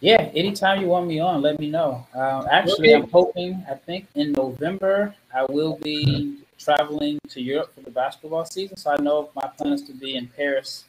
Yeah, 0.00 0.30
anytime 0.34 0.80
you 0.80 0.86
want 0.86 1.08
me 1.08 1.18
on, 1.18 1.42
let 1.42 1.58
me 1.58 1.70
know. 1.70 2.06
Uh, 2.14 2.46
actually, 2.50 2.94
okay. 2.94 3.02
I'm 3.02 3.10
hoping, 3.10 3.64
I 3.68 3.74
think 3.74 4.06
in 4.14 4.32
November, 4.32 5.14
I 5.34 5.44
will 5.44 5.76
be 5.82 6.38
traveling 6.58 7.18
to 7.30 7.40
Europe 7.40 7.74
for 7.74 7.80
the 7.80 7.90
basketball 7.90 8.44
season. 8.44 8.76
So 8.76 8.90
I 8.90 8.96
know 8.98 9.30
my 9.34 9.48
plan 9.48 9.72
is 9.72 9.82
to 9.82 9.92
be 9.92 10.16
in 10.16 10.28
Paris 10.28 10.84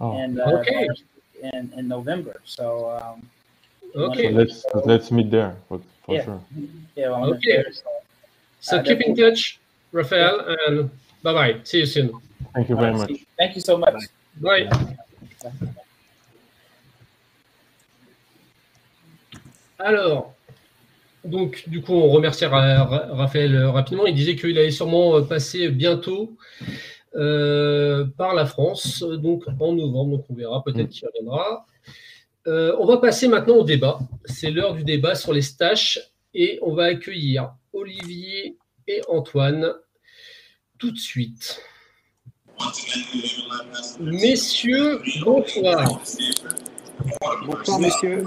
oh. 0.00 0.16
and 0.16 0.40
uh, 0.40 0.58
okay. 0.58 0.88
in, 1.42 1.72
in 1.76 1.86
November. 1.86 2.40
So, 2.44 2.90
um, 2.90 3.22
okay, 3.94 4.32
so 4.32 4.38
let's 4.38 4.64
let's 4.86 5.10
meet 5.12 5.30
there 5.30 5.56
for, 5.68 5.80
for 6.04 6.16
yeah. 6.16 6.24
sure. 6.24 6.40
Yeah, 6.96 7.08
well, 7.10 7.34
okay. 7.34 7.62
Paris, 7.62 7.82
so, 8.60 8.72
so 8.72 8.78
uh, 8.78 8.82
keep 8.82 9.00
in 9.00 9.14
touch, 9.14 9.60
Rafael, 9.92 10.44
yeah. 10.48 10.56
and 10.66 10.90
bye 11.22 11.32
bye. 11.32 11.60
See 11.62 11.78
you 11.78 11.86
soon. 11.86 12.20
Thank 12.54 12.70
you 12.70 12.76
very 12.76 12.94
much. 12.94 13.12
Thank 13.36 13.54
you 13.54 13.60
so 13.60 13.76
much. 13.76 14.02
Bye. 14.40 14.66
bye. 14.66 15.84
Alors, 19.78 20.34
donc, 21.24 21.68
du 21.68 21.82
coup, 21.82 21.92
on 21.92 22.10
remercie 22.10 22.46
Raphaël 22.46 23.54
euh, 23.54 23.70
rapidement. 23.70 24.06
Il 24.06 24.14
disait 24.14 24.36
qu'il 24.36 24.56
allait 24.58 24.70
sûrement 24.70 25.16
euh, 25.16 25.22
passer 25.22 25.68
bientôt 25.68 26.36
euh, 27.16 28.06
par 28.16 28.34
la 28.34 28.46
France, 28.46 29.02
donc 29.02 29.44
en 29.60 29.72
novembre. 29.72 30.18
Donc, 30.18 30.24
on 30.30 30.34
verra, 30.34 30.62
peut-être 30.64 30.88
qu'il 30.88 31.06
reviendra. 31.06 31.66
on 32.46 32.86
va 32.86 32.96
passer 32.98 33.28
maintenant 33.28 33.56
au 33.56 33.64
débat. 33.64 33.98
C'est 34.24 34.50
l'heure 34.50 34.74
du 34.74 34.84
débat 34.84 35.14
sur 35.14 35.32
les 35.32 35.42
stages 35.42 36.00
et 36.34 36.58
on 36.62 36.74
va 36.74 36.84
accueillir 36.84 37.52
Olivier 37.72 38.56
et 38.86 39.02
Antoine 39.08 39.72
tout 40.78 40.90
de 40.90 40.98
suite. 40.98 41.60
Messieurs, 44.00 45.00
bonsoir. 45.24 46.00
Bonsoir, 47.46 47.80
monsieur. 47.80 48.22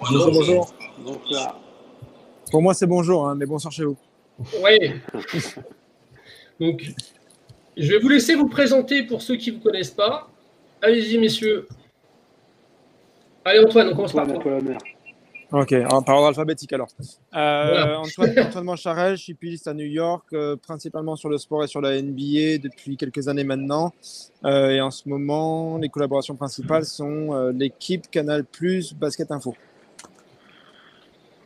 Bonjour, 0.00 0.32
bonjour. 0.32 0.74
Bonsoir. 0.98 1.60
Pour 2.50 2.62
moi, 2.62 2.74
c'est 2.74 2.86
bonjour, 2.86 3.28
hein, 3.28 3.34
mais 3.34 3.46
bonsoir 3.46 3.72
chez 3.72 3.84
vous. 3.84 3.96
Oui. 4.62 4.92
Donc, 6.60 6.82
je 7.76 7.92
vais 7.92 7.98
vous 7.98 8.08
laisser 8.08 8.34
vous 8.34 8.48
présenter 8.48 9.02
pour 9.04 9.22
ceux 9.22 9.36
qui 9.36 9.52
ne 9.52 9.56
vous 9.56 9.62
connaissent 9.62 9.90
pas. 9.90 10.28
Allez-y, 10.82 11.18
messieurs. 11.18 11.68
Allez, 13.44 13.60
Antoine, 13.64 13.88
on 13.88 13.96
commence 13.96 14.12
par 14.12 14.26
toi. 14.26 14.58
Ok, 15.50 15.74
par 16.04 16.16
ordre 16.16 16.28
alphabétique 16.28 16.74
alors. 16.74 16.88
Euh, 17.34 17.94
Antoine, 17.96 18.34
Antoine 18.38 18.64
Mancharel, 18.64 19.16
je 19.16 19.22
suis 19.22 19.34
piliste 19.34 19.66
à 19.66 19.72
New 19.72 19.86
York, 19.86 20.26
euh, 20.34 20.56
principalement 20.56 21.16
sur 21.16 21.30
le 21.30 21.38
sport 21.38 21.64
et 21.64 21.66
sur 21.66 21.80
la 21.80 22.00
NBA 22.02 22.58
depuis 22.62 22.98
quelques 22.98 23.28
années 23.28 23.44
maintenant. 23.44 23.94
Euh, 24.44 24.70
et 24.70 24.80
en 24.82 24.90
ce 24.90 25.08
moment, 25.08 25.78
les 25.78 25.88
collaborations 25.88 26.36
principales 26.36 26.84
sont 26.84 27.50
l'équipe 27.54 28.10
Canal 28.10 28.44
Plus 28.44 28.92
Basket 28.92 29.30
Info. 29.32 29.54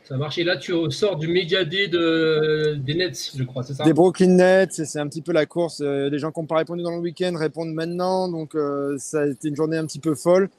Ça 0.03 0.16
marche. 0.16 0.36
Et 0.36 0.42
là, 0.42 0.57
tu 0.57 0.74
sors 0.90 1.16
du 1.16 1.28
média 1.28 1.64
D 1.64 1.86
de, 1.86 2.74
des 2.74 2.94
Nets, 2.94 3.30
je 3.36 3.44
crois, 3.44 3.62
c'est 3.62 3.74
ça? 3.74 3.84
Des 3.84 3.92
Brooklyn 3.92 4.34
Nets, 4.34 4.84
c'est 4.84 4.98
un 4.98 5.07
petit 5.07 5.22
peu 5.22 5.32
la 5.32 5.46
course. 5.46 5.80
les 5.80 6.18
gens 6.18 6.32
qui 6.32 6.40
n'ont 6.40 6.46
pas 6.46 6.57
répondu 6.57 6.82
dans 6.82 6.90
le 6.90 7.00
week-end 7.00 7.34
répondent 7.36 7.72
maintenant. 7.72 8.28
Donc, 8.28 8.57
ça 8.98 9.20
a 9.20 9.26
été 9.26 9.46
une 9.46 9.57
journée 9.57 9.76
un 9.76 9.86
petit 9.86 10.00
peu 10.00 10.16
folle. 10.16 10.50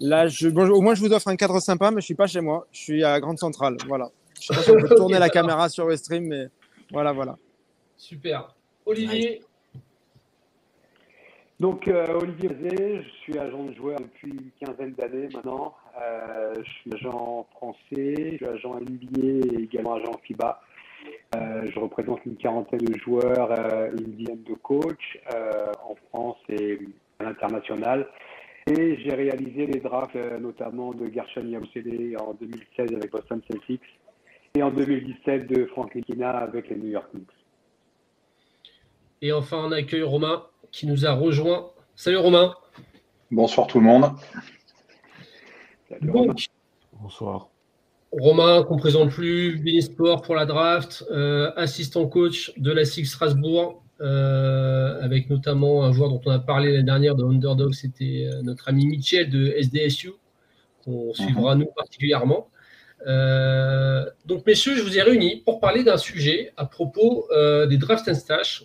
Là, 0.00 0.26
je, 0.28 0.48
au 0.48 0.80
moins, 0.80 0.94
je 0.94 1.00
vous 1.00 1.12
offre 1.12 1.28
un 1.28 1.36
cadre 1.36 1.60
sympa, 1.60 1.90
mais 1.90 2.00
je 2.00 2.06
suis 2.06 2.14
pas 2.14 2.26
chez 2.26 2.40
moi. 2.40 2.66
Je 2.72 2.78
suis 2.78 3.04
à 3.04 3.18
Grande 3.20 3.38
Centrale. 3.38 3.76
Voilà. 3.86 4.10
Je 4.40 4.46
sais 4.46 4.54
pas 4.54 4.62
si 4.62 4.70
on 4.70 4.80
peut 4.80 4.94
tourner 4.94 5.18
la 5.18 5.28
caméra 5.28 5.68
sur 5.68 5.86
le 5.86 5.96
stream, 5.96 6.26
mais 6.26 6.48
voilà, 6.90 7.12
voilà. 7.12 7.36
Super. 7.96 8.54
Olivier 8.84 9.40
Donc, 11.60 11.86
euh, 11.86 12.18
Olivier 12.20 12.50
je 13.02 13.08
suis 13.22 13.38
agent 13.38 13.64
de 13.64 13.74
joueur 13.74 14.00
depuis 14.00 14.32
une 14.32 14.50
quinzaine 14.60 14.92
d'années 14.94 15.28
maintenant. 15.32 15.74
Euh, 16.00 16.54
je 16.56 16.70
suis 16.70 16.90
agent 16.94 17.46
français, 17.54 18.32
je 18.32 18.36
suis 18.36 18.46
agent 18.46 18.80
NBA 18.80 19.56
et 19.56 19.62
également 19.62 19.94
agent 19.94 20.12
FIBA. 20.24 20.60
Euh, 21.36 21.70
je 21.72 21.78
représente 21.78 22.26
une 22.26 22.36
quarantaine 22.36 22.80
de 22.80 22.98
joueurs, 22.98 23.50
une 23.92 24.12
dizaine 24.14 24.42
de 24.42 24.54
coachs 24.54 24.98
en 25.84 25.94
France 26.08 26.38
et 26.48 26.80
à 27.20 27.24
l'international. 27.24 28.08
Et 28.68 28.96
j'ai 28.98 29.14
réalisé 29.14 29.66
les 29.66 29.80
drafts 29.80 30.14
euh, 30.14 30.38
notamment 30.38 30.92
de 30.92 31.10
Gershon 31.12 31.46
Yabusele 31.46 32.16
en 32.18 32.34
2016 32.34 32.94
avec 32.94 33.10
Boston 33.10 33.40
Celtics 33.48 33.82
et 34.54 34.62
en 34.62 34.70
2017 34.70 35.46
de 35.48 35.66
Frank 35.66 35.94
Likina 35.94 36.30
avec 36.30 36.68
les 36.68 36.76
New 36.76 36.90
York 36.90 37.08
Knicks. 37.12 37.26
Et 39.20 39.32
enfin, 39.32 39.64
on 39.64 39.72
accueille 39.72 40.02
Romain 40.02 40.44
qui 40.70 40.86
nous 40.86 41.06
a 41.06 41.12
rejoint. 41.12 41.70
Salut 41.96 42.18
Romain. 42.18 42.54
Bonsoir 43.30 43.66
tout 43.66 43.80
le 43.80 43.86
monde. 43.86 44.10
Salut, 45.88 46.10
Romain. 46.10 46.34
Bonsoir. 47.00 47.48
Romain, 48.12 48.62
qu'on 48.62 48.74
ne 48.74 48.80
présente 48.80 49.10
plus, 49.10 49.80
Sport 49.80 50.22
pour 50.22 50.34
la 50.34 50.44
draft, 50.44 51.04
euh, 51.10 51.50
assistant 51.56 52.06
coach 52.06 52.52
de 52.58 52.70
la 52.70 52.84
SIG 52.84 53.06
Strasbourg, 53.06 53.81
avec 54.02 55.30
notamment 55.30 55.84
un 55.84 55.92
joueur 55.92 56.10
dont 56.10 56.20
on 56.24 56.30
a 56.30 56.38
parlé 56.38 56.72
l'année 56.72 56.84
dernière 56.84 57.14
de 57.14 57.24
Underdog, 57.24 57.74
c'était 57.74 58.28
euh, 58.30 58.42
notre 58.42 58.68
ami 58.68 58.86
Mitchell 58.86 59.28
de 59.28 59.54
SDSU, 59.60 60.12
qu'on 60.84 61.08
mhm. 61.08 61.14
suivra 61.14 61.54
nous 61.54 61.68
particulièrement. 61.76 62.48
Euh, 63.06 64.04
donc, 64.26 64.46
messieurs, 64.46 64.76
je 64.76 64.82
vous 64.82 64.96
ai 64.96 65.02
réunis 65.02 65.42
pour 65.44 65.60
parler 65.60 65.84
d'un 65.84 65.96
sujet 65.96 66.52
à 66.56 66.66
propos 66.66 67.28
des 67.68 67.76
draft 67.76 68.08
and 68.08 68.14
stash, 68.14 68.64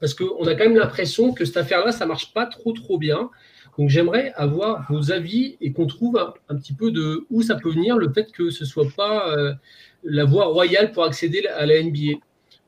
parce 0.00 0.14
qu'on 0.14 0.46
a 0.46 0.54
quand 0.54 0.64
même 0.64 0.76
l'impression 0.76 1.32
que 1.32 1.44
cette 1.44 1.58
affaire-là, 1.58 1.92
ça 1.92 2.06
marche 2.06 2.32
pas 2.32 2.46
trop 2.46 2.72
trop 2.72 2.98
bien. 2.98 3.30
Donc, 3.78 3.90
j'aimerais 3.90 4.32
avoir 4.36 4.86
vos 4.90 5.12
avis 5.12 5.56
et 5.60 5.72
qu'on 5.72 5.86
trouve 5.86 6.16
un, 6.48 6.56
petit 6.56 6.72
peu 6.72 6.90
de 6.92 7.26
où 7.30 7.42
ça 7.42 7.56
peut 7.56 7.70
venir 7.70 7.96
le 7.96 8.10
fait 8.12 8.30
que 8.32 8.50
ce 8.50 8.64
soit 8.64 8.88
pas 8.96 9.34
la 10.04 10.24
voie 10.24 10.46
royale 10.46 10.92
pour 10.92 11.04
accéder 11.04 11.46
à 11.46 11.66
la 11.66 11.82
NBA. 11.82 12.20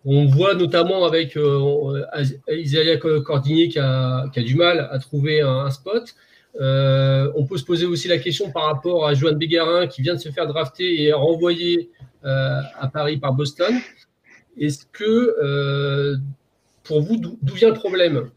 On 0.08 0.26
voit 0.26 0.54
notamment 0.54 1.04
avec 1.04 1.36
euh, 1.36 2.06
Isaiah 2.48 2.96
Cordinier 2.96 3.68
qui 3.68 3.80
a, 3.80 4.28
du 4.36 4.54
mal 4.54 4.88
à 4.92 5.00
trouver 5.00 5.40
un, 5.40 5.68
spot. 5.70 6.14
Euh, 6.60 7.32
on 7.34 7.44
peut 7.44 7.58
se 7.58 7.64
poser 7.64 7.86
aussi 7.86 8.06
la 8.06 8.18
question 8.18 8.52
par 8.52 8.66
rapport 8.66 9.04
à 9.04 9.14
Joan 9.14 9.36
Bégarin 9.36 9.88
qui 9.88 10.02
vient 10.02 10.14
de 10.14 10.20
se 10.20 10.30
faire 10.30 10.46
drafter 10.46 11.02
et 11.02 11.12
renvoyer 11.12 11.90
euh, 12.24 12.60
à 12.78 12.86
Paris 12.86 13.16
par 13.16 13.32
Boston. 13.32 13.74
Est-ce 14.56 14.86
que, 14.92 16.16
pour 16.84 17.00
vous, 17.00 17.16
d'où 17.16 17.54
vient 17.54 17.68
le 17.70 17.74
problème? 17.74 18.30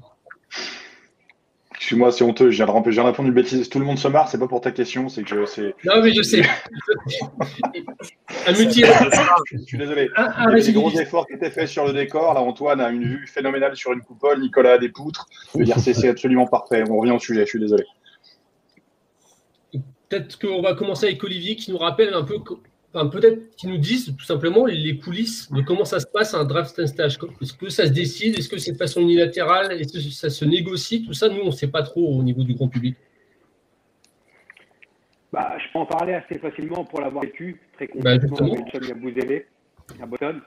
Excuse-moi, 1.80 2.12
c'est 2.12 2.26
honteux, 2.26 2.52
j'ai 2.52 2.66
répondu 2.66 3.30
une 3.30 3.34
bêtise. 3.34 3.70
Tout 3.70 3.80
le 3.80 3.86
monde 3.86 3.98
se 3.98 4.10
marre, 4.10 4.28
c'est 4.28 4.38
pas 4.38 4.50
pour 4.50 4.60
ta 4.60 4.72
question, 4.72 5.08
c'est 5.08 5.24
que 5.24 5.30
je. 5.30 5.38
Non, 5.86 6.04
mais 6.04 6.14
je 6.14 6.22
sais. 6.22 6.42
un 8.48 8.52
multi. 8.52 8.84
Je 8.84 9.58
suis 9.60 9.78
désolé. 9.78 10.10
Ah, 10.18 10.34
ah, 10.36 10.46
Il 10.52 10.58
y 10.58 10.62
a 10.62 10.66
des 10.66 10.74
gros 10.74 10.92
efforts 10.92 11.26
qui 11.26 11.36
étaient 11.36 11.50
faits 11.50 11.70
sur 11.70 11.88
le 11.88 11.94
décor. 11.94 12.34
Là, 12.34 12.42
Antoine 12.42 12.82
a 12.82 12.90
une 12.90 13.06
vue 13.06 13.28
phénoménale 13.28 13.78
sur 13.78 13.94
une 13.94 14.02
coupole, 14.02 14.42
Nicolas 14.42 14.74
a 14.74 14.78
des 14.78 14.90
poutres. 14.90 15.26
Je 15.54 15.60
veux 15.60 15.64
dire, 15.64 15.80
c'est 15.80 16.10
absolument 16.10 16.48
parfait. 16.48 16.84
On 16.90 16.98
revient 16.98 17.14
au 17.14 17.20
sujet, 17.20 17.46
je 17.46 17.52
suis 17.52 17.62
désolé. 17.62 17.86
Peut-être 20.10 20.38
qu'on 20.38 20.62
va 20.62 20.74
commencer 20.74 21.06
avec 21.06 21.24
Olivier 21.24 21.56
qui 21.56 21.72
nous 21.72 21.78
rappelle 21.78 22.14
un 22.14 22.24
peu 22.24 22.40
peut-être 22.92 23.56
qu'ils 23.56 23.70
nous 23.70 23.78
disent 23.78 24.16
tout 24.18 24.26
simplement 24.26 24.66
les 24.66 24.98
coulisses 24.98 25.52
de 25.52 25.62
comment 25.62 25.86
ça 25.86 26.00
se 26.00 26.08
passe 26.08 26.34
un 26.34 26.46
draft 26.46 26.86
stage. 26.86 27.18
Est-ce 27.42 27.54
que 27.54 27.70
ça 27.70 27.86
se 27.86 27.92
décide? 27.92 28.38
Est-ce 28.38 28.50
que 28.50 28.58
c'est 28.58 28.72
de 28.72 28.78
façon 28.78 29.02
unilatérale 29.02 29.72
Est-ce 29.74 29.94
que 29.94 30.00
ça 30.00 30.30
se 30.30 30.46
négocie? 30.46 31.06
Tout 31.06 31.14
ça, 31.14 31.30
nous, 31.30 31.42
on 31.42 31.48
ne 31.48 31.52
sait 31.52 31.68
pas 31.68 31.84
trop 31.84 32.18
au 32.18 32.24
niveau 32.24 32.44
du 32.44 32.54
grand 32.54 32.68
public. 32.68 32.96
Bah, 35.32 35.56
je 35.60 35.72
peux 35.72 35.80
en 35.80 35.86
parler 35.86 36.14
assez 36.14 36.40
facilement 36.40 36.84
pour 36.86 37.02
l'avoir 37.02 37.24
vécu 37.24 37.62
très 37.74 37.88
bah, 37.96 38.18
concrètement 38.18 38.66
avec 38.74 39.46
à 40.02 40.06
Boston. 40.06 40.42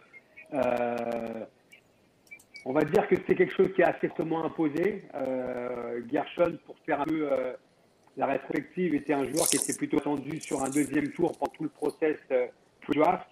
Euh, 0.55 1.45
on 2.65 2.73
va 2.73 2.85
dire 2.85 3.07
que 3.09 3.17
c'est 3.27 3.35
quelque 3.35 3.55
chose 3.55 3.73
qui 3.75 3.83
est 3.83 3.85
assez 3.85 4.11
imposé. 4.19 5.05
Euh, 5.15 6.01
Gershon, 6.13 6.59
pour 6.67 6.77
faire 6.87 7.01
un 7.01 7.05
peu 7.05 7.33
euh, 7.33 7.55
la 8.17 8.27
rétrospective 8.27 8.95
était 8.95 9.15
un 9.15 9.25
joueur 9.25 9.47
qui 9.49 9.57
était 9.57 9.75
plutôt 9.75 9.99
attendu 9.99 10.41
sur 10.41 10.63
un 10.63 10.69
deuxième 10.69 11.09
tour 11.13 11.33
pendant 11.33 11.53
tout 11.53 11.65
le 11.65 11.71
process 11.71 12.17
euh, 12.31 12.47
draft, 12.89 13.27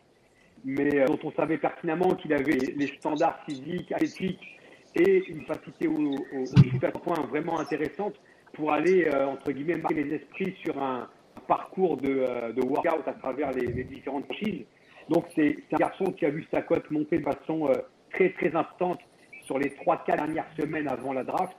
mais 0.64 1.00
euh, 1.00 1.06
dont 1.06 1.18
on 1.24 1.32
savait 1.32 1.58
pertinemment 1.58 2.14
qu'il 2.14 2.32
avait 2.32 2.56
les 2.76 2.86
standards 2.98 3.42
physiques, 3.44 3.92
athlétiques 3.92 4.58
et 4.94 5.22
une 5.28 5.44
capacité 5.44 5.86
au, 5.86 6.12
au, 6.12 6.46
shoot 6.46 6.82
à 6.82 6.90
point 6.92 7.20
vraiment 7.28 7.60
intéressante 7.60 8.14
pour 8.54 8.72
aller, 8.72 9.04
euh, 9.04 9.26
entre 9.26 9.52
guillemets, 9.52 9.76
marquer 9.76 10.02
les 10.02 10.16
esprits 10.16 10.56
sur 10.62 10.82
un, 10.82 11.08
parcours 11.46 11.96
de, 11.96 12.52
de, 12.52 12.62
workout 12.62 13.06
à 13.06 13.12
travers 13.12 13.50
les, 13.52 13.66
les 13.66 13.84
différentes 13.84 14.24
franchises. 14.24 14.64
Donc, 15.08 15.24
c'est 15.34 15.56
un 15.72 15.76
garçon 15.78 16.04
qui 16.12 16.24
a 16.24 16.30
vu 16.30 16.46
sa 16.52 16.62
cote 16.62 16.88
monter 16.90 17.18
de 17.18 17.24
façon 17.24 17.68
très, 18.12 18.30
très 18.30 18.54
importante 18.54 19.00
sur 19.42 19.58
les 19.58 19.70
3-4 19.70 20.16
dernières 20.16 20.46
semaines 20.56 20.86
avant 20.86 21.12
la 21.12 21.24
draft, 21.24 21.56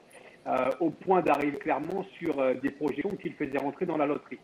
au 0.80 0.90
point 0.90 1.22
d'arriver 1.22 1.56
clairement 1.58 2.04
sur 2.18 2.34
des 2.60 2.70
projections 2.70 3.16
qu'il 3.16 3.34
faisait 3.34 3.58
rentrer 3.58 3.86
dans 3.86 3.96
la 3.96 4.06
loterie. 4.06 4.40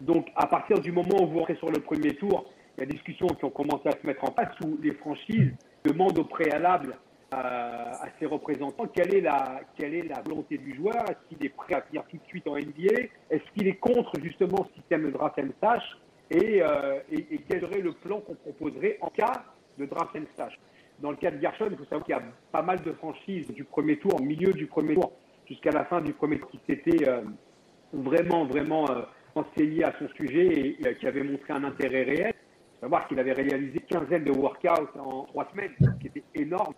donc, 0.00 0.28
à 0.36 0.46
partir 0.46 0.80
du 0.80 0.92
moment 0.92 1.22
où 1.22 1.26
vous 1.28 1.38
rentrez 1.38 1.56
sur 1.56 1.70
le 1.70 1.80
premier 1.80 2.14
tour, 2.14 2.46
il 2.76 2.80
y 2.80 2.82
a 2.82 2.86
des 2.86 2.94
discussions 2.94 3.28
qui 3.28 3.44
ont 3.44 3.50
commencé 3.50 3.88
à 3.88 3.92
se 3.92 4.06
mettre 4.06 4.24
en 4.24 4.32
place 4.32 4.52
où 4.64 4.78
les 4.82 4.92
franchises 4.94 5.52
demandent 5.84 6.18
au 6.18 6.24
préalable 6.24 6.96
à, 7.30 8.06
ses 8.18 8.26
représentants 8.26 8.86
quelle 8.86 9.14
est, 9.14 9.20
la, 9.20 9.60
quelle 9.76 9.94
est 9.94 10.02
la 10.02 10.20
volonté 10.22 10.58
du 10.58 10.74
joueur, 10.74 10.96
est-ce 11.08 11.28
qu'il 11.28 11.44
est 11.44 11.50
prêt 11.50 11.74
à 11.74 11.80
venir 11.80 12.04
tout 12.08 12.16
de 12.16 12.24
suite 12.26 12.46
en 12.46 12.56
NBA, 12.56 13.08
est-ce 13.30 13.42
qu'il 13.54 13.66
est 13.66 13.76
contre 13.76 14.12
justement 14.22 14.66
ce 14.68 14.80
système 14.80 15.04
de 15.04 15.10
draft 15.10 15.38
and 15.38 15.48
stash? 15.58 15.82
Et, 16.30 16.62
euh, 16.62 17.00
et, 17.12 17.40
quel 17.48 17.60
serait 17.60 17.80
le 17.80 17.92
plan 17.92 18.20
qu'on 18.20 18.34
proposerait 18.34 18.98
en 19.00 19.08
cas 19.08 19.44
de 19.78 19.84
draft 19.84 20.16
and 20.16 20.24
stash? 20.34 20.58
Dans 21.00 21.10
le 21.10 21.16
cas 21.16 21.30
de 21.30 21.40
Gershon, 21.40 21.68
il 21.70 21.76
faut 21.76 21.84
savoir 21.84 22.04
qu'il 22.04 22.14
y 22.14 22.18
a 22.18 22.22
pas 22.52 22.62
mal 22.62 22.80
de 22.82 22.92
franchises 22.92 23.48
du 23.48 23.64
premier 23.64 23.98
tour, 23.98 24.20
milieu 24.20 24.52
du 24.52 24.66
premier 24.66 24.94
tour, 24.94 25.12
jusqu'à 25.46 25.70
la 25.70 25.84
fin 25.84 26.00
du 26.00 26.12
premier 26.12 26.38
tour, 26.38 26.50
qui 26.50 26.60
s'étaient 26.66 27.08
euh, 27.08 27.22
vraiment, 27.92 28.44
vraiment 28.44 28.90
euh, 28.90 29.02
à 29.36 29.92
son 29.98 30.08
sujet 30.16 30.46
et, 30.46 30.88
et, 30.88 30.94
qui 30.94 31.06
avaient 31.06 31.24
montré 31.24 31.52
un 31.52 31.64
intérêt 31.64 32.02
réel. 32.02 32.34
Il 32.34 32.74
faut 32.74 32.80
savoir 32.82 33.08
qu'il 33.08 33.18
avait 33.18 33.32
réalisé 33.32 33.80
quinzaine 33.80 34.24
de 34.24 34.30
workouts 34.30 34.98
en 34.98 35.24
trois 35.24 35.48
semaines, 35.52 35.72
ce 35.80 35.90
qui 36.00 36.06
était 36.06 36.24
énorme. 36.34 36.74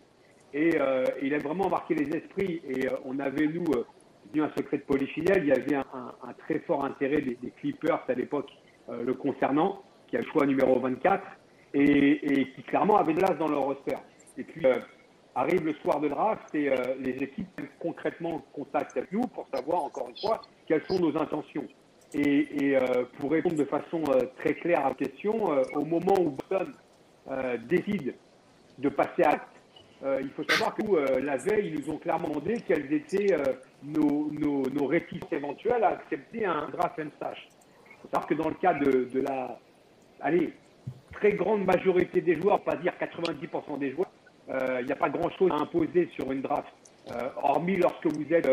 Et 0.56 0.70
euh, 0.80 1.04
il 1.22 1.34
a 1.34 1.38
vraiment 1.38 1.68
marqué 1.68 1.94
les 1.94 2.16
esprits. 2.16 2.62
Et 2.68 2.88
euh, 2.88 2.96
on 3.04 3.18
avait, 3.18 3.46
nous, 3.46 3.64
euh, 3.74 4.42
un 4.42 4.50
secret 4.56 4.78
de 4.78 4.82
polychinelle, 4.84 5.42
il 5.42 5.48
y 5.48 5.52
avait 5.52 5.74
un, 5.74 6.32
très 6.38 6.60
fort 6.60 6.84
intérêt 6.84 7.20
des, 7.20 7.36
Clippers 7.58 8.02
à 8.08 8.14
l'époque 8.14 8.50
le 8.88 9.14
concernant, 9.14 9.82
qui 10.06 10.16
a 10.16 10.20
le 10.20 10.26
choix 10.26 10.46
numéro 10.46 10.78
24, 10.78 11.22
et, 11.80 12.52
qui 12.54 12.62
clairement 12.62 12.96
avait 12.96 13.14
de 13.14 13.20
l'as 13.20 13.34
dans 13.34 13.48
leur 13.48 13.62
roster. 13.62 13.96
Et 14.38 14.44
puis, 14.44 14.64
arrive 15.34 15.64
le 15.64 15.74
soir 15.74 16.00
de 16.00 16.08
draft 16.08 16.54
et 16.54 16.70
les 17.00 17.22
équipes 17.22 17.60
concrètement 17.78 18.42
contactent 18.52 18.96
avec 18.96 19.12
nous 19.12 19.22
pour 19.22 19.46
savoir, 19.54 19.84
encore 19.84 20.08
une 20.08 20.16
fois, 20.16 20.40
quelles 20.66 20.84
sont 20.88 20.98
nos 20.98 21.16
intentions. 21.16 21.66
Et, 22.14 22.76
pour 23.18 23.30
répondre 23.30 23.56
de 23.56 23.64
façon 23.64 24.02
très 24.38 24.54
claire 24.54 24.86
à 24.86 24.90
la 24.90 24.94
question, 24.94 25.50
au 25.74 25.84
moment 25.84 26.14
où 26.18 26.30
Boston 26.30 26.72
décide 27.68 28.14
de 28.78 28.88
passer 28.88 29.24
à 29.24 29.40
euh, 30.04 30.20
il 30.22 30.30
faut 30.30 30.44
savoir 30.44 30.74
que 30.74 30.82
euh, 30.82 31.20
la 31.22 31.38
veille, 31.38 31.68
ils 31.68 31.80
nous 31.80 31.90
ont 31.94 31.96
clairement 31.96 32.28
demandé 32.28 32.60
quelles 32.66 32.92
étaient 32.92 33.32
euh, 33.32 33.54
nos, 33.82 34.30
nos, 34.30 34.62
nos, 34.68 34.86
réticences 34.86 35.32
éventuelles 35.32 35.82
à 35.82 35.88
accepter 35.88 36.44
un 36.44 36.68
draft 36.68 36.98
and 36.98 37.08
stash. 37.16 37.48
Il 37.48 38.02
faut 38.02 38.08
savoir 38.08 38.26
que 38.26 38.34
dans 38.34 38.48
le 38.48 38.54
cas 38.56 38.74
de 38.74 39.20
la 39.20 39.58
allez, 40.20 40.52
très 41.16 41.32
grande 41.32 41.64
majorité 41.64 42.20
des 42.20 42.40
joueurs, 42.40 42.60
pas 42.60 42.76
dire 42.76 42.92
90% 43.00 43.78
des 43.78 43.90
joueurs, 43.92 44.10
il 44.80 44.86
n'y 44.86 44.92
a 44.92 44.96
pas 44.96 45.08
grand-chose 45.08 45.50
à 45.50 45.56
imposer 45.56 46.08
sur 46.14 46.30
une 46.30 46.42
draft. 46.42 46.72
hormis 47.42 47.76
lorsque 47.76 48.06
vous 48.06 48.32
êtes 48.32 48.48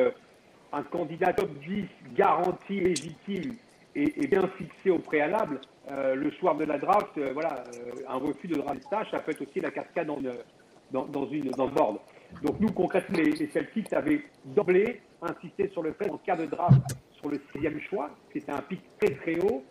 un 0.72 0.82
candidat 0.84 1.34
top 1.34 1.52
10 1.68 1.86
garanti, 2.16 2.80
légitime 2.80 3.54
et, 3.96 4.28
bien 4.28 4.48
fixé 4.58 4.90
au 4.90 4.98
préalable, 4.98 5.60
le 5.92 6.32
soir 6.32 6.56
de 6.56 6.64
la 6.64 6.80
draft, 6.80 7.20
voilà, 7.34 7.64
un 8.08 8.18
refus 8.18 8.48
de 8.48 8.56
draft 8.56 8.82
stash, 8.84 9.12
ça 9.12 9.20
peut 9.20 9.32
être 9.32 9.42
aussi 9.42 9.60
la 9.60 9.70
cascade 9.70 10.08
dans, 10.08 11.06
dans, 11.06 11.28
une, 11.28 11.52
dans 11.52 11.66
le 11.66 11.72
board. 11.72 11.98
Donc 12.42 12.60
nous, 12.60 12.72
concrètement, 12.72 13.18
les, 13.20 13.32
les 13.32 13.48
Celtics 13.52 13.94
avaient 13.94 14.24
d'emblée 14.46 15.02
insisté 15.22 15.70
sur 15.70 15.84
le 15.84 15.94
fait, 15.94 16.10
en 16.10 16.18
cas 16.18 16.36
de 16.36 16.46
draft, 16.46 16.82
sur 17.20 17.30
le 17.30 17.42
sixième 17.52 17.80
choix, 17.82 18.10
c'était 18.34 18.52
un 18.52 18.62
pic 18.62 18.82
très 19.00 19.16
très 19.16 19.40
haut, 19.40 19.64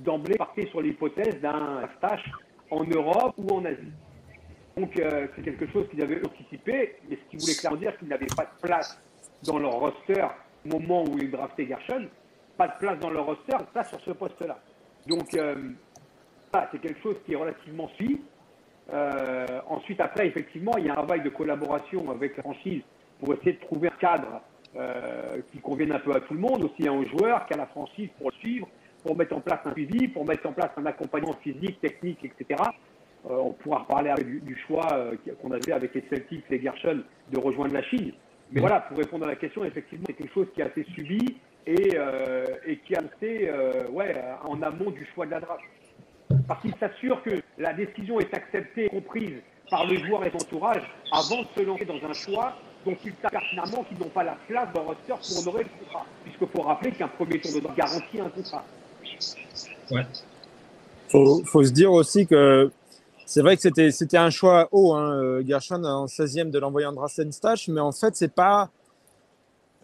d'emblée 0.00 0.36
partait 0.36 0.66
sur 0.66 0.80
l'hypothèse 0.80 1.40
d'un 1.40 1.88
stash 1.98 2.24
en 2.70 2.84
Europe 2.84 3.34
ou 3.38 3.54
en 3.54 3.64
Asie. 3.64 3.92
Donc 4.76 4.98
euh, 4.98 5.26
c'est 5.34 5.42
quelque 5.42 5.66
chose 5.68 5.88
qu'ils 5.90 6.02
avaient 6.02 6.24
anticipé, 6.24 6.96
mais 7.08 7.16
ce 7.16 7.30
qui 7.30 7.36
voulait 7.36 7.54
clairement 7.54 7.78
dire 7.78 7.96
qu'ils 7.98 8.08
n'avaient 8.08 8.26
pas 8.36 8.44
de 8.44 8.60
place 8.62 9.00
dans 9.44 9.58
leur 9.58 9.72
roster 9.72 10.24
au 10.64 10.68
moment 10.68 11.04
où 11.04 11.18
ils 11.18 11.30
draftaient 11.30 11.66
Gershon, 11.66 12.08
pas 12.56 12.68
de 12.68 12.78
place 12.78 12.98
dans 13.00 13.10
leur 13.10 13.26
roster, 13.26 13.56
ça 13.74 13.84
sur 13.84 14.00
ce 14.00 14.12
poste-là. 14.12 14.58
Donc 15.06 15.34
euh, 15.34 15.56
c'est 16.72 16.80
quelque 16.80 17.00
chose 17.02 17.16
qui 17.24 17.32
est 17.32 17.36
relativement 17.36 17.88
suivi. 17.90 18.20
Euh, 18.92 19.46
ensuite, 19.68 20.00
après, 20.00 20.26
effectivement, 20.26 20.72
il 20.78 20.86
y 20.86 20.88
a 20.88 20.92
un 20.92 20.96
travail 20.96 21.22
de 21.22 21.28
collaboration 21.28 22.10
avec 22.10 22.36
la 22.36 22.42
franchise 22.42 22.82
pour 23.20 23.34
essayer 23.34 23.52
de 23.52 23.60
trouver 23.60 23.88
un 23.88 23.98
cadre 23.98 24.42
qui 25.50 25.58
convienne 25.58 25.90
un 25.92 25.98
peu 25.98 26.14
à 26.14 26.20
tout 26.20 26.32
le 26.32 26.38
monde, 26.38 26.62
aussi 26.62 26.88
aux 26.88 27.04
joueurs 27.04 27.44
qu'à 27.46 27.56
la 27.56 27.66
franchise 27.66 28.08
pour 28.18 28.30
le 28.30 28.36
suivre, 28.36 28.68
pour 29.02 29.16
mettre 29.16 29.36
en 29.36 29.40
place 29.40 29.60
un 29.64 29.72
suivi, 29.72 30.08
pour 30.08 30.26
mettre 30.26 30.46
en 30.48 30.52
place 30.52 30.70
un 30.76 30.86
accompagnement 30.86 31.34
physique, 31.42 31.80
technique, 31.80 32.24
etc. 32.24 32.62
Euh, 33.28 33.36
on 33.36 33.52
pourra 33.52 33.80
reparler 33.80 34.14
du, 34.22 34.40
du, 34.40 34.56
choix 34.66 34.86
qu'on 35.42 35.50
avait 35.50 35.72
avec 35.72 35.94
les 35.94 36.04
Celtics, 36.08 36.44
les 36.48 36.60
Gershon, 36.60 37.02
de 37.30 37.38
rejoindre 37.38 37.74
la 37.74 37.82
Chine. 37.82 38.12
Mais 38.52 38.60
voilà, 38.60 38.80
pour 38.80 38.96
répondre 38.96 39.24
à 39.26 39.28
la 39.28 39.36
question, 39.36 39.64
effectivement, 39.64 40.04
c'est 40.06 40.14
quelque 40.14 40.32
chose 40.32 40.48
qui 40.54 40.62
a 40.62 40.66
été 40.66 40.84
subi 40.94 41.36
et, 41.66 41.96
et 42.66 42.76
qui 42.78 42.96
a 42.96 43.02
été 43.02 43.50
ouais, 43.90 44.16
en 44.44 44.60
amont 44.62 44.90
du 44.90 45.06
choix 45.14 45.26
de 45.26 45.32
la 45.32 45.40
draft 45.40 45.62
parce 46.46 46.62
qu'il 46.62 46.74
s'assure 46.78 47.22
que 47.22 47.30
la 47.58 47.72
décision 47.72 48.20
est 48.20 48.32
acceptée 48.34 48.86
et 48.86 48.88
comprise 48.88 49.40
par 49.70 49.86
le 49.86 49.96
joueur 49.98 50.26
et 50.26 50.30
son 50.30 50.36
entourage 50.36 50.82
avant 51.12 51.42
de 51.42 51.46
se 51.56 51.62
lancer 51.62 51.84
dans 51.84 52.04
un 52.04 52.12
choix 52.12 52.54
dont 52.84 52.96
ils 53.04 53.12
savent 53.22 53.30
pertinemment 53.30 53.84
qu'ils 53.84 53.98
n'ont 53.98 54.08
pas 54.08 54.24
la 54.24 54.36
place 54.48 54.68
dans 54.74 54.82
leur 54.82 54.96
roster 54.96 55.12
pour 55.12 55.38
honorer 55.42 55.64
le 55.64 55.84
contrat. 55.84 56.06
Puisqu'il 56.24 56.48
faut 56.48 56.62
rappeler 56.62 56.92
qu'un 56.92 57.08
premier 57.08 57.40
tour 57.40 57.54
de 57.54 57.60
draft 57.60 57.78
garantit 57.78 58.20
un 58.20 58.28
contrat. 58.30 58.64
Ouais. 59.90 60.06
Faut, 61.08 61.42
faut 61.44 61.64
se 61.64 61.70
dire 61.70 61.92
aussi 61.92 62.26
que 62.26 62.70
c'est 63.26 63.42
vrai 63.42 63.56
que 63.56 63.62
c'était, 63.62 63.90
c'était 63.90 64.16
un 64.16 64.30
choix 64.30 64.68
haut, 64.72 64.94
hein, 64.94 65.12
euh, 65.14 65.42
Gershon 65.46 65.84
en 65.84 66.06
16e 66.06 66.50
de 66.50 66.58
l'envoyer 66.58 66.86
en 66.86 66.92
draft 66.92 67.30
stash, 67.32 67.68
mais 67.68 67.80
en 67.80 67.92
fait, 67.92 68.16
c'est 68.16 68.32
pas 68.32 68.70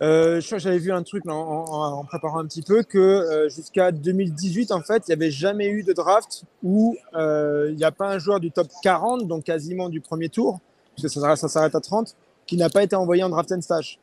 euh, 0.02 0.40
je 0.40 0.46
crois 0.46 0.58
que 0.58 0.64
j'avais 0.64 0.78
vu 0.78 0.92
un 0.92 1.02
truc 1.02 1.26
en, 1.26 1.32
en, 1.32 2.04
préparant 2.04 2.40
un 2.40 2.46
petit 2.46 2.60
peu 2.60 2.82
que 2.82 2.98
euh, 2.98 3.48
jusqu'à 3.48 3.92
2018, 3.92 4.70
en 4.70 4.82
fait, 4.82 5.04
il 5.06 5.10
n'y 5.10 5.14
avait 5.14 5.30
jamais 5.30 5.68
eu 5.68 5.82
de 5.82 5.92
draft 5.94 6.44
où 6.62 6.96
euh, 7.14 7.68
il 7.70 7.76
n'y 7.76 7.84
a 7.84 7.92
pas 7.92 8.10
un 8.10 8.18
joueur 8.18 8.38
du 8.38 8.50
top 8.50 8.68
40, 8.82 9.26
donc 9.26 9.44
quasiment 9.44 9.88
du 9.88 10.02
premier 10.02 10.28
tour, 10.28 10.60
puisque 10.94 11.08
ça, 11.18 11.36
ça 11.36 11.48
s'arrête 11.48 11.74
à 11.74 11.80
30, 11.80 12.14
qui 12.46 12.58
n'a 12.58 12.68
pas 12.68 12.82
été 12.82 12.94
envoyé 12.94 13.22
en 13.22 13.30
draft 13.30 13.52
and 13.52 13.62
stash. 13.62 13.98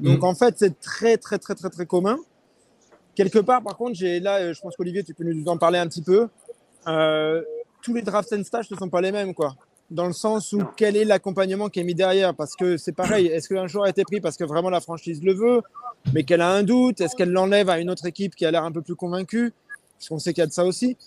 Donc 0.00 0.20
mm. 0.20 0.24
en 0.24 0.34
fait, 0.34 0.54
c'est 0.58 0.80
très, 0.80 1.18
très, 1.18 1.38
très, 1.38 1.54
très, 1.54 1.68
très 1.68 1.84
commun. 1.84 2.16
Quelque 3.16 3.38
part, 3.38 3.62
par 3.62 3.76
contre, 3.76 3.94
j'ai 3.94 4.20
là, 4.20 4.52
je 4.52 4.60
pense 4.60 4.76
qu'Olivier, 4.76 5.02
tu 5.02 5.14
peux 5.14 5.24
nous 5.24 5.48
en 5.48 5.56
parler 5.56 5.78
un 5.78 5.88
petit 5.88 6.02
peu. 6.02 6.28
Euh, 6.86 7.42
tous 7.82 7.94
les 7.94 8.02
draft 8.02 8.32
and 8.32 8.44
stash 8.44 8.70
ne 8.70 8.76
sont 8.76 8.90
pas 8.90 9.00
les 9.00 9.10
mêmes, 9.10 9.34
quoi. 9.34 9.56
Dans 9.90 10.06
le 10.06 10.12
sens 10.12 10.52
où 10.52 10.62
quel 10.76 10.96
est 10.96 11.04
l'accompagnement 11.04 11.68
qui 11.68 11.80
est 11.80 11.84
mis 11.84 11.94
derrière? 11.94 12.34
Parce 12.34 12.54
que 12.54 12.76
c'est 12.76 12.92
pareil, 12.92 13.26
est-ce 13.28 13.48
qu'un 13.48 13.66
joueur 13.66 13.84
a 13.84 13.88
été 13.88 14.02
pris 14.04 14.20
parce 14.20 14.36
que 14.36 14.44
vraiment 14.44 14.68
la 14.68 14.80
franchise 14.80 15.22
le 15.22 15.32
veut, 15.32 15.62
mais 16.12 16.24
qu'elle 16.24 16.42
a 16.42 16.50
un 16.50 16.62
doute? 16.62 17.00
Est-ce 17.00 17.16
qu'elle 17.16 17.30
l'enlève 17.30 17.70
à 17.70 17.78
une 17.78 17.88
autre 17.88 18.04
équipe 18.04 18.34
qui 18.34 18.44
a 18.44 18.50
l'air 18.50 18.64
un 18.64 18.72
peu 18.72 18.82
plus 18.82 18.96
convaincue? 18.96 19.52
Parce 19.96 20.08
qu'on 20.08 20.18
sait 20.18 20.34
qu'il 20.34 20.42
y 20.42 20.44
a 20.44 20.48
de 20.48 20.52
ça 20.52 20.64
aussi. 20.64 20.98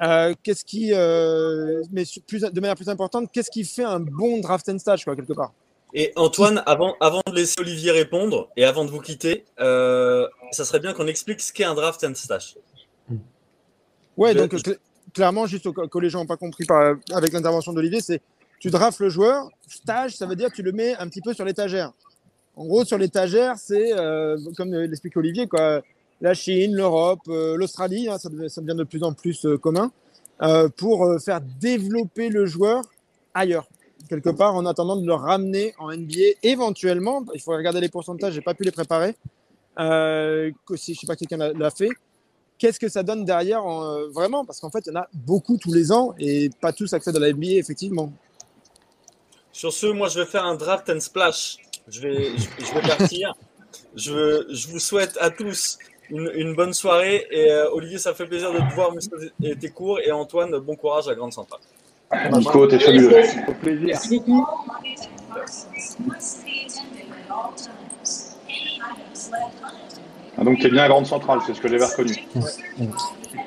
Euh, 0.00 0.32
qu'est-ce 0.42 0.64
qui, 0.64 0.92
euh, 0.94 1.82
mais 1.92 2.04
plus, 2.26 2.40
de 2.40 2.60
manière 2.60 2.76
plus 2.76 2.88
importante, 2.88 3.30
qu'est-ce 3.32 3.50
qui 3.50 3.64
fait 3.64 3.84
un 3.84 4.00
bon 4.00 4.38
draft 4.40 4.68
and 4.68 4.78
stage, 4.78 5.04
quoi, 5.04 5.16
quelque 5.16 5.32
part? 5.34 5.52
Et 5.94 6.12
Antoine, 6.16 6.62
avant, 6.66 6.96
avant 7.00 7.22
de 7.26 7.34
laisser 7.34 7.60
Olivier 7.60 7.90
répondre 7.90 8.50
et 8.56 8.64
avant 8.64 8.84
de 8.84 8.90
vous 8.90 9.00
quitter, 9.00 9.44
euh, 9.58 10.28
ça 10.52 10.64
serait 10.64 10.80
bien 10.80 10.92
qu'on 10.92 11.06
explique 11.06 11.40
ce 11.40 11.52
qu'est 11.52 11.64
un 11.64 11.74
draft 11.74 12.04
and 12.04 12.14
stage. 12.14 12.56
Ouais, 14.16 14.34
donc 14.34 14.54
clairement, 15.14 15.46
juste 15.46 15.70
que 15.72 15.98
les 15.98 16.10
gens 16.10 16.20
n'ont 16.20 16.26
pas 16.26 16.36
compris 16.36 16.64
par, 16.64 16.96
avec 17.12 17.32
l'intervention 17.32 17.72
d'Olivier, 17.72 18.00
c'est 18.00 18.20
tu 18.60 18.70
drafts 18.70 19.00
le 19.00 19.08
joueur, 19.08 19.48
stage, 19.68 20.16
ça 20.16 20.26
veut 20.26 20.36
dire 20.36 20.50
que 20.50 20.56
tu 20.56 20.62
le 20.62 20.72
mets 20.72 20.94
un 20.96 21.08
petit 21.08 21.20
peu 21.20 21.32
sur 21.32 21.44
l'étagère. 21.44 21.92
En 22.56 22.66
gros, 22.66 22.84
sur 22.84 22.98
l'étagère, 22.98 23.56
c'est, 23.56 23.92
euh, 23.92 24.36
comme 24.56 24.74
l'explique 24.74 25.16
Olivier, 25.16 25.46
quoi, 25.46 25.80
la 26.20 26.34
Chine, 26.34 26.74
l'Europe, 26.74 27.20
euh, 27.28 27.56
l'Australie, 27.56 28.08
hein, 28.08 28.18
ça, 28.18 28.28
ça, 28.48 28.60
devient 28.60 28.76
de 28.76 28.82
plus 28.82 29.04
en 29.04 29.12
plus 29.12 29.46
euh, 29.46 29.56
commun, 29.56 29.92
pour 30.76 31.20
faire 31.20 31.40
développer 31.60 32.28
le 32.28 32.46
joueur 32.46 32.82
ailleurs, 33.34 33.66
quelque 34.08 34.30
part, 34.30 34.54
en 34.54 34.66
attendant 34.66 34.96
de 34.96 35.06
le 35.06 35.14
ramener 35.14 35.74
en 35.78 35.92
NBA. 35.92 36.38
Éventuellement, 36.42 37.24
il 37.34 37.40
faut 37.40 37.52
regarder 37.52 37.80
les 37.80 37.88
pourcentages, 37.88 38.34
j'ai 38.34 38.40
pas 38.40 38.54
pu 38.54 38.64
les 38.64 38.70
préparer. 38.70 39.14
Euh, 39.78 40.50
si 40.74 40.94
je 40.94 41.00
sais 41.00 41.06
pas 41.06 41.16
quelqu'un 41.16 41.52
l'a 41.52 41.70
fait, 41.70 41.90
qu'est-ce 42.58 42.80
que 42.80 42.88
ça 42.88 43.02
donne 43.02 43.24
derrière 43.24 43.64
euh, 43.66 44.08
vraiment? 44.10 44.44
Parce 44.44 44.60
qu'en 44.60 44.70
fait, 44.70 44.80
il 44.86 44.88
y 44.88 44.96
en 44.96 45.00
a 45.00 45.08
beaucoup 45.12 45.56
tous 45.56 45.72
les 45.72 45.92
ans 45.92 46.14
et 46.18 46.50
pas 46.60 46.72
tous 46.72 46.92
accèdent 46.92 47.16
à 47.16 47.20
la 47.20 47.32
NBA, 47.32 47.52
effectivement. 47.52 48.12
Sur 49.52 49.72
ce, 49.72 49.86
moi, 49.86 50.08
je 50.08 50.20
vais 50.20 50.26
faire 50.26 50.44
un 50.44 50.54
draft 50.54 50.88
and 50.90 51.00
splash. 51.00 51.58
Je 51.88 52.00
vais, 52.00 52.30
je, 52.36 52.74
vais 52.74 52.96
partir. 52.96 53.34
je, 53.96 54.46
je, 54.50 54.68
vous 54.68 54.78
souhaite 54.78 55.16
à 55.20 55.30
tous 55.30 55.78
une, 56.10 56.54
bonne 56.54 56.74
soirée. 56.74 57.26
Et 57.30 57.50
euh, 57.50 57.70
Olivier, 57.72 57.98
ça 57.98 58.14
fait 58.14 58.26
plaisir 58.26 58.52
de 58.52 58.58
te 58.58 58.74
voir 58.74 58.92
tes 59.40 59.70
cours. 59.70 60.00
Et 60.00 60.12
Antoine, 60.12 60.56
bon 60.58 60.76
courage 60.76 61.08
à 61.08 61.14
Grande 61.14 61.32
Centrale. 61.32 61.60
Nico, 62.32 62.66
t'es 62.66 62.78
fabuleux. 62.78 63.22
Merci 63.82 64.18
beaucoup. 64.18 64.46
Ah, 70.36 70.44
donc, 70.44 70.58
tu 70.58 70.66
es 70.66 70.70
bien 70.70 70.84
à 70.84 70.88
Grande 70.88 71.06
Centrale, 71.06 71.40
c'est 71.46 71.54
ce 71.54 71.60
que 71.60 71.68
j'avais 71.68 71.84
reconnu. 71.84 72.14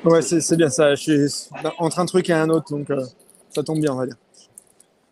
Ouais, 0.04 0.22
c'est 0.22 0.56
bien 0.56 0.68
ça. 0.68 0.94
Je 0.94 1.02
suis 1.02 1.48
entre 1.78 1.98
un 1.98 2.06
truc 2.06 2.28
et 2.30 2.34
un 2.34 2.50
autre, 2.50 2.70
donc 2.70 2.90
euh, 2.90 3.04
ça 3.50 3.62
tombe 3.62 3.80
bien, 3.80 3.92
on 3.92 3.96
va 3.96 4.06
dire. 4.06 4.16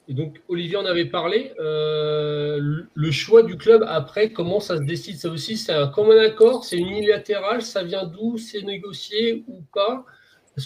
Et 0.09 0.15
donc, 0.15 0.41
Olivier 0.49 0.77
en 0.77 0.87
avait 0.87 1.07
parlé. 1.07 1.53
Euh, 1.61 2.83
le 2.93 3.11
choix 3.13 3.43
du 3.43 3.57
club 3.57 3.85
après, 3.87 4.31
comment 4.31 4.59
ça 4.59 4.77
se 4.77 4.83
décide? 4.83 5.19
Ça 5.19 5.29
aussi, 5.29 5.57
c'est 5.57 5.73
un 5.73 5.87
commun 5.87 6.19
accord 6.19 6.65
C'est 6.65 6.79
unilatéral 6.79 7.63
Ça 7.63 7.85
vient 7.85 8.05
d'où? 8.05 8.37
C'est 8.37 8.63
négocié 8.63 9.45
ou 9.47 9.63
pas? 9.73 10.05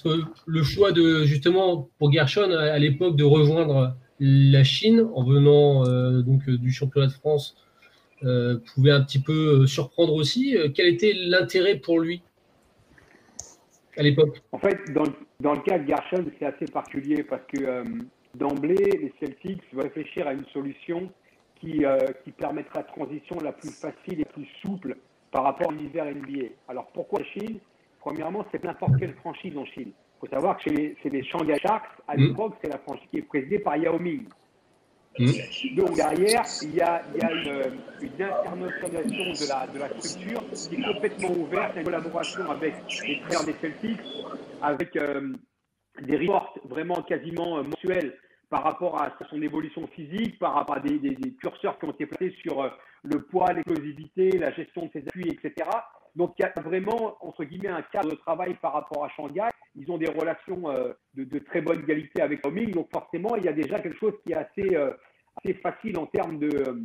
Parce 0.02 0.16
que 0.16 0.24
le 0.46 0.62
choix 0.62 0.92
de, 0.92 1.24
justement, 1.24 1.88
pour 1.98 2.12
Gershon, 2.12 2.50
à, 2.50 2.78
l'époque, 2.78 3.16
de 3.16 3.24
rejoindre 3.24 3.96
la 4.20 4.64
Chine 4.64 5.06
en 5.14 5.24
venant 5.24 5.86
euh, 5.86 6.22
donc 6.22 6.48
du 6.48 6.72
championnat 6.72 7.08
de 7.08 7.12
France 7.12 7.56
euh, 8.22 8.58
pouvait 8.74 8.90
un 8.90 9.02
petit 9.02 9.20
peu 9.20 9.66
surprendre 9.66 10.14
aussi. 10.14 10.56
Quel 10.74 10.88
était 10.88 11.12
l'intérêt 11.14 11.76
pour 11.76 12.00
lui 12.00 12.22
à 13.96 14.02
l'époque? 14.02 14.42
En 14.50 14.58
fait, 14.58 14.78
dans, 14.92 15.52
le 15.52 15.60
cas 15.60 15.78
de 15.78 15.86
Gershon, 15.86 16.24
c'est 16.38 16.46
assez 16.46 16.66
particulier 16.66 17.22
parce 17.22 17.42
que 17.52 17.84
D'emblée, 18.34 18.74
les 18.74 19.12
Celtics 19.20 19.62
vont 19.72 19.82
réfléchir 19.82 20.26
à 20.26 20.32
une 20.32 20.44
solution 20.46 21.08
qui, 21.60 21.84
euh, 21.84 21.98
qui 22.24 22.32
permettra 22.32 22.80
la 22.80 22.84
transition 22.84 23.36
la 23.40 23.52
plus 23.52 23.70
facile 23.70 24.20
et 24.20 24.24
plus 24.24 24.48
souple 24.60 24.96
par 25.30 25.44
rapport 25.44 25.70
à 25.70 25.72
l'univers 25.72 26.06
NBA. 26.06 26.46
Alors 26.68 26.88
pourquoi 26.92 27.20
la 27.20 27.26
Chine? 27.26 27.58
Premièrement, 28.04 28.44
c'est 28.52 28.62
n'importe 28.62 28.98
quelle 28.98 29.14
franchise 29.14 29.56
en 29.56 29.64
Chine. 29.64 29.88
Il 29.88 30.20
faut 30.20 30.26
savoir 30.26 30.58
que 30.58 30.64
c'est 31.02 31.08
les 31.08 31.24
Shanghai 31.24 31.58
Sharks. 31.58 31.88
À 32.06 32.16
mm. 32.16 32.20
l'époque, 32.20 32.54
c'est 32.62 32.70
la 32.70 32.78
franchise 32.78 33.08
qui 33.10 33.18
est 33.18 33.22
présidée 33.22 33.58
par 33.58 33.78
Yao 33.78 33.98
Ming. 33.98 34.24
Mm. 35.18 35.26
Donc 35.74 35.94
derrière, 35.96 36.42
il 36.62 36.74
y 36.74 36.82
a, 36.82 37.02
il 37.14 37.20
y 37.20 37.24
a 37.24 37.32
une, 37.32 37.78
une, 38.02 38.22
internationalisation 38.22 39.46
de 39.46 39.48
la, 39.48 39.66
de 39.68 39.78
la 39.78 39.88
structure 40.00 40.42
qui 40.50 40.74
est 40.74 40.92
complètement 40.92 41.30
ouverte, 41.30 41.76
une 41.76 41.84
collaboration 41.84 42.50
avec 42.50 42.74
les 43.06 43.20
frères 43.20 43.44
des 43.44 43.54
Celtics, 43.54 44.00
avec 44.60 44.96
euh, 44.96 45.32
des 46.02 46.18
reports 46.18 46.58
vraiment 46.68 47.00
quasiment 47.02 47.58
euh, 47.58 47.62
mensuels 47.62 48.18
par 48.50 48.64
rapport 48.64 49.00
à 49.00 49.16
son 49.30 49.40
évolution 49.40 49.86
physique, 49.88 50.38
par 50.38 50.54
rapport 50.54 50.76
à 50.76 50.80
des, 50.80 51.00
curseurs 51.40 51.78
qui 51.78 51.86
ont 51.86 51.92
été 51.92 52.04
placés 52.04 52.34
sur 52.42 52.60
euh, 52.60 52.68
le 53.02 53.22
poids, 53.22 53.52
l'explosivité, 53.54 54.30
la 54.32 54.52
gestion 54.52 54.86
de 54.86 54.90
ses 54.92 55.08
appuis, 55.08 55.30
etc. 55.30 55.70
Donc 56.16 56.34
il 56.38 56.42
y 56.42 56.44
a 56.44 56.52
vraiment, 56.60 57.16
entre 57.20 57.44
guillemets, 57.44 57.68
un 57.68 57.82
cadre 57.82 58.10
de 58.10 58.16
travail 58.16 58.54
par 58.54 58.72
rapport 58.72 59.04
à 59.04 59.08
Shanghai. 59.10 59.48
Ils 59.74 59.90
ont 59.90 59.98
des 59.98 60.10
relations 60.10 60.70
euh, 60.70 60.92
de, 61.14 61.38
très 61.38 61.60
bonne 61.60 61.84
qualité 61.84 62.22
avec 62.22 62.46
Homing, 62.46 62.70
donc 62.70 62.88
forcément, 62.92 63.34
il 63.36 63.44
y 63.44 63.48
a 63.48 63.52
déjà 63.52 63.80
quelque 63.80 63.98
chose 63.98 64.14
qui 64.24 64.32
est 64.32 64.36
assez, 64.36 64.76
euh, 64.76 64.92
facile 65.62 65.98
en 65.98 66.06
termes 66.06 66.38
de, 66.38 66.84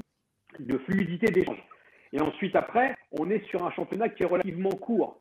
de 0.60 0.77
fluidité 0.80 1.31
d'échange. 1.31 1.64
Et 2.11 2.19
ensuite, 2.19 2.56
après, 2.56 2.95
on 3.11 3.30
est 3.30 3.45
sur 3.49 3.64
un 3.64 3.72
championnat 3.72 4.10
qui 4.10 4.23
est 4.23 4.26
relativement 4.26 4.72
court, 4.72 5.19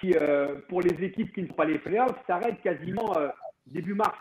qui, 0.00 0.14
pour 0.70 0.80
les 0.80 1.04
équipes 1.04 1.32
qui 1.34 1.42
ne 1.42 1.48
font 1.48 1.54
pas 1.54 1.66
les 1.66 1.78
playoffs, 1.78 2.16
s'arrête 2.26 2.60
quasiment 2.62 3.12
début 3.66 3.94
mars. 3.94 4.16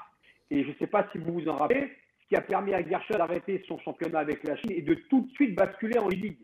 Et 0.51 0.63
je 0.63 0.69
ne 0.69 0.75
sais 0.75 0.87
pas 0.87 1.07
si 1.11 1.17
vous 1.17 1.33
vous 1.33 1.47
en 1.47 1.55
rappelez, 1.55 1.91
ce 2.21 2.27
qui 2.27 2.35
a 2.35 2.41
permis 2.41 2.73
à 2.73 2.87
Gershon 2.87 3.17
d'arrêter 3.17 3.63
son 3.67 3.79
championnat 3.79 4.19
avec 4.19 4.43
la 4.43 4.55
Chine 4.57 4.71
et 4.71 4.81
de 4.81 4.95
tout 5.09 5.21
de 5.21 5.31
suite 5.31 5.55
basculer 5.55 5.99
en 5.99 6.07
Ligue. 6.07 6.37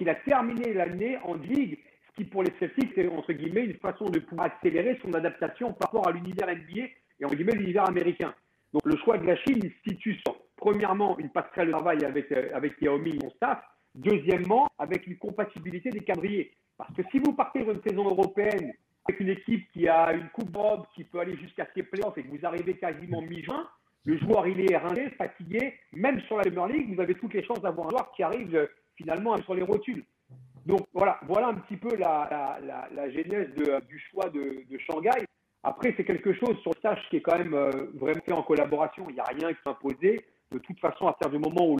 Il 0.00 0.08
a 0.08 0.14
terminé 0.14 0.72
l'année 0.72 1.18
en 1.24 1.34
Ligue, 1.34 1.78
ce 2.08 2.16
qui 2.16 2.24
pour 2.24 2.42
les 2.42 2.52
Celtics 2.58 2.92
c'est 2.94 3.08
entre 3.08 3.32
guillemets 3.32 3.64
une 3.64 3.78
façon 3.78 4.06
de 4.06 4.18
pouvoir 4.20 4.46
accélérer 4.46 4.98
son 5.02 5.12
adaptation 5.14 5.72
par 5.72 5.88
rapport 5.88 6.08
à 6.08 6.12
l'univers 6.12 6.48
NBA 6.48 6.86
et 7.20 7.24
en 7.24 7.28
guillemets 7.28 7.52
l'univers 7.52 7.88
américain. 7.88 8.34
Donc 8.72 8.86
le 8.86 8.96
choix 8.98 9.18
de 9.18 9.26
la 9.26 9.36
Chine 9.36 9.60
situe 9.86 10.18
premièrement 10.56 11.18
une 11.18 11.30
passerelle 11.30 11.68
de 11.68 11.72
travail 11.72 12.04
avec, 12.04 12.32
euh, 12.32 12.48
avec 12.54 12.80
Yao 12.80 12.98
Ming, 12.98 13.18
mon 13.22 13.30
staff, 13.30 13.58
deuxièmement 13.94 14.68
avec 14.78 15.06
une 15.06 15.18
compatibilité 15.18 15.90
des 15.90 16.00
cadriers. 16.00 16.52
Parce 16.78 16.92
que 16.94 17.02
si 17.10 17.18
vous 17.18 17.32
partez 17.32 17.60
sur 17.60 17.72
une 17.72 17.82
saison 17.82 18.04
européenne 18.04 18.72
avec 19.06 19.20
une 19.20 19.28
équipe 19.28 19.70
qui 19.72 19.88
a 19.88 20.12
une 20.12 20.28
coupe 20.30 20.56
robe 20.56 20.84
qui 20.94 21.04
peut 21.04 21.20
aller 21.20 21.36
jusqu'à 21.36 21.66
ses 21.74 21.82
playoffs 21.82 22.16
et 22.16 22.22
que 22.22 22.28
vous 22.28 22.46
arrivez 22.46 22.74
quasiment 22.76 23.20
mi-juin, 23.20 23.68
le 24.04 24.18
joueur 24.18 24.46
il 24.46 24.70
est 24.70 24.76
rincé, 24.76 25.10
fatigué, 25.10 25.74
même 25.92 26.20
sur 26.22 26.38
la 26.38 26.50
Premier 26.50 26.78
League, 26.78 26.94
vous 26.94 27.00
avez 27.00 27.14
toutes 27.14 27.34
les 27.34 27.44
chances 27.44 27.60
d'avoir 27.60 27.88
un 27.88 27.90
joueur 27.90 28.12
qui 28.12 28.22
arrive 28.22 28.54
euh, 28.54 28.66
finalement 28.96 29.36
sur 29.38 29.54
les 29.54 29.62
rotules. 29.62 30.04
Donc 30.66 30.86
voilà, 30.92 31.18
voilà 31.26 31.48
un 31.48 31.54
petit 31.54 31.76
peu 31.76 31.96
la, 31.96 32.58
la, 32.94 33.10
genèse 33.10 33.48
du 33.88 33.98
choix 34.10 34.28
de, 34.30 34.64
Shanghai. 34.86 35.24
Après, 35.64 35.94
c'est 35.96 36.04
quelque 36.04 36.32
chose 36.34 36.56
sur 36.62 36.72
le 36.72 36.78
stage 36.78 37.00
qui 37.10 37.16
est 37.16 37.20
quand 37.20 37.38
même 37.38 37.54
euh, 37.54 37.70
vraiment 37.94 38.20
fait 38.24 38.32
en 38.32 38.42
collaboration. 38.42 39.06
Il 39.08 39.14
n'y 39.14 39.20
a 39.20 39.24
rien 39.24 39.52
qui 39.52 39.58
est 39.64 39.70
imposé. 39.70 40.24
De 40.50 40.58
toute 40.58 40.78
façon, 40.80 41.06
à 41.06 41.12
partir 41.12 41.30
du 41.30 41.38
moment 41.38 41.68
où 41.68 41.76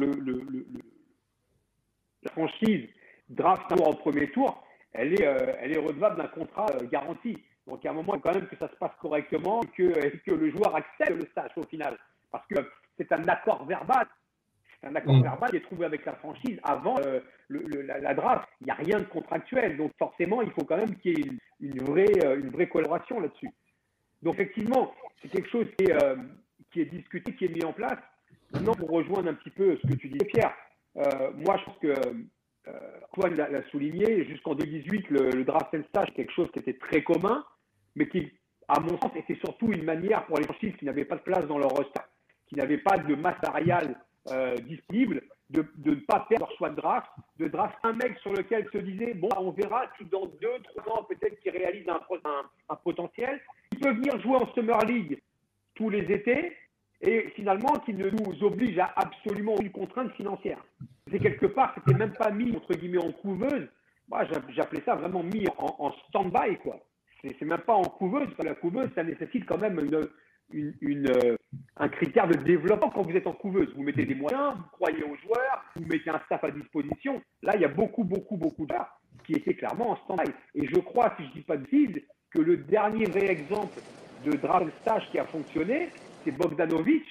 la 2.22 2.30
franchise 2.32 2.88
draft 3.28 3.72
un 3.72 3.76
en 3.76 3.92
premier 3.94 4.30
tour, 4.30 4.62
elle 4.92 5.14
est, 5.14 5.26
euh, 5.26 5.54
elle 5.58 5.72
est 5.72 5.80
redevable 5.80 6.16
d'un 6.16 6.28
contrat 6.28 6.66
euh, 6.74 6.86
garanti. 6.86 7.36
Donc, 7.66 7.84
à 7.84 7.90
un 7.90 7.92
moment, 7.92 8.14
il 8.14 8.20
faut 8.20 8.28
quand 8.28 8.34
même 8.34 8.46
que 8.46 8.56
ça 8.56 8.68
se 8.68 8.76
passe 8.76 8.92
correctement 9.00 9.60
et 9.62 9.68
que, 9.68 10.16
que 10.18 10.34
le 10.34 10.50
joueur 10.50 10.76
accepte 10.76 11.20
le 11.20 11.26
stage 11.30 11.50
au 11.56 11.64
final. 11.64 11.98
Parce 12.30 12.46
que 12.48 12.60
c'est 12.98 13.10
un 13.12 13.24
accord 13.28 13.64
verbal. 13.66 14.06
C'est 14.82 14.88
un 14.88 14.96
accord 14.96 15.14
mm. 15.14 15.22
verbal 15.22 15.54
est 15.54 15.60
trouvé 15.60 15.86
avec 15.86 16.04
la 16.04 16.14
franchise 16.14 16.58
avant 16.64 16.96
euh, 17.06 17.20
le, 17.48 17.82
la, 17.82 18.14
draft. 18.14 18.48
Il 18.60 18.64
n'y 18.64 18.70
a 18.70 18.74
rien 18.74 18.98
de 18.98 19.04
contractuel. 19.04 19.76
Donc, 19.76 19.92
forcément, 19.98 20.42
il 20.42 20.50
faut 20.50 20.64
quand 20.64 20.76
même 20.76 20.96
qu'il 20.96 21.18
y 21.18 21.22
ait 21.22 21.30
une, 21.60 21.84
vraie, 21.84 22.38
une 22.38 22.50
vraie 22.50 22.68
collaboration 22.68 23.20
là-dessus. 23.20 23.50
Donc, 24.22 24.34
effectivement, 24.34 24.92
c'est 25.20 25.28
quelque 25.28 25.48
chose 25.48 25.66
qui 25.78 25.84
est, 25.84 25.96
qui 26.72 26.80
est 26.80 26.86
discuté, 26.86 27.34
qui 27.34 27.44
est 27.44 27.54
mis 27.54 27.64
en 27.64 27.72
place. 27.72 27.98
Maintenant, 28.52 28.74
pour 28.74 28.90
rejoindre 28.90 29.30
un 29.30 29.34
petit 29.34 29.50
peu 29.50 29.76
ce 29.76 29.86
que 29.86 29.94
tu 29.94 30.08
disais, 30.08 30.26
Pierre, 30.26 30.54
moi, 30.94 31.56
je 31.58 31.64
pense 31.64 31.78
que 31.78 31.94
euh, 32.68 32.72
Antoine 33.10 33.34
l'a 33.34 33.62
souligné, 33.70 34.24
jusqu'en 34.26 34.54
2018, 34.54 35.10
le, 35.10 35.44
draft 35.44 35.74
and 35.74 35.82
stage, 35.88 36.12
quelque 36.14 36.32
chose 36.32 36.50
qui 36.52 36.60
était 36.60 36.78
très 36.78 37.02
commun, 37.02 37.44
mais 37.96 38.08
qui, 38.08 38.32
à 38.68 38.80
mon 38.80 38.98
sens, 39.00 39.10
était 39.16 39.38
surtout 39.44 39.72
une 39.72 39.84
manière 39.84 40.24
pour 40.26 40.38
les 40.38 40.44
franchises 40.44 40.74
qui 40.78 40.84
n'avaient 40.84 41.04
pas 41.04 41.16
de 41.16 41.22
place 41.22 41.46
dans 41.46 41.58
leur 41.58 41.70
roster, 41.70 42.00
qui 42.46 42.54
n'avaient 42.56 42.78
pas 42.78 42.98
de 42.98 43.14
masse 43.14 43.36
salariale 43.42 43.96
euh, 44.30 44.56
disponible, 44.56 45.22
de, 45.50 45.64
ne 45.84 45.94
pas 45.96 46.26
perdre 46.28 46.46
leur 46.46 46.56
choix 46.56 46.70
de 46.70 46.76
draft, 46.76 47.10
de 47.38 47.48
draft 47.48 47.76
un 47.82 47.92
mec 47.92 48.16
sur 48.18 48.32
lequel 48.32 48.68
se 48.72 48.78
disait 48.78 49.14
bon, 49.14 49.28
on 49.36 49.50
verra 49.50 49.86
dans 50.10 50.26
deux, 50.26 50.58
trois 50.64 50.94
ans, 50.94 51.04
peut-être 51.04 51.40
qu'il 51.40 51.52
réalise 51.52 51.88
un, 51.88 52.00
un, 52.68 52.76
potentiel. 52.76 53.40
Il 53.72 53.80
peut 53.80 53.92
venir 53.92 54.20
jouer 54.20 54.36
en 54.36 54.52
Summer 54.54 54.78
League 54.86 55.20
tous 55.74 55.90
les 55.90 56.10
étés 56.12 56.56
et 57.00 57.30
finalement 57.34 57.78
qui 57.84 57.94
ne 57.94 58.08
nous 58.10 58.44
oblige 58.44 58.78
à 58.78 58.92
absolument 58.96 59.56
une 59.60 59.72
contrainte 59.72 60.12
financière 60.12 60.62
c'est 61.12 61.18
quelque 61.18 61.46
part, 61.46 61.74
c'était 61.74 61.98
même 61.98 62.14
pas 62.14 62.30
mis 62.30 62.54
entre 62.56 62.74
guillemets 62.74 63.04
en 63.04 63.12
couveuse. 63.12 63.68
Moi, 64.08 64.24
j'appelais 64.50 64.82
ça 64.84 64.94
vraiment 64.94 65.22
mis 65.22 65.46
en, 65.58 65.92
stand-by, 66.08 66.56
quoi. 66.62 66.78
C'est 67.22 67.40
même 67.42 67.60
pas 67.60 67.74
en 67.74 67.84
couveuse, 67.84 68.24
parce 68.24 68.36
que 68.36 68.46
la 68.46 68.54
couveuse, 68.54 68.90
ça 68.94 69.04
nécessite 69.04 69.46
quand 69.46 69.58
même 69.58 69.78
une, 69.78 70.08
une, 70.52 71.10
euh, 71.10 71.36
un 71.76 71.88
critère 71.88 72.28
de 72.28 72.34
développement 72.34 72.90
quand 72.90 73.02
vous 73.02 73.16
êtes 73.16 73.26
en 73.26 73.32
couveuse. 73.32 73.72
Vous 73.76 73.82
mettez 73.82 74.04
des 74.04 74.14
moyens, 74.14 74.54
vous 74.56 74.68
croyez 74.72 75.02
aux 75.04 75.16
joueurs, 75.16 75.64
vous 75.76 75.86
mettez 75.86 76.10
un 76.10 76.20
staff 76.26 76.44
à 76.44 76.50
disposition. 76.50 77.22
Là, 77.42 77.52
il 77.56 77.62
y 77.62 77.64
a 77.64 77.68
beaucoup, 77.68 78.04
beaucoup, 78.04 78.36
beaucoup 78.36 78.66
de 78.66 78.72
joueurs 78.72 79.00
qui 79.24 79.34
étaient 79.34 79.54
clairement 79.54 79.90
en 79.90 79.96
stand-by. 79.96 80.30
Et 80.54 80.66
je 80.66 80.80
crois, 80.80 81.14
si 81.16 81.24
je 81.26 81.32
dis 81.32 81.42
pas 81.42 81.56
de 81.56 81.62
bêtises, 81.62 82.02
que 82.30 82.40
le 82.40 82.56
dernier 82.56 83.04
vrai 83.04 83.26
exemple 83.26 83.78
de 84.24 84.32
draft 84.32 84.72
stage 84.80 85.10
qui 85.10 85.18
a 85.18 85.26
fonctionné, 85.26 85.90
c'est 86.24 86.32
Bogdanovic, 86.32 87.04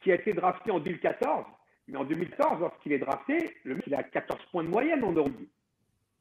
qui 0.00 0.10
a 0.12 0.16
été 0.16 0.32
drafté 0.32 0.70
en 0.70 0.80
2014 0.80 1.44
mais 1.88 1.96
en 1.96 2.04
2014, 2.04 2.60
lorsqu'il 2.60 2.92
est 2.92 2.98
drafté, 2.98 3.56
le 3.64 3.76
mec, 3.76 3.84
il 3.86 3.94
a 3.94 4.02
14 4.02 4.40
points 4.52 4.62
de 4.62 4.68
moyenne 4.68 5.02
en 5.04 5.12
Euroleague. 5.12 5.48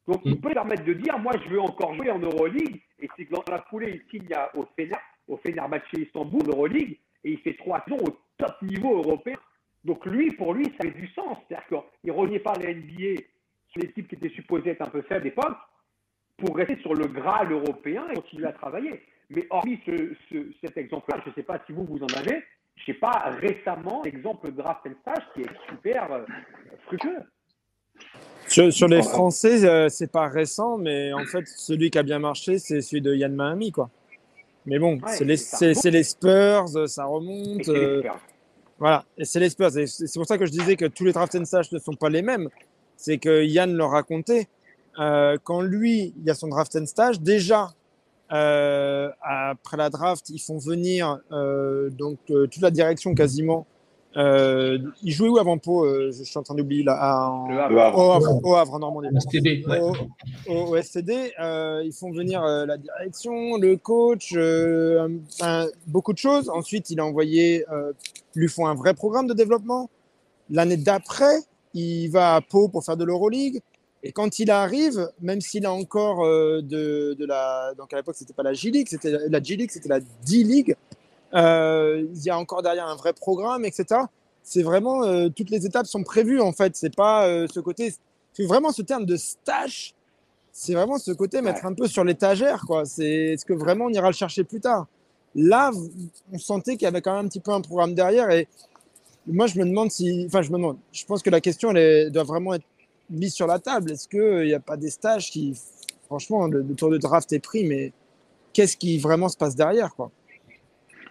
Donc, 0.08 0.22
il 0.24 0.36
mm. 0.36 0.42
peut 0.42 0.52
permettre 0.52 0.86
de 0.86 0.94
dire, 0.94 1.20
moi, 1.20 1.34
je 1.44 1.50
veux 1.50 1.60
encore 1.60 1.94
jouer 1.96 2.10
en 2.10 2.20
Euroleague. 2.20 2.82
Et 3.00 3.10
c'est 3.16 3.26
que 3.26 3.34
dans 3.34 3.44
la 3.50 3.62
foulée, 3.64 4.02
il 4.02 4.10
signe 4.10 4.30
au 4.54 4.66
Fener, 4.76 4.96
au 5.28 5.38
Fenerbahçe 5.38 5.94
Istanbul, 5.98 6.44
Euroleague, 6.48 6.98
et 7.24 7.32
il 7.32 7.40
fait 7.40 7.56
trois 7.56 7.84
saisons 7.88 8.04
au 8.04 8.18
top 8.38 8.62
niveau 8.62 8.98
européen. 8.98 9.38
Donc, 9.84 10.06
lui, 10.06 10.32
pour 10.32 10.54
lui, 10.54 10.66
ça 10.80 10.88
a 10.88 10.92
du 10.92 11.08
sens. 11.10 11.38
C'est-à-dire 11.48 11.84
qu'il 12.02 12.12
revient 12.12 12.40
pas 12.40 12.54
la 12.54 12.74
NBA 12.74 13.22
sur 13.70 13.82
l'équipe 13.82 14.08
qui 14.08 14.16
était 14.16 14.36
supposée 14.36 14.72
être 14.72 14.82
un 14.82 14.90
peu 14.90 15.02
faible 15.04 15.22
à 15.22 15.24
l'époque 15.26 15.58
pour 16.38 16.56
rester 16.56 16.78
sur 16.82 16.94
le 16.94 17.08
Graal 17.08 17.52
européen 17.52 18.06
et 18.12 18.16
continuer 18.16 18.48
à 18.48 18.54
travailler. 18.54 19.02
Mais 19.30 19.46
hormis 19.50 19.80
cet 20.62 20.78
exemple-là, 20.78 21.22
je 21.26 21.30
ne 21.30 21.36
sais 21.36 21.44
pas 21.44 21.62
si 21.66 21.74
vous, 21.74 21.84
vous 21.86 22.00
en 22.00 22.20
avez, 22.20 22.44
je 22.76 22.86
sais 22.86 22.94
pas, 22.94 23.32
récemment, 23.42 24.02
l'exemple 24.04 24.52
de 24.52 24.58
draft 24.62 24.88
stage 25.02 25.24
qui 25.34 25.42
est 25.42 25.70
super 25.70 26.12
euh, 26.12 26.26
fructueux. 26.86 27.24
Sur, 28.48 28.88
les 28.88 29.02
Français, 29.02 29.66
euh, 29.66 29.90
c'est 29.90 30.12
pas 30.12 30.28
récent, 30.28 30.78
mais 30.78 31.12
en 31.12 31.26
fait, 31.26 31.46
celui 31.48 31.90
qui 31.90 31.98
a 31.98 32.04
bien 32.04 32.20
marché, 32.20 32.60
c'est 32.60 32.82
celui 32.82 33.02
de 33.02 33.14
Yann 33.14 33.34
Mahami, 33.34 33.72
quoi. 33.72 33.90
Mais 34.68 34.80
bon, 34.80 35.00
c'est 35.08 35.24
les, 35.24 35.38
les, 35.92 36.04
Spurs, 36.04 36.88
ça 36.88 37.06
remonte. 37.06 37.68
Euh, 37.70 38.04
voilà, 38.78 39.06
et 39.18 39.26
c'est 39.26 39.40
les 39.40 39.50
Spurs. 39.50 39.72
C'est 39.72 40.14
pour 40.14 40.28
ça 40.28 40.38
que 40.38 40.46
je 40.46 40.52
disais 40.52 40.76
que 40.76 40.86
tous 40.86 41.06
les 41.06 41.14
draft 41.14 41.34
and 41.36 41.46
stage 41.46 41.72
ne 41.72 41.80
sont 41.80 41.96
pas 41.96 42.10
les 42.10 42.22
mêmes. 42.22 42.50
C'est 42.96 43.18
que 43.18 43.44
Yann 43.44 43.76
leur 43.76 43.92
racontait, 43.92 44.48
quand 44.96 45.62
lui, 45.62 46.14
il 46.18 46.24
y 46.26 46.30
a 46.30 46.36
son 46.36 46.50
draft 46.50 46.76
and 46.76 46.86
stage, 46.86 47.20
déjà, 47.22 47.70
euh, 48.32 49.10
après 49.22 49.78
la 49.78 49.90
draft, 49.90 50.30
ils 50.30 50.40
font 50.40 50.58
venir 50.58 51.20
euh, 51.32 51.90
donc 51.90 52.20
euh, 52.30 52.48
toute 52.48 52.62
la 52.62 52.72
direction 52.72 53.16
quasiment 53.16 53.66
Euh, 54.16 54.80
il 55.04 55.12
jouait 55.12 55.30
où 55.30 55.38
avant 55.38 55.58
Pau 55.58 55.86
euh, 55.86 56.12
Je 56.12 56.24
suis 56.24 56.38
en 56.40 56.44
train 56.44 56.56
d'oublier 56.56 56.84
là. 56.84 57.30
En... 57.30 57.50
Le 57.50 57.60
Havre. 57.60 57.98
Au 57.98 58.12
Havre, 58.12 58.40
au 58.44 58.56
Havre 58.56 58.74
en 58.74 58.80
Normandie. 58.80 59.10
STD, 59.20 59.64
ouais. 59.68 59.80
Au, 59.80 59.94
au, 60.48 60.76
au 60.76 60.82
STD, 60.82 61.34
euh, 61.40 61.84
ils 61.86 61.94
font 61.94 62.12
venir 62.12 62.44
euh, 62.44 62.66
la 62.66 62.78
direction, 62.78 63.58
le 63.58 63.76
coach, 63.78 64.34
euh, 64.36 65.08
un, 65.42 65.68
beaucoup 65.88 66.14
de 66.14 66.18
choses. 66.18 66.50
Ensuite, 66.50 66.90
il 66.90 67.00
a 67.00 67.06
envoyé, 67.06 67.66
lui 68.34 68.48
font 68.48 68.68
un 68.68 68.76
vrai 68.76 68.94
programme 68.94 69.28
de 69.28 69.34
développement. 69.34 69.90
L'année 70.50 70.78
d'après, 70.78 71.40
il 71.74 72.08
va 72.08 72.36
à 72.36 72.42
Pau 72.42 72.70
pour 72.70 72.84
faire 72.84 72.98
de 72.98 73.04
l'Euroleague. 73.04 73.62
Et 74.04 74.12
quand 74.12 74.40
il 74.40 74.50
arrive, 74.52 75.10
même 75.22 75.42
s'il 75.42 75.66
a 75.66 75.74
encore 75.74 76.24
de, 76.24 77.14
de, 77.14 77.26
la. 77.26 77.74
Donc 77.78 77.92
à 77.94 77.98
l'époque, 77.98 78.16
c'était 78.18 78.34
pas 78.34 78.44
la 78.44 78.54
G-League, 78.54 78.88
c'était 78.90 79.12
la 79.28 79.44
G-League, 79.44 79.70
c'était 79.72 79.90
la 79.90 80.00
D-League. 80.00 80.76
Euh, 81.34 82.08
il 82.14 82.24
y 82.24 82.30
a 82.30 82.38
encore 82.38 82.62
derrière 82.62 82.88
un 82.88 82.96
vrai 82.96 83.14
programme, 83.14 83.66
etc. 83.66 84.02
C'est 84.44 84.64
vraiment 84.64 85.04
euh, 85.04 85.30
toutes 85.30 85.50
les 85.50 85.66
étapes 85.66 85.88
sont 85.88 86.04
prévues 86.04 86.40
en 86.40 86.52
fait. 86.52 86.76
C'est 86.76 86.96
pas 86.96 87.28
euh, 87.28 87.48
ce 87.54 87.60
côté, 87.60 87.94
c'est 88.34 88.46
vraiment 88.46 88.72
ce 88.72 88.82
terme 88.82 89.06
de 89.06 89.18
stage. 89.18 89.94
C'est 90.52 90.74
vraiment 90.74 90.98
ce 90.98 91.12
côté 91.12 91.42
mettre 91.42 91.66
un 91.66 91.74
peu 91.74 91.88
sur 91.88 92.04
l'étagère, 92.04 92.64
quoi. 92.66 92.86
C'est 92.86 93.36
ce 93.38 93.46
que 93.46 93.54
vraiment 93.54 93.86
on 93.86 93.90
ira 93.90 94.08
le 94.08 94.14
chercher 94.14 94.44
plus 94.44 94.60
tard. 94.60 94.88
Là, 95.36 95.72
on 96.34 96.40
sentait 96.40 96.74
qu'il 96.78 96.84
y 96.84 96.88
avait 96.88 97.02
quand 97.02 97.16
même 97.16 97.26
un 97.26 97.30
petit 97.30 97.40
peu 97.42 97.52
un 97.52 97.62
programme 97.62 97.94
derrière 97.94 98.32
et 98.32 98.48
moi 99.28 99.46
je 99.46 99.60
me 99.60 99.66
demande 99.66 99.92
si, 99.92 100.24
enfin 100.26 100.42
je 100.42 100.50
me 100.50 100.58
demande, 100.58 100.78
je 100.92 101.06
pense 101.06 101.22
que 101.22 101.30
la 101.30 101.42
question 101.42 101.72
elle 101.76 102.10
doit 102.12 102.24
vraiment 102.24 102.54
être 102.56 102.66
mise 103.10 103.34
sur 103.34 103.46
la 103.46 103.60
table. 103.60 103.92
Est-ce 103.92 104.08
qu'il 104.08 104.48
n'y 104.48 104.54
a 104.54 104.60
pas 104.60 104.78
des 104.78 104.90
stages 104.90 105.30
qui, 105.30 105.56
franchement, 106.06 106.48
le, 106.48 106.62
le 106.62 106.76
tour 106.76 106.90
de 106.90 106.98
draft 106.98 107.32
est 107.34 107.40
pris, 107.40 107.66
mais 107.66 107.92
qu'est-ce 108.54 108.78
qui 108.78 108.98
vraiment 108.98 109.30
se 109.30 109.38
passe 109.38 109.56
derrière, 109.56 109.94
quoi? 109.96 110.10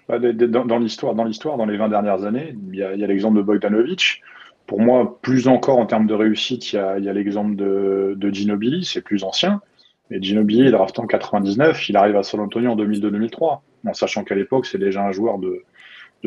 Dans, 0.09 0.65
dans 0.65 0.79
l'histoire, 0.79 1.15
dans 1.15 1.25
dans 1.25 1.67
les 1.67 1.77
20 1.77 1.89
dernières 1.89 2.25
années, 2.25 2.57
il 2.73 2.77
y 2.77 2.83
a, 2.83 2.95
l'exemple 2.95 3.37
de 3.37 3.43
Bogdanovic. 3.43 4.23
Pour 4.67 4.81
moi, 4.81 5.19
plus 5.23 5.49
encore 5.49 5.79
en 5.79 5.87
termes 5.87 6.07
de 6.07 6.15
réussite, 6.15 6.73
il 6.73 6.77
y 6.77 6.79
a, 6.79 6.99
il 6.99 7.05
l'exemple 7.05 7.57
de, 7.57 8.15
de 8.17 8.31
Ginobili, 8.31 8.85
c'est 8.85 9.03
plus 9.03 9.25
ancien. 9.25 9.61
Mais 10.11 10.23
Ginobili, 10.23 10.61
il 10.61 10.71
draft 10.71 10.99
en 10.99 11.07
99, 11.07 11.89
il 11.89 11.97
arrive 11.97 12.17
à 12.17 12.23
San 12.23 12.41
Antonio 12.41 12.71
en 12.71 12.77
2002-2003, 12.77 13.61
en 13.87 13.95
sachant 13.95 14.23
qu'à 14.23 14.35
l'époque, 14.35 14.67
c'est 14.67 14.79
déjà 14.79 15.03
un 15.05 15.13
joueur 15.13 15.39
de, 15.39 15.65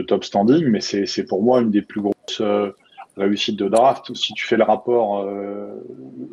top 0.07 0.23
standing, 0.23 0.65
mais 0.67 0.79
c'est 0.79 1.25
pour 1.25 1.43
moi 1.43 1.59
une 1.59 1.71
des 1.71 1.81
plus 1.81 1.99
grosses 1.99 2.39
euh, 2.39 2.71
réussites 3.17 3.57
de 3.57 3.67
draft. 3.67 4.15
Si 4.15 4.33
tu 4.33 4.47
fais 4.47 4.55
le 4.55 4.63
rapport, 4.63 5.19
euh, 5.19 5.75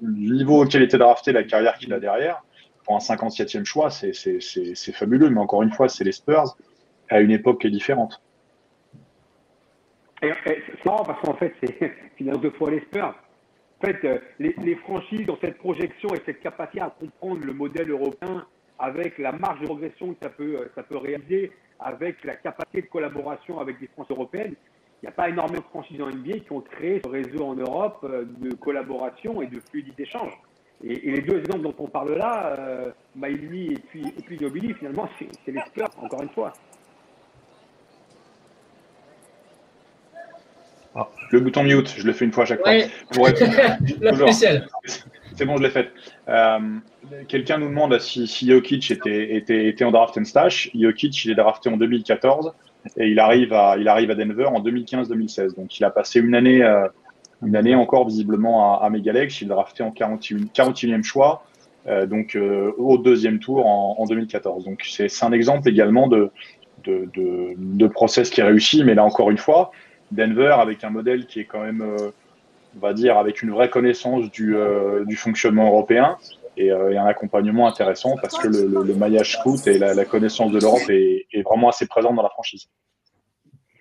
niveau 0.02 0.62
auquel 0.62 0.82
était 0.82 0.98
drafté, 0.98 1.32
la 1.32 1.43
carrière 1.43 1.77
qu'il 1.77 1.93
a 1.93 1.98
derrière, 1.98 2.44
pour 2.85 2.94
un 2.94 3.01
57e 3.01 3.64
choix, 3.64 3.90
c'est 3.90 4.93
fabuleux. 4.93 5.31
Mais 5.31 5.40
encore 5.40 5.62
une 5.64 5.73
fois, 5.73 5.89
c'est 5.89 6.05
les 6.05 6.12
Spurs 6.12 6.56
à 7.08 7.20
une 7.20 7.30
époque 7.30 7.66
différente. 7.66 8.22
C'est 10.20 10.84
marrant 10.84 11.04
parce 11.04 11.20
qu'en 11.20 11.34
fait, 11.34 11.54
c'est 11.62 11.92
finalement 12.16 12.40
deux 12.40 12.50
fois 12.50 12.70
les. 12.70 12.82
En 13.02 13.86
fait, 13.86 14.04
euh, 14.04 14.18
les, 14.38 14.74
franchises 14.76 15.28
ont 15.28 15.36
cette 15.40 15.58
projection 15.58 16.08
et 16.14 16.22
cette 16.24 16.40
capacité 16.40 16.80
à 16.80 16.88
comprendre 16.98 17.44
le 17.44 17.52
modèle 17.52 17.90
européen 17.90 18.46
avec 18.78 19.18
la 19.18 19.32
marge 19.32 19.60
de 19.60 19.66
progression 19.66 20.14
que 20.14 20.18
ça 20.22 20.30
peut, 20.30 20.56
euh, 20.60 20.70
ça 20.74 20.82
peut 20.82 20.96
réaliser, 20.96 21.52
avec 21.78 22.24
la 22.24 22.36
capacité 22.36 22.82
de 22.82 22.86
collaboration 22.86 23.60
avec 23.60 23.80
les 23.80 23.86
franchises 23.88 24.16
européennes. 24.16 24.54
Il 25.02 25.06
n'y 25.06 25.08
a 25.08 25.12
pas 25.12 25.28
énormément 25.28 25.60
de 25.60 25.66
franchises 25.66 26.00
en 26.00 26.08
NBA 26.08 26.38
qui 26.40 26.52
ont 26.52 26.62
créé 26.62 27.02
ce 27.04 27.08
réseau 27.10 27.44
en 27.44 27.54
Europe 27.54 27.98
euh, 28.04 28.24
de 28.38 28.54
collaboration 28.54 29.42
et 29.42 29.46
de 29.46 29.60
fluidité 29.60 30.04
d'échange. 30.04 30.32
Et, 30.82 31.10
les 31.10 31.22
deux 31.22 31.38
exemples 31.38 31.62
dont 31.62 31.74
on 31.78 31.88
parle 31.88 32.16
là, 32.16 32.54
euh, 32.58 32.90
Maïli 33.14 33.72
et 33.72 33.78
puis, 33.88 34.06
et 34.06 34.22
puis 34.22 34.38
Nobili, 34.40 34.74
finalement, 34.74 35.08
c'est 35.18 35.52
les 35.52 35.60
encore 36.00 36.22
une 36.22 36.30
fois. 36.30 36.52
Ah, 40.98 41.09
le 41.31 41.40
bouton 41.40 41.62
mute, 41.62 41.94
je 41.98 42.06
le 42.06 42.12
fais 42.14 42.24
une 42.24 42.32
fois 42.32 42.44
à 42.44 42.47
chaque 42.47 42.62
fois. 42.62 42.73
Pour. 43.10 43.28
C'est 45.35 45.44
bon, 45.44 45.59
je 45.59 45.62
l'ai 45.62 45.70
fait. 45.70 45.90
Euh, 46.28 46.59
Quelqu'un 47.28 47.59
nous 47.59 47.68
demande 47.68 47.98
si, 48.01 48.27
si 48.27 48.48
Jokic 48.48 48.90
était, 48.90 49.36
était, 49.36 49.68
était, 49.68 49.85
en 49.85 49.90
draft 49.90 50.16
and 50.16 50.24
stash. 50.24 50.70
Jokic, 50.74 51.27
il 51.27 51.32
est 51.32 51.35
drafté 51.35 51.68
en 51.68 51.77
2014 51.77 52.52
et 52.97 53.09
il 53.09 53.18
arrive 53.20 53.52
à, 53.52 53.77
il 53.77 53.86
arrive 53.89 54.10
à 54.10 54.14
Denver 54.14 54.47
en 54.47 54.62
2015-2016. 54.62 55.55
Donc, 55.55 55.78
il 55.78 55.85
a 55.85 55.90
passé 55.90 56.20
une 56.20 56.35
année, 56.35 56.62
euh, 56.62 56.89
une 57.44 57.55
année 57.55 57.74
encore 57.74 58.06
visiblement 58.06 58.81
à, 58.81 58.86
à 58.86 58.89
Megalex. 58.89 59.43
Il 59.43 59.44
est 59.44 59.48
drafté 59.48 59.82
en 59.82 59.90
41, 59.90 60.47
41e 60.55 61.02
choix, 61.02 61.44
euh, 61.86 62.06
donc 62.06 62.39
au 62.78 62.97
deuxième 62.97 63.39
tour 63.39 63.66
en, 63.66 63.97
en 63.98 64.06
2014. 64.06 64.64
Donc, 64.64 64.82
c'est 64.89 65.09
un 65.23 65.32
exemple 65.32 65.68
également 65.68 66.09
de, 66.09 66.31
de, 66.85 67.10
de, 67.14 67.52
de 67.59 67.86
process 67.86 68.31
qui 68.31 68.40
est 68.40 68.44
réussi. 68.44 68.82
Mais 68.85 68.94
là, 68.94 69.05
encore 69.05 69.31
une 69.31 69.39
fois, 69.39 69.70
Denver 70.10 70.54
avec 70.58 70.84
un 70.84 70.90
modèle 70.90 71.26
qui 71.26 71.40
est 71.40 71.44
quand 71.44 71.62
même, 71.62 71.82
euh, 71.82 72.10
on 72.76 72.80
va 72.80 72.92
dire, 72.92 73.18
avec 73.18 73.42
une 73.42 73.50
vraie 73.50 73.70
connaissance 73.70 74.30
du, 74.30 74.56
euh, 74.56 75.04
du 75.04 75.16
fonctionnement 75.16 75.66
européen 75.66 76.16
et, 76.56 76.70
euh, 76.70 76.92
et, 76.92 76.96
un 76.96 77.06
accompagnement 77.06 77.66
intéressant 77.68 78.16
parce 78.20 78.38
que 78.38 78.48
le, 78.48 78.66
le, 78.66 78.82
le 78.82 78.94
maillage 78.94 79.32
scout 79.32 79.66
et 79.66 79.78
la, 79.78 79.94
la 79.94 80.04
connaissance 80.04 80.52
de 80.52 80.60
l'Europe 80.60 80.88
est, 80.88 81.26
est, 81.32 81.42
vraiment 81.42 81.68
assez 81.68 81.86
présente 81.86 82.16
dans 82.16 82.22
la 82.22 82.30
franchise. 82.30 82.68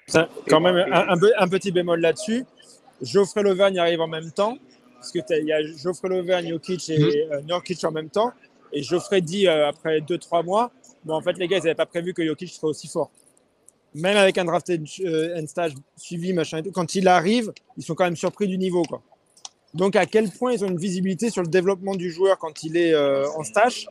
Ça, 0.07 0.27
quand 0.49 0.59
même 0.59 0.75
un, 0.91 1.13
un, 1.13 1.17
un 1.37 1.47
petit 1.47 1.71
bémol 1.71 1.99
là-dessus. 1.99 2.45
Geoffrey 3.01 3.43
Lauvergne 3.43 3.79
arrive 3.79 4.01
en 4.01 4.07
même 4.07 4.31
temps, 4.31 4.57
parce 4.95 5.11
que 5.11 5.19
il 5.41 5.47
y 5.47 5.53
a 5.53 5.61
Geoffrey 5.63 6.09
Lauvergne, 6.09 6.49
Jokic 6.49 6.89
et 6.89 7.27
euh, 7.31 7.41
Nurkic 7.41 7.83
en 7.83 7.91
même 7.91 8.09
temps. 8.09 8.31
Et 8.71 8.83
Geoffrey 8.83 9.21
dit 9.21 9.47
euh, 9.47 9.67
après 9.67 9.99
2-3 9.99 10.43
mois, 10.45 10.71
bon, 11.03 11.15
en 11.15 11.21
fait, 11.21 11.37
les 11.37 11.47
gars, 11.47 11.57
ils 11.57 11.63
n'avaient 11.63 11.75
pas 11.75 11.85
prévu 11.85 12.13
que 12.13 12.25
Jokic 12.25 12.49
serait 12.49 12.67
aussi 12.67 12.87
fort 12.87 13.11
même 13.95 14.17
avec 14.17 14.37
un 14.37 14.45
drafted 14.45 14.85
euh, 15.05 15.37
un 15.37 15.47
stage 15.47 15.73
suivi, 15.95 16.33
machin 16.33 16.59
et 16.59 16.63
tout, 16.63 16.71
quand 16.71 16.95
il 16.95 17.07
arrive, 17.07 17.51
ils 17.77 17.83
sont 17.83 17.95
quand 17.95 18.03
même 18.03 18.15
surpris 18.15 18.47
du 18.47 18.57
niveau. 18.57 18.83
Quoi. 18.83 19.01
Donc, 19.73 19.95
à 19.95 20.05
quel 20.05 20.29
point 20.29 20.53
ils 20.53 20.63
ont 20.63 20.69
une 20.69 20.77
visibilité 20.77 21.29
sur 21.29 21.41
le 21.41 21.47
développement 21.47 21.95
du 21.95 22.11
joueur 22.11 22.37
quand 22.37 22.63
il 22.63 22.77
est 22.77 22.93
euh, 22.93 23.25
en 23.35 23.43
stage, 23.43 23.87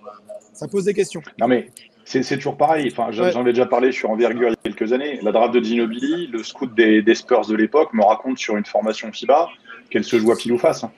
ça 0.53 0.69
pose 0.69 0.85
des 0.85 0.95
questions. 0.95 1.23
Non, 1.41 1.49
mais 1.49 1.71
c'est 2.05 2.37
toujours 2.37 2.57
pareil. 2.57 2.89
Enfin, 2.93 3.11
J'en 3.11 3.25
ouais. 3.25 3.51
ai 3.51 3.53
déjà 3.53 3.67
parlé 3.67 3.93
sur 3.93 4.11
Envergure 4.11 4.49
il 4.49 4.53
y 4.53 4.71
a 4.71 4.73
quelques 4.73 4.93
années. 4.93 5.19
La 5.23 5.33
draft 5.33 5.55
de 5.55 5.61
Ginobili, 5.63 6.27
le 6.27 6.43
scout 6.43 6.75
des, 6.75 7.03
des 7.03 7.15
Spurs 7.15 7.47
de 7.47 7.57
l'époque 7.57 7.93
me 7.95 8.05
raconte 8.05 8.39
sur 8.39 8.57
une 8.57 8.65
formation 8.65 9.11
FIBA 9.11 9.49
qu'elle 9.91 10.05
se 10.05 10.19
joue 10.19 10.31
à 10.33 10.37
pile 10.37 10.53
ou 10.53 10.59
face. 10.59 10.85
Hein. 10.85 10.93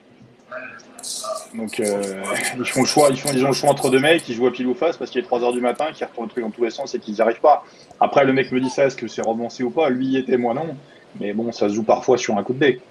Donc 1.53 1.79
euh, 1.79 2.23
ils 2.57 2.65
font 2.65 2.81
le 2.81 2.87
choix, 2.87 3.07
ils 3.09 3.17
font 3.17 3.29
ils 3.33 3.43
ont 3.43 3.49
le 3.49 3.53
choix 3.53 3.69
entre 3.69 3.89
deux 3.89 3.99
mecs, 3.99 4.23
qui 4.23 4.33
jouent 4.33 4.47
à 4.47 4.51
pile 4.51 4.67
ou 4.67 4.73
face 4.73 4.97
parce 4.97 5.11
qu'il 5.11 5.21
est 5.21 5.25
3 5.25 5.43
heures 5.43 5.53
du 5.53 5.61
matin, 5.61 5.87
qui 5.93 6.03
retournent 6.03 6.25
le 6.25 6.31
truc 6.31 6.43
dans 6.43 6.51
tous 6.51 6.63
les 6.63 6.69
sens 6.69 6.93
et 6.93 6.99
qu'ils 6.99 7.13
n'y 7.13 7.21
arrivent 7.21 7.39
pas. 7.39 7.63
Après 7.99 8.25
le 8.25 8.33
mec 8.33 8.51
me 8.51 8.59
dit 8.59 8.69
ça, 8.69 8.85
est-ce 8.85 8.95
que 8.95 9.07
c'est 9.07 9.21
romancé 9.21 9.63
ou 9.63 9.69
pas? 9.69 9.89
Lui 9.89 10.07
y 10.07 10.17
était, 10.17 10.37
moi 10.37 10.53
non. 10.53 10.75
Mais 11.19 11.33
bon, 11.33 11.51
ça 11.51 11.69
se 11.69 11.73
joue 11.73 11.83
parfois 11.83 12.17
sur 12.17 12.37
un 12.37 12.43
coup 12.43 12.53
de 12.53 12.59
dé. 12.59 12.81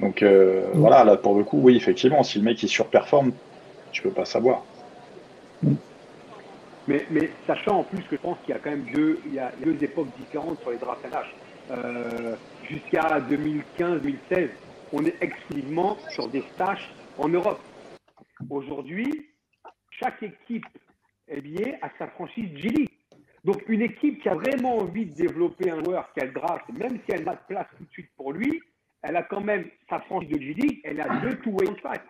Donc 0.00 0.22
euh, 0.22 0.62
mmh. 0.74 0.78
voilà, 0.78 1.04
là 1.04 1.16
pour 1.16 1.36
le 1.36 1.44
coup, 1.44 1.60
oui, 1.62 1.76
effectivement, 1.76 2.22
si 2.22 2.38
le 2.38 2.44
mec 2.44 2.62
il 2.62 2.68
surperforme, 2.68 3.32
tu 3.92 4.02
peux 4.02 4.10
pas 4.10 4.24
savoir. 4.24 4.64
Mais, 6.88 7.06
mais, 7.10 7.30
sachant 7.46 7.80
en 7.80 7.82
plus 7.84 8.02
que 8.04 8.16
je 8.16 8.20
pense 8.20 8.38
qu'il 8.44 8.54
y 8.54 8.56
a 8.56 8.60
quand 8.60 8.70
même 8.70 8.86
deux, 8.94 9.20
il 9.26 9.34
y 9.34 9.38
a 9.38 9.52
deux 9.64 9.76
époques 9.82 10.08
différentes 10.18 10.60
sur 10.60 10.70
les 10.70 10.78
drafts 10.78 11.04
NH. 11.04 11.34
Euh, 11.70 12.34
Jusqu'à 12.70 13.18
2015-2016, 13.28 14.48
on 14.92 15.04
est 15.04 15.16
exclusivement 15.20 15.96
sur 16.10 16.28
des 16.28 16.42
stages 16.54 16.88
en 17.18 17.28
Europe. 17.28 17.60
Aujourd'hui, 18.48 19.26
chaque 19.90 20.22
équipe 20.22 20.66
NBA 21.28 21.78
a 21.82 21.90
sa 21.98 22.06
franchise 22.06 22.56
G 22.56 22.88
Donc, 23.44 23.62
une 23.68 23.82
équipe 23.82 24.22
qui 24.22 24.28
a 24.28 24.34
vraiment 24.34 24.78
envie 24.78 25.06
de 25.06 25.14
développer 25.14 25.70
un 25.70 25.82
joueur 25.82 26.12
qu'elle 26.12 26.32
draft, 26.32 26.64
même 26.72 26.98
si 27.04 27.12
elle 27.12 27.24
n'a 27.24 27.34
de 27.34 27.46
place 27.48 27.66
tout 27.76 27.84
de 27.84 27.90
suite 27.90 28.10
pour 28.16 28.32
lui, 28.32 28.60
elle 29.02 29.16
a 29.16 29.22
quand 29.22 29.40
même 29.40 29.66
sa 29.88 30.00
franchise 30.00 30.30
de 30.30 30.40
G 30.40 30.80
elle 30.84 31.00
a 31.00 31.20
deux 31.20 31.38
two-way 31.38 31.66
contracts. 31.66 32.06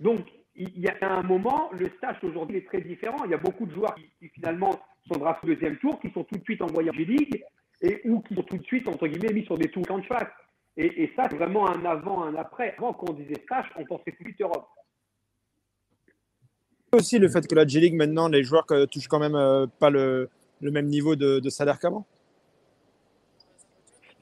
Donc, 0.00 0.26
il 0.54 0.80
y 0.80 0.88
a 0.88 0.96
un 1.00 1.22
moment, 1.22 1.70
le 1.72 1.88
stage 1.96 2.16
aujourd'hui 2.22 2.58
est 2.58 2.66
très 2.66 2.82
différent. 2.82 3.24
Il 3.24 3.30
y 3.30 3.34
a 3.34 3.38
beaucoup 3.38 3.66
de 3.66 3.72
joueurs 3.72 3.94
qui, 3.94 4.28
finalement 4.28 4.78
sont 5.10 5.18
draftés 5.18 5.46
au 5.46 5.54
deuxième 5.54 5.78
tour, 5.78 5.98
qui 6.00 6.10
sont 6.10 6.24
tout 6.24 6.38
de 6.38 6.44
suite 6.44 6.60
envoyés 6.60 6.90
en 6.90 6.92
G-League 6.92 7.42
et 7.80 8.02
ou 8.04 8.20
qui 8.20 8.34
sont 8.34 8.42
tout 8.42 8.58
de 8.58 8.64
suite, 8.64 8.86
entre 8.86 9.06
guillemets, 9.06 9.32
mis 9.32 9.44
sur 9.46 9.56
des 9.56 9.70
two 9.70 9.82
contracts. 9.82 10.34
Et, 10.76 11.04
et, 11.04 11.12
ça, 11.16 11.24
c'est 11.30 11.36
vraiment 11.36 11.68
un 11.68 11.84
avant, 11.86 12.24
un 12.24 12.34
après. 12.34 12.74
Avant, 12.76 12.92
quand 12.92 13.10
on 13.10 13.14
disait 13.14 13.40
stage, 13.44 13.66
on 13.76 13.84
pensait 13.84 14.12
plus 14.12 14.26
vite 14.26 14.40
Europe. 14.42 14.68
Aussi 16.92 17.20
le 17.20 17.28
fait 17.28 17.46
que 17.46 17.54
la 17.54 17.66
G-League, 17.66 17.94
maintenant, 17.94 18.26
les 18.26 18.42
joueurs 18.42 18.66
touchent 18.90 19.06
quand 19.06 19.20
même 19.20 19.36
euh, 19.36 19.66
pas 19.78 19.90
le, 19.90 20.28
même 20.60 20.86
niveau 20.86 21.14
de, 21.14 21.48
salaire 21.48 21.78
qu'avant. 21.78 22.04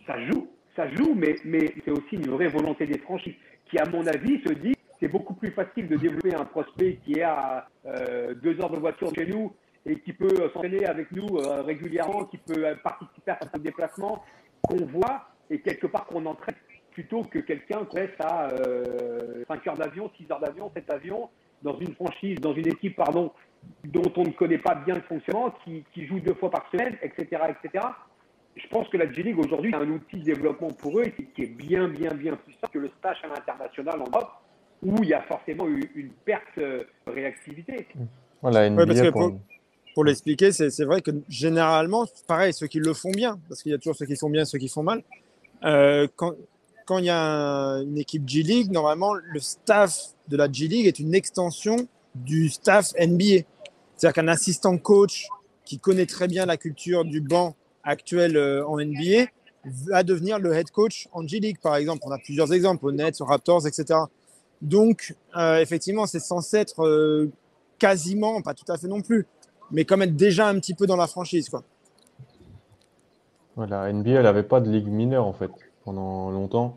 Ça 0.06 0.20
joue, 0.26 0.48
ça 0.76 0.88
joue, 0.94 1.14
mais, 1.14 1.36
c'est 1.84 1.90
aussi 1.90 2.16
une 2.16 2.28
vraie 2.28 2.48
volonté 2.48 2.86
des 2.86 2.98
franchises 2.98 3.34
qui, 3.70 3.78
à 3.78 3.88
mon 3.88 4.06
avis, 4.06 4.42
se 4.46 4.52
dit 4.52 4.74
c'est 5.00 5.08
beaucoup 5.08 5.34
plus 5.34 5.50
facile 5.52 5.88
de 5.88 5.96
développer 5.96 6.34
un 6.34 6.44
prospect 6.44 6.98
qui 7.04 7.18
est 7.18 7.22
à 7.22 7.68
euh, 7.86 8.34
deux 8.34 8.60
heures 8.60 8.70
de 8.70 8.78
voiture 8.78 9.14
chez 9.14 9.26
nous 9.26 9.52
et 9.86 10.00
qui 10.00 10.12
peut 10.12 10.34
s'entraîner 10.52 10.84
avec 10.86 11.10
nous 11.12 11.38
euh, 11.38 11.62
régulièrement, 11.62 12.24
qui 12.24 12.36
peut 12.36 12.64
participer 12.82 13.30
à 13.30 13.38
certains 13.40 13.60
déplacements 13.60 14.24
qu'on 14.62 14.84
voit 14.86 15.28
et 15.48 15.60
quelque 15.60 15.86
part 15.86 16.04
qu'on 16.06 16.26
entraîne 16.26 16.56
plutôt 16.90 17.22
que 17.22 17.38
quelqu'un 17.38 17.84
qui 17.86 17.96
reste 17.96 18.20
à 18.20 18.48
euh, 18.50 19.44
5 19.46 19.66
heures 19.68 19.76
d'avion, 19.76 20.10
6 20.18 20.32
heures 20.32 20.40
d'avion, 20.40 20.70
7 20.74 20.90
avions 20.90 21.30
dans 21.62 21.78
une 21.78 21.94
franchise, 21.94 22.38
dans 22.40 22.54
une 22.54 22.68
équipe 22.68 22.96
pardon, 22.96 23.32
dont 23.84 24.12
on 24.16 24.24
ne 24.24 24.30
connaît 24.30 24.58
pas 24.58 24.74
bien 24.74 24.94
le 24.94 25.02
fonctionnement, 25.02 25.54
qui, 25.64 25.84
qui 25.92 26.06
joue 26.06 26.20
deux 26.20 26.34
fois 26.34 26.50
par 26.50 26.68
semaine, 26.70 26.96
etc. 27.02 27.42
etc. 27.48 27.84
je 28.56 28.66
pense 28.68 28.88
que 28.88 28.96
la 28.96 29.10
G-League 29.10 29.38
aujourd'hui 29.38 29.72
est 29.72 29.76
un 29.76 29.88
outil 29.88 30.18
de 30.18 30.24
développement 30.24 30.68
pour 30.68 30.98
eux 31.00 31.06
qui, 31.34 31.42
est 31.42 31.46
bien, 31.46 31.88
bien, 31.88 32.14
bien 32.14 32.36
plus 32.36 32.54
simple 32.54 32.72
que 32.72 32.78
le 32.78 32.90
stage 32.98 33.18
à 33.24 33.28
l'international 33.28 34.00
en 34.00 34.06
Europe, 34.10 34.30
où 34.82 34.94
il 35.02 35.08
y 35.08 35.14
a 35.14 35.22
forcément 35.22 35.68
eu 35.68 35.90
une 35.94 36.10
perte 36.24 36.58
de 36.58 36.86
réactivité. 37.06 37.88
Voilà, 38.40 38.70
pour, 39.94 40.04
l'expliquer, 40.04 40.52
c'est 40.52 40.84
vrai 40.84 41.00
que 41.00 41.10
généralement, 41.28 42.06
pareil, 42.28 42.52
ceux 42.52 42.68
qui 42.68 42.78
le 42.78 42.94
font 42.94 43.10
bien, 43.10 43.38
parce 43.48 43.62
qu'il 43.62 43.72
y 43.72 43.74
a 43.74 43.78
toujours 43.78 43.96
ceux 43.96 44.06
qui 44.06 44.16
font 44.16 44.30
bien 44.30 44.42
et 44.42 44.44
ceux 44.44 44.58
qui 44.58 44.68
font 44.68 44.84
mal. 44.84 45.02
Euh, 45.64 46.06
quand, 46.14 46.34
quand 46.88 46.96
il 46.96 47.04
y 47.04 47.10
a 47.10 47.82
une 47.82 47.98
équipe 47.98 48.26
G-League, 48.26 48.70
normalement, 48.72 49.12
le 49.12 49.40
staff 49.40 50.14
de 50.28 50.38
la 50.38 50.50
G-League 50.50 50.86
est 50.86 50.98
une 50.98 51.14
extension 51.14 51.76
du 52.14 52.48
staff 52.48 52.94
NBA. 52.98 53.44
C'est-à-dire 53.94 54.14
qu'un 54.14 54.28
assistant 54.28 54.78
coach 54.78 55.26
qui 55.66 55.78
connaît 55.78 56.06
très 56.06 56.28
bien 56.28 56.46
la 56.46 56.56
culture 56.56 57.04
du 57.04 57.20
banc 57.20 57.54
actuel 57.84 58.38
euh, 58.38 58.66
en 58.66 58.78
NBA 58.78 59.26
va 59.66 60.02
devenir 60.02 60.38
le 60.38 60.54
head 60.54 60.70
coach 60.70 61.08
en 61.12 61.28
G-League, 61.28 61.58
par 61.62 61.76
exemple. 61.76 62.04
On 62.06 62.10
a 62.10 62.16
plusieurs 62.16 62.54
exemples, 62.54 62.86
au 62.86 62.92
Nets, 62.92 63.20
aux 63.20 63.26
Raptors, 63.26 63.66
etc. 63.66 64.00
Donc, 64.62 65.14
euh, 65.36 65.58
effectivement, 65.58 66.06
c'est 66.06 66.20
censé 66.20 66.56
être 66.56 66.86
euh, 66.86 67.30
quasiment, 67.78 68.40
pas 68.40 68.54
tout 68.54 68.72
à 68.72 68.78
fait 68.78 68.88
non 68.88 69.02
plus, 69.02 69.26
mais 69.70 69.84
quand 69.84 69.98
même 69.98 70.16
déjà 70.16 70.48
un 70.48 70.58
petit 70.58 70.72
peu 70.72 70.86
dans 70.86 70.96
la 70.96 71.06
franchise. 71.06 71.50
Quoi. 71.50 71.64
La 73.58 73.92
NBA, 73.92 74.10
elle 74.12 74.22
n'avait 74.22 74.42
pas 74.42 74.62
de 74.62 74.70
ligue 74.70 74.88
mineure, 74.88 75.26
en 75.26 75.34
fait, 75.34 75.50
pendant 75.88 76.30
longtemps, 76.30 76.76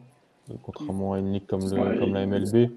contrairement 0.63 1.13
à 1.13 1.19
une 1.19 1.33
ligue 1.33 1.45
comme, 1.45 1.69
comme 1.69 2.13
la 2.13 2.25
MLB. 2.25 2.69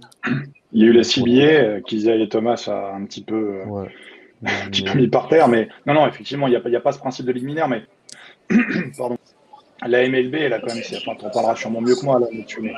Il 0.73 0.83
y 0.83 0.83
a 0.83 0.87
eu 0.87 0.93
la 0.93 1.05
CBA, 1.05 1.83
qu'Isaiah 1.83 2.17
et 2.17 2.29
Thomas 2.29 2.65
a 2.67 2.93
un 2.93 3.05
petit 3.05 3.23
peu, 3.23 3.61
un 4.45 4.67
petit 4.69 4.83
peu 4.83 4.99
mis 4.99 5.07
par 5.07 5.29
terre, 5.29 5.47
mais 5.47 5.69
non, 5.87 5.95
non, 5.95 6.09
effectivement, 6.09 6.49
il 6.49 6.51
n'y 6.51 6.57
a, 6.57 6.79
a, 6.79 6.81
pas 6.81 6.91
ce 6.91 6.99
principe 6.99 7.27
de 7.27 7.31
ligue 7.31 7.45
mineure, 7.45 7.69
mais 7.69 7.85
pardon. 8.99 9.17
La 9.87 10.09
MLB, 10.09 10.35
elle 10.35 10.55
a 10.55 10.59
quand 10.59 10.75
même, 10.75 10.83
enfin, 10.97 11.13
on 11.23 11.31
parlera 11.31 11.55
sûrement 11.55 11.81
mieux 11.81 11.95
que 11.95 12.05
moi 12.05 12.19
là 12.19 12.27
mais 12.33 12.73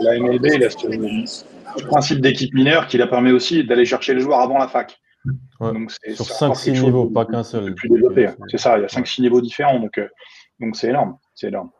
la 0.00 0.18
MLB, 0.18 0.44
elle 0.44 0.64
a 0.64 0.70
ce, 0.70 1.86
principe 1.86 2.20
d'équipe 2.20 2.52
mineure 2.52 2.86
qui 2.86 2.98
la 2.98 3.06
permet 3.06 3.30
aussi 3.32 3.64
d'aller 3.64 3.86
chercher 3.86 4.12
les 4.12 4.20
joueurs 4.20 4.40
avant 4.40 4.58
la 4.58 4.68
fac. 4.68 4.98
Donc 5.60 5.90
Sur 5.90 6.26
5-6 6.26 6.82
niveaux, 6.82 7.06
pas 7.06 7.24
qu'un 7.24 7.44
seul. 7.44 7.74
C'est 8.48 8.58
ça, 8.58 8.76
il 8.76 8.82
y 8.82 8.84
a 8.84 8.88
5-6 8.88 9.22
niveaux 9.22 9.40
différents, 9.40 9.80
donc 9.80 9.96
euh, 9.96 10.08
donc 10.60 10.76
c'est 10.76 10.88
énorme. 10.88 11.16
C'est 11.34 11.48
énorme. 11.48 11.70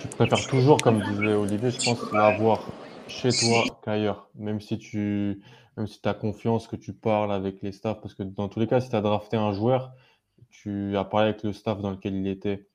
Tu 0.00 0.08
préfères 0.08 0.46
toujours, 0.48 0.78
comme 0.78 1.02
disait 1.02 1.34
Olivier, 1.34 1.70
je 1.70 1.84
pense, 1.84 2.12
l'avoir 2.12 2.60
chez 3.06 3.30
toi 3.30 3.64
qu'ailleurs, 3.82 4.28
même 4.34 4.60
si 4.60 4.78
tu 4.78 5.42
même 5.76 5.86
si 5.86 6.00
as 6.04 6.14
confiance 6.14 6.66
que 6.66 6.76
tu 6.76 6.92
parles 6.92 7.32
avec 7.32 7.62
les 7.62 7.70
staffs, 7.72 8.00
parce 8.00 8.14
que 8.14 8.24
dans 8.24 8.48
tous 8.48 8.58
les 8.58 8.66
cas, 8.66 8.80
si 8.80 8.90
tu 8.90 8.96
as 8.96 9.00
drafté 9.00 9.36
un 9.36 9.52
joueur, 9.52 9.92
tu 10.50 10.96
as 10.96 11.04
parlé 11.04 11.28
avec 11.28 11.44
le 11.44 11.52
staff 11.52 11.80
dans 11.80 11.90
lequel 11.90 12.16
il 12.16 12.26
était 12.26 12.66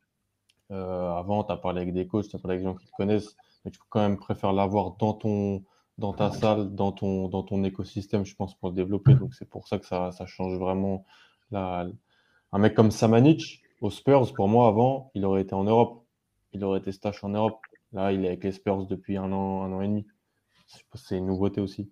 euh, 0.72 1.12
avant, 1.12 1.44
tu 1.44 1.52
as 1.52 1.58
parlé 1.58 1.82
avec 1.82 1.94
des 1.94 2.08
coachs, 2.08 2.30
tu 2.30 2.36
as 2.36 2.40
parlé 2.40 2.56
avec 2.56 2.66
des 2.66 2.72
gens 2.72 2.78
qui 2.78 2.86
te 2.86 2.92
connaissent, 2.92 3.36
mais 3.66 3.72
tu 3.72 3.80
quand 3.90 4.00
même 4.00 4.18
préférer 4.18 4.54
l'avoir 4.54 4.92
dans 4.92 5.14
ton 5.14 5.64
dans 5.98 6.14
ta 6.14 6.32
salle, 6.32 6.74
dans 6.74 6.92
ton, 6.92 7.28
dans 7.28 7.44
ton 7.44 7.64
écosystème, 7.64 8.26
je 8.26 8.36
pense, 8.36 8.56
pour 8.56 8.70
le 8.70 8.76
développer. 8.76 9.14
Donc 9.14 9.36
c'est 9.36 9.50
pour 9.50 9.68
ça 9.68 9.78
que 9.78 9.86
ça, 9.86 10.12
ça 10.12 10.26
change 10.26 10.58
vraiment. 10.58 11.06
La... 11.52 11.86
Un 12.54 12.60
mec 12.60 12.74
comme 12.76 12.92
Samanic, 12.92 13.64
aux 13.82 13.90
Spurs, 13.90 14.32
pour 14.34 14.48
moi, 14.48 14.68
avant, 14.68 15.12
il 15.16 15.26
aurait 15.26 15.42
été 15.42 15.54
en 15.54 15.64
Europe. 15.64 16.06
Il 16.54 16.64
aurait 16.64 16.80
été 16.80 16.92
stash 16.92 17.24
en 17.24 17.30
Europe. 17.30 17.60
Là, 17.92 18.12
il 18.12 18.24
est 18.24 18.28
avec 18.28 18.44
les 18.44 18.52
Spurs 18.52 18.86
depuis 18.86 19.18
un 19.18 19.32
an, 19.32 19.64
un 19.64 19.74
an 19.74 19.82
et 19.82 19.88
demi. 19.88 20.06
C'est 20.94 21.18
une 21.18 21.26
nouveauté 21.26 21.60
aussi 21.60 21.92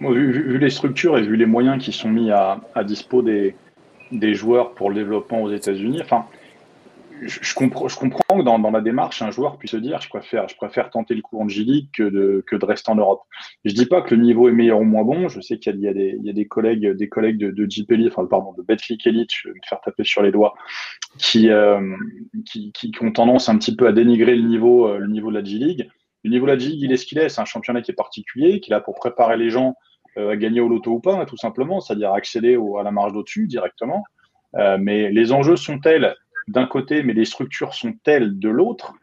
vu, 0.00 0.58
les 0.58 0.70
structures 0.70 1.18
et 1.18 1.22
vu 1.22 1.36
les 1.36 1.46
moyens 1.46 1.82
qui 1.82 1.92
sont 1.92 2.08
mis 2.08 2.30
à, 2.30 2.60
à 2.74 2.84
dispo 2.84 3.22
des, 3.22 3.54
des, 4.12 4.34
joueurs 4.34 4.74
pour 4.74 4.90
le 4.90 4.96
développement 4.96 5.42
aux 5.42 5.52
États-Unis, 5.52 6.00
enfin, 6.02 6.26
je, 7.22 7.54
comprends, 7.54 7.88
je 7.88 7.98
comprends 7.98 8.20
que 8.38 8.42
dans, 8.42 8.58
la 8.58 8.80
démarche, 8.80 9.22
un 9.22 9.30
joueur 9.30 9.58
puisse 9.58 9.72
se 9.72 9.76
dire 9.76 10.00
je 10.00 10.08
préfère, 10.08 10.90
tenter 10.90 11.14
le 11.14 11.22
coup 11.22 11.40
en 11.40 11.48
G-League 11.48 11.88
que 11.92 12.02
de, 12.02 12.64
rester 12.64 12.90
en 12.90 12.96
Europe. 12.96 13.22
Je 13.64 13.74
dis 13.74 13.86
pas 13.86 14.02
que 14.02 14.14
le 14.14 14.22
niveau 14.22 14.48
est 14.48 14.52
meilleur 14.52 14.80
ou 14.80 14.84
moins 14.84 15.04
bon. 15.04 15.28
Je 15.28 15.40
sais 15.40 15.58
qu'il 15.58 15.78
y, 15.80 15.88
a 15.88 15.92
des 15.92 16.46
collègues, 16.46 16.88
des 16.96 17.08
collègues 17.08 17.38
de, 17.38 17.50
de 17.50 17.92
Elite, 17.92 18.14
pardon, 18.28 18.52
de 18.56 18.62
Betclic 18.62 19.02
je 19.04 19.48
vais 19.48 19.54
me 19.54 19.60
faire 19.68 19.80
taper 19.80 20.04
sur 20.04 20.22
les 20.22 20.32
doigts, 20.32 20.54
qui, 21.18 21.50
euh, 21.50 21.80
qui, 22.44 22.92
ont 23.00 23.12
tendance 23.12 23.48
un 23.48 23.58
petit 23.58 23.74
peu 23.74 23.86
à 23.86 23.92
dénigrer 23.92 24.34
le 24.36 24.46
niveau, 24.46 24.88
euh, 24.88 24.98
le 24.98 25.08
niveau 25.08 25.30
de 25.30 25.38
la 25.38 25.44
G-League. 25.44 25.88
Le 26.24 26.30
niveau 26.30 26.46
de 26.46 26.52
la 26.52 26.56
Ligue, 26.56 26.80
il 26.80 26.92
est 26.92 26.96
ce 26.96 27.06
qu'il 27.06 27.18
est. 27.18 27.28
C'est 27.28 27.40
un 27.40 27.44
championnat 27.44 27.82
qui 27.82 27.92
est 27.92 27.94
particulier, 27.94 28.60
qui 28.60 28.70
est 28.70 28.74
là 28.74 28.80
pour 28.80 28.94
préparer 28.94 29.36
les 29.36 29.50
gens 29.50 29.74
euh, 30.16 30.30
à 30.30 30.36
gagner 30.36 30.60
au 30.60 30.68
loto 30.68 30.92
ou 30.92 31.00
pas, 31.00 31.24
tout 31.26 31.36
simplement, 31.36 31.80
c'est-à-dire 31.80 32.12
accéder 32.12 32.58
à 32.78 32.82
la 32.82 32.90
marge 32.90 33.12
d'au-dessus 33.12 33.46
directement. 33.46 34.04
Mais 34.78 35.10
les 35.10 35.32
enjeux 35.32 35.56
sont 35.56 35.78
tels 35.80 36.16
d'un 36.48 36.66
côté, 36.66 37.02
mais 37.02 37.12
les 37.12 37.24
structures 37.24 37.74
sont 37.74 37.92
telles 38.04 38.38
de 38.38 38.48
l'autre. 38.48 38.94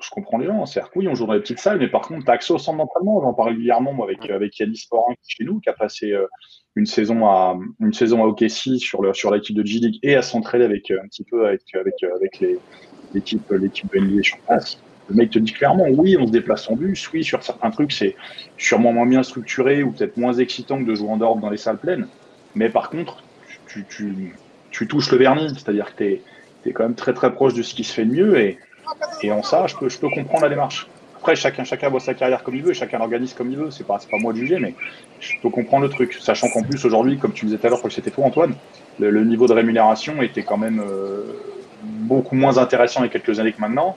Je 0.00 0.10
comprends 0.10 0.38
les 0.38 0.46
gens. 0.46 0.64
C'est-à-dire 0.64 0.90
oui, 0.94 1.08
on 1.08 1.14
joue 1.14 1.26
dans 1.26 1.32
les 1.32 1.40
petites 1.40 1.58
salles, 1.58 1.78
mais 1.78 1.88
par 1.88 2.02
contre, 2.02 2.24
tu 2.24 2.30
as 2.30 2.34
accès 2.34 2.52
au 2.52 2.58
centre 2.58 2.78
d'entraînement. 2.78 3.20
J'en 3.20 3.34
parle 3.34 3.50
régulièrement 3.50 3.92
moi, 3.92 4.06
avec, 4.06 4.30
avec 4.30 4.58
Yannis 4.58 4.76
Sporin 4.76 5.14
chez 5.26 5.44
nous, 5.44 5.60
qui 5.60 5.68
a 5.68 5.72
passé 5.72 6.12
euh, 6.12 6.26
une 6.76 6.86
saison 6.86 7.26
à 7.26 7.58
une 7.80 7.92
saison 7.92 8.22
à 8.22 8.26
OKC 8.26 8.78
sur, 8.78 9.02
le, 9.02 9.12
sur 9.12 9.32
l'équipe 9.32 9.56
de 9.56 9.66
G-League 9.66 9.98
et 10.02 10.14
à 10.14 10.22
s'entraider 10.22 10.64
avec 10.64 10.90
un 10.90 11.06
petit 11.08 11.24
peu 11.24 11.46
avec, 11.46 11.62
avec, 11.74 11.94
avec 12.02 12.44
l'équipe, 13.12 13.50
l'équipe 13.50 13.92
de 13.92 13.98
NBA 13.98 14.22
sur 14.22 14.38
place. 14.38 14.80
Le 15.08 15.16
mec 15.16 15.30
te 15.30 15.38
dit 15.38 15.52
clairement, 15.52 15.86
oui, 15.88 16.16
on 16.18 16.26
se 16.26 16.32
déplace 16.32 16.68
en 16.70 16.76
bus, 16.76 17.10
oui, 17.12 17.24
sur 17.24 17.42
certains 17.42 17.70
trucs, 17.70 17.92
c'est 17.92 18.14
sûrement 18.58 18.92
moins 18.92 19.06
bien 19.06 19.22
structuré 19.22 19.82
ou 19.82 19.90
peut-être 19.90 20.18
moins 20.18 20.34
excitant 20.34 20.78
que 20.78 20.84
de 20.84 20.94
jouer 20.94 21.08
en 21.08 21.16
dehors 21.16 21.36
dans 21.36 21.50
les 21.50 21.56
salles 21.56 21.78
pleines. 21.78 22.06
Mais 22.54 22.68
par 22.68 22.90
contre, 22.90 23.22
tu, 23.66 23.84
tu, 23.88 24.34
tu 24.70 24.86
touches 24.86 25.10
le 25.10 25.18
vernis, 25.18 25.50
c'est-à-dire 25.54 25.94
que 25.94 26.04
tu 26.04 26.04
es, 26.04 26.22
quand 26.66 26.84
même 26.84 26.94
très 26.94 27.14
très 27.14 27.32
proche 27.32 27.54
de 27.54 27.62
ce 27.62 27.74
qui 27.74 27.84
se 27.84 27.92
fait 27.92 28.04
de 28.04 28.12
mieux. 28.12 28.38
Et, 28.38 28.58
et 29.22 29.32
en 29.32 29.42
ça, 29.42 29.66
je 29.66 29.76
peux, 29.76 29.88
je 29.88 29.98
peux 29.98 30.08
comprendre 30.08 30.44
la 30.44 30.50
démarche. 30.50 30.88
Après, 31.18 31.34
chacun, 31.34 31.64
chacun 31.64 31.88
voit 31.88 31.98
sa 31.98 32.14
carrière 32.14 32.44
comme 32.44 32.54
il 32.54 32.62
veut, 32.62 32.72
chacun 32.72 32.98
l'organise 32.98 33.34
comme 33.34 33.50
il 33.50 33.58
veut. 33.58 33.72
C'est 33.72 33.84
pas, 33.84 33.98
pas 34.08 34.18
moi 34.18 34.32
de 34.32 34.38
juger, 34.38 34.60
mais 34.60 34.74
je 35.18 35.32
peux 35.42 35.50
comprendre 35.50 35.82
le 35.82 35.90
truc. 35.90 36.14
Sachant 36.20 36.48
qu'en 36.48 36.62
plus, 36.62 36.84
aujourd'hui, 36.84 37.18
comme 37.18 37.32
tu 37.32 37.44
disais 37.44 37.58
tout 37.58 37.66
à 37.66 37.70
l'heure, 37.70 37.82
que 37.82 37.90
c'était 37.90 38.12
toi, 38.12 38.26
Antoine, 38.26 38.54
le, 39.00 39.24
niveau 39.24 39.48
de 39.48 39.52
rémunération 39.52 40.22
était 40.22 40.44
quand 40.44 40.58
même 40.58 40.80
euh, 40.80 41.24
beaucoup 41.82 42.36
moins 42.36 42.58
intéressant 42.58 43.00
il 43.00 43.06
y 43.06 43.08
a 43.08 43.12
quelques 43.12 43.40
années 43.40 43.52
que 43.52 43.60
maintenant. 43.60 43.96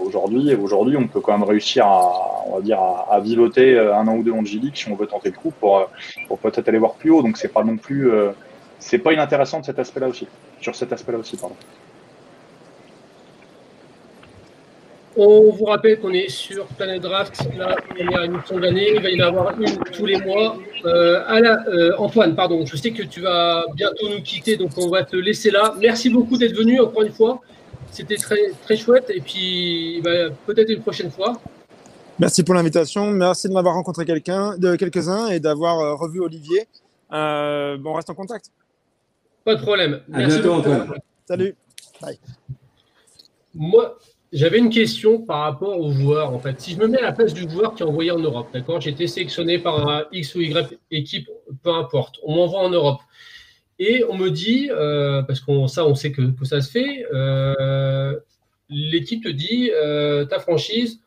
Aujourd'hui, 0.00 0.54
aujourd'hui, 0.54 0.96
on 0.96 1.06
peut 1.08 1.20
quand 1.20 1.36
même 1.36 1.46
réussir 1.46 1.84
à, 1.84 2.46
on 2.46 2.56
va 2.56 2.62
dire, 2.62 2.80
à, 2.80 3.20
vivoter 3.20 3.74
euh, 3.74 3.94
un 3.94 4.08
an 4.08 4.16
ou 4.16 4.22
deux 4.22 4.32
en 4.32 4.42
G-League 4.42 4.74
si 4.74 4.90
on 4.90 4.94
veut 4.94 5.06
tenter 5.06 5.28
le 5.28 5.36
coup 5.36 5.52
pour, 5.60 5.76
euh, 5.76 5.84
pour 6.26 6.38
peut-être 6.38 6.68
aller 6.70 6.78
voir 6.78 6.94
plus 6.94 7.10
haut. 7.10 7.22
Donc, 7.22 7.36
c'est 7.36 7.52
pas 7.52 7.64
non 7.64 7.76
plus, 7.76 8.10
c'est 8.78 8.98
pas 8.98 9.12
inintéressant 9.12 9.60
de 9.60 9.66
cet 9.66 9.78
aspect-là 9.78 10.08
aussi, 10.08 10.26
sur 10.62 10.74
cet 10.74 10.90
aspect-là 10.90 11.18
aussi, 11.18 11.36
pardon. 11.36 11.56
On 15.14 15.50
vous 15.50 15.64
rappelle 15.66 16.00
qu'on 16.00 16.12
est 16.12 16.30
sur 16.30 16.66
Planet 16.66 17.02
Draft, 17.02 17.46
la 17.56 17.76
première 17.76 18.22
émission 18.24 18.56
de 18.56 18.62
l'année. 18.62 18.92
Il 18.94 19.02
va 19.02 19.10
y 19.10 19.22
en 19.22 19.26
avoir 19.26 19.60
une 19.60 19.76
tous 19.92 20.06
les 20.06 20.18
mois. 20.18 20.58
Antoine, 21.98 22.34
pardon, 22.34 22.64
je 22.64 22.76
sais 22.76 22.92
que 22.92 23.02
tu 23.02 23.20
vas 23.20 23.64
bientôt 23.74 24.08
nous 24.08 24.22
quitter, 24.22 24.56
donc 24.56 24.70
on 24.78 24.88
va 24.88 25.04
te 25.04 25.16
laisser 25.16 25.50
là. 25.50 25.74
Merci 25.78 26.08
beaucoup 26.08 26.38
d'être 26.38 26.56
venu 26.56 26.80
encore 26.80 27.02
une 27.02 27.12
fois. 27.12 27.40
C'était 27.90 28.16
très, 28.16 28.52
très 28.62 28.76
chouette. 28.76 29.10
Et 29.10 29.20
puis, 29.20 30.00
bah, 30.02 30.30
peut-être 30.46 30.70
une 30.70 30.80
prochaine 30.80 31.10
fois. 31.10 31.34
Merci 32.18 32.42
pour 32.42 32.54
l'invitation. 32.54 33.10
Merci 33.10 33.48
de 33.48 33.52
m'avoir 33.52 33.74
rencontré 33.74 34.04
quelqu'un, 34.04 34.56
de 34.56 34.76
quelques-uns 34.76 35.28
et 35.28 35.40
d'avoir 35.40 35.78
euh, 35.80 35.94
revu 35.94 36.20
Olivier. 36.20 36.68
Euh, 37.12 37.76
bon, 37.76 37.90
on 37.90 37.94
reste 37.94 38.08
en 38.08 38.14
contact. 38.14 38.46
Pas 39.44 39.56
de 39.56 39.60
problème. 39.60 40.00
À 40.12 40.24
bientôt, 40.24 40.52
Antoine. 40.52 40.94
Salut. 41.26 41.54
Bye. 42.00 42.18
Moi, 43.54 43.98
j'avais 44.32 44.58
une 44.58 44.70
question 44.70 45.20
par 45.20 45.40
rapport 45.40 45.78
aux 45.78 45.92
joueurs. 45.92 46.32
En 46.32 46.38
fait, 46.38 46.60
si 46.60 46.72
je 46.72 46.78
me 46.78 46.88
mets 46.88 46.98
à 46.98 47.02
la 47.02 47.12
place 47.12 47.34
du 47.34 47.48
joueur 47.48 47.74
qui 47.74 47.82
est 47.82 47.86
envoyé 47.86 48.10
en 48.10 48.18
Europe, 48.18 48.48
d'accord, 48.52 48.80
j'ai 48.80 48.90
été 48.90 49.06
sélectionné 49.06 49.58
par 49.58 50.06
X 50.10 50.34
ou 50.34 50.40
Y 50.40 50.78
équipe, 50.90 51.28
peu 51.62 51.70
importe, 51.70 52.16
on 52.22 52.34
m'envoie 52.34 52.60
en 52.60 52.70
Europe. 52.70 53.00
Et 53.78 54.04
on 54.08 54.16
me 54.16 54.30
dit, 54.30 54.68
euh, 54.70 55.22
parce 55.22 55.40
qu'on 55.40 55.66
ça, 55.66 55.86
on 55.86 55.94
sait 55.94 56.12
que, 56.12 56.22
ça 56.44 56.60
se 56.60 56.70
fait, 56.70 57.04
euh, 57.12 58.18
l'équipe 58.68 59.24
te 59.24 59.28
dit, 59.28 59.70
euh, 59.74 60.24
ta 60.24 60.38
franchise, 60.38 61.00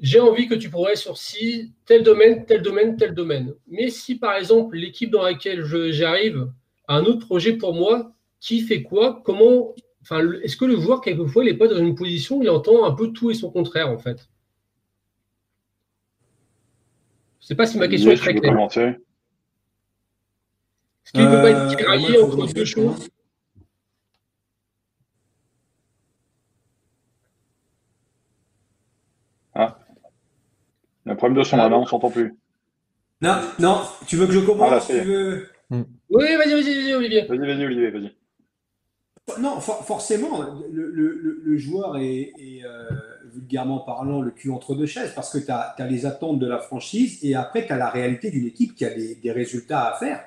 j'ai 0.00 0.20
envie 0.20 0.48
que 0.48 0.54
tu 0.54 0.70
progresses 0.70 1.02
sur 1.02 1.18
si 1.18 1.72
tel 1.86 2.02
domaine, 2.02 2.46
tel 2.46 2.62
domaine, 2.62 2.96
tel 2.96 3.14
domaine. 3.14 3.54
Mais 3.68 3.90
si 3.90 4.16
par 4.16 4.34
exemple 4.34 4.76
l'équipe 4.76 5.10
dans 5.10 5.22
laquelle 5.22 5.62
j'arrive 5.62 6.48
a 6.88 6.96
un 6.96 7.04
autre 7.04 7.26
projet 7.26 7.52
pour 7.52 7.74
moi, 7.74 8.12
qui 8.40 8.60
fait 8.62 8.82
quoi? 8.82 9.22
Comment 9.24 9.74
Enfin, 10.02 10.32
est-ce 10.42 10.56
que 10.56 10.64
le 10.64 10.80
joueur 10.80 11.00
quelquefois 11.00 11.44
il 11.44 11.52
n'est 11.52 11.58
pas 11.58 11.68
dans 11.68 11.78
une 11.78 11.94
position 11.94 12.38
où 12.38 12.42
il 12.42 12.50
entend 12.50 12.84
un 12.84 12.92
peu 12.92 13.12
tout 13.12 13.30
et 13.30 13.34
son 13.34 13.50
contraire 13.50 13.90
en 13.90 13.98
fait? 13.98 14.28
Je 17.40 17.44
ne 17.44 17.48
sais 17.48 17.54
pas 17.54 17.66
si 17.66 17.78
ma 17.78 17.88
question 17.88 18.10
est 18.10 18.16
très 18.16 18.34
claire. 18.34 18.58
Est-ce 18.58 18.98
qu'il 21.12 21.22
ne 21.22 21.30
peut 21.30 21.42
pas 21.42 21.50
être 21.50 21.72
euh, 21.72 21.74
tiraillé 21.74 22.22
entre 22.22 22.52
deux 22.52 22.64
choses? 22.64 23.08
Ah. 29.54 29.78
Il 31.04 31.08
y 31.08 31.10
a 31.10 31.12
un 31.12 31.16
problème 31.16 31.38
de 31.38 31.44
son 31.44 31.56
là, 31.56 31.68
on 31.68 31.80
ne 31.80 31.86
s'entend 31.86 32.10
plus. 32.10 32.34
Non, 33.20 33.40
non, 33.58 33.82
tu 34.06 34.16
veux 34.16 34.26
que 34.26 34.32
je 34.32 34.40
commence 34.40 34.72
ah, 34.72 34.94
tu 34.94 35.00
veux... 35.00 35.48
Oui, 35.70 36.36
vas-y, 36.36 36.54
vas-y, 36.54 36.94
Olivier. 36.94 37.26
Vas-y, 37.26 37.38
vas-y, 37.38 37.64
Olivier, 37.64 37.90
vas-y. 37.90 38.16
Non, 39.38 39.60
forcément, 39.60 40.44
le, 40.72 41.56
joueur 41.56 41.98
est, 41.98 42.32
euh, 42.64 42.88
vulgairement 43.32 43.78
parlant 43.78 44.20
le 44.22 44.30
cul 44.30 44.50
entre 44.50 44.74
deux 44.74 44.86
chaises 44.86 45.12
parce 45.14 45.30
que 45.30 45.38
tu 45.38 45.50
as, 45.50 45.74
les 45.88 46.06
attentes 46.06 46.38
de 46.38 46.46
la 46.46 46.58
franchise 46.58 47.18
et 47.22 47.34
après 47.34 47.66
tu 47.66 47.72
as 47.72 47.76
la 47.76 47.90
réalité 47.90 48.30
d'une 48.30 48.46
équipe 48.46 48.74
qui 48.74 48.84
a 48.84 48.90
des, 48.90 49.32
résultats 49.32 49.92
à 49.92 49.98
faire. 49.98 50.24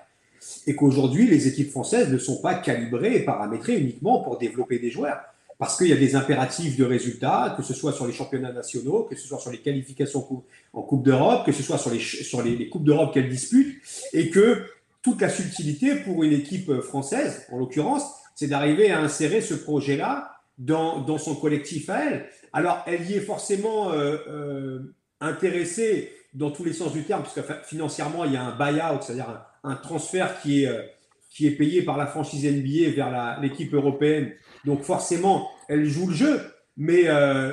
Et 0.67 0.75
qu'aujourd'hui 0.75 1.27
les 1.27 1.47
équipes 1.47 1.71
françaises 1.71 2.09
ne 2.09 2.17
sont 2.17 2.41
pas 2.41 2.55
calibrées 2.55 3.15
et 3.15 3.25
paramétrées 3.25 3.77
uniquement 3.77 4.21
pour 4.21 4.37
développer 4.37 4.79
des 4.79 4.89
joueurs. 4.89 5.19
Parce 5.57 5.77
qu'il 5.77 5.87
y 5.87 5.93
a 5.93 5.97
des 5.97 6.15
impératifs 6.15 6.77
de 6.77 6.83
résultats, 6.83 7.53
que 7.55 7.63
ce 7.63 7.73
soit 7.73 7.93
sur 7.93 8.07
les 8.07 8.13
championnats 8.13 8.51
nationaux, 8.51 9.03
que 9.03 9.15
ce 9.15 9.27
soit 9.27 9.39
sur 9.39 9.51
les 9.51 9.59
qualifications 9.59 10.25
en 10.73 10.81
Coupe 10.81 11.03
d'Europe, 11.03 11.45
que 11.45 11.51
ce 11.51 11.63
soit 11.63 11.77
sur 11.77 11.91
les, 11.91 11.99
sur 11.99 12.41
les 12.41 12.69
Coupes 12.69 12.83
d'Europe 12.83 13.13
qu'elle 13.13 13.29
dispute, 13.29 13.81
et 14.13 14.29
que 14.29 14.63
toute 15.01 15.21
la 15.21 15.29
subtilité 15.29 15.95
pour 15.95 16.23
une 16.23 16.33
équipe 16.33 16.81
française, 16.81 17.45
en 17.51 17.59
l'occurrence, 17.59 18.03
c'est 18.43 18.49
d'arriver 18.49 18.91
à 18.91 18.99
insérer 18.99 19.39
ce 19.39 19.53
projet-là 19.53 20.35
dans, 20.57 20.99
dans, 20.99 21.17
son 21.17 21.33
collectif 21.33 21.89
à 21.89 22.03
elle. 22.03 22.25
Alors, 22.51 22.83
elle 22.85 23.09
y 23.09 23.13
est 23.13 23.21
forcément 23.21 23.93
euh, 23.93 24.17
euh, 24.27 24.79
intéressée 25.21 26.11
dans 26.33 26.51
tous 26.51 26.65
les 26.65 26.73
sens 26.73 26.91
du 26.91 27.03
terme, 27.03 27.23
parce 27.23 27.35
que 27.35 27.53
financièrement, 27.63 28.25
il 28.25 28.33
y 28.33 28.35
a 28.35 28.43
un 28.43 28.57
buy-out, 28.57 29.01
c'est-à-dire 29.01 29.45
un, 29.63 29.75
transfert 29.75 30.41
qui 30.41 30.65
est, 30.65 30.67
euh, 30.67 30.81
qui 31.29 31.47
est 31.47 31.51
payé 31.51 31.83
par 31.83 31.97
la 31.97 32.05
franchise 32.05 32.43
NBA 32.43 32.89
vers 32.93 33.39
l'équipe 33.41 33.73
européenne. 33.73 34.33
Donc, 34.65 34.81
forcément, 34.81 35.49
elle 35.69 35.85
joue 35.85 36.07
le 36.07 36.13
jeu, 36.13 36.41
mais, 36.75 37.05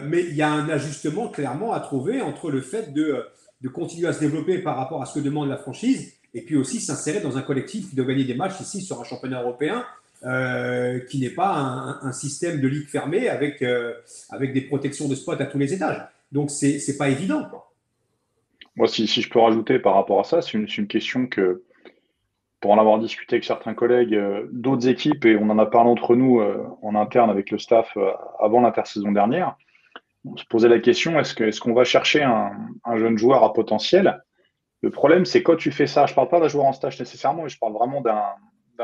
mais 0.09 0.25
il 0.25 0.35
y 0.35 0.43
a 0.43 0.51
un 0.51 0.69
ajustement 0.71 1.29
clairement 1.29 1.73
à 1.73 1.79
trouver 1.79 2.21
entre 2.21 2.51
le 2.51 2.62
fait 2.62 2.93
de, 2.93 3.25
de 3.61 3.69
continuer 3.69 4.09
à 4.09 4.12
se 4.12 4.19
développer 4.19 4.59
par 4.59 4.77
rapport 4.77 5.01
à 5.01 5.07
ce 5.07 5.21
que 5.21 5.25
demande 5.25 5.49
la 5.49 5.57
franchise 5.57 6.15
et 6.35 6.43
puis 6.43 6.57
aussi 6.57 6.81
s'insérer 6.81 7.21
dans 7.21 7.39
un 7.39 7.43
collectif 7.43 7.91
qui 7.91 7.97
doit 7.97 8.07
gagner 8.07 8.25
des 8.25 8.35
matchs 8.35 8.61
ici 8.61 8.83
sur 8.83 9.01
un 9.01 9.05
championnat 9.05 9.43
européen 9.43 9.85
euh, 10.22 11.01
qui 11.09 11.18
n'est 11.18 11.30
pas 11.30 11.98
un, 12.02 12.12
système 12.12 12.60
de 12.60 12.68
ligue 12.68 12.88
fermée 12.88 13.30
avec, 13.30 13.62
euh, 13.62 13.94
avec 14.28 14.52
des 14.52 14.60
protections 14.60 15.09
de 15.09 15.14
spot 15.14 15.40
à 15.40 15.47
tous 15.47 15.56
les 15.59 15.72
étages. 15.72 16.02
Donc, 16.30 16.51
c'est 16.51 16.78
n'est 16.86 16.97
pas 16.98 17.09
évident. 17.09 17.48
Moi, 18.76 18.86
si, 18.86 19.06
si, 19.06 19.22
je 19.22 19.30
peux 19.30 19.38
rajouter 19.38 19.78
par 19.78 19.94
rapport 19.94 20.20
à 20.20 20.24
ça, 20.24 20.42
c'est 20.42 20.59
une, 20.59 20.66
une, 20.76 20.88
question 20.88 21.26
que, 21.26 21.62
pour 22.60 22.72
en 22.72 22.78
avoir 22.78 22.98
discuté 22.98 23.36
avec 23.36 23.44
certains 23.44 23.72
collègues 23.72 24.14
euh, 24.14 24.47
d'autres 24.52 24.88
équipes, 24.88 25.24
et 25.24 25.38
on 25.38 25.48
en 25.48 25.59
a 25.59 25.64
parlé 25.64 25.88
entre 25.88 26.14
nous 26.14 26.42
en 26.82 26.94
interne 26.94 27.30
avec 27.30 27.51
le 27.51 27.56
staff 27.56 27.97
avant 28.40 28.60
l'intersaison 28.60 29.12
dernière, 29.12 29.56
on 30.26 30.36
se 30.36 30.44
posait 30.44 30.68
la 30.68 30.80
question 30.80 31.18
est-ce 31.18 31.60
qu'on 31.60 31.70
est 31.70 31.74
va 31.74 31.84
chercher 31.84 32.22
un, 32.22 32.52
un, 32.84 32.98
jeune 32.98 33.16
joueur 33.16 33.42
à 33.42 33.55
potentiel? 33.55 34.22
Le 34.82 34.90
problème, 34.90 35.24
c'est 35.24 35.42
quand 35.42 35.56
tu 35.56 35.70
fais 35.70 35.86
ça, 35.86 36.05
je 36.05 36.12
ne 36.12 36.16
parle 36.16 36.28
pas 36.28 36.40
d'un 36.40 36.48
joueur 36.48 36.66
en 36.66 36.74
stage 36.74 37.01
nécessairement, 37.01 37.44
mais 37.44 37.48
je 37.48 37.59
parle 37.59 37.72
vraiment 37.72 38.02
d'un 38.02 38.22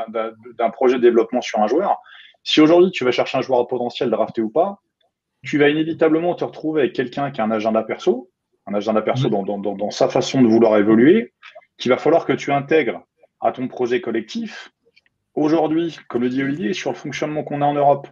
d'un 0.09 0.69
projet 0.69 0.97
de 0.97 1.01
développement 1.01 1.41
sur 1.41 1.59
un 1.59 1.67
joueur. 1.67 1.97
Si 2.43 2.61
aujourd'hui 2.61 2.91
tu 2.91 3.03
vas 3.03 3.11
chercher 3.11 3.37
un 3.37 3.41
joueur 3.41 3.67
potentiel 3.67 4.09
drafté 4.09 4.41
ou 4.41 4.49
pas, 4.49 4.79
tu 5.43 5.57
vas 5.57 5.69
inévitablement 5.69 6.35
te 6.35 6.43
retrouver 6.43 6.81
avec 6.81 6.93
quelqu'un 6.93 7.31
qui 7.31 7.41
a 7.41 7.43
un 7.43 7.51
agenda 7.51 7.83
perso, 7.83 8.29
un 8.65 8.73
agenda 8.73 9.01
perso 9.01 9.29
dans, 9.29 9.43
dans, 9.43 9.91
sa 9.91 10.09
façon 10.09 10.41
de 10.41 10.47
vouloir 10.47 10.77
évoluer, 10.77 11.33
qu'il 11.77 11.91
va 11.91 11.97
falloir 11.97 12.25
que 12.25 12.33
tu 12.33 12.51
intègres 12.51 13.01
à 13.39 13.51
ton 13.51 13.67
projet 13.67 14.01
collectif. 14.01 14.71
Aujourd'hui, 15.35 15.97
comme 16.07 16.23
le 16.23 16.29
dit 16.29 16.43
Olivier, 16.43 16.73
sur 16.73 16.91
le 16.91 16.97
fonctionnement 16.97 17.43
qu'on 17.43 17.61
a 17.61 17.65
en 17.65 17.73
Europe, 17.73 18.07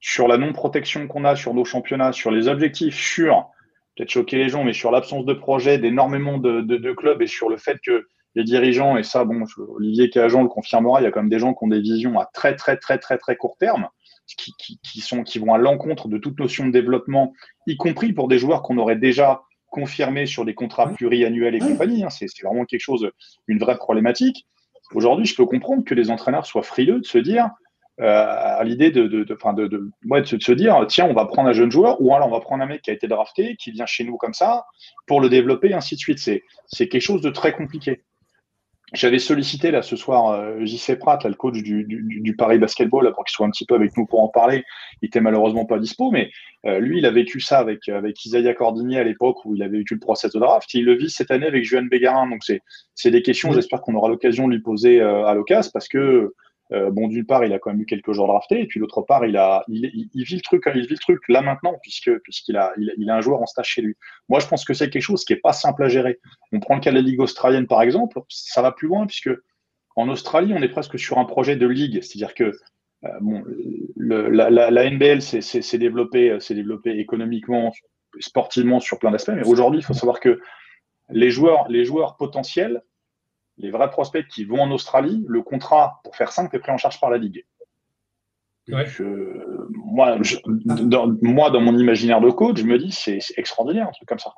sur 0.00 0.28
la 0.28 0.36
non-protection 0.36 1.06
qu'on 1.06 1.24
a 1.24 1.36
sur 1.36 1.54
nos 1.54 1.64
championnats, 1.64 2.12
sur 2.12 2.30
les 2.30 2.48
objectifs, 2.48 2.96
sur, 2.96 3.48
peut-être 3.96 4.10
choquer 4.10 4.36
les 4.36 4.48
gens, 4.48 4.64
mais 4.64 4.72
sur 4.72 4.90
l'absence 4.90 5.24
de 5.24 5.32
projet 5.32 5.78
d'énormément 5.78 6.38
de, 6.38 6.60
de, 6.60 6.92
clubs 6.92 7.22
et 7.22 7.26
sur 7.26 7.48
le 7.48 7.56
fait 7.56 7.78
que 7.82 8.06
les 8.34 8.44
dirigeants, 8.44 8.96
et 8.96 9.02
ça, 9.02 9.24
bon, 9.24 9.44
Olivier 9.68 10.10
Cajon 10.10 10.42
le 10.42 10.48
confirmera, 10.48 11.00
il 11.00 11.04
y 11.04 11.06
a 11.06 11.10
quand 11.10 11.20
même 11.20 11.30
des 11.30 11.38
gens 11.38 11.54
qui 11.54 11.64
ont 11.64 11.68
des 11.68 11.80
visions 11.80 12.18
à 12.18 12.26
très, 12.26 12.56
très, 12.56 12.76
très, 12.76 12.98
très, 12.98 13.18
très 13.18 13.36
court 13.36 13.56
terme, 13.58 13.88
qui, 14.26 14.52
qui, 14.82 15.00
sont, 15.00 15.22
qui 15.22 15.38
vont 15.38 15.52
à 15.54 15.58
l'encontre 15.58 16.08
de 16.08 16.18
toute 16.18 16.38
notion 16.38 16.66
de 16.66 16.72
développement, 16.72 17.32
y 17.66 17.76
compris 17.76 18.12
pour 18.12 18.28
des 18.28 18.38
joueurs 18.38 18.62
qu'on 18.62 18.78
aurait 18.78 18.96
déjà 18.96 19.42
confirmés 19.70 20.26
sur 20.26 20.44
des 20.44 20.54
contrats 20.54 20.88
pluriannuels 20.94 21.54
et 21.54 21.58
compagnie. 21.58 22.04
Hein. 22.04 22.10
C'est 22.10 22.26
vraiment 22.42 22.64
quelque 22.64 22.80
chose, 22.80 23.10
une 23.48 23.58
vraie 23.58 23.76
problématique. 23.76 24.46
Aujourd'hui, 24.94 25.26
je 25.26 25.34
peux 25.34 25.46
comprendre 25.46 25.84
que 25.84 25.94
les 25.94 26.10
entraîneurs 26.10 26.46
soient 26.46 26.62
frileux 26.62 27.00
de 27.00 27.06
se 27.06 27.18
dire, 27.18 27.50
euh, 28.00 28.04
à 28.04 28.64
l'idée 28.64 28.90
de, 28.90 29.06
de, 29.06 29.24
de, 29.24 29.34
de, 29.34 29.66
de, 29.66 29.90
ouais, 30.06 30.22
de, 30.22 30.26
se 30.26 30.52
dire 30.52 30.84
tiens, 30.88 31.06
on 31.08 31.14
va 31.14 31.26
prendre 31.26 31.48
un 31.48 31.52
jeune 31.52 31.70
joueur 31.70 32.00
ou 32.00 32.12
alors 32.14 32.26
on 32.26 32.32
va 32.32 32.40
prendre 32.40 32.62
un 32.62 32.66
mec 32.66 32.82
qui 32.82 32.90
a 32.90 32.92
été 32.92 33.06
drafté, 33.06 33.56
qui 33.56 33.70
vient 33.70 33.86
chez 33.86 34.04
nous 34.04 34.16
comme 34.16 34.34
ça, 34.34 34.64
pour 35.06 35.20
le 35.20 35.28
développer, 35.28 35.70
et 35.70 35.74
ainsi 35.74 35.94
de 35.94 36.00
suite. 36.00 36.18
C'est 36.18 36.88
quelque 36.88 37.00
chose 37.00 37.20
de 37.20 37.30
très 37.30 37.52
compliqué. 37.52 38.02
J'avais 38.92 39.18
sollicité 39.18 39.70
là 39.70 39.82
ce 39.82 39.96
soir 39.96 40.30
euh, 40.30 40.64
JC 40.64 40.98
Pratt, 40.98 41.24
le 41.24 41.34
coach 41.34 41.54
du, 41.54 41.84
du, 41.84 42.36
Paris 42.36 42.58
Basketball, 42.58 43.10
pour 43.14 43.24
qu'il 43.24 43.32
soit 43.32 43.46
un 43.46 43.50
petit 43.50 43.64
peu 43.64 43.74
avec 43.74 43.96
nous 43.96 44.06
pour 44.06 44.22
en 44.22 44.28
parler. 44.28 44.62
Il 45.00 45.06
était 45.06 45.20
malheureusement 45.20 45.64
pas 45.64 45.78
dispo, 45.78 46.10
mais 46.10 46.30
euh, 46.66 46.78
lui, 46.78 46.98
il 46.98 47.06
a 47.06 47.10
vécu 47.10 47.40
ça 47.40 47.58
avec, 47.58 47.88
avec 47.88 48.24
Isaiah 48.24 48.54
Cordini 48.54 48.98
à 48.98 49.04
l'époque 49.04 49.44
où 49.44 49.54
il 49.54 49.62
avait 49.62 49.78
vécu 49.78 49.94
le 49.94 50.00
process 50.00 50.32
de 50.32 50.38
draft. 50.38 50.72
Il 50.74 50.84
le 50.84 50.94
vit 50.94 51.10
cette 51.10 51.30
année 51.30 51.46
avec 51.46 51.64
Juan 51.64 51.88
Bégarin. 51.88 52.28
Donc 52.28 52.42
c'est 52.94 53.10
des 53.10 53.22
questions, 53.22 53.52
j'espère 53.52 53.80
qu'on 53.80 53.94
aura 53.94 54.08
l'occasion 54.08 54.46
de 54.46 54.52
lui 54.52 54.60
poser 54.60 55.00
euh, 55.00 55.24
à 55.24 55.34
l'occasion 55.34 55.70
parce 55.72 55.88
que 55.88 56.34
euh, 56.72 56.90
bon, 56.90 57.08
d'une 57.08 57.26
part, 57.26 57.44
il 57.44 57.52
a 57.52 57.58
quand 57.58 57.70
même 57.70 57.82
eu 57.82 57.86
quelques 57.86 58.12
jours 58.12 58.26
draftés, 58.26 58.60
et 58.60 58.66
puis 58.66 58.80
d'autre 58.80 59.02
part, 59.02 59.26
il 59.26 59.36
vit 59.68 60.34
le 60.36 60.40
truc, 60.40 60.62
il 60.74 60.86
vit 60.86 60.94
le 60.94 60.98
truc 60.98 61.20
là 61.28 61.42
maintenant, 61.42 61.74
puisqu'il 61.82 62.56
a, 62.56 62.72
un 63.08 63.20
joueur 63.20 63.42
en 63.42 63.46
stage 63.46 63.68
chez 63.68 63.82
lui. 63.82 63.96
Moi, 64.28 64.40
je 64.40 64.46
pense 64.46 64.64
que 64.64 64.72
c'est 64.72 64.88
quelque 64.88 65.02
chose 65.02 65.24
qui 65.24 65.34
est 65.34 65.40
pas 65.40 65.52
simple 65.52 65.84
à 65.84 65.88
gérer. 65.88 66.18
On 66.52 66.60
prend 66.60 66.74
le 66.74 66.80
cas 66.80 66.90
de 66.90 66.96
la 66.96 67.02
ligue 67.02 67.20
australienne 67.20 67.66
par 67.66 67.82
exemple, 67.82 68.20
ça 68.28 68.62
va 68.62 68.72
plus 68.72 68.88
loin 68.88 69.06
puisque 69.06 69.30
en 69.96 70.08
Australie, 70.08 70.52
on 70.56 70.62
est 70.62 70.68
presque 70.68 70.98
sur 70.98 71.18
un 71.18 71.24
projet 71.24 71.56
de 71.56 71.66
ligue, 71.66 72.02
c'est-à-dire 72.02 72.34
que 72.34 72.56
euh, 73.04 73.42
la, 73.96 74.90
NBL 74.90 75.20
s'est 75.22 75.78
développée, 75.78 76.36
développé 76.50 76.98
économiquement, 76.98 77.72
sportivement 78.18 78.80
sur 78.80 78.98
plein 78.98 79.10
d'aspects, 79.10 79.32
mais 79.34 79.46
aujourd'hui, 79.46 79.80
il 79.80 79.84
faut 79.84 79.92
savoir 79.92 80.18
que 80.18 80.40
joueurs, 81.28 81.68
les 81.68 81.84
joueurs 81.84 82.16
potentiels 82.16 82.82
les 83.58 83.70
vrais 83.70 83.90
prospects 83.90 84.26
qui 84.28 84.44
vont 84.44 84.60
en 84.60 84.70
Australie, 84.70 85.24
le 85.28 85.42
contrat, 85.42 86.00
pour 86.04 86.16
faire 86.16 86.32
simple, 86.32 86.54
est 86.56 86.58
pris 86.58 86.72
en 86.72 86.76
charge 86.76 87.00
par 87.00 87.10
la 87.10 87.18
Ligue. 87.18 87.44
moi, 89.70 90.16
dans, 90.64 91.14
moi, 91.22 91.50
dans 91.50 91.60
mon 91.60 91.78
imaginaire 91.78 92.20
de 92.20 92.30
coach, 92.30 92.58
je 92.58 92.64
me 92.64 92.78
dis 92.78 92.92
c'est 92.92 93.20
extraordinaire 93.36 93.88
un 93.88 93.92
truc 93.92 94.08
comme 94.08 94.18
ça. 94.18 94.32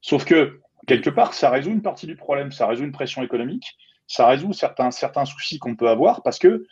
Sauf 0.00 0.24
que, 0.24 0.60
quelque 0.86 1.10
part, 1.10 1.34
ça 1.34 1.50
résout 1.50 1.70
une 1.70 1.82
partie 1.82 2.06
du 2.06 2.16
problème, 2.16 2.52
ça 2.52 2.66
résout 2.66 2.84
une 2.84 2.92
pression 2.92 3.22
économique, 3.22 3.76
ça 4.06 4.26
résout 4.28 4.52
certains, 4.52 4.90
certains 4.90 5.24
soucis 5.24 5.58
qu'on 5.58 5.74
peut 5.74 5.88
avoir 5.88 6.22
parce 6.22 6.38
que 6.38 6.64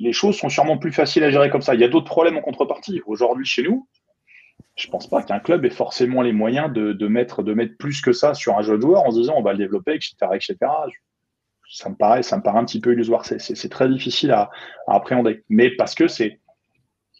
les 0.00 0.12
choses 0.12 0.36
sont 0.36 0.48
sûrement 0.48 0.78
plus 0.78 0.92
faciles 0.92 1.24
à 1.24 1.30
gérer 1.30 1.50
comme 1.50 1.62
ça. 1.62 1.74
Il 1.74 1.80
y 1.80 1.84
a 1.84 1.88
d'autres 1.88 2.06
problèmes 2.06 2.36
en 2.36 2.42
contrepartie. 2.42 3.00
Aujourd'hui, 3.06 3.44
chez 3.44 3.62
nous, 3.62 3.88
je 4.76 4.86
ne 4.86 4.92
pense 4.92 5.08
pas 5.08 5.22
qu'un 5.22 5.40
club 5.40 5.64
ait 5.64 5.70
forcément 5.70 6.22
les 6.22 6.32
moyens 6.32 6.72
de, 6.72 7.08
mettre, 7.08 7.42
de 7.42 7.54
mettre 7.54 7.76
plus 7.78 8.00
que 8.00 8.12
ça 8.12 8.34
sur 8.34 8.56
un 8.58 8.62
jeune 8.62 8.80
joueur 8.80 9.02
en 9.04 9.10
se 9.10 9.20
disant 9.20 9.34
on 9.36 9.42
va 9.42 9.52
le 9.52 9.58
développer, 9.58 9.94
etc. 9.94 10.14
etc 10.34 10.56
ça 11.70 11.88
me 11.88 11.94
paraît, 11.94 12.22
ça 12.22 12.36
me 12.36 12.42
paraît 12.42 12.58
un 12.58 12.64
petit 12.64 12.80
peu 12.80 12.92
illusoire. 12.92 13.24
C'est 13.24 13.68
très 13.68 13.88
difficile 13.88 14.30
à, 14.32 14.50
appréhender. 14.86 15.44
Mais 15.48 15.70
parce 15.70 15.94
que 15.94 16.08
c'est 16.08 16.40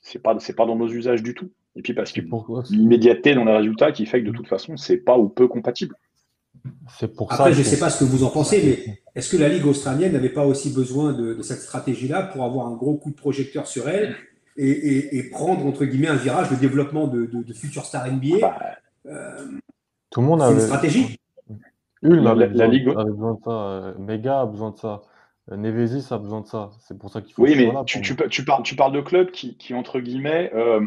c'est 0.02 0.20
pas 0.20 0.36
c'est 0.38 0.56
pas 0.56 0.66
dans 0.66 0.76
nos 0.76 0.88
usages 0.88 1.22
du 1.22 1.34
tout. 1.34 1.50
Et 1.76 1.82
puis 1.82 1.94
parce 1.94 2.12
que 2.12 2.20
l'immédiateté 2.70 3.34
dans 3.34 3.44
les 3.44 3.56
résultats 3.56 3.92
qui 3.92 4.06
fait 4.06 4.22
que 4.22 4.26
de 4.26 4.32
toute 4.32 4.48
façon 4.48 4.76
c'est 4.76 4.96
pas 4.96 5.18
ou 5.18 5.28
peu 5.28 5.48
compatible. 5.48 5.94
C'est 6.98 7.14
pour 7.14 7.32
Après, 7.32 7.52
je 7.52 7.58
ne 7.60 7.64
sais 7.64 7.78
pas 7.78 7.88
ce 7.88 8.00
que 8.00 8.04
vous 8.04 8.24
en 8.24 8.30
pensez, 8.30 8.60
mais 8.64 9.00
est-ce 9.14 9.30
que 9.30 9.36
la 9.36 9.48
Ligue 9.48 9.64
australienne 9.64 10.12
n'avait 10.12 10.28
pas 10.28 10.44
aussi 10.44 10.70
besoin 10.70 11.12
de, 11.12 11.40
cette 11.42 11.60
stratégie-là 11.60 12.22
pour 12.22 12.44
avoir 12.44 12.66
un 12.66 12.74
gros 12.74 12.96
coup 12.96 13.10
de 13.10 13.14
projecteur 13.14 13.66
sur 13.66 13.88
elle 13.88 14.16
et, 14.56 15.22
prendre 15.30 15.64
entre 15.66 15.84
guillemets 15.84 16.08
un 16.08 16.16
virage 16.16 16.50
de 16.50 16.56
développement 16.56 17.06
de, 17.06 17.52
futurs 17.54 17.84
stars 17.84 18.10
NBA 18.10 18.38
bah, 18.40 18.58
euh, 19.06 19.46
Tout 20.10 20.20
le 20.20 20.26
monde 20.26 20.42
a 20.42 20.50
une 20.50 20.60
stratégie. 20.60 21.20
Ulm 22.02 22.22
la, 22.22 22.34
besoin, 22.34 22.66
Ligue... 22.68 22.86
besoin 22.86 23.34
de 23.34 23.40
ça. 23.44 23.50
Euh, 23.50 23.94
Mega 23.98 24.40
a 24.40 24.46
besoin 24.46 24.70
de 24.70 24.76
ça. 24.76 25.02
Euh, 25.50 25.56
Nevesis 25.56 26.12
a 26.12 26.18
besoin 26.18 26.42
de 26.42 26.46
ça. 26.46 26.70
C'est 26.80 26.98
pour 26.98 27.10
ça 27.10 27.20
qu'il 27.20 27.34
faut. 27.34 27.42
Oui, 27.42 27.54
mais 27.56 27.72
tu, 27.86 28.00
tu, 28.00 28.14
tu, 28.28 28.44
parles, 28.44 28.62
tu 28.62 28.76
parles 28.76 28.92
de 28.92 29.00
clubs 29.00 29.30
qui, 29.30 29.56
qui 29.56 29.74
entre 29.74 30.00
guillemets, 30.00 30.50
euh, 30.54 30.86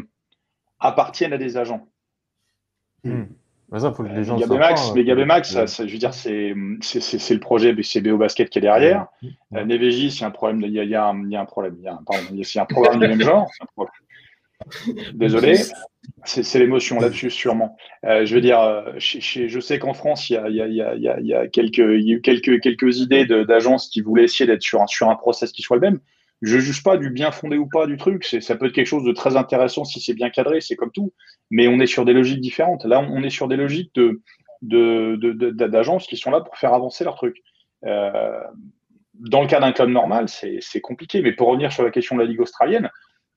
appartiennent 0.80 1.32
à 1.32 1.38
des 1.38 1.56
agents. 1.56 1.86
Hmm. 3.04 3.24
Mais 3.70 3.80
ça, 3.80 3.92
faut 3.92 4.02
que 4.02 4.08
les 4.08 4.24
gens 4.24 4.36
Gabé 4.36 4.58
Max, 4.58 4.92
Gabé 4.92 5.24
Max, 5.24 5.64
ça, 5.66 5.86
je 5.86 5.92
veux 5.92 5.98
dire, 5.98 6.12
c'est 6.12 6.52
le 6.52 7.38
projet 7.38 7.72
BCBO 7.72 8.18
Basket 8.18 8.50
qui 8.50 8.58
est 8.58 8.62
derrière. 8.62 9.06
Hmm. 9.22 9.56
Euh, 9.56 9.64
Nevesis, 9.64 10.18
il 10.18 10.20
y 10.20 10.24
a 10.24 10.26
un 10.26 10.30
problème, 10.30 10.60
il 10.60 10.72
y 10.72 10.78
a, 10.78 10.84
il 10.84 10.90
y 10.90 10.94
a, 10.94 11.06
un, 11.06 11.24
il 11.24 11.30
y 11.30 11.36
a 11.36 11.40
un 11.40 11.46
problème, 11.46 11.76
il 11.78 11.84
y 11.84 11.88
a 11.88 11.94
un, 11.94 12.02
pardon, 12.04 12.22
il 12.30 12.38
y 12.38 12.58
a 12.58 12.62
un 12.62 12.66
programme 12.66 13.00
du 13.00 13.08
même 13.08 13.20
genre. 13.20 13.50
Désolé, 15.14 15.56
c'est 16.24 16.58
l'émotion 16.58 16.98
là-dessus, 17.00 17.30
sûrement. 17.30 17.76
Euh, 18.04 18.24
je 18.24 18.34
veux 18.34 18.40
dire, 18.40 18.60
euh, 18.60 18.92
je 18.98 19.60
sais 19.60 19.78
qu'en 19.78 19.94
France, 19.94 20.30
il 20.30 20.34
y 20.34 21.34
a, 21.34 21.48
quelques, 21.48 21.78
il 21.78 22.08
y 22.08 22.12
a 22.12 22.16
eu 22.16 22.20
quelques, 22.20 22.60
quelques 22.60 22.98
idées 22.98 23.24
d'agences 23.26 23.88
qui 23.88 24.00
voulaient 24.00 24.24
essayer 24.24 24.46
d'être 24.46 24.62
sur 24.62 24.82
un, 24.82 24.86
sur 24.86 25.08
un 25.08 25.16
process 25.16 25.52
qui 25.52 25.62
soit 25.62 25.76
le 25.76 25.82
même. 25.82 26.00
Je 26.42 26.56
ne 26.56 26.60
juge 26.60 26.82
pas 26.82 26.96
du 26.96 27.10
bien 27.10 27.30
fondé 27.30 27.56
ou 27.56 27.68
pas 27.68 27.86
du 27.86 27.96
truc. 27.96 28.24
Ça 28.24 28.56
peut 28.56 28.66
être 28.66 28.72
quelque 28.72 28.86
chose 28.86 29.04
de 29.04 29.12
très 29.12 29.36
intéressant 29.36 29.84
si 29.84 30.00
c'est 30.00 30.14
bien 30.14 30.28
cadré, 30.28 30.60
c'est 30.60 30.74
comme 30.74 30.90
tout. 30.90 31.12
Mais 31.50 31.68
on 31.68 31.78
est 31.78 31.86
sur 31.86 32.04
des 32.04 32.12
logiques 32.12 32.40
différentes. 32.40 32.84
Là, 32.84 33.00
on 33.00 33.22
est 33.22 33.30
sur 33.30 33.46
des 33.46 33.56
logiques 33.56 33.94
d'agences 33.94 34.18
de, 34.62 35.16
de, 35.16 36.08
qui 36.08 36.16
sont 36.16 36.32
là 36.32 36.40
pour 36.40 36.56
faire 36.56 36.74
avancer 36.74 37.04
leur 37.04 37.14
truc. 37.14 37.36
Euh, 37.84 38.40
dans 39.14 39.40
le 39.40 39.46
cas 39.46 39.60
d'un 39.60 39.70
club 39.70 39.90
normal, 39.90 40.26
c'est 40.28 40.80
compliqué. 40.80 41.22
Mais 41.22 41.32
pour 41.32 41.48
revenir 41.48 41.72
sur 41.72 41.84
la 41.84 41.90
question 41.90 42.16
de 42.16 42.22
la 42.22 42.26
Ligue 42.26 42.40
australienne, 42.40 42.90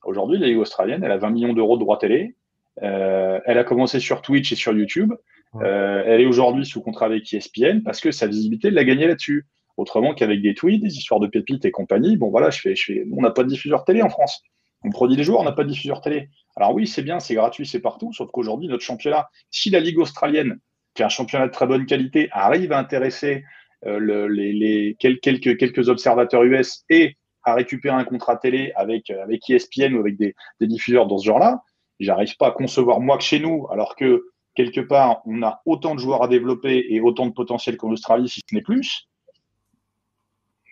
aujourd'hui, 0.06 0.38
la 0.38 0.48
Ligue 0.48 0.60
australienne, 0.60 1.04
elle 1.04 1.12
a 1.12 1.18
20 1.18 1.30
millions 1.32 1.54
d'euros 1.54 1.78
de 1.78 1.82
droits 1.82 1.98
télé. 1.98 2.36
Euh, 2.84 3.40
elle 3.46 3.58
a 3.58 3.64
commencé 3.64 4.00
sur 4.00 4.22
Twitch 4.22 4.52
et 4.52 4.56
sur 4.56 4.74
YouTube. 4.74 5.14
Euh, 5.62 6.04
elle 6.06 6.22
est 6.22 6.26
aujourd'hui 6.26 6.66
sous 6.66 6.82
contrat 6.82 7.06
avec 7.06 7.32
ESPN 7.34 7.82
parce 7.84 8.02
que 8.02 8.12
sa 8.12 8.28
visibilité, 8.28 8.72
l'a 8.72 8.84
gagnée 8.84 9.08
là-dessus. 9.08 9.46
Autrement 9.78 10.14
qu'avec 10.14 10.42
des 10.42 10.54
tweets, 10.54 10.82
des 10.82 10.98
histoires 10.98 11.20
de 11.20 11.28
pépites 11.28 11.66
et 11.66 11.72
compagnie, 11.72 12.16
bon 12.16 12.30
voilà, 12.30 12.50
je 12.50 12.62
fais, 12.62 12.76
je 12.76 12.84
fais, 12.86 13.06
on 13.12 13.22
n'a 13.22 13.32
pas 13.32 13.44
de 13.44 13.50
diffuseur 13.50 13.84
télé 13.84 14.02
en 14.02 14.10
France. 14.10 14.42
On 14.84 14.90
produit 14.90 15.18
des 15.18 15.24
joueurs, 15.24 15.42
on 15.42 15.44
n'a 15.44 15.52
pas 15.52 15.64
de 15.64 15.70
diffuseur 15.70 16.00
télé. 16.00 16.30
Alors 16.56 16.74
oui, 16.74 16.88
c'est 16.88 17.02
bien, 17.02 17.20
c'est 17.20 17.36
gratuit, 17.36 17.66
c'est 17.66 17.82
partout, 17.82 18.14
sauf 18.14 18.30
qu'aujourd'hui, 18.32 18.70
notre 18.70 18.84
championnat, 18.84 19.28
si 19.50 19.70
la 19.70 19.80
Ligue 19.82 20.00
australienne, 20.00 20.60
qui 20.94 21.02
est 21.02 21.06
un 21.06 21.10
championnat 21.10 21.48
de 21.48 21.52
très 21.52 21.68
bonne 21.68 21.86
qualité, 21.86 22.30
arrive 22.32 22.72
à 22.72 22.80
intéresser 22.80 23.44
euh, 23.86 24.28
les, 24.30 24.96
quelques, 25.00 25.58
quelques 25.58 25.90
observateurs 25.90 26.44
US 26.44 26.86
et 26.90 27.18
à 27.46 27.54
récupérer 27.54 27.96
un 27.96 28.04
contrat 28.04 28.38
télé 28.38 28.72
avec, 28.76 29.10
avec 29.10 29.50
ESPN 29.50 29.96
ou 29.96 30.00
avec 30.00 30.18
des, 30.18 30.36
des 30.60 30.68
diffuseurs 30.68 31.08
dans 31.08 31.18
ce 31.18 31.26
genre-là, 31.26 31.62
j'arrive 32.00 32.36
pas 32.38 32.48
à 32.48 32.52
concevoir 32.52 33.00
moi 33.00 33.18
que 33.18 33.24
chez 33.24 33.40
nous, 33.40 33.68
alors 33.72 33.96
que 33.96 34.26
quelque 34.56 34.82
part, 34.82 35.22
on 35.26 35.44
a 35.44 35.62
autant 35.66 35.96
de 35.96 36.00
joueurs 36.00 36.24
à 36.24 36.28
développer 36.28 36.86
et 36.90 37.02
autant 37.02 37.26
de 37.28 37.34
potentiel 37.34 37.78
qu'en 37.78 37.92
Australie, 37.92 38.30
si 38.30 38.42
ce 38.48 38.56
n'est 38.56 38.62
plus. 38.62 39.08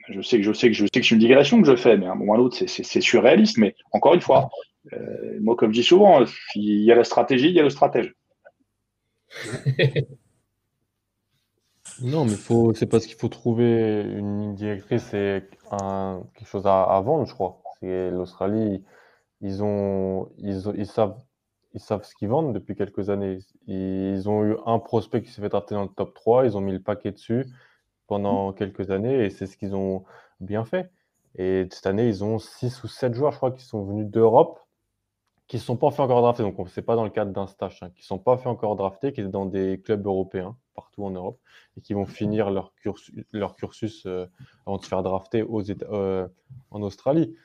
Je 0.10 0.22
sais 0.22 0.38
que 0.38 0.44
je 0.44 0.52
sais 0.52 0.68
que 0.68 0.74
je 0.74 0.86
sais 0.86 1.00
que 1.00 1.06
c'est 1.06 1.16
une 1.16 1.20
digression 1.20 1.62
que 1.62 1.68
je 1.68 1.76
fais, 1.76 1.98
mais 1.98 2.08
à 2.08 2.12
un 2.12 2.16
moment 2.16 2.32
ou 2.32 2.36
à 2.36 2.38
l'autre, 2.38 2.58
c'est 2.66 3.02
surréaliste. 3.02 3.58
Mais 3.58 3.76
encore 3.92 4.14
une 4.14 4.22
fois, 4.22 4.50
euh, 4.92 5.38
moi, 5.42 5.56
comme 5.56 5.72
je 5.72 5.80
dis 5.80 5.84
souvent, 5.86 6.26
il 6.56 6.84
y 6.84 6.92
a 6.92 6.96
la 6.96 7.06
stratégie, 7.06 7.48
il 7.48 7.54
y 7.54 7.60
a 7.60 7.64
le 7.64 7.70
stratège. 7.70 8.14
non, 12.02 12.26
mais 12.26 12.36
faut, 12.36 12.74
c'est 12.74 12.86
parce 12.86 13.06
qu'il 13.06 13.16
faut 13.16 13.30
trouver 13.30 14.02
une 14.02 14.40
ligne 14.42 14.56
directrice 14.56 15.14
et 15.14 15.44
quelque 15.70 16.48
chose 16.48 16.66
à, 16.66 17.02
vendre, 17.04 17.26
je 17.26 17.34
crois. 17.34 17.62
C'est 17.80 18.12
l'Australie, 18.12 18.84
ils 19.42 19.64
ont, 19.64 20.30
ils, 20.38 20.62
ils 20.76 20.88
savent 20.88 21.18
ils 21.74 21.80
savent 21.80 22.04
ce 22.04 22.16
qu'ils 22.16 22.30
vendent 22.30 22.54
depuis 22.54 22.76
quelques 22.76 23.10
années. 23.10 23.40
Ils 23.68 24.30
ont 24.30 24.44
eu 24.44 24.56
un 24.66 24.80
prospect 24.80 25.22
qui 25.22 25.32
s'est 25.32 25.42
fait 25.42 25.50
drafter 25.50 25.76
dans 25.76 25.84
le 25.84 25.90
top 25.90 26.14
3, 26.14 26.46
ils 26.46 26.56
ont 26.56 26.62
mis 26.62 26.72
le 26.72 26.82
paquet 26.82 27.12
dessus 27.12 27.48
pendant 28.08 28.52
mmh. 28.52 28.56
quelques 28.56 28.92
années 28.92 29.26
et 29.26 29.30
c'est 29.30 29.48
ce 29.48 29.58
qu'ils 29.58 29.76
ont 29.76 30.04
bien 30.40 30.66
fait. 30.66 30.92
Et 31.36 31.68
cette 31.72 31.88
année, 31.88 32.08
ils 32.08 32.24
ont 32.24 32.38
6 32.38 32.84
ou 32.84 32.88
7 32.88 33.14
joueurs, 33.16 33.32
je 33.32 33.38
crois, 33.38 33.52
qui 33.52 33.64
sont 33.64 33.84
venus 33.84 34.06
d'Europe, 34.08 34.60
qui 35.48 35.58
ne 35.58 35.62
sont 35.62 35.78
pas 35.78 35.90
fait 35.90 36.04
encore 36.04 36.22
drafter. 36.22 36.44
Donc, 36.44 36.56
ce 36.70 36.80
n'est 36.80 36.86
pas 36.86 36.96
dans 36.96 37.06
le 37.06 37.10
cadre 37.10 37.32
d'un 37.32 37.48
stage, 37.48 37.80
hein, 37.82 37.90
qui 37.90 38.02
ne 38.02 38.06
sont 38.06 38.20
pas 38.20 38.38
fait 38.38 38.50
encore 38.50 38.76
drafter, 38.76 39.14
qui 39.14 39.24
sont 39.24 39.30
dans 39.30 39.46
des 39.48 39.82
clubs 39.82 40.06
européens 40.06 40.56
partout 40.74 41.04
en 41.04 41.12
Europe 41.12 41.40
et 41.78 41.82
qui 41.82 41.94
vont 41.94 42.06
finir 42.06 42.52
leur 42.52 42.74
cursus, 42.76 43.14
leur 43.32 43.56
cursus 43.56 44.06
euh, 44.06 44.26
avant 44.66 44.78
de 44.78 44.84
se 44.84 44.88
faire 44.88 45.04
drafter 45.04 45.42
aux 45.42 45.64
euh, 45.70 46.28
en 46.72 46.82
Australie. 46.82 47.36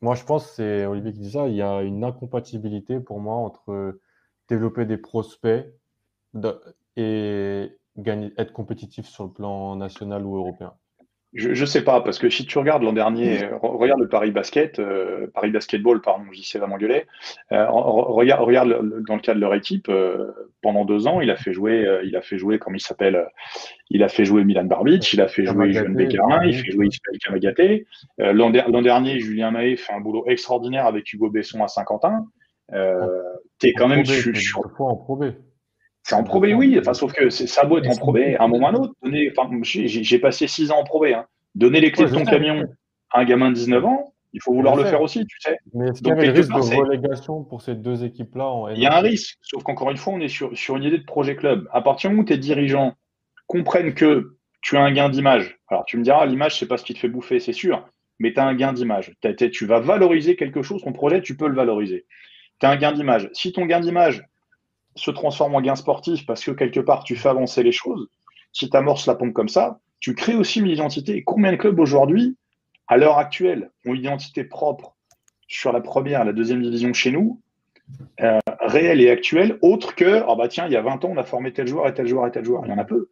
Moi, 0.00 0.14
je 0.14 0.24
pense, 0.24 0.46
c'est 0.52 0.84
Olivier 0.86 1.12
qui 1.12 1.20
dit 1.20 1.30
ça, 1.32 1.48
il 1.48 1.54
y 1.54 1.62
a 1.62 1.82
une 1.82 2.02
incompatibilité 2.02 2.98
pour 2.98 3.20
moi 3.20 3.36
entre 3.36 3.98
développer 4.48 4.84
des 4.84 4.96
prospects 4.98 5.72
et 6.96 7.78
gagner, 7.96 8.32
être 8.36 8.52
compétitif 8.52 9.06
sur 9.06 9.24
le 9.24 9.30
plan 9.30 9.76
national 9.76 10.24
ou 10.26 10.36
européen. 10.36 10.74
Je 11.34 11.48
ne 11.48 11.66
sais 11.66 11.82
pas, 11.82 12.02
parce 12.02 12.18
que 12.18 12.28
si 12.28 12.44
tu 12.44 12.58
regardes 12.58 12.82
l'an 12.82 12.92
dernier, 12.92 13.48
regarde 13.62 14.00
le 14.00 14.08
Paris 14.08 14.32
Basket, 14.32 14.78
euh, 14.78 15.28
Paris 15.32 15.50
Basketball, 15.50 16.02
pardon, 16.02 16.24
j'y 16.30 16.44
sais 16.44 16.58
vraiment 16.58 16.76
gueuler, 16.76 17.06
euh, 17.52 17.66
regarde, 17.70 18.44
regarde 18.44 19.02
dans 19.08 19.14
le 19.14 19.20
cas 19.20 19.32
de 19.32 19.40
leur 19.40 19.54
équipe, 19.54 19.88
euh, 19.88 20.30
pendant 20.60 20.84
deux 20.84 21.06
ans, 21.06 21.22
il 21.22 21.30
a 21.30 21.36
fait 21.36 21.54
jouer, 21.54 21.86
il 22.04 22.16
a 22.16 22.20
fait 22.20 22.36
jouer, 22.36 22.58
comme 22.58 22.76
il 22.76 22.80
s'appelle, 22.80 23.28
il 23.88 24.02
a 24.02 24.08
fait 24.08 24.26
jouer 24.26 24.44
Milan 24.44 24.64
Barbic, 24.64 25.10
il 25.14 25.22
a 25.22 25.28
fait 25.28 25.46
jouer 25.46 25.72
Jean 25.72 25.88
Bécarin, 25.88 26.44
il 26.44 26.54
fait 26.54 26.70
jouer 26.70 26.88
Ismaël 26.88 27.18
Kamagaté. 27.24 27.86
l'an, 28.18 28.50
dernier, 28.50 29.18
Julien 29.18 29.52
Mahé 29.52 29.76
fait 29.76 29.94
un 29.94 30.00
boulot 30.00 30.24
extraordinaire 30.26 30.84
avec 30.84 31.10
Hugo 31.14 31.30
Besson 31.30 31.64
à 31.64 31.68
Saint-Quentin. 31.68 32.26
tu 32.70 33.68
es 33.68 33.72
quand 33.72 33.88
même 33.88 34.04
sur, 34.04 34.60
en 34.80 34.96
probé. 34.96 35.32
C'est 36.02 36.14
en 36.14 36.24
probé, 36.24 36.54
oui. 36.54 36.76
Enfin, 36.80 36.94
sauf 36.94 37.12
que 37.12 37.30
ça 37.30 37.64
doit 37.64 37.78
être 37.78 37.90
en 37.90 37.96
probé 37.96 38.36
à 38.36 38.44
un 38.44 38.48
moment 38.48 38.66
ou 38.66 38.66
à 38.66 38.70
un 38.70 38.74
autre. 38.74 38.94
j'ai 39.02 40.18
passé 40.18 40.46
six 40.46 40.70
ans 40.70 40.78
en 40.78 40.84
probé. 40.84 41.14
Hein. 41.14 41.26
Donner 41.54 41.80
les 41.80 41.92
clés 41.92 42.06
de 42.06 42.14
ton 42.14 42.24
camion 42.24 42.64
à 43.10 43.20
un 43.20 43.24
gamin 43.24 43.50
de 43.50 43.54
19 43.54 43.84
ans, 43.84 44.12
il 44.32 44.40
faut 44.40 44.54
vouloir 44.54 44.74
le 44.76 44.84
faire 44.84 45.02
aussi, 45.02 45.26
tu 45.26 45.36
sais. 45.40 45.58
Mais 45.74 45.88
est-ce 45.88 45.98
qu'il 45.98 46.08
y 46.08 46.10
a 46.10 46.14
un 46.14 46.32
risque 46.32 46.50
de 46.50 46.76
relégation 46.76 47.44
pour 47.44 47.60
ces 47.60 47.74
deux 47.74 48.04
équipes-là 48.04 48.72
Il 48.74 48.80
y 48.80 48.86
a 48.86 48.96
un 48.96 49.00
risque, 49.00 49.38
sauf 49.42 49.62
qu'encore 49.62 49.90
une 49.90 49.96
fois, 49.96 50.14
on 50.14 50.20
est 50.20 50.28
sur, 50.28 50.56
sur 50.56 50.76
une 50.76 50.84
idée 50.84 50.98
de 50.98 51.04
projet 51.04 51.36
club. 51.36 51.68
À 51.72 51.82
partir 51.82 52.08
du 52.08 52.16
moment 52.16 52.24
où 52.24 52.28
tes 52.28 52.38
dirigeants 52.38 52.94
comprennent 53.46 53.94
que 53.94 54.36
tu 54.62 54.76
as 54.76 54.80
un 54.80 54.92
gain 54.92 55.10
d'image, 55.10 55.58
alors 55.68 55.84
tu 55.84 55.98
me 55.98 56.02
diras, 56.02 56.24
l'image, 56.24 56.58
c'est 56.58 56.66
pas 56.66 56.78
ce 56.78 56.84
qui 56.84 56.94
te 56.94 56.98
fait 56.98 57.08
bouffer, 57.08 57.40
c'est 57.40 57.52
sûr, 57.52 57.86
mais 58.18 58.32
tu 58.32 58.40
as 58.40 58.46
un 58.46 58.54
gain 58.54 58.72
d'image. 58.72 59.12
Tu 59.52 59.66
vas 59.66 59.80
valoriser 59.80 60.36
quelque 60.36 60.62
chose, 60.62 60.82
ton 60.82 60.92
projet, 60.92 61.20
tu 61.20 61.36
peux 61.36 61.48
le 61.48 61.54
valoriser. 61.54 62.06
Tu 62.60 62.66
as 62.66 62.70
un 62.70 62.76
gain 62.76 62.92
d'image. 62.92 63.28
Si 63.34 63.52
ton 63.52 63.66
gain 63.66 63.80
d'image, 63.80 64.24
se 64.94 65.10
transforme 65.10 65.54
en 65.54 65.60
gain 65.60 65.76
sportif 65.76 66.26
parce 66.26 66.44
que 66.44 66.50
quelque 66.50 66.80
part 66.80 67.04
tu 67.04 67.16
fais 67.16 67.28
avancer 67.28 67.62
les 67.62 67.72
choses, 67.72 68.08
si 68.52 68.68
tu 68.68 68.76
amorces 68.76 69.06
la 69.06 69.14
pompe 69.14 69.32
comme 69.32 69.48
ça, 69.48 69.80
tu 70.00 70.14
crées 70.14 70.34
aussi 70.34 70.60
une 70.60 70.68
identité. 70.68 71.22
combien 71.22 71.52
de 71.52 71.56
clubs 71.56 71.78
aujourd'hui, 71.78 72.36
à 72.88 72.96
l'heure 72.96 73.18
actuelle, 73.18 73.70
ont 73.86 73.94
une 73.94 74.00
identité 74.00 74.44
propre 74.44 74.96
sur 75.48 75.72
la 75.72 75.80
première, 75.80 76.24
la 76.24 76.32
deuxième 76.32 76.62
division 76.62 76.92
chez 76.92 77.12
nous, 77.12 77.40
euh, 78.20 78.38
réelle 78.60 79.00
et 79.00 79.10
actuelle, 79.10 79.58
autre 79.62 79.94
que, 79.94 80.22
oh 80.26 80.36
bah 80.36 80.48
tiens, 80.48 80.66
il 80.66 80.72
y 80.72 80.76
a 80.76 80.82
20 80.82 81.04
ans, 81.04 81.10
on 81.12 81.16
a 81.16 81.22
formé 81.22 81.52
tel 81.52 81.66
joueur 81.66 81.86
et 81.88 81.94
tel 81.94 82.06
joueur 82.06 82.26
et 82.26 82.30
tel 82.30 82.44
joueur. 82.44 82.62
Il 82.64 82.70
y 82.70 82.72
en 82.72 82.78
a 82.78 82.84
peu. 82.84 83.10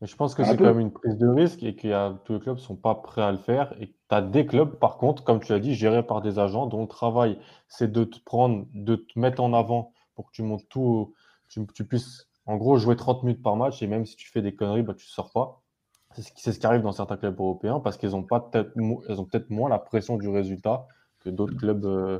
Mais 0.00 0.06
je 0.06 0.14
pense 0.14 0.34
que 0.34 0.44
c'est 0.44 0.56
quand 0.56 0.64
même 0.64 0.80
une 0.80 0.92
prise 0.92 1.16
de 1.16 1.26
risque 1.26 1.62
et 1.64 1.74
que 1.74 2.12
tous 2.24 2.34
les 2.34 2.40
clubs 2.40 2.56
ne 2.56 2.60
sont 2.60 2.76
pas 2.76 2.94
prêts 2.94 3.22
à 3.22 3.32
le 3.32 3.38
faire. 3.38 3.74
Et 3.80 3.88
tu 3.88 3.94
as 4.10 4.22
des 4.22 4.46
clubs, 4.46 4.78
par 4.78 4.96
contre, 4.96 5.24
comme 5.24 5.40
tu 5.40 5.52
l'as 5.52 5.58
dit, 5.58 5.74
gérés 5.74 6.04
par 6.04 6.20
des 6.20 6.38
agents 6.38 6.66
dont 6.66 6.82
le 6.82 6.88
travail, 6.88 7.38
c'est 7.66 7.90
de 7.90 8.04
te 8.04 8.18
prendre, 8.24 8.66
de 8.74 8.94
te 8.94 9.18
mettre 9.18 9.42
en 9.42 9.52
avant 9.52 9.92
pour 10.18 10.26
que 10.26 10.32
tu 10.32 10.42
montes 10.42 10.68
tout, 10.68 11.14
tu, 11.48 11.64
tu, 11.72 11.84
puisses 11.84 12.26
en 12.44 12.56
gros 12.56 12.76
jouer 12.76 12.96
30 12.96 13.22
minutes 13.22 13.40
par 13.40 13.54
match 13.54 13.84
et 13.84 13.86
même 13.86 14.04
si 14.04 14.16
tu 14.16 14.28
fais 14.28 14.42
des 14.42 14.52
conneries, 14.52 14.82
bah, 14.82 14.94
tu 14.94 15.06
ne 15.06 15.10
sors 15.10 15.30
pas. 15.30 15.62
C'est 16.16 16.52
ce, 16.52 16.58
qui 16.58 16.66
arrive 16.66 16.82
dans 16.82 16.90
certains 16.90 17.16
clubs 17.16 17.38
européens 17.38 17.78
parce 17.78 17.96
qu'ils 17.96 18.16
ont 18.16 18.24
peut-être 18.24 18.74
peut 18.74 19.44
moins 19.48 19.68
la 19.68 19.78
pression 19.78 20.16
du 20.16 20.28
résultat 20.28 20.88
que 21.20 21.30
d'autres 21.30 21.56
clubs 21.56 21.84
euh, 21.84 22.18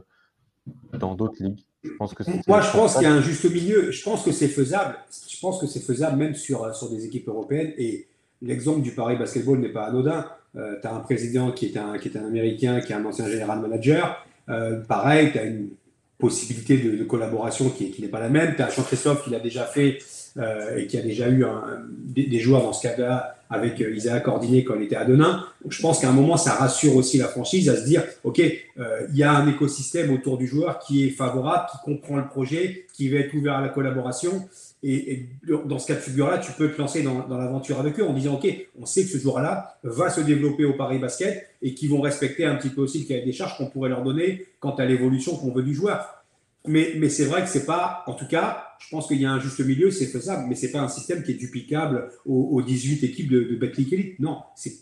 dans 0.93 1.17
d'autres 1.17 1.43
ligues. 1.43 1.65
Je 1.83 1.91
pense 1.99 2.15
que 2.15 2.23
Moi, 2.47 2.61
je 2.61 2.71
pense 2.71 2.95
qu'il 2.95 3.03
y 3.03 3.07
a 3.07 3.13
un 3.13 3.21
juste 3.21 3.51
milieu. 3.53 3.91
Je 3.91 4.05
pense 4.05 4.23
que 4.23 4.31
c'est 4.31 4.47
faisable. 4.47 4.97
Je 5.29 5.41
pense 5.41 5.61
que 5.61 5.67
c'est 5.67 5.81
faisable 5.81 6.19
même 6.19 6.35
sur, 6.37 6.73
sur 6.73 6.89
des 6.89 7.05
équipes 7.05 7.27
européennes. 7.27 7.73
Et 7.79 8.07
l'exemple 8.41 8.83
du 8.83 8.93
Paris 8.93 9.17
Basketball 9.17 9.59
n'est 9.59 9.73
pas 9.73 9.87
anodin. 9.87 10.25
Euh, 10.55 10.77
tu 10.81 10.87
as 10.87 10.95
un 10.95 11.01
président 11.01 11.51
qui 11.51 11.67
est 11.67 11.77
un, 11.77 11.99
qui 11.99 12.07
est 12.07 12.17
un 12.17 12.27
Américain, 12.27 12.81
qui 12.81 12.93
est 12.93 12.97
un 12.97 13.05
ancien 13.05 13.27
général 13.27 13.59
manager. 13.59 14.25
Euh, 14.49 14.85
pareil, 14.85 15.33
tu 15.33 15.39
as 15.39 15.45
une 15.45 15.71
possibilité 16.19 16.79
de, 16.79 17.05
collaboration 17.05 17.71
qui, 17.71 17.91
qui 17.91 18.03
n'est 18.03 18.09
pas 18.09 18.21
la 18.21 18.29
même. 18.29 18.55
Tu 18.57 18.63
as 18.63 18.71
Jean-Christophe 18.71 19.25
qui 19.25 19.31
l'a 19.31 19.41
déjà 19.41 19.65
fait 19.65 19.99
euh, 20.37 20.77
et 20.77 20.87
qui 20.87 20.99
a 20.99 21.03
déjà 21.03 21.29
eu 21.29 21.45
un, 21.45 21.81
des, 21.91 22.39
joueurs 22.39 22.63
dans 22.63 22.73
ce 22.73 22.83
cas-là 22.83 23.37
avec 23.51 23.81
euh, 23.81 23.95
Isaac 23.95 24.29
Ordiné 24.29 24.63
quand 24.63 24.75
il 24.77 24.83
était 24.83 24.97
à 24.97 25.05
Denain. 25.05 25.45
Je 25.69 25.81
pense 25.81 26.01
qu'à 26.01 26.11
un 26.11 26.13
moment, 26.13 26.37
ça 26.37 26.53
rassure 26.53 26.95
aussi 26.97 27.19
la 27.19 27.29
franchise 27.29 27.69
à 27.69 27.77
se 27.77 27.85
dire, 27.85 28.05
OK, 28.25 28.41
euh, 28.41 29.07
il 29.11 29.17
y 29.17 29.23
a 29.23 29.33
un 29.33 29.49
écosystème 29.49 30.13
autour 30.13 30.39
du 30.39 30.47
joueur 30.47 30.81
qui 30.81 31.07
est 31.07 31.11
favorable, 31.11 31.67
qui 31.73 31.79
comprend 31.85 32.17
le 32.17 32.27
projet, 32.27 32.87
qui 32.93 33.09
va 33.09 33.19
être 33.19 33.35
ouvert 33.35 33.55
à 33.55 33.63
la 33.63 33.69
collaboration. 33.69 34.49
Et, 34.83 35.27
dans 35.67 35.79
ce 35.79 35.87
cas 35.87 35.95
de 35.95 36.01
figure-là, 36.01 36.39
tu 36.39 36.53
peux 36.53 36.71
te 36.71 36.81
lancer 36.81 37.03
dans, 37.03 37.27
l'aventure 37.29 37.81
avec 37.81 37.99
eux 37.99 38.05
en 38.05 38.13
disant, 38.13 38.35
OK, 38.35 38.47
on 38.81 38.87
sait 38.87 39.03
que 39.03 39.11
ce 39.11 39.19
joueur-là 39.19 39.79
va 39.83 40.11
se 40.11 40.21
développer 40.21 40.65
au 40.65 40.75
Paris 40.75 40.99
Basket 40.99 41.49
et 41.63 41.75
qu'ils 41.75 41.91
vont 41.91 42.01
respecter 42.01 42.45
un 42.45 42.57
petit 42.57 42.71
peu 42.71 42.83
aussi 42.83 43.01
le 43.01 43.07
cahier 43.07 43.25
des 43.25 43.33
charges 43.33 43.57
qu'on 43.57 43.67
pourrait 43.67 43.89
leur 43.89 44.03
donner 44.03 44.47
quant 44.61 44.75
à 44.77 44.85
l'évolution 44.85 45.37
qu'on 45.37 45.53
veut 45.53 45.63
du 45.63 45.75
joueur. 45.75 46.25
Mais, 46.67 46.93
mais 46.97 47.09
c'est 47.09 47.25
vrai 47.25 47.43
que 47.43 47.49
c'est 47.49 47.67
pas, 47.67 48.05
en 48.07 48.15
tout 48.15 48.27
cas, 48.27 48.67
je 48.79 48.89
pense 48.91 49.09
qu'il 49.09 49.21
y 49.21 49.27
a 49.27 49.33
un 49.33 49.41
juste 49.41 49.61
milieu, 49.61 49.91
c'est 49.91 50.07
faisable, 50.07 50.47
mais 50.49 50.55
c'est 50.55 50.71
pas 50.71 50.81
un 50.81 50.89
système 50.89 51.23
qui 51.23 51.33
est 51.33 51.35
duplicable 51.35 52.11
aux, 52.27 52.63
18 52.63 53.03
équipes 53.05 53.31
de, 53.31 53.45
de 53.45 53.57
Betclic 53.57 53.93
Elite. 53.93 54.21
Non, 54.21 54.43
c'est 54.55 54.73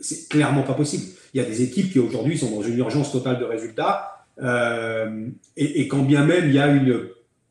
c'est 0.00 0.28
clairement 0.28 0.62
pas 0.62 0.74
possible. 0.74 1.04
Il 1.32 1.40
y 1.40 1.44
a 1.44 1.46
des 1.46 1.62
équipes 1.62 1.92
qui 1.92 1.98
aujourd'hui 1.98 2.38
sont 2.38 2.50
dans 2.50 2.62
une 2.62 2.78
urgence 2.78 3.12
totale 3.12 3.38
de 3.38 3.44
résultats, 3.44 4.26
euh, 4.42 5.28
et, 5.56 5.86
quand 5.88 6.02
bien 6.02 6.24
même 6.24 6.46
il 6.48 6.54
y 6.54 6.58
a 6.58 6.68
une 6.68 7.08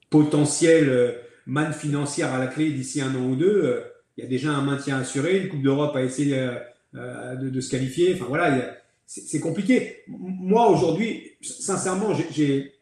potentielle 0.09 1.15
manne 1.45 1.73
financière 1.73 2.33
à 2.33 2.39
la 2.39 2.47
clé 2.47 2.71
d'ici 2.71 3.01
un 3.01 3.13
an 3.15 3.23
ou 3.23 3.35
deux, 3.35 3.63
euh, 3.63 3.81
il 4.17 4.23
y 4.23 4.27
a 4.27 4.29
déjà 4.29 4.51
un 4.51 4.61
maintien 4.61 4.99
assuré, 4.99 5.39
une 5.39 5.49
Coupe 5.49 5.61
d'Europe 5.61 5.95
a 5.95 6.03
essayé 6.03 6.37
euh, 6.37 6.55
euh, 6.95 7.35
de, 7.35 7.61
se 7.61 7.69
qualifier. 7.69 8.13
Enfin 8.13 8.25
voilà, 8.27 8.75
c'est 9.05 9.39
compliqué. 9.39 10.03
Moi 10.07 10.69
aujourd'hui, 10.69 11.31
sincèrement, 11.41 12.13
j'ai 12.31 12.73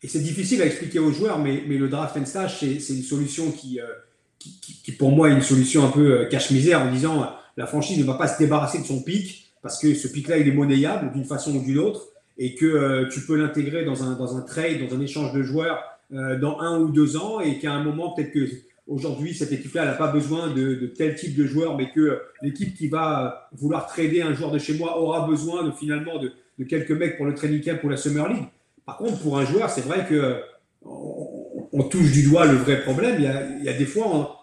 et 0.00 0.06
c'est 0.06 0.20
difficile 0.20 0.62
à 0.62 0.66
expliquer 0.66 1.00
aux 1.00 1.10
joueurs, 1.10 1.40
mais, 1.40 1.64
mais 1.66 1.76
le 1.76 1.88
draft 1.88 2.16
and 2.16 2.24
stash, 2.24 2.60
c'est 2.60 2.94
une 2.94 3.02
solution 3.02 3.50
qui, 3.50 3.80
qui, 4.38 4.92
pour 4.92 5.10
moi, 5.10 5.28
est 5.28 5.32
une 5.32 5.42
solution 5.42 5.84
un 5.84 5.90
peu 5.90 6.26
cache-misère 6.26 6.82
en 6.82 6.92
disant 6.92 7.28
la 7.56 7.66
franchise 7.66 7.98
ne 7.98 8.04
va 8.04 8.14
pas 8.14 8.28
se 8.28 8.38
débarrasser 8.38 8.78
de 8.78 8.84
son 8.84 9.02
pic 9.02 9.50
parce 9.60 9.80
que 9.80 9.94
ce 9.94 10.06
pic-là, 10.06 10.38
il 10.38 10.46
est 10.46 10.52
monnayable 10.52 11.10
d'une 11.10 11.24
façon 11.24 11.56
ou 11.56 11.64
d'une 11.64 11.78
autre 11.78 12.10
et 12.36 12.54
que 12.54 13.08
tu 13.10 13.22
peux 13.22 13.34
l'intégrer 13.34 13.84
dans 13.84 14.04
un, 14.04 14.12
dans 14.12 14.36
un 14.36 14.42
trade, 14.42 14.86
dans 14.88 14.94
un 14.94 15.00
échange 15.00 15.32
de 15.32 15.42
joueurs 15.42 15.97
dans 16.10 16.60
un 16.60 16.80
ou 16.80 16.90
deux 16.90 17.16
ans 17.16 17.40
et 17.40 17.58
qu'à 17.58 17.72
un 17.72 17.82
moment, 17.84 18.12
peut-être 18.12 18.32
que 18.32 18.48
aujourd'hui, 18.88 19.34
cette 19.34 19.52
équipe-là 19.52 19.84
n'a 19.84 19.92
pas 19.92 20.10
besoin 20.10 20.48
de, 20.48 20.92
tel 20.96 21.14
type 21.14 21.36
de 21.36 21.46
joueur, 21.46 21.76
mais 21.76 21.90
que 21.90 22.22
l'équipe 22.42 22.74
qui 22.74 22.88
va 22.88 23.48
vouloir 23.52 23.86
trader 23.86 24.22
un 24.22 24.32
joueur 24.32 24.50
de 24.50 24.58
chez 24.58 24.76
moi 24.76 24.98
aura 24.98 25.28
besoin 25.28 25.62
de, 25.62 25.70
finalement 25.70 26.18
de, 26.18 26.32
quelques 26.64 26.90
mecs 26.90 27.16
pour 27.16 27.26
le 27.26 27.34
training 27.34 27.62
camp 27.62 27.78
pour 27.78 27.90
la 27.90 27.96
Summer 27.96 28.28
League. 28.28 28.46
Par 28.84 28.96
contre, 28.96 29.18
pour 29.20 29.38
un 29.38 29.44
joueur, 29.44 29.70
c'est 29.70 29.82
vrai 29.82 30.06
que 30.08 30.40
on, 30.82 31.82
touche 31.84 32.10
du 32.10 32.22
doigt 32.22 32.46
le 32.46 32.56
vrai 32.56 32.82
problème. 32.82 33.16
Il 33.18 33.64
y 33.64 33.68
a, 33.68 33.72
des 33.72 33.84
fois, 33.84 34.40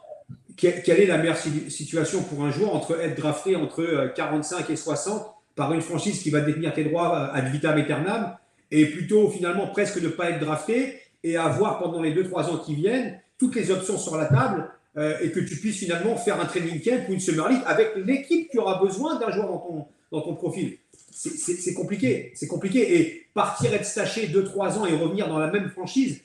quelle 0.55 0.99
est 0.99 1.07
la 1.07 1.17
meilleure 1.17 1.37
situation 1.37 2.21
pour 2.23 2.45
un 2.45 2.51
joueur 2.51 2.73
entre 2.75 2.99
être 3.01 3.17
drafté 3.17 3.55
entre 3.55 4.13
45 4.15 4.69
et 4.69 4.75
60 4.75 5.25
par 5.55 5.73
une 5.73 5.81
franchise 5.81 6.21
qui 6.21 6.29
va 6.29 6.41
détenir 6.41 6.73
tes 6.73 6.83
droits 6.83 7.31
ad 7.33 7.51
vitam 7.51 7.77
aeternam 7.77 8.35
et 8.71 8.85
plutôt 8.85 9.29
finalement 9.29 9.67
presque 9.67 10.01
ne 10.01 10.09
pas 10.09 10.29
être 10.29 10.39
drafté 10.39 10.99
et 11.25 11.37
avoir 11.37 11.79
pendant 11.79 12.01
les 12.01 12.13
2-3 12.13 12.51
ans 12.51 12.57
qui 12.57 12.75
viennent 12.75 13.19
toutes 13.39 13.55
les 13.55 13.71
options 13.71 13.97
sur 13.97 14.15
la 14.15 14.27
table 14.27 14.69
euh, 14.95 15.17
et 15.21 15.31
que 15.31 15.39
tu 15.39 15.55
puisses 15.57 15.79
finalement 15.79 16.15
faire 16.15 16.39
un 16.39 16.45
training 16.45 16.79
camp 16.81 17.09
ou 17.09 17.13
une 17.13 17.19
summer 17.19 17.49
league 17.49 17.63
avec 17.65 17.93
l'équipe 17.97 18.49
qui 18.49 18.59
aura 18.59 18.79
besoin 18.79 19.19
d'un 19.19 19.31
joueur 19.31 19.47
dans 19.47 19.57
ton, 19.57 19.85
dans 20.11 20.21
ton 20.21 20.35
profil. 20.35 20.77
C'est 21.11 21.73
compliqué, 21.73 22.31
c'est 22.35 22.47
compliqué. 22.47 22.99
Et 22.99 23.27
partir 23.33 23.73
être 23.73 23.85
staché 23.85 24.27
2-3 24.27 24.77
ans 24.77 24.85
et 24.85 24.93
revenir 24.93 25.27
dans 25.27 25.39
la 25.39 25.49
même 25.49 25.69
franchise, 25.69 26.21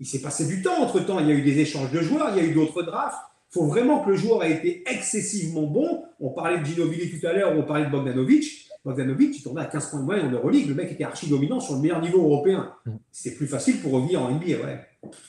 il 0.00 0.06
s'est 0.06 0.20
passé 0.20 0.46
du 0.46 0.62
temps 0.62 0.82
entre 0.82 1.00
temps. 1.00 1.18
Il 1.20 1.28
y 1.28 1.30
a 1.30 1.34
eu 1.34 1.42
des 1.42 1.60
échanges 1.60 1.90
de 1.90 2.00
joueurs, 2.00 2.36
il 2.36 2.42
y 2.42 2.46
a 2.46 2.48
eu 2.48 2.52
d'autres 2.52 2.82
drafts. 2.82 3.18
Il 3.50 3.54
faut 3.54 3.66
vraiment 3.66 4.00
que 4.00 4.10
le 4.10 4.16
joueur 4.16 4.44
ait 4.44 4.52
été 4.52 4.82
excessivement 4.86 5.62
bon. 5.62 6.04
On 6.20 6.30
parlait 6.30 6.58
de 6.58 6.64
Ginobili 6.64 7.08
tout 7.10 7.26
à 7.26 7.32
l'heure, 7.32 7.56
on 7.56 7.62
parlait 7.62 7.86
de 7.86 7.90
Bogdanovic. 7.90 8.68
Bogdanovic, 8.84 9.38
il 9.38 9.42
tournait 9.42 9.60
à 9.60 9.66
15 9.66 9.90
points 9.90 10.00
de 10.00 10.04
moyenne 10.04 10.26
en 10.26 10.30
Euroleague. 10.30 10.68
Le 10.68 10.74
mec 10.74 10.90
était 10.90 11.04
archi 11.04 11.28
dominant 11.28 11.60
sur 11.60 11.74
le 11.74 11.80
meilleur 11.80 12.00
niveau 12.00 12.22
européen. 12.22 12.72
Mm. 12.84 12.90
C'est 13.12 13.36
plus 13.36 13.46
facile 13.46 13.80
pour 13.80 13.92
revenir 13.92 14.22
en 14.22 14.30
NBA, 14.30 14.46
ouais. 14.46 14.80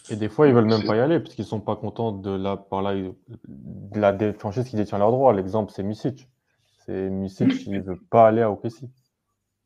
Et 0.09 0.15
des 0.15 0.29
fois, 0.29 0.47
ils 0.47 0.53
veulent 0.53 0.65
même 0.65 0.83
pas 0.83 0.95
y 0.95 0.99
aller 0.99 1.19
parce 1.19 1.35
qu'ils 1.35 1.45
sont 1.45 1.59
pas 1.59 1.75
contents 1.75 2.11
de 2.11 2.35
la, 2.35 2.57
par 2.57 2.81
là, 2.81 2.93
de 2.95 3.99
la 3.99 4.33
franchise 4.33 4.67
qui 4.67 4.75
détient 4.75 4.97
leurs 4.97 5.11
droits. 5.11 5.33
L'exemple, 5.33 5.71
c'est 5.75 5.83
Misic. 5.83 6.27
C'est 6.85 7.09
Misic, 7.09 7.65
il 7.67 7.81
veut 7.81 7.99
pas 8.09 8.27
aller 8.27 8.41
à 8.41 8.51
OKC. 8.51 8.85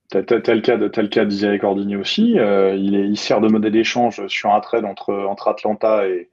T'as 0.09 0.21
le 0.21 0.61
cas 0.61 0.77
de 0.77 0.87
tel 0.87 1.09
cas 1.09 1.25
d'Isaiah 1.25 1.59
Cordini 1.59 1.97
aussi. 1.97 2.39
Euh, 2.39 2.75
il, 2.75 2.95
est, 2.95 3.07
il 3.07 3.17
sert 3.17 3.41
de 3.41 3.49
modèle 3.49 3.73
d'échange 3.73 4.25
sur 4.27 4.53
un 4.53 4.59
trade 4.61 4.85
entre, 4.85 5.13
entre 5.13 5.49
Atlanta 5.49 6.07
et, 6.07 6.29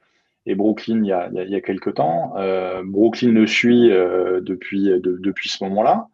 et 0.46 0.54
Brooklyn 0.54 1.00
il 1.02 1.06
y 1.06 1.12
a, 1.12 1.28
il 1.32 1.50
y 1.50 1.56
a, 1.56 1.60
quelques 1.60 1.94
temps. 1.94 2.34
Euh, 2.36 2.82
Brooklyn 2.84 3.32
le 3.32 3.48
suit 3.48 3.90
euh, 3.90 4.40
depuis, 4.40 4.90
depuis 5.02 5.48
ce 5.48 5.64
moment-là. 5.64 6.08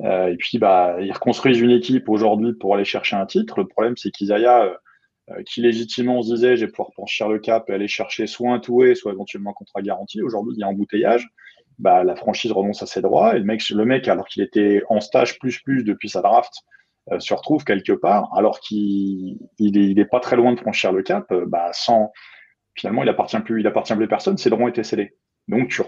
Euh, 0.00 0.28
et 0.28 0.36
puis, 0.36 0.58
bah, 0.58 0.96
ils 1.00 1.12
reconstruisent 1.12 1.60
une 1.60 1.70
équipe 1.70 2.08
aujourd'hui 2.08 2.52
pour 2.54 2.74
aller 2.74 2.84
chercher 2.84 3.16
un 3.16 3.26
titre. 3.26 3.60
Le 3.60 3.66
problème, 3.66 3.96
c'est 3.96 4.10
qu'Isaiah, 4.10 4.76
euh, 5.30 5.42
qui 5.44 5.60
légitimement 5.62 6.22
se 6.22 6.34
disait, 6.34 6.56
je 6.56 6.66
vais 6.66 6.70
pouvoir 6.70 6.92
franchir 6.92 7.28
le 7.28 7.38
cap 7.38 7.68
et 7.70 7.74
aller 7.74 7.88
chercher 7.88 8.26
soit 8.26 8.52
un 8.52 8.58
toué, 8.58 8.94
soit 8.94 9.12
éventuellement 9.12 9.50
un 9.50 9.54
contrat 9.54 9.82
garanti. 9.82 10.20
Aujourd'hui, 10.22 10.54
il 10.56 10.60
y 10.60 10.64
a 10.64 10.68
embouteillage. 10.68 11.28
Bah, 11.78 12.04
la 12.04 12.16
franchise 12.16 12.52
renonce 12.52 12.82
à 12.82 12.86
ses 12.86 13.02
droits. 13.02 13.36
Et 13.36 13.38
le 13.38 13.44
mec, 13.44 13.68
le 13.68 13.84
mec 13.84 14.08
alors 14.08 14.26
qu'il 14.26 14.42
était 14.42 14.82
en 14.88 15.00
stage 15.00 15.38
plus 15.38 15.60
plus 15.60 15.84
depuis 15.84 16.08
sa 16.08 16.22
draft, 16.22 16.52
euh, 17.12 17.20
se 17.20 17.34
retrouve 17.34 17.64
quelque 17.64 17.92
part, 17.92 18.30
alors 18.36 18.60
qu'il 18.60 19.38
il 19.58 19.98
est, 19.98 20.04
pas 20.04 20.20
très 20.20 20.36
loin 20.36 20.54
de 20.54 20.60
franchir 20.60 20.92
le 20.92 21.02
cap, 21.02 21.32
bah, 21.46 21.70
sans 21.72 22.12
finalement, 22.76 23.02
il 23.02 23.08
appartient 23.08 23.38
plus, 23.40 23.60
il 23.60 23.66
appartient 23.66 23.94
plus 23.94 24.04
à 24.04 24.08
personne. 24.08 24.36
Ses 24.36 24.50
droits 24.50 24.68
été 24.68 24.82
scellés. 24.82 25.14
Donc, 25.48 25.68
tu, 25.68 25.82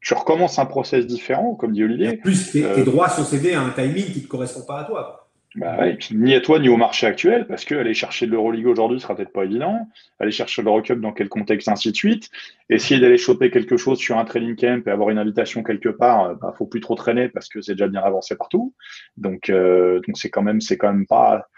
tu 0.00 0.14
recommences 0.14 0.58
un 0.58 0.66
process 0.66 1.06
différent, 1.06 1.54
comme 1.54 1.72
dit 1.72 1.84
Olivier. 1.84 2.08
en 2.08 2.16
plus, 2.16 2.52
tes, 2.52 2.64
euh, 2.64 2.84
droits 2.84 3.08
sont 3.08 3.24
cédés 3.24 3.52
à 3.52 3.62
un 3.62 3.70
timing 3.70 4.06
qui 4.06 4.18
ne 4.18 4.24
te 4.24 4.28
correspond 4.28 4.62
pas 4.62 4.80
à 4.80 4.84
toi. 4.84 5.28
Bah 5.56 5.88
et 5.88 5.96
puis, 5.96 6.14
ni 6.14 6.32
à 6.34 6.40
toi, 6.40 6.60
ni 6.60 6.68
au 6.68 6.76
marché 6.76 7.08
actuel, 7.08 7.46
parce 7.48 7.64
qu'aller 7.64 7.92
chercher 7.92 8.26
de 8.26 8.30
l'Euroleague 8.30 8.68
aujourd'hui 8.68 9.00
sera 9.00 9.16
peut-être 9.16 9.32
pas 9.32 9.44
évident. 9.44 9.88
Aller 10.20 10.30
chercher 10.30 10.62
l'Eurocup 10.62 11.00
dans 11.00 11.12
quel 11.12 11.28
contexte, 11.28 11.66
ainsi 11.68 11.90
de 11.90 11.96
suite. 11.96 12.30
Essayer 12.68 13.00
d'aller 13.00 13.18
choper 13.18 13.50
quelque 13.50 13.76
chose 13.76 13.98
sur 13.98 14.16
un 14.16 14.24
training 14.24 14.54
camp 14.54 14.86
et 14.86 14.90
avoir 14.90 15.10
une 15.10 15.18
invitation 15.18 15.64
quelque 15.64 15.88
part, 15.88 16.24
euh, 16.24 16.34
bah, 16.34 16.54
faut 16.56 16.66
plus 16.66 16.80
trop 16.80 16.94
traîner 16.94 17.28
parce 17.28 17.48
que 17.48 17.60
c'est 17.60 17.72
déjà 17.72 17.88
bien 17.88 18.02
avancé 18.02 18.36
partout. 18.36 18.74
Donc, 19.16 19.50
euh, 19.50 20.00
donc 20.06 20.16
c'est 20.18 20.30
quand 20.30 20.42
même, 20.42 20.60
c'est 20.60 20.78
quand 20.78 20.92
même 20.92 21.06
pas, 21.06 21.48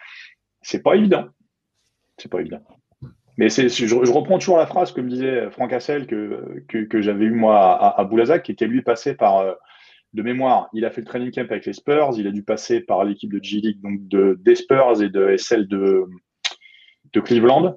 c'est 0.63 0.83
pas 0.83 0.97
évident. 0.97 1.27
C'est 2.17 2.31
pas 2.31 2.41
évident. 2.41 2.63
Mais 3.39 3.49
je, 3.49 4.13
reprends 4.13 4.39
toujours 4.39 4.59
la 4.59 4.67
phrase, 4.67 4.93
comme 4.93 5.09
disait 5.09 5.51
Franck 5.51 5.73
Hassel, 5.73 6.07
que, 6.07 6.63
que, 6.69 7.01
j'avais 7.01 7.25
eu 7.25 7.31
moi 7.31 7.59
à, 7.59 8.01
à, 8.01 8.05
Boulazac, 8.05 8.43
qui 8.43 8.53
était 8.53 8.67
lui 8.67 8.83
passé 8.83 9.15
par, 9.15 9.39
euh, 9.39 9.55
de 10.13 10.23
mémoire, 10.23 10.69
il 10.75 10.85
a 10.85 10.91
fait 10.91 11.01
le 11.01 11.07
training 11.07 11.31
camp 11.31 11.51
avec 11.51 11.65
les 11.65 11.73
Spurs, 11.73 12.11
il 12.19 12.27
a 12.27 12.31
dû 12.31 12.43
passer 12.43 12.81
par 12.81 13.05
l'équipe 13.05 13.33
de 13.33 13.43
G-League, 13.43 13.81
donc 13.81 14.07
de, 14.09 14.39
des 14.43 14.55
Spurs 14.55 15.03
et 15.03 15.09
de 15.09 15.37
celle 15.39 15.67
de, 15.67 16.05
Cleveland. 17.25 17.77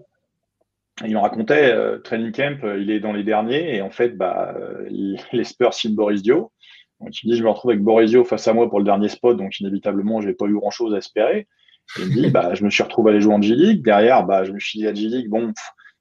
il 1.05 1.15
en 1.15 1.21
racontait, 1.21 1.71
euh, 1.71 1.99
training 1.99 2.31
camp, 2.31 2.63
euh, 2.63 2.79
il 2.79 2.89
est 2.91 2.99
dans 2.99 3.13
les 3.13 3.23
derniers, 3.23 3.75
et 3.75 3.81
en 3.81 3.91
fait, 3.91 4.17
bah, 4.17 4.55
les 5.31 5.43
Spurs 5.43 5.73
signent 5.73 5.95
Boris 5.95 6.21
Dio. 6.21 6.51
Donc 6.99 7.21
il 7.21 7.27
me 7.27 7.33
dit, 7.33 7.39
je 7.39 7.43
me 7.43 7.49
retrouve 7.49 7.71
avec 7.71 7.83
Boris 7.83 8.09
Dio 8.09 8.23
face 8.23 8.47
à 8.47 8.53
moi 8.53 8.69
pour 8.69 8.79
le 8.79 8.85
dernier 8.85 9.09
spot, 9.09 9.37
donc 9.37 9.59
inévitablement, 9.59 10.21
je 10.21 10.27
n'ai 10.27 10.33
pas 10.33 10.45
eu 10.45 10.55
grand-chose 10.55 10.93
à 10.93 10.97
espérer. 10.97 11.47
Il 11.97 12.05
me 12.05 12.13
dit, 12.13 12.29
bah, 12.29 12.53
je 12.53 12.63
me 12.63 12.69
suis 12.69 12.83
retrouvé 12.83 13.09
à 13.09 13.13
aller 13.13 13.21
jouer 13.21 13.33
en 13.33 13.41
G-League. 13.41 13.83
Derrière, 13.83 14.25
bah, 14.25 14.43
je 14.43 14.51
me 14.51 14.59
suis 14.59 14.79
dit 14.79 14.87
à 14.87 14.93
G-League, 14.93 15.29
bon, 15.29 15.53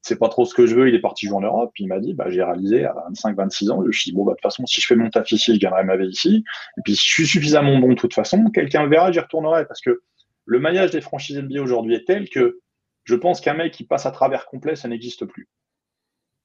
c'est 0.02 0.18
pas 0.18 0.28
trop 0.28 0.44
ce 0.44 0.54
que 0.54 0.66
je 0.66 0.74
veux. 0.74 0.88
Il 0.88 0.94
est 0.94 1.00
parti 1.00 1.26
jouer 1.26 1.36
en 1.36 1.40
Europe. 1.40 1.72
Il 1.78 1.88
m'a 1.88 2.00
dit, 2.00 2.14
bah, 2.14 2.26
j'ai 2.28 2.42
réalisé 2.42 2.84
à 2.84 2.94
25, 3.08 3.36
26 3.36 3.70
ans. 3.70 3.80
Je 3.82 3.86
me 3.86 3.92
suis 3.92 4.10
dit, 4.10 4.16
bon, 4.16 4.24
bah, 4.24 4.32
de 4.32 4.36
toute 4.36 4.42
façon, 4.42 4.66
si 4.66 4.80
je 4.80 4.86
fais 4.86 4.96
mon 4.96 5.10
taf 5.10 5.30
ici, 5.32 5.54
je 5.54 5.60
gagnerai 5.60 5.84
ma 5.84 5.96
vie 5.96 6.08
ici. 6.08 6.44
Et 6.78 6.80
puis, 6.84 6.94
si 6.96 7.08
je 7.08 7.12
suis 7.12 7.26
suffisamment 7.26 7.78
bon 7.78 7.88
de 7.88 7.94
toute 7.94 8.14
façon, 8.14 8.50
quelqu'un 8.50 8.82
le 8.82 8.90
verra, 8.90 9.12
j'y 9.12 9.20
retournerai. 9.20 9.66
Parce 9.66 9.80
que 9.80 10.02
le 10.46 10.58
maillage 10.58 10.90
des 10.90 11.00
franchises 11.00 11.38
NBA 11.38 11.60
aujourd'hui 11.62 11.94
est 11.94 12.06
tel 12.06 12.28
que 12.28 12.58
je 13.04 13.14
pense 13.14 13.40
qu'un 13.40 13.54
mec 13.54 13.72
qui 13.72 13.84
passe 13.84 14.06
à 14.06 14.10
travers 14.10 14.46
complet, 14.46 14.76
ça 14.76 14.88
n'existe 14.88 15.24
plus. 15.26 15.48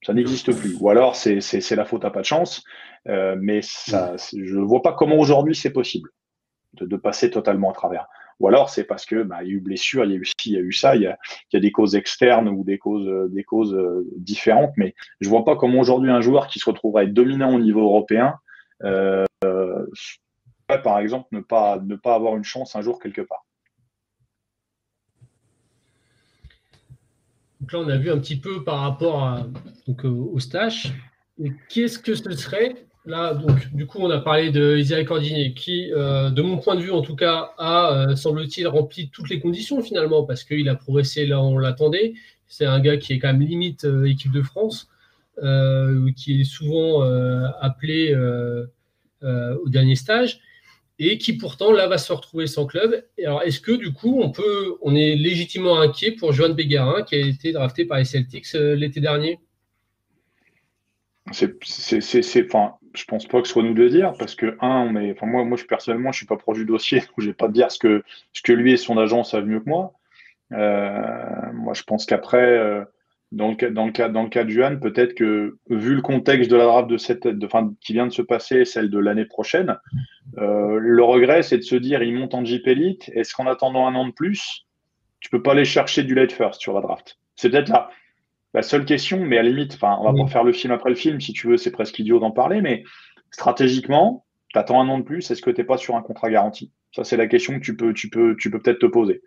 Ça 0.05 0.13
n'existe 0.13 0.55
plus. 0.55 0.77
Ou 0.79 0.89
alors, 0.89 1.15
c'est 1.15 1.71
la 1.71 1.85
faute 1.85 2.05
à 2.05 2.11
pas 2.11 2.21
de 2.21 2.25
chance. 2.25 2.63
Euh, 3.07 3.35
mais 3.39 3.59
ça, 3.61 4.15
je 4.17 4.57
ne 4.57 4.63
vois 4.63 4.81
pas 4.81 4.93
comment 4.93 5.17
aujourd'hui 5.17 5.55
c'est 5.55 5.71
possible 5.71 6.09
de, 6.73 6.85
de 6.85 6.95
passer 6.95 7.29
totalement 7.29 7.71
à 7.71 7.73
travers. 7.73 8.07
Ou 8.39 8.47
alors 8.47 8.69
c'est 8.69 8.85
parce 8.85 9.05
que 9.05 9.23
bah, 9.23 9.43
il 9.43 9.49
y 9.49 9.51
a 9.51 9.55
eu 9.55 9.59
blessure, 9.59 10.05
il 10.05 10.11
y 10.11 10.13
a 10.13 10.17
eu 10.17 10.25
ci, 10.25 10.33
il 10.45 10.53
y 10.53 10.57
a 10.57 10.61
eu 10.61 10.71
ça, 10.71 10.95
il 10.95 11.01
y 11.01 11.07
a, 11.07 11.59
des 11.59 11.71
causes 11.71 11.95
externes 11.95 12.47
ou 12.47 12.63
des 12.63 12.77
causes, 12.77 13.07
euh, 13.07 13.29
euh, 13.73 14.07
différentes. 14.17 14.71
Mais 14.77 14.95
je 15.19 15.29
vois 15.29 15.43
pas 15.43 15.55
comment 15.55 15.79
aujourd'hui 15.79 16.11
un 16.11 16.21
joueur 16.21 16.47
qui 16.47 16.59
se 16.59 16.69
retrouverait 16.69 17.07
dominant 17.07 17.53
au 17.53 17.59
niveau 17.59 17.81
européen, 17.81 18.35
euh, 18.83 19.25
par 20.83 20.99
exemple, 20.99 21.27
ne 21.31 21.41
pas, 21.41 21.79
ne 21.79 21.95
pas 21.95 22.15
avoir 22.15 22.37
une 22.37 22.43
chance 22.43 22.75
un 22.75 22.81
jour 22.81 22.99
quelque 22.99 23.21
part. 23.21 23.45
Donc 27.59 27.73
là, 27.73 27.79
on 27.79 27.89
a 27.89 27.97
vu 27.97 28.09
un 28.09 28.19
petit 28.19 28.39
peu 28.39 28.63
par 28.63 28.79
rapport 28.79 29.45
au 30.03 30.39
stage. 30.39 30.93
Qu'est-ce 31.69 31.99
que 31.99 32.15
ce 32.15 32.31
serait 32.31 32.88
Là, 33.09 33.33
donc, 33.33 33.73
du 33.73 33.87
coup, 33.87 33.97
on 34.01 34.09
a 34.11 34.19
parlé 34.19 34.51
de 34.51 34.77
Isaiah 34.77 35.03
Cordinier, 35.03 35.55
qui, 35.55 35.91
euh, 35.91 36.29
de 36.29 36.43
mon 36.43 36.59
point 36.59 36.75
de 36.75 36.81
vue, 36.81 36.91
en 36.91 37.01
tout 37.01 37.15
cas, 37.15 37.53
a, 37.57 38.11
euh, 38.11 38.15
semble-t-il, 38.15 38.67
rempli 38.67 39.09
toutes 39.09 39.31
les 39.31 39.39
conditions 39.39 39.81
finalement, 39.81 40.25
parce 40.25 40.43
qu'il 40.43 40.69
a 40.69 40.75
progressé 40.75 41.25
là 41.25 41.41
où 41.41 41.45
on 41.45 41.57
l'attendait. 41.57 42.13
C'est 42.45 42.67
un 42.67 42.79
gars 42.79 42.97
qui 42.97 43.13
est 43.13 43.17
quand 43.17 43.33
même 43.33 43.41
limite 43.41 43.85
euh, 43.85 44.05
équipe 44.05 44.31
de 44.31 44.43
France, 44.43 44.89
qui 46.15 46.41
est 46.41 46.43
souvent 46.43 47.01
appelé 47.61 48.13
au 49.23 49.69
dernier 49.69 49.95
stage, 49.95 50.39
et 50.99 51.17
qui 51.17 51.33
pourtant 51.33 51.71
là 51.71 51.87
va 51.87 51.97
se 51.97 52.13
retrouver 52.13 52.45
sans 52.45 52.67
club. 52.67 53.03
alors, 53.25 53.41
est-ce 53.41 53.59
que 53.59 53.71
du 53.71 53.91
coup, 53.91 54.19
on 54.21 54.29
peut, 54.29 54.77
on 54.81 54.95
est 54.95 55.15
légitimement 55.15 55.79
inquiet 55.79 56.11
pour 56.11 56.31
Joan 56.31 56.53
Bégarin, 56.53 57.01
qui 57.01 57.15
a 57.15 57.19
été 57.19 57.53
drafté 57.53 57.85
par 57.85 57.97
les 57.97 58.05
Celtics 58.05 58.53
l'été 58.53 58.99
dernier? 58.99 59.39
C'est, 61.31 62.45
enfin, 62.45 62.73
je 62.93 63.03
pense 63.05 63.27
pas 63.27 63.41
que 63.41 63.47
ce 63.47 63.53
soit 63.53 63.63
nous 63.63 63.73
de 63.73 63.87
dire 63.87 64.13
parce 64.17 64.35
que 64.35 64.57
un, 64.61 64.95
enfin 65.11 65.25
moi, 65.25 65.43
moi, 65.43 65.57
je 65.57 65.65
personnellement, 65.65 66.11
je 66.11 66.17
suis 66.17 66.25
pas 66.25 66.37
proche 66.37 66.57
du 66.57 66.65
dossier, 66.65 66.99
donc 66.99 67.13
je 67.17 67.27
vais 67.27 67.33
pas 67.33 67.47
dire 67.47 67.71
ce 67.71 67.79
que 67.79 68.03
ce 68.33 68.41
que 68.41 68.53
lui 68.53 68.73
et 68.73 68.77
son 68.77 68.97
agent 68.97 69.23
savent 69.23 69.45
mieux 69.45 69.59
que 69.59 69.69
moi. 69.69 69.93
Euh, 70.53 71.53
moi, 71.53 71.73
je 71.73 71.83
pense 71.83 72.05
qu'après, 72.05 72.57
euh, 72.57 72.83
dans 73.31 73.49
le 73.49 73.55
cas, 73.55 73.69
dans 73.69 73.85
le 73.85 73.91
cas, 73.91 74.09
dans 74.09 74.23
le 74.23 74.29
cas 74.29 74.43
de 74.43 74.49
Juan, 74.49 74.79
peut-être 74.79 75.13
que 75.13 75.57
vu 75.69 75.95
le 75.95 76.01
contexte 76.01 76.49
de 76.49 76.55
la 76.55 76.65
draft 76.65 76.89
de 76.89 76.97
cette, 76.97 77.27
de, 77.27 77.47
qui 77.81 77.93
vient 77.93 78.07
de 78.07 78.13
se 78.13 78.23
passer, 78.23 78.65
celle 78.65 78.89
de 78.89 78.97
l'année 78.97 79.25
prochaine, 79.25 79.77
euh, 80.37 80.79
le 80.79 81.03
regret, 81.03 81.43
c'est 81.43 81.57
de 81.57 81.63
se 81.63 81.75
dire, 81.75 82.01
il 82.01 82.15
monte 82.15 82.33
en 82.33 82.43
Jeep 82.43 82.67
Elite. 82.67 83.11
Est-ce 83.13 83.33
qu'en 83.33 83.45
attendant 83.45 83.87
un 83.87 83.95
an 83.95 84.07
de 84.07 84.13
plus, 84.13 84.65
tu 85.19 85.29
peux 85.29 85.43
pas 85.43 85.51
aller 85.51 85.65
chercher 85.65 86.03
du 86.03 86.15
late 86.15 86.31
first 86.31 86.61
sur 86.61 86.73
la 86.73 86.81
draft? 86.81 87.19
C'est 87.35 87.49
peut-être 87.49 87.69
là 87.69 87.89
la 88.53 88.61
seule 88.61 88.85
question, 88.85 89.25
mais 89.25 89.37
à 89.37 89.43
la 89.43 89.49
limite, 89.49 89.75
enfin, 89.75 89.97
on 89.99 90.11
va 90.11 90.23
pas 90.23 90.29
faire 90.29 90.43
le 90.43 90.53
film 90.53 90.73
après 90.73 90.89
le 90.89 90.95
film, 90.95 91.21
si 91.21 91.33
tu 91.33 91.47
veux, 91.47 91.57
c'est 91.57 91.71
presque 91.71 91.99
idiot 91.99 92.19
d'en 92.19 92.31
parler, 92.31 92.61
mais 92.61 92.83
stratégiquement, 93.31 94.25
tu 94.49 94.57
attends 94.57 94.81
un 94.81 94.89
an 94.89 94.97
de 94.97 95.03
plus, 95.03 95.29
est-ce 95.29 95.41
que 95.41 95.51
tu 95.51 95.61
n'es 95.61 95.65
pas 95.65 95.77
sur 95.77 95.95
un 95.95 96.01
contrat 96.01 96.29
garanti? 96.29 96.71
Ça, 96.95 97.03
c'est 97.03 97.17
la 97.17 97.27
question 97.27 97.59
que 97.59 97.63
tu 97.63 97.75
peux, 97.75 97.93
tu 97.93 98.09
peux, 98.09 98.35
tu 98.35 98.49
peux 98.49 98.59
peut-être 98.59 98.79
te 98.79 98.87
poser. 98.87 99.21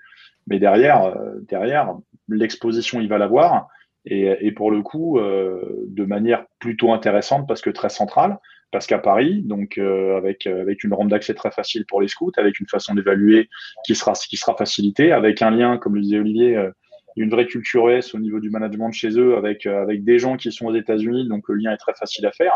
Mais 0.49 0.59
derrière, 0.59 1.05
euh, 1.05 1.39
derrière, 1.49 1.95
l'exposition, 2.29 3.01
il 3.01 3.09
va 3.09 3.19
l'avoir. 3.19 3.69
Et, 4.05 4.37
et, 4.41 4.51
pour 4.51 4.73
le 4.73 4.83
coup, 4.83 5.19
euh, 5.19 5.85
de 5.87 6.05
manière 6.05 6.45
plutôt 6.59 6.93
intéressante 6.93 7.47
parce 7.47 7.61
que 7.61 7.71
très 7.71 7.89
centrale, 7.89 8.41
parce 8.73 8.89
qu'à 8.89 8.99
Paris, 8.99 9.43
donc 9.45 9.79
euh, 9.79 10.17
avec, 10.17 10.49
avec 10.49 10.83
une 10.83 10.93
rampe 10.93 11.11
d'accès 11.11 11.35
très 11.35 11.53
facile 11.53 11.87
pour 11.87 12.01
les 12.01 12.09
scouts, 12.09 12.33
avec 12.37 12.59
une 12.59 12.67
façon 12.67 12.95
d'évaluer 12.95 13.49
qui 13.85 13.95
sera, 13.95 14.15
qui 14.15 14.37
sera 14.37 14.57
facilitée, 14.57 15.13
avec 15.13 15.41
un 15.41 15.53
lien, 15.53 15.79
comme 15.79 15.95
le 15.95 16.01
disait 16.01 16.19
Olivier, 16.19 16.71
une 17.17 17.31
vraie 17.31 17.47
culture 17.47 17.89
US 17.89 18.15
au 18.15 18.19
niveau 18.19 18.41
du 18.41 18.51
management 18.51 18.93
chez 18.93 19.19
eux, 19.19 19.37
avec, 19.37 19.67
avec 19.67 20.05
des 20.05 20.19
gens 20.19 20.37
qui 20.37 20.51
sont 20.53 20.67
aux 20.67 20.75
États-Unis, 20.75 21.29
donc 21.29 21.49
le 21.49 21.57
lien 21.57 21.73
est 21.73 21.79
très 21.79 21.95
facile 21.95 22.27
à 22.27 22.33
faire. 22.33 22.55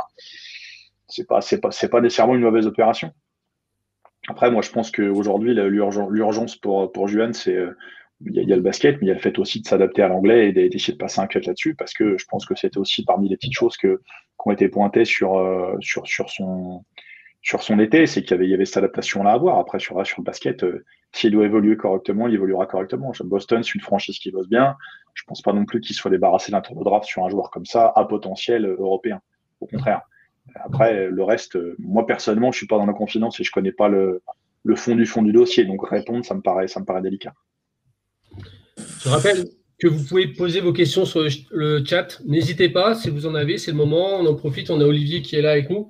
C'est 1.09 1.27
pas, 1.27 1.41
c'est 1.41 1.61
pas, 1.61 1.71
c'est 1.71 1.89
pas 1.89 2.01
nécessairement 2.01 2.35
une 2.35 2.43
mauvaise 2.43 2.67
opération. 2.67 3.13
Après, 4.29 4.51
moi, 4.51 4.63
je 4.63 4.71
pense 4.71 4.91
qu'aujourd'hui, 4.91 5.55
l'urgence 5.55 6.57
pour, 6.57 6.91
pour 6.91 7.07
Juan, 7.07 7.33
c'est 7.33 7.57
il 8.25 8.33
y, 8.33 8.53
a, 8.53 8.57
le 8.57 8.63
basket, 8.63 8.97
mais 8.97 9.07
il 9.07 9.09
y 9.09 9.11
a 9.11 9.15
le 9.15 9.21
fait 9.21 9.39
aussi 9.39 9.61
de 9.61 9.67
s'adapter 9.67 10.03
à 10.03 10.09
l'anglais 10.09 10.49
et 10.49 10.53
d'essayer 10.53 10.95
de 10.95 10.99
passer 10.99 11.21
un 11.21 11.27
cut 11.27 11.41
là-dessus, 11.41 11.75
parce 11.75 11.93
que 11.93 12.17
je 12.17 12.25
pense 12.27 12.47
que 12.47 12.55
c'était 12.55 12.79
aussi 12.79 13.05
parmi 13.05 13.29
les 13.29 13.37
petites 13.37 13.53
choses 13.53 13.77
que, 13.77 14.01
qui 14.01 14.49
ont 14.49 14.53
été 14.53 14.69
pointées 14.69 15.05
sur, 15.05 15.37
euh, 15.37 15.77
sur, 15.81 16.07
sur, 16.07 16.31
son, 16.31 16.85
sur 17.47 17.63
son 17.63 17.79
été, 17.79 18.09
c'est 18.09 18.25
qu'il 18.25 18.43
y 18.43 18.55
avait, 18.55 18.65
cette 18.65 18.79
adaptation-là 18.79 19.31
à 19.31 19.35
avoir. 19.35 19.61
Après, 19.61 19.79
sur, 19.79 19.97
le 19.97 20.23
basket, 20.25 20.65
euh, 20.65 20.85
s'il 21.13 21.31
doit 21.31 21.45
évoluer 21.45 21.77
correctement, 21.77 22.27
il 22.27 22.35
évoluera 22.35 22.67
correctement. 22.67 23.13
Boston, 23.23 23.63
c'est 23.63 23.77
une 23.77 23.83
franchise 23.83 24.19
qui 24.19 24.33
bosse 24.33 24.49
bien. 24.49 24.75
Je 25.15 25.23
pense 25.29 25.43
pas 25.43 25.53
non 25.53 25.65
plus 25.65 25.81
qu'il 25.81 25.95
soit 25.95 26.11
débarrassé 26.11 26.51
d'un 26.51 26.61
tour 26.61 26.77
de 26.77 26.83
draft 26.83 27.07
sur 27.07 27.25
un 27.25 27.29
joueur 27.29 27.53
comme 27.53 27.65
ça, 27.65 27.93
à 27.95 28.05
potentiel 28.05 28.67
européen. 28.67 29.21
Au 29.61 29.67
contraire. 29.67 30.01
Après, 30.57 31.07
le 31.07 31.23
reste, 31.23 31.57
moi 31.79 32.05
personnellement, 32.05 32.51
je 32.51 32.57
suis 32.59 32.67
pas 32.67 32.79
dans 32.79 32.87
la 32.87 32.93
confidence 32.93 33.39
et 33.39 33.45
je 33.45 33.53
connais 33.53 33.71
pas 33.71 33.89
le, 33.89 34.23
fond 34.75 34.97
du 34.97 35.07
fond 35.07 35.23
du 35.23 35.31
dossier. 35.31 35.65
Donc 35.65 35.89
répondre, 35.89 36.25
ça 36.25 36.35
me 36.35 36.41
paraît 36.41 36.67
délicat. 37.01 37.33
Je 39.05 39.09
rappelle 39.09 39.45
que 39.79 39.87
vous 39.87 40.03
pouvez 40.05 40.27
poser 40.27 40.61
vos 40.61 40.73
questions 40.73 41.05
sur 41.05 41.25
le 41.53 41.85
chat. 41.85 42.21
N'hésitez 42.27 42.71
pas, 42.71 42.97
si 42.97 43.09
vous 43.09 43.25
en 43.25 43.37
avez, 43.37 43.57
c'est 43.57 43.71
le 43.71 43.77
moment. 43.77 44.19
On 44.19 44.27
en 44.27 44.35
profite. 44.35 44.69
On 44.69 44.81
a 44.81 44.85
Olivier 44.85 45.23
qui 45.23 45.37
est 45.37 45.43
là 45.43 45.53
avec 45.53 45.71
nous. 45.71 45.89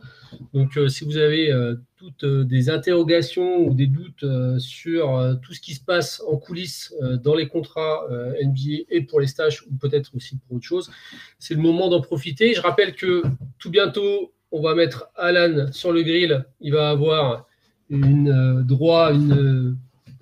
Donc, 0.52 0.76
euh, 0.76 0.88
si 0.88 1.04
vous 1.04 1.16
avez 1.16 1.50
euh, 1.50 1.74
toutes 1.96 2.24
euh, 2.24 2.44
des 2.44 2.70
interrogations 2.70 3.58
ou 3.66 3.74
des 3.74 3.86
doutes 3.86 4.24
sur 4.58 5.36
tout 5.42 5.52
ce 5.52 5.60
qui 5.60 5.74
se 5.74 5.84
passe 5.84 6.22
en 6.28 6.36
coulisses 6.36 6.94
dans 7.22 7.34
les 7.34 7.48
contrats 7.48 8.06
NBA 8.42 8.84
et 8.88 9.02
pour 9.02 9.20
les 9.20 9.26
stages 9.26 9.62
ou 9.62 9.74
peut-être 9.76 10.14
aussi 10.14 10.38
pour 10.38 10.56
autre 10.56 10.64
chose, 10.64 10.90
c'est 11.38 11.54
le 11.54 11.60
moment 11.60 11.88
d'en 11.88 12.00
profiter. 12.00 12.54
Je 12.54 12.60
rappelle 12.60 12.94
que 12.94 13.22
tout 13.58 13.70
bientôt, 13.70 14.32
on 14.52 14.62
va 14.62 14.74
mettre 14.74 15.08
Alan 15.16 15.70
sur 15.72 15.92
le 15.92 16.02
grill. 16.02 16.44
Il 16.60 16.72
va 16.72 16.90
avoir 16.90 17.46
une, 17.90 18.62
droit 18.62 19.12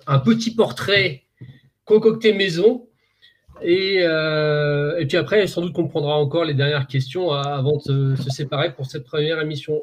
un 0.07 0.19
petit 0.19 0.53
portrait 0.53 1.23
concocté 1.85 2.33
maison. 2.33 2.87
Et, 3.61 3.95
et, 3.97 5.05
puis 5.07 5.17
après, 5.17 5.47
sans 5.47 5.61
doute 5.61 5.73
qu'on 5.73 5.87
prendra 5.87 6.15
encore 6.17 6.45
les 6.45 6.53
dernières 6.53 6.87
questions 6.87 7.31
avant 7.31 7.77
de 7.85 8.15
se 8.15 8.29
séparer 8.29 8.73
pour 8.73 8.85
cette 8.85 9.05
première 9.05 9.41
émission. 9.41 9.81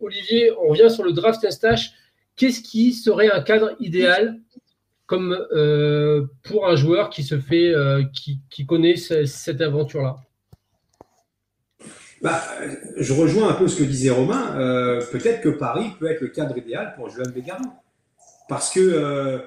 Olivier, 0.00 0.52
on 0.52 0.68
revient 0.68 0.90
sur 0.90 1.04
le 1.04 1.12
draft 1.12 1.44
Instache. 1.44 1.92
Qu'est-ce 2.36 2.60
qui 2.60 2.92
serait 2.92 3.30
un 3.30 3.42
cadre 3.42 3.74
idéal 3.80 4.40
euh, 5.12 6.26
pour 6.42 6.68
un 6.68 6.76
joueur 6.76 7.10
qui 7.10 7.22
se 7.22 7.38
fait, 7.38 7.74
euh, 7.74 8.02
connaît 8.66 8.96
cette 8.96 9.60
aventure-là? 9.60 10.16
Bah, 12.20 12.42
Je 12.96 13.12
rejoins 13.12 13.48
un 13.48 13.54
peu 13.54 13.68
ce 13.68 13.78
que 13.78 13.84
disait 13.84 14.10
Romain. 14.10 14.52
Peut-être 15.10 15.40
que 15.40 15.48
Paris 15.48 15.90
peut 15.98 16.10
être 16.10 16.20
le 16.20 16.28
cadre 16.28 16.56
idéal 16.58 16.94
pour 16.96 17.08
Joan 17.08 17.30
Bégarin. 17.30 17.74
Parce 18.48 18.72
que 18.72 19.42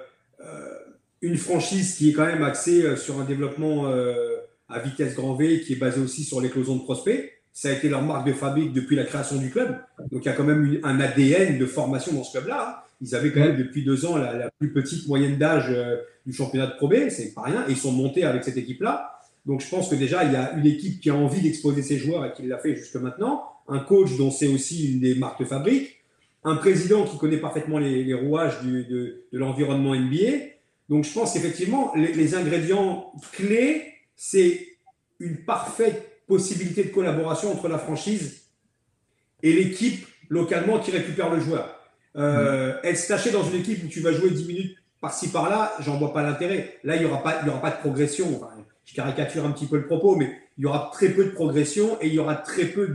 une 1.22 1.38
franchise 1.38 1.96
qui 1.96 2.10
est 2.10 2.14
quand 2.14 2.26
même 2.26 2.44
axée 2.44 2.84
euh, 2.84 2.96
sur 2.96 3.20
un 3.20 3.26
développement 3.26 3.88
euh, 3.88 4.38
à 4.70 4.80
vitesse 4.80 5.16
grand 5.16 5.36
V, 5.36 5.62
qui 5.62 5.74
est 5.74 5.78
basé 5.78 6.02
aussi 6.02 6.24
sur 6.24 6.42
l'éclosion 6.42 6.76
de 6.76 6.82
prospects. 6.82 7.32
Ça 7.54 7.70
a 7.70 7.72
été 7.74 7.90
leur 7.90 8.02
marque 8.02 8.26
de 8.28 8.34
fabrique 8.34 8.74
depuis 8.74 8.96
la 8.96 9.04
création 9.04 9.38
du 9.38 9.50
club. 9.50 9.78
Donc 10.12 10.24
il 10.24 10.26
y 10.26 10.30
a 10.30 10.34
quand 10.34 10.44
même 10.44 10.80
un 10.84 11.00
ADN 11.00 11.58
de 11.58 11.66
formation 11.66 12.14
dans 12.14 12.24
ce 12.24 12.32
club-là. 12.32 12.82
Hein. 12.82 12.88
Ils 13.02 13.16
avaient 13.16 13.32
quand 13.32 13.40
même 13.40 13.58
depuis 13.58 13.84
deux 13.84 14.06
ans 14.06 14.18
la, 14.18 14.50
plus 14.60 14.72
petite 14.72 15.08
moyenne 15.08 15.38
d'âge 15.38 15.68
euh, 15.70 15.98
du 16.26 16.34
championnat 16.34 16.68
de 16.68 16.76
Pro 16.76 16.88
B, 16.88 17.10
c'est 17.10 17.34
pas 17.34 17.42
rien. 17.42 17.66
Et 17.68 17.72
ils 17.72 17.78
sont 17.78 17.92
montés 17.92 18.24
avec 18.24 18.44
cette 18.44 18.58
équipe-là. 18.58 19.20
Donc 19.46 19.62
je 19.62 19.70
pense 19.70 19.90
que 19.90 19.96
déjà 19.96 20.24
il 20.24 20.34
y 20.34 20.36
a 20.36 20.54
une 20.54 20.66
équipe 20.66 21.02
qui 21.02 21.10
a 21.10 21.16
envie 21.16 21.42
d'exposer 21.42 21.82
ses 21.82 21.98
joueurs 21.98 22.26
et 22.26 22.34
qui 22.34 22.44
l'a 22.44 22.58
fait 22.58 22.76
jusque 22.76 22.96
maintenant. 22.96 23.44
Un 23.68 23.80
coach 23.80 24.18
dont 24.18 24.32
c'est 24.32 24.48
aussi 24.48 24.94
une 24.94 25.00
des 25.00 25.16
marques 25.16 25.40
de 25.40 25.46
fabrique. 25.46 25.98
Un 26.44 26.56
président 26.56 27.06
qui 27.06 27.18
connaît 27.18 27.38
parfaitement 27.38 27.80
les, 27.80 28.14
rouages 28.14 28.62
de, 28.64 29.26
de 29.32 29.38
l'environnement 29.38 29.96
NBA 29.96 30.52
donc 30.92 31.06
je 31.06 31.14
pense 31.14 31.34
qu'effectivement, 31.34 31.94
les, 31.96 32.36
ingrédients 32.36 33.14
clés, 33.32 33.94
c'est 34.18 34.68
une 35.22 35.38
parfaite 35.38 36.11
possibilité 36.32 36.86
de 36.86 36.90
collaboration 36.92 37.52
entre 37.52 37.68
la 37.68 37.78
franchise 37.78 38.44
et 39.44 39.52
l'équipe 39.52 40.08
localement 40.30 40.80
qui 40.80 40.92
récupère 40.92 41.30
le 41.30 41.42
joueur. 41.42 41.78
Euh, 42.16 42.74
Être 42.84 42.98
staché 42.98 43.32
dans 43.32 43.44
une 43.44 43.60
équipe 43.60 43.84
où 43.84 43.88
tu 43.90 44.00
vas 44.00 44.14
jouer 44.14 44.30
10 44.30 44.48
minutes 44.48 44.78
par-ci 45.02 45.28
par-là, 45.30 45.74
j'en 45.82 45.98
vois 45.98 46.14
pas 46.14 46.24
l'intérêt. 46.24 46.78
Là, 46.86 46.96
il 46.96 47.00
n'y 47.00 47.06
aura, 47.06 47.22
pas, 47.22 47.42
aura 47.46 47.60
pas 47.60 47.72
de 47.72 47.80
progression. 47.80 48.40
je 48.86 48.96
caricature 48.96 49.46
un 49.46 49.52
petit 49.52 49.66
peu 49.66 49.76
le 49.76 49.88
propos, 49.88 50.16
mais 50.16 50.32
il 50.58 50.64
y 50.64 50.68
aura 50.68 50.90
très 50.94 51.10
peu 51.10 51.26
de 51.26 51.32
progression 51.32 51.98
et 52.00 52.08
il 52.08 52.14
y 52.14 52.20
aura 52.20 52.36
très 52.36 52.66
peu 52.66 52.88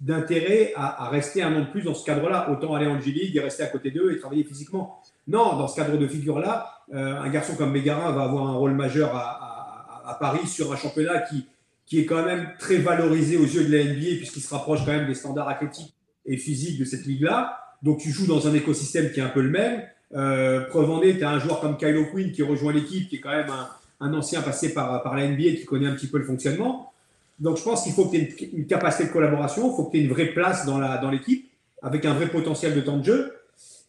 d'intérêt 0.00 0.74
à, 0.76 1.08
rester 1.08 1.42
un 1.42 1.56
an 1.56 1.60
de 1.60 1.70
plus 1.70 1.82
dans 1.82 1.94
ce 1.94 2.04
cadre-là. 2.04 2.50
Autant 2.50 2.74
aller 2.74 2.86
en 2.86 3.00
G-League 3.00 3.34
et 3.34 3.40
rester 3.40 3.62
à 3.62 3.68
côté 3.68 3.90
d'eux 3.92 4.12
et 4.12 4.18
travailler 4.18 4.44
physiquement. 4.44 5.00
Non, 5.26 5.56
dans 5.56 5.68
ce 5.68 5.76
cadre 5.76 5.96
de 5.96 6.06
figure-là, 6.06 6.82
euh, 6.92 7.16
un 7.16 7.30
garçon 7.30 7.54
comme 7.54 7.72
Bégarin 7.72 8.12
va 8.12 8.24
avoir 8.24 8.46
un 8.46 8.54
rôle 8.54 8.72
majeur 8.72 9.16
à, 9.16 10.18
Paris 10.20 10.46
sur 10.46 10.70
un 10.70 10.76
championnat 10.76 11.20
qui, 11.20 11.46
qui 11.86 12.00
est 12.00 12.06
quand 12.06 12.24
même 12.24 12.48
très 12.58 12.76
valorisé 12.76 13.36
aux 13.36 13.44
yeux 13.44 13.64
de 13.64 13.76
la 13.76 13.84
NBA 13.84 14.16
puisqu'il 14.18 14.40
se 14.40 14.52
rapproche 14.52 14.84
quand 14.84 14.92
même 14.92 15.06
des 15.06 15.14
standards 15.14 15.48
athlétiques 15.48 15.94
et 16.26 16.36
physiques 16.36 16.78
de 16.78 16.84
cette 16.84 17.04
ligue-là. 17.04 17.58
Donc 17.82 17.98
tu 17.98 18.10
joues 18.10 18.26
dans 18.26 18.48
un 18.48 18.54
écosystème 18.54 19.12
qui 19.12 19.20
est 19.20 19.22
un 19.22 19.28
peu 19.28 19.42
le 19.42 19.50
même. 19.50 19.82
Euh, 20.14 20.62
preuve 20.68 20.90
en 20.90 21.02
est, 21.02 21.18
tu 21.18 21.24
as 21.24 21.30
un 21.30 21.38
joueur 21.38 21.60
comme 21.60 21.76
Kylo 21.76 22.06
Quinn 22.06 22.32
qui 22.32 22.42
rejoint 22.42 22.72
l'équipe, 22.72 23.08
qui 23.08 23.16
est 23.16 23.20
quand 23.20 23.30
même 23.30 23.50
un, 24.00 24.14
ancien 24.14 24.42
passé 24.42 24.72
par, 24.72 25.02
par 25.02 25.16
la 25.16 25.28
NBA 25.28 25.56
qui 25.56 25.64
connaît 25.64 25.86
un 25.86 25.94
petit 25.94 26.06
peu 26.06 26.18
le 26.18 26.24
fonctionnement. 26.24 26.92
Donc 27.38 27.58
je 27.58 27.62
pense 27.62 27.82
qu'il 27.82 27.92
faut 27.92 28.06
que 28.06 28.16
tu 28.16 28.22
aies 28.22 28.50
une, 28.52 28.66
capacité 28.66 29.04
de 29.04 29.12
collaboration, 29.12 29.70
il 29.70 29.76
faut 29.76 29.84
que 29.84 29.92
tu 29.92 29.98
aies 29.98 30.04
une 30.04 30.10
vraie 30.10 30.28
place 30.28 30.66
dans 30.66 30.78
l'équipe, 31.10 31.50
dans 31.82 31.88
avec 31.88 32.04
un 32.04 32.14
vrai 32.14 32.28
potentiel 32.28 32.74
de 32.74 32.80
temps 32.80 32.98
de 32.98 33.04
jeu. 33.04 33.34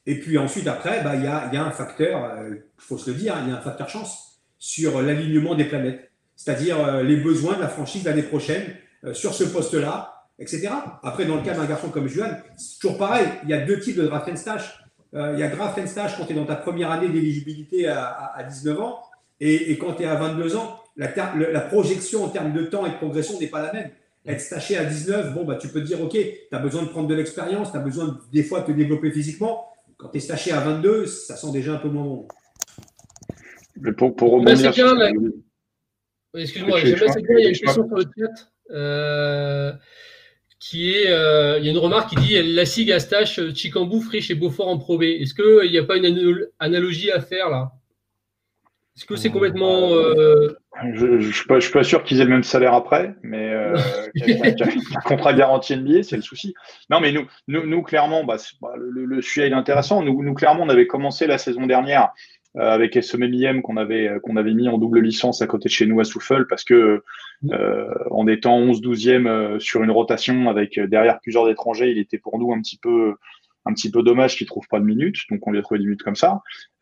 Et 0.08 0.20
puis 0.20 0.38
ensuite, 0.38 0.68
après, 0.68 1.04
bah, 1.04 1.16
il 1.16 1.24
y, 1.24 1.28
a, 1.28 1.50
y, 1.52 1.58
a, 1.58 1.64
un 1.64 1.72
facteur, 1.72 2.32
il 2.48 2.54
euh, 2.54 2.66
faut 2.78 2.98
se 2.98 3.10
le 3.10 3.18
dire, 3.18 3.36
il 3.44 3.50
y 3.50 3.52
a 3.52 3.58
un 3.58 3.62
facteur 3.62 3.90
chance 3.90 4.40
sur 4.60 5.02
l'alignement 5.02 5.56
des 5.56 5.66
planètes, 5.66 6.12
c'est-à-dire 6.36 6.84
euh, 6.86 7.04
les 7.04 7.18
besoins 7.18 7.56
de 7.56 7.62
la 7.62 7.68
franchise 7.68 8.04
l'année 8.06 8.24
prochaine 8.24 8.64
euh, 9.04 9.14
sur 9.14 9.34
ce 9.34 9.44
poste-là, 9.44 10.26
etc. 10.40 10.70
Après, 11.04 11.26
dans 11.26 11.36
le 11.36 11.42
cas 11.42 11.54
d'un 11.54 11.66
garçon 11.66 11.90
comme 11.90 12.08
Juan, 12.08 12.42
c'est 12.58 12.80
toujours 12.80 12.98
pareil, 12.98 13.28
il 13.44 13.50
y 13.50 13.54
a 13.54 13.66
deux 13.66 13.80
types 13.80 13.98
de 13.98 14.06
draft 14.06 14.28
and 14.30 14.36
stash. 14.36 14.80
il 15.14 15.40
y 15.40 15.44
a 15.44 15.48
draft 15.48 15.78
and 15.78 15.88
stash 15.88 16.18
quand 16.18 16.26
tu 16.26 16.34
es 16.34 16.36
dans 16.36 16.46
ta 16.46 16.56
première 16.56 16.92
année 16.92 17.08
d'éligibilité 17.08 17.88
à, 17.88 18.34
à, 18.36 18.44
19 18.44 18.80
ans, 18.82 19.00
et, 19.40 19.72
et 19.72 19.78
quand 19.78 19.94
tu 19.94 20.04
es 20.04 20.06
à 20.06 20.16
22 20.16 20.56
ans, 20.58 20.80
la, 20.98 21.10
la, 21.52 21.62
projection 21.62 22.24
en 22.24 22.30
termes 22.30 22.54
de 22.54 22.64
temps 22.64 22.86
et 22.86 22.90
de 22.90 22.96
progression 22.96 23.40
n'est 23.40 23.48
pas 23.48 23.62
la 23.62 23.74
même. 23.74 23.90
Être 24.26 24.42
staché 24.42 24.78
à 24.78 24.86
19, 24.86 25.34
bon, 25.34 25.44
bah, 25.46 25.56
tu 25.56 25.68
peux 25.68 25.82
te 25.82 25.86
dire, 25.86 26.02
OK, 26.02 26.14
tu 26.14 26.48
as 26.52 26.60
besoin 26.60 26.84
de 26.84 26.88
prendre 26.88 27.08
de 27.08 27.14
l'expérience, 27.14 27.72
tu 27.72 27.78
as 27.78 27.82
besoin 27.82 28.20
des 28.32 28.44
fois 28.44 28.62
de 28.62 28.68
te 28.68 28.72
développer 28.72 29.12
physiquement, 29.12 29.68
quand 29.98 30.10
tu 30.10 30.18
es 30.18 30.22
staché 30.22 30.52
à 30.52 30.60
22, 30.62 31.06
ça 31.06 31.36
sent 31.36 31.52
déjà 31.52 31.74
un 31.74 31.78
peu 31.78 31.90
moins 31.90 32.04
bon. 32.04 32.28
Mais 33.78 33.92
pour, 33.92 34.16
pour 34.16 34.32
rebondir 34.32 34.74
Excuse-moi, 36.38 36.80
il 36.82 36.90
y 36.90 36.94
a 36.94 37.50
une 37.50 37.58
question 37.58 37.74
sur 37.74 37.96
le 37.96 38.04
chat. 38.18 38.50
Euh, 38.72 39.72
qui 40.60 40.94
est, 40.94 41.10
euh, 41.10 41.60
il 41.60 41.66
y 41.66 41.68
a 41.68 41.72
une 41.72 41.78
remarque 41.78 42.10
qui 42.10 42.16
dit 42.16 42.42
la 42.42 42.66
SIG 42.66 42.92
à 42.92 43.00
Stache, 43.00 43.40
Chicambou, 43.54 44.02
Friche 44.02 44.32
et 44.32 44.36
Beaufort 44.36 44.68
en 44.68 44.80
Pro 44.80 44.98
B. 44.98 45.04
Est-ce 45.04 45.36
qu'il 45.36 45.70
n'y 45.70 45.78
a 45.78 45.84
pas 45.84 45.98
une 45.98 46.48
analogie 46.60 47.12
à 47.12 47.22
faire 47.22 47.50
là? 47.50 47.72
Est-ce 48.96 49.06
que 49.06 49.18
c'est 49.18 49.30
complètement. 49.30 49.92
Euh, 49.92 50.58
je 50.94 51.06
ne 51.06 51.32
suis, 51.32 51.46
pas, 51.48 51.84
sûr 51.84 52.04
qu'ils 52.04 52.22
aient 52.22 52.24
le 52.24 52.30
même 52.30 52.44
salaire 52.44 52.74
après, 52.74 53.14
mais 53.24 53.50
euh, 53.50 53.76
un 54.96 55.02
contrat 55.02 55.34
garanti 55.34 55.76
NBA, 55.76 56.04
c'est 56.04 56.16
le 56.16 56.22
souci. 56.22 56.54
Non, 56.90 57.02
mais 57.02 57.12
nous, 57.12 57.28
nous, 57.48 57.82
clairement, 57.84 58.24
bah, 58.24 58.38
bah, 58.62 58.74
le, 58.78 59.04
le, 59.04 59.22
sujet 59.22 59.50
est 59.50 59.54
intéressant. 59.54 60.02
Nous, 60.02 60.24
nous, 60.24 60.34
clairement, 60.34 60.64
on 60.64 60.70
avait 60.70 60.88
commencé 60.88 61.28
la 61.28 61.38
saison 61.38 61.66
dernière 61.66 62.14
euh, 62.58 62.72
avec 62.72 62.96
SMMIM 63.02 63.62
qu'on 63.62 63.78
avait, 63.78 64.08
euh, 64.08 64.20
qu'on 64.20 64.38
avait 64.38 64.54
mis 64.54 64.70
en 64.70 64.78
double 64.78 65.02
licence 65.02 65.42
à 65.42 65.48
côté 65.48 65.66
de 65.66 65.74
chez 65.74 65.86
nous 65.86 66.00
à 66.00 66.04
Souffle 66.04 66.46
parce 66.48 66.64
que 66.64 67.04
euh, 67.52 67.94
en 68.12 68.28
étant 68.28 68.60
11-12e 68.62 69.28
euh, 69.28 69.60
sur 69.60 69.84
une 69.84 69.92
rotation 69.92 70.50
avec 70.50 70.80
derrière 70.80 71.20
plusieurs 71.20 71.50
étrangers, 71.50 71.92
il 71.92 71.98
était 71.98 72.18
pour 72.18 72.40
nous 72.40 72.54
un 72.54 72.62
petit 72.62 72.78
peu 72.78 73.16
un 73.66 73.74
petit 73.74 73.90
peu 73.90 74.04
dommage 74.04 74.38
qu'il 74.38 74.48
trouve 74.48 74.68
pas 74.68 74.80
de 74.80 74.86
minutes, 74.86 75.22
donc 75.32 75.46
on 75.48 75.52
lui 75.52 75.58
a 75.58 75.62
trouvé 75.64 75.80
des 75.80 75.86
minutes 75.86 76.04
comme 76.04 76.16
ça. 76.16 76.42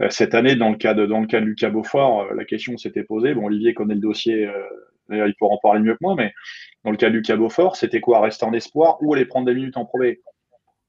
Cette 0.09 0.35
année, 0.35 0.55
dans 0.55 0.69
le 0.69 0.75
cas 0.75 0.93
de 0.93 1.05
dans 1.05 1.21
le 1.21 1.27
cas 1.27 1.39
de 1.39 1.45
Lucas 1.45 1.69
Beaufort, 1.69 2.33
la 2.33 2.43
question 2.43 2.77
s'était 2.77 3.03
posée. 3.03 3.33
Bon, 3.33 3.45
Olivier 3.45 3.73
connaît 3.73 3.93
le 3.93 4.01
dossier, 4.01 4.45
euh, 4.45 4.51
d'ailleurs 5.07 5.27
il 5.27 5.35
pourra 5.35 5.55
en 5.55 5.59
parler 5.59 5.79
mieux 5.79 5.93
que 5.93 5.99
moi, 6.01 6.15
mais 6.17 6.33
dans 6.83 6.91
le 6.91 6.97
cas 6.97 7.09
de 7.09 7.15
Lucas 7.15 7.37
Beaufort, 7.37 7.77
c'était 7.77 8.01
quoi? 8.01 8.19
Rester 8.19 8.45
en 8.45 8.53
espoir 8.53 8.97
ou 9.01 9.13
aller 9.13 9.25
prendre 9.25 9.45
des 9.45 9.53
minutes 9.53 9.77
en 9.77 9.85
Pro 9.85 9.99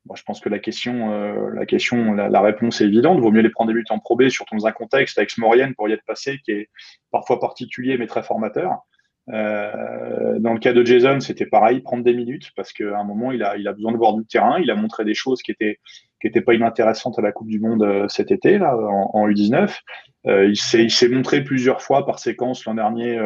Moi, 0.06 0.16
je 0.16 0.22
pense 0.22 0.40
que 0.40 0.50
la 0.50 0.58
question, 0.58 1.48
la 1.50 1.64
question, 1.64 2.12
la, 2.12 2.40
réponse 2.42 2.80
est 2.82 2.84
évidente. 2.84 3.20
Vaut 3.20 3.30
mieux 3.30 3.40
les 3.40 3.50
prendre 3.50 3.68
des 3.68 3.74
minutes 3.74 3.90
en 3.90 3.98
Pro 3.98 4.16
B, 4.16 4.28
surtout 4.28 4.54
dans 4.54 4.66
un 4.66 4.72
contexte 4.72 5.16
avec 5.16 5.30
Smorienne 5.30 5.74
pour 5.74 5.88
y 5.88 5.92
être 5.92 6.04
passé, 6.04 6.40
qui 6.44 6.52
est 6.52 6.68
parfois 7.10 7.40
particulier 7.40 7.96
mais 7.96 8.06
très 8.06 8.22
formateur. 8.22 8.82
Euh, 9.30 10.38
dans 10.38 10.52
le 10.52 10.58
cas 10.58 10.72
de 10.72 10.84
Jason, 10.84 11.20
c'était 11.20 11.46
pareil, 11.46 11.80
prendre 11.80 12.04
des 12.04 12.12
minutes, 12.12 12.50
parce 12.56 12.72
qu'à 12.72 12.98
un 12.98 13.04
moment, 13.04 13.32
il 13.32 13.42
a, 13.42 13.56
il 13.56 13.66
a 13.66 13.72
besoin 13.72 13.92
de 13.92 13.96
voir 13.96 14.14
du 14.14 14.24
terrain. 14.26 14.58
Il 14.60 14.70
a 14.70 14.74
montré 14.74 15.04
des 15.04 15.14
choses 15.14 15.42
qui 15.42 15.50
étaient, 15.50 15.78
qui 16.20 16.28
étaient 16.28 16.40
pas 16.40 16.54
inintéressantes 16.54 17.18
à 17.18 17.22
la 17.22 17.32
Coupe 17.32 17.48
du 17.48 17.60
Monde 17.60 17.82
euh, 17.82 18.06
cet 18.08 18.30
été, 18.30 18.58
là, 18.58 18.76
en, 18.76 19.28
U19. 19.28 19.78
Euh, 20.26 20.48
il 20.48 20.90
s'est 20.90 21.08
montré 21.08 21.42
plusieurs 21.42 21.82
fois 21.82 22.06
par 22.06 22.18
séquence 22.18 22.64
l'an 22.64 22.74
dernier 22.74 23.18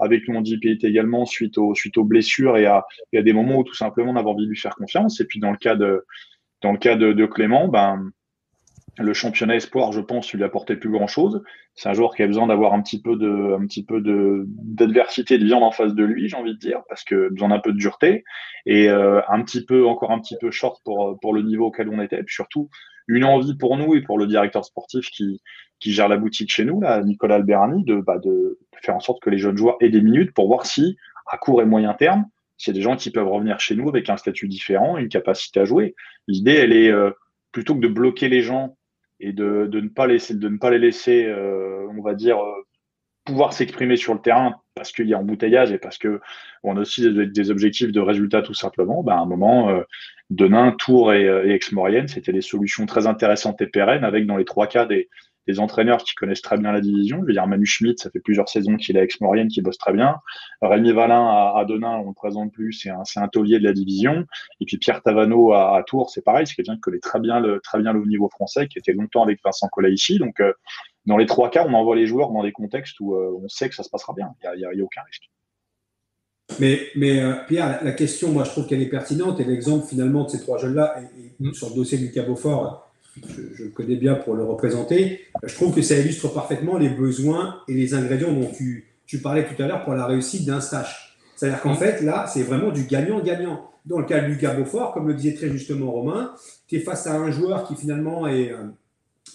avec 0.00 0.28
Mondip 0.28 0.64
également 0.64 1.24
suite 1.24 1.58
aux, 1.58 1.74
suite 1.74 1.98
aux 1.98 2.04
blessures 2.04 2.56
et 2.56 2.66
à, 2.66 2.84
et 3.12 3.18
à 3.18 3.22
des 3.22 3.32
moments 3.32 3.58
où 3.58 3.64
tout 3.64 3.74
simplement 3.74 4.12
on 4.12 4.16
avait 4.16 4.28
envie 4.28 4.44
de 4.44 4.50
lui 4.50 4.58
faire 4.58 4.74
confiance. 4.74 5.20
Et 5.20 5.24
puis 5.26 5.40
dans 5.40 5.50
le 5.50 5.56
cas 5.56 5.74
de, 5.74 6.04
dans 6.62 6.72
le 6.72 6.78
cas 6.78 6.96
de, 6.96 7.12
de 7.12 7.26
Clément, 7.26 7.68
ben, 7.68 8.10
le 8.98 9.12
championnat 9.12 9.56
espoir, 9.56 9.92
je 9.92 10.00
pense, 10.00 10.32
lui 10.32 10.42
apportait 10.42 10.76
plus 10.76 10.90
grand 10.90 11.06
chose. 11.06 11.42
C'est 11.74 11.88
un 11.88 11.92
joueur 11.92 12.14
qui 12.14 12.22
a 12.22 12.26
besoin 12.26 12.46
d'avoir 12.46 12.72
un 12.72 12.82
petit 12.82 13.00
peu 13.00 13.16
de, 13.16 13.54
un 13.54 13.66
petit 13.66 13.84
peu 13.84 14.00
de, 14.00 14.44
d'adversité, 14.48 15.38
de 15.38 15.44
viande 15.44 15.62
en 15.62 15.70
face 15.70 15.94
de 15.94 16.04
lui, 16.04 16.28
j'ai 16.28 16.36
envie 16.36 16.54
de 16.54 16.58
dire, 16.58 16.80
parce 16.88 17.04
que 17.04 17.28
besoin 17.28 17.50
d'un 17.50 17.58
peu 17.58 17.72
de 17.72 17.78
dureté 17.78 18.24
et 18.64 18.88
euh, 18.88 19.20
un 19.28 19.42
petit 19.42 19.64
peu, 19.64 19.86
encore 19.86 20.12
un 20.12 20.20
petit 20.20 20.36
peu 20.40 20.50
short 20.50 20.80
pour, 20.84 21.18
pour 21.20 21.34
le 21.34 21.42
niveau 21.42 21.66
auquel 21.66 21.88
on 21.88 22.00
était. 22.00 22.20
Et 22.20 22.22
puis 22.22 22.34
surtout, 22.34 22.70
une 23.06 23.24
envie 23.24 23.56
pour 23.56 23.76
nous 23.76 23.94
et 23.94 24.02
pour 24.02 24.18
le 24.18 24.26
directeur 24.26 24.64
sportif 24.64 25.10
qui, 25.10 25.40
qui 25.78 25.92
gère 25.92 26.08
la 26.08 26.16
boutique 26.16 26.50
chez 26.50 26.64
nous, 26.64 26.80
là, 26.80 27.02
Nicolas 27.02 27.36
Alberani, 27.36 27.84
de, 27.84 27.96
bah, 27.96 28.18
de 28.18 28.58
faire 28.82 28.96
en 28.96 29.00
sorte 29.00 29.22
que 29.22 29.30
les 29.30 29.38
jeunes 29.38 29.56
joueurs 29.56 29.76
aient 29.80 29.90
des 29.90 30.00
minutes 30.00 30.32
pour 30.32 30.48
voir 30.48 30.66
si, 30.66 30.96
à 31.30 31.38
court 31.38 31.60
et 31.60 31.66
moyen 31.66 31.94
terme, 31.94 32.24
s'il 32.56 32.72
y 32.72 32.76
a 32.76 32.78
des 32.78 32.82
gens 32.82 32.96
qui 32.96 33.10
peuvent 33.10 33.28
revenir 33.28 33.60
chez 33.60 33.76
nous 33.76 33.88
avec 33.88 34.08
un 34.08 34.16
statut 34.16 34.48
différent, 34.48 34.96
une 34.96 35.08
capacité 35.08 35.60
à 35.60 35.64
jouer. 35.64 35.94
L'idée, 36.26 36.54
elle 36.54 36.72
est 36.72 36.90
euh, 36.90 37.10
plutôt 37.52 37.74
que 37.74 37.80
de 37.80 37.88
bloquer 37.88 38.28
les 38.28 38.42
gens 38.42 38.75
et 39.20 39.32
de, 39.32 39.66
de, 39.66 39.80
ne 39.80 39.88
pas 39.88 40.06
laisser, 40.06 40.34
de 40.34 40.48
ne 40.48 40.58
pas 40.58 40.70
les 40.70 40.78
laisser, 40.78 41.24
euh, 41.26 41.86
on 41.96 42.02
va 42.02 42.14
dire, 42.14 42.38
euh, 42.38 42.66
pouvoir 43.24 43.52
s'exprimer 43.52 43.96
sur 43.96 44.14
le 44.14 44.20
terrain 44.20 44.56
parce 44.74 44.92
qu'il 44.92 45.08
y 45.08 45.14
a 45.14 45.18
embouteillage 45.18 45.72
et 45.72 45.78
parce 45.78 45.98
que 45.98 46.20
on 46.62 46.76
a 46.76 46.80
aussi 46.80 47.10
des, 47.12 47.50
objectifs 47.50 47.92
de 47.92 48.00
résultats 48.00 48.42
tout 48.42 48.54
simplement. 48.54 49.02
Ben, 49.02 49.14
à 49.14 49.20
un 49.20 49.26
moment, 49.26 49.70
euh, 49.70 50.70
Tours 50.78 51.12
et, 51.12 51.24
et 51.24 51.54
Aix-Maurienne, 51.54 52.08
c'était 52.08 52.32
des 52.32 52.42
solutions 52.42 52.86
très 52.86 53.06
intéressantes 53.06 53.60
et 53.62 53.66
pérennes 53.66 54.04
avec 54.04 54.26
dans 54.26 54.36
les 54.36 54.44
trois 54.44 54.66
cas 54.66 54.86
des, 54.86 55.08
des 55.46 55.60
entraîneurs 55.60 55.98
qui 55.98 56.14
connaissent 56.14 56.42
très 56.42 56.58
bien 56.58 56.72
la 56.72 56.80
division. 56.80 57.18
Je 57.22 57.26
veux 57.26 57.32
dire, 57.32 57.46
Manu 57.46 57.66
Schmidt, 57.66 58.02
ça 58.02 58.10
fait 58.10 58.20
plusieurs 58.20 58.48
saisons 58.48 58.76
qu'il 58.76 58.96
est 58.96 59.00
à 59.00 59.04
Aix-Maurienne, 59.04 59.48
qui 59.48 59.62
bosse 59.62 59.78
très 59.78 59.92
bien. 59.92 60.16
Rémi 60.62 60.92
Valin 60.92 61.26
à, 61.26 61.54
à 61.58 61.64
Denain, 61.64 61.98
on 61.98 62.02
ne 62.02 62.08
le 62.08 62.14
présente 62.14 62.52
plus, 62.52 62.72
c'est 62.72 62.90
un, 62.90 63.02
un 63.16 63.28
taulier 63.28 63.58
de 63.58 63.64
la 63.64 63.72
division. 63.72 64.24
Et 64.60 64.64
puis 64.64 64.78
Pierre 64.78 65.02
Tavano 65.02 65.52
à, 65.52 65.76
à 65.76 65.82
Tours, 65.82 66.10
c'est 66.10 66.22
pareil, 66.22 66.46
c'est 66.46 66.54
quelqu'un 66.54 66.74
qui 66.74 66.80
connaît 66.80 66.98
très 66.98 67.20
bien 67.20 67.40
le, 67.40 67.60
très 67.60 67.80
bien 67.80 67.92
le 67.92 68.04
niveau 68.04 68.28
français, 68.28 68.68
qui 68.68 68.78
était 68.78 68.92
longtemps 68.92 69.22
avec 69.22 69.40
Vincent 69.44 69.68
Collet 69.68 69.92
ici. 69.92 70.18
Donc, 70.18 70.40
euh, 70.40 70.52
dans 71.06 71.16
les 71.16 71.26
trois 71.26 71.50
cas, 71.50 71.64
on 71.68 71.72
envoie 71.74 71.94
les 71.94 72.06
joueurs 72.06 72.30
dans 72.30 72.42
des 72.42 72.52
contextes 72.52 72.98
où 73.00 73.14
euh, 73.14 73.40
on 73.42 73.48
sait 73.48 73.68
que 73.68 73.74
ça 73.74 73.82
se 73.82 73.90
passera 73.90 74.12
bien. 74.12 74.28
Il 74.42 74.58
n'y 74.58 74.64
a, 74.64 74.68
a, 74.68 74.72
a, 74.72 74.82
aucun 74.82 75.02
risque. 75.02 75.30
Mais, 76.60 76.80
mais 76.94 77.20
euh, 77.20 77.34
Pierre, 77.46 77.80
la 77.84 77.92
question, 77.92 78.30
moi, 78.30 78.44
je 78.44 78.50
trouve 78.50 78.66
qu'elle 78.66 78.82
est 78.82 78.88
pertinente. 78.88 79.38
Et 79.40 79.44
l'exemple, 79.44 79.86
finalement, 79.86 80.24
de 80.24 80.30
ces 80.30 80.40
trois 80.40 80.58
jeunes-là, 80.58 80.96
et, 81.00 81.44
et, 81.44 81.52
sur 81.54 81.68
le 81.70 81.74
dossier 81.74 81.98
du 81.98 82.10
Cabofort, 82.10 82.85
je, 83.54 83.64
le 83.64 83.70
connais 83.70 83.96
bien 83.96 84.14
pour 84.14 84.34
le 84.34 84.44
représenter. 84.44 85.20
Je 85.42 85.54
trouve 85.54 85.74
que 85.74 85.82
ça 85.82 85.96
illustre 85.96 86.28
parfaitement 86.32 86.78
les 86.78 86.88
besoins 86.88 87.62
et 87.68 87.74
les 87.74 87.94
ingrédients 87.94 88.32
dont 88.32 88.50
tu, 88.50 88.86
tu 89.06 89.18
parlais 89.18 89.44
tout 89.44 89.60
à 89.62 89.66
l'heure 89.66 89.84
pour 89.84 89.94
la 89.94 90.06
réussite 90.06 90.44
d'un 90.44 90.60
stage. 90.60 91.18
C'est-à-dire 91.36 91.60
qu'en 91.60 91.74
fait, 91.74 92.00
là, 92.00 92.26
c'est 92.26 92.42
vraiment 92.42 92.70
du 92.70 92.84
gagnant-gagnant. 92.84 93.70
Dans 93.84 93.98
le 93.98 94.04
cas 94.06 94.20
de 94.20 94.26
Lucas 94.26 94.54
Beaufort, 94.54 94.92
comme 94.92 95.06
le 95.06 95.14
disait 95.14 95.34
très 95.34 95.48
justement 95.48 95.92
Romain, 95.92 96.34
tu 96.66 96.76
es 96.76 96.80
face 96.80 97.06
à 97.06 97.14
un 97.14 97.30
joueur 97.30 97.68
qui 97.68 97.76
finalement 97.76 98.26
est, 98.26 98.50
euh, 98.50 98.64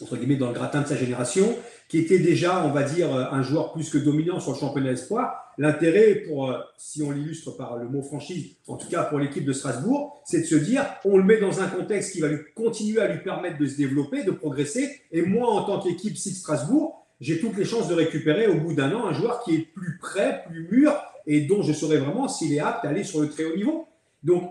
entre 0.01 0.17
guillemets, 0.17 0.35
dans 0.35 0.47
le 0.47 0.53
gratin 0.53 0.81
de 0.81 0.87
sa 0.87 0.95
génération, 0.95 1.55
qui 1.87 1.99
était 1.99 2.19
déjà, 2.19 2.65
on 2.65 2.71
va 2.71 2.83
dire, 2.83 3.13
un 3.13 3.41
joueur 3.41 3.73
plus 3.73 3.89
que 3.89 3.97
dominant 3.97 4.39
sur 4.39 4.53
le 4.53 4.57
championnat 4.57 4.91
espoir. 4.91 5.53
L'intérêt, 5.57 6.15
pour, 6.27 6.49
euh, 6.49 6.59
si 6.77 7.03
on 7.03 7.11
l'illustre 7.11 7.51
par 7.51 7.77
le 7.77 7.87
mot 7.87 8.01
franchise, 8.01 8.55
en 8.67 8.77
tout 8.77 8.87
cas 8.87 9.03
pour 9.03 9.19
l'équipe 9.19 9.43
de 9.43 9.53
Strasbourg, 9.53 10.21
c'est 10.25 10.41
de 10.41 10.45
se 10.45 10.55
dire, 10.55 10.85
on 11.03 11.17
le 11.17 11.23
met 11.23 11.39
dans 11.39 11.59
un 11.59 11.67
contexte 11.67 12.13
qui 12.13 12.21
va 12.21 12.29
lui 12.29 12.39
continuer 12.55 13.01
à 13.01 13.07
lui 13.07 13.21
permettre 13.21 13.57
de 13.57 13.65
se 13.65 13.75
développer, 13.75 14.23
de 14.23 14.31
progresser. 14.31 15.01
Et 15.11 15.21
moi, 15.21 15.49
en 15.49 15.63
tant 15.63 15.79
qu'équipe 15.79 16.15
Six 16.15 16.35
Strasbourg, 16.35 17.05
j'ai 17.19 17.39
toutes 17.39 17.57
les 17.57 17.65
chances 17.65 17.87
de 17.87 17.93
récupérer 17.93 18.47
au 18.47 18.55
bout 18.55 18.73
d'un 18.73 18.91
an 18.95 19.05
un 19.05 19.13
joueur 19.13 19.43
qui 19.43 19.55
est 19.55 19.67
plus 19.73 19.97
prêt, 19.99 20.43
plus 20.47 20.67
mûr 20.71 20.93
et 21.27 21.41
dont 21.41 21.61
je 21.61 21.73
saurais 21.73 21.97
vraiment 21.97 22.27
s'il 22.27 22.53
est 22.53 22.59
apte 22.59 22.85
à 22.85 22.89
aller 22.89 23.03
sur 23.03 23.21
le 23.21 23.29
très 23.29 23.45
haut 23.45 23.55
niveau. 23.55 23.87
Donc, 24.23 24.49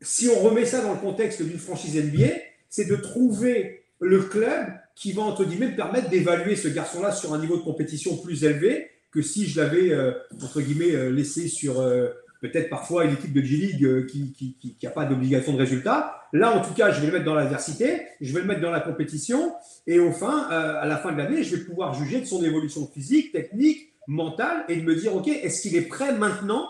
si 0.00 0.28
on 0.28 0.40
remet 0.40 0.64
ça 0.64 0.82
dans 0.82 0.92
le 0.92 1.00
contexte 1.00 1.42
d'une 1.42 1.58
franchise 1.58 1.96
NBA, 1.96 2.34
c'est 2.68 2.88
de 2.88 2.96
trouver 2.96 3.84
le 4.00 4.20
club 4.20 4.66
qui 4.94 5.12
va, 5.12 5.22
entre 5.22 5.44
guillemets, 5.44 5.68
me 5.68 5.76
permettre 5.76 6.08
d'évaluer 6.10 6.56
ce 6.56 6.68
garçon-là 6.68 7.12
sur 7.12 7.32
un 7.34 7.38
niveau 7.38 7.56
de 7.56 7.62
compétition 7.62 8.16
plus 8.16 8.44
élevé 8.44 8.88
que 9.10 9.22
si 9.22 9.46
je 9.46 9.60
l'avais, 9.60 9.92
euh, 9.92 10.12
entre 10.42 10.60
guillemets, 10.60 10.94
euh, 10.94 11.10
laissé 11.10 11.46
sur 11.46 11.80
euh, 11.80 12.08
peut-être 12.40 12.70
parfois 12.70 13.04
une 13.04 13.12
équipe 13.12 13.32
de 13.32 13.42
G-League 13.42 14.06
qui 14.06 14.76
n'a 14.82 14.90
pas 14.90 15.04
d'obligation 15.04 15.52
de 15.52 15.58
résultat. 15.58 16.22
Là, 16.32 16.56
en 16.56 16.62
tout 16.62 16.72
cas, 16.74 16.90
je 16.90 17.00
vais 17.00 17.06
le 17.06 17.12
mettre 17.12 17.24
dans 17.24 17.34
l'adversité, 17.34 18.02
je 18.20 18.32
vais 18.32 18.40
le 18.40 18.46
mettre 18.46 18.60
dans 18.60 18.70
la 18.70 18.80
compétition, 18.80 19.52
et 19.86 20.00
au 20.00 20.10
fin, 20.10 20.48
à 20.48 20.86
la 20.86 20.96
fin 20.96 21.12
de 21.12 21.18
l'année, 21.18 21.44
je 21.44 21.54
vais 21.54 21.62
pouvoir 21.62 21.94
juger 21.94 22.20
de 22.20 22.24
son 22.24 22.42
évolution 22.42 22.90
physique, 22.92 23.30
technique, 23.30 23.92
mentale, 24.08 24.64
et 24.68 24.74
de 24.74 24.82
me 24.82 24.96
dire, 24.96 25.14
OK, 25.14 25.28
est-ce 25.28 25.62
qu'il 25.62 25.76
est 25.76 25.82
prêt 25.82 26.18
maintenant 26.18 26.68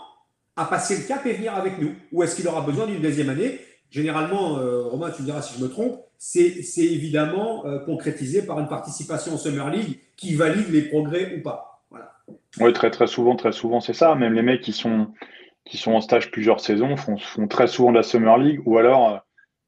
à 0.55 0.65
passer 0.65 0.97
le 0.97 1.03
cap 1.07 1.25
et 1.25 1.33
venir 1.33 1.55
avec 1.55 1.79
nous? 1.79 1.95
Ou 2.11 2.21
est-ce 2.21 2.35
qu'il 2.35 2.47
aura 2.47 2.61
besoin 2.61 2.85
d'une 2.85 3.01
deuxième 3.01 3.29
année 3.29 3.59
Généralement, 3.93 4.57
euh, 4.57 4.87
Romain, 4.87 5.11
tu 5.11 5.21
me 5.21 5.27
diras 5.27 5.43
si 5.43 5.59
je 5.59 5.63
me 5.63 5.69
trompe, 5.69 6.01
c'est 6.17 6.63
évidemment 6.77 7.63
euh, 7.67 7.77
concrétisé 7.77 8.43
par 8.43 8.59
une 8.59 8.67
participation 8.67 9.33
en 9.33 9.37
Summer 9.37 9.69
League 9.69 9.99
qui 10.17 10.33
valide 10.33 10.69
les 10.71 10.81
progrès 10.81 11.35
ou 11.37 11.43
pas. 11.43 11.83
Voilà. 11.91 12.11
Oui, 12.59 12.73
très 12.73 12.89
très 12.89 13.05
souvent, 13.05 13.35
très 13.35 13.51
souvent, 13.51 13.81
c'est 13.81 13.93
ça. 13.93 14.15
Même 14.15 14.33
les 14.33 14.41
mecs 14.41 14.61
qui 14.61 14.71
sont, 14.71 15.09
qui 15.63 15.77
sont 15.77 15.91
en 15.91 16.01
stage 16.01 16.31
plusieurs 16.31 16.59
saisons 16.59 16.97
font, 16.97 17.17
font 17.17 17.47
très 17.47 17.67
souvent 17.67 17.91
de 17.91 17.97
la 17.97 18.03
Summer 18.03 18.37
League 18.37 18.61
ou 18.65 18.79
alors. 18.79 19.13
Euh, 19.13 19.17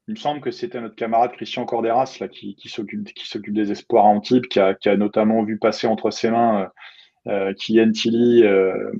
il 0.08 0.12
me 0.12 0.18
semble 0.18 0.40
que 0.40 0.52
c'était 0.52 0.80
notre 0.80 0.94
camarade 0.94 1.32
Christian 1.32 1.64
Corderas 1.64 2.18
là, 2.20 2.28
qui, 2.28 2.54
qui 2.54 2.68
s'occupe 2.68 3.12
qui 3.12 3.26
s'occupe 3.26 3.54
des 3.54 3.72
espoirs 3.72 4.04
à 4.04 4.08
Antibes, 4.08 4.46
qui 4.46 4.60
a, 4.60 4.72
qui 4.72 4.88
a 4.88 4.96
notamment 4.96 5.42
vu 5.42 5.58
passer 5.58 5.88
entre 5.88 6.12
ses 6.12 6.30
mains 6.30 6.70
euh, 7.26 7.52
Kylian 7.54 7.90
Tilly, 7.90 8.44
euh, 8.44 8.92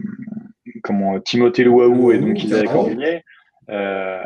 comment 0.82 1.20
Timothée 1.20 1.62
Louaou 1.62 2.10
et 2.10 2.18
donc 2.18 2.42
Isaiah 2.42 2.64
Cordigné. 2.64 3.22
Euh, 3.70 4.22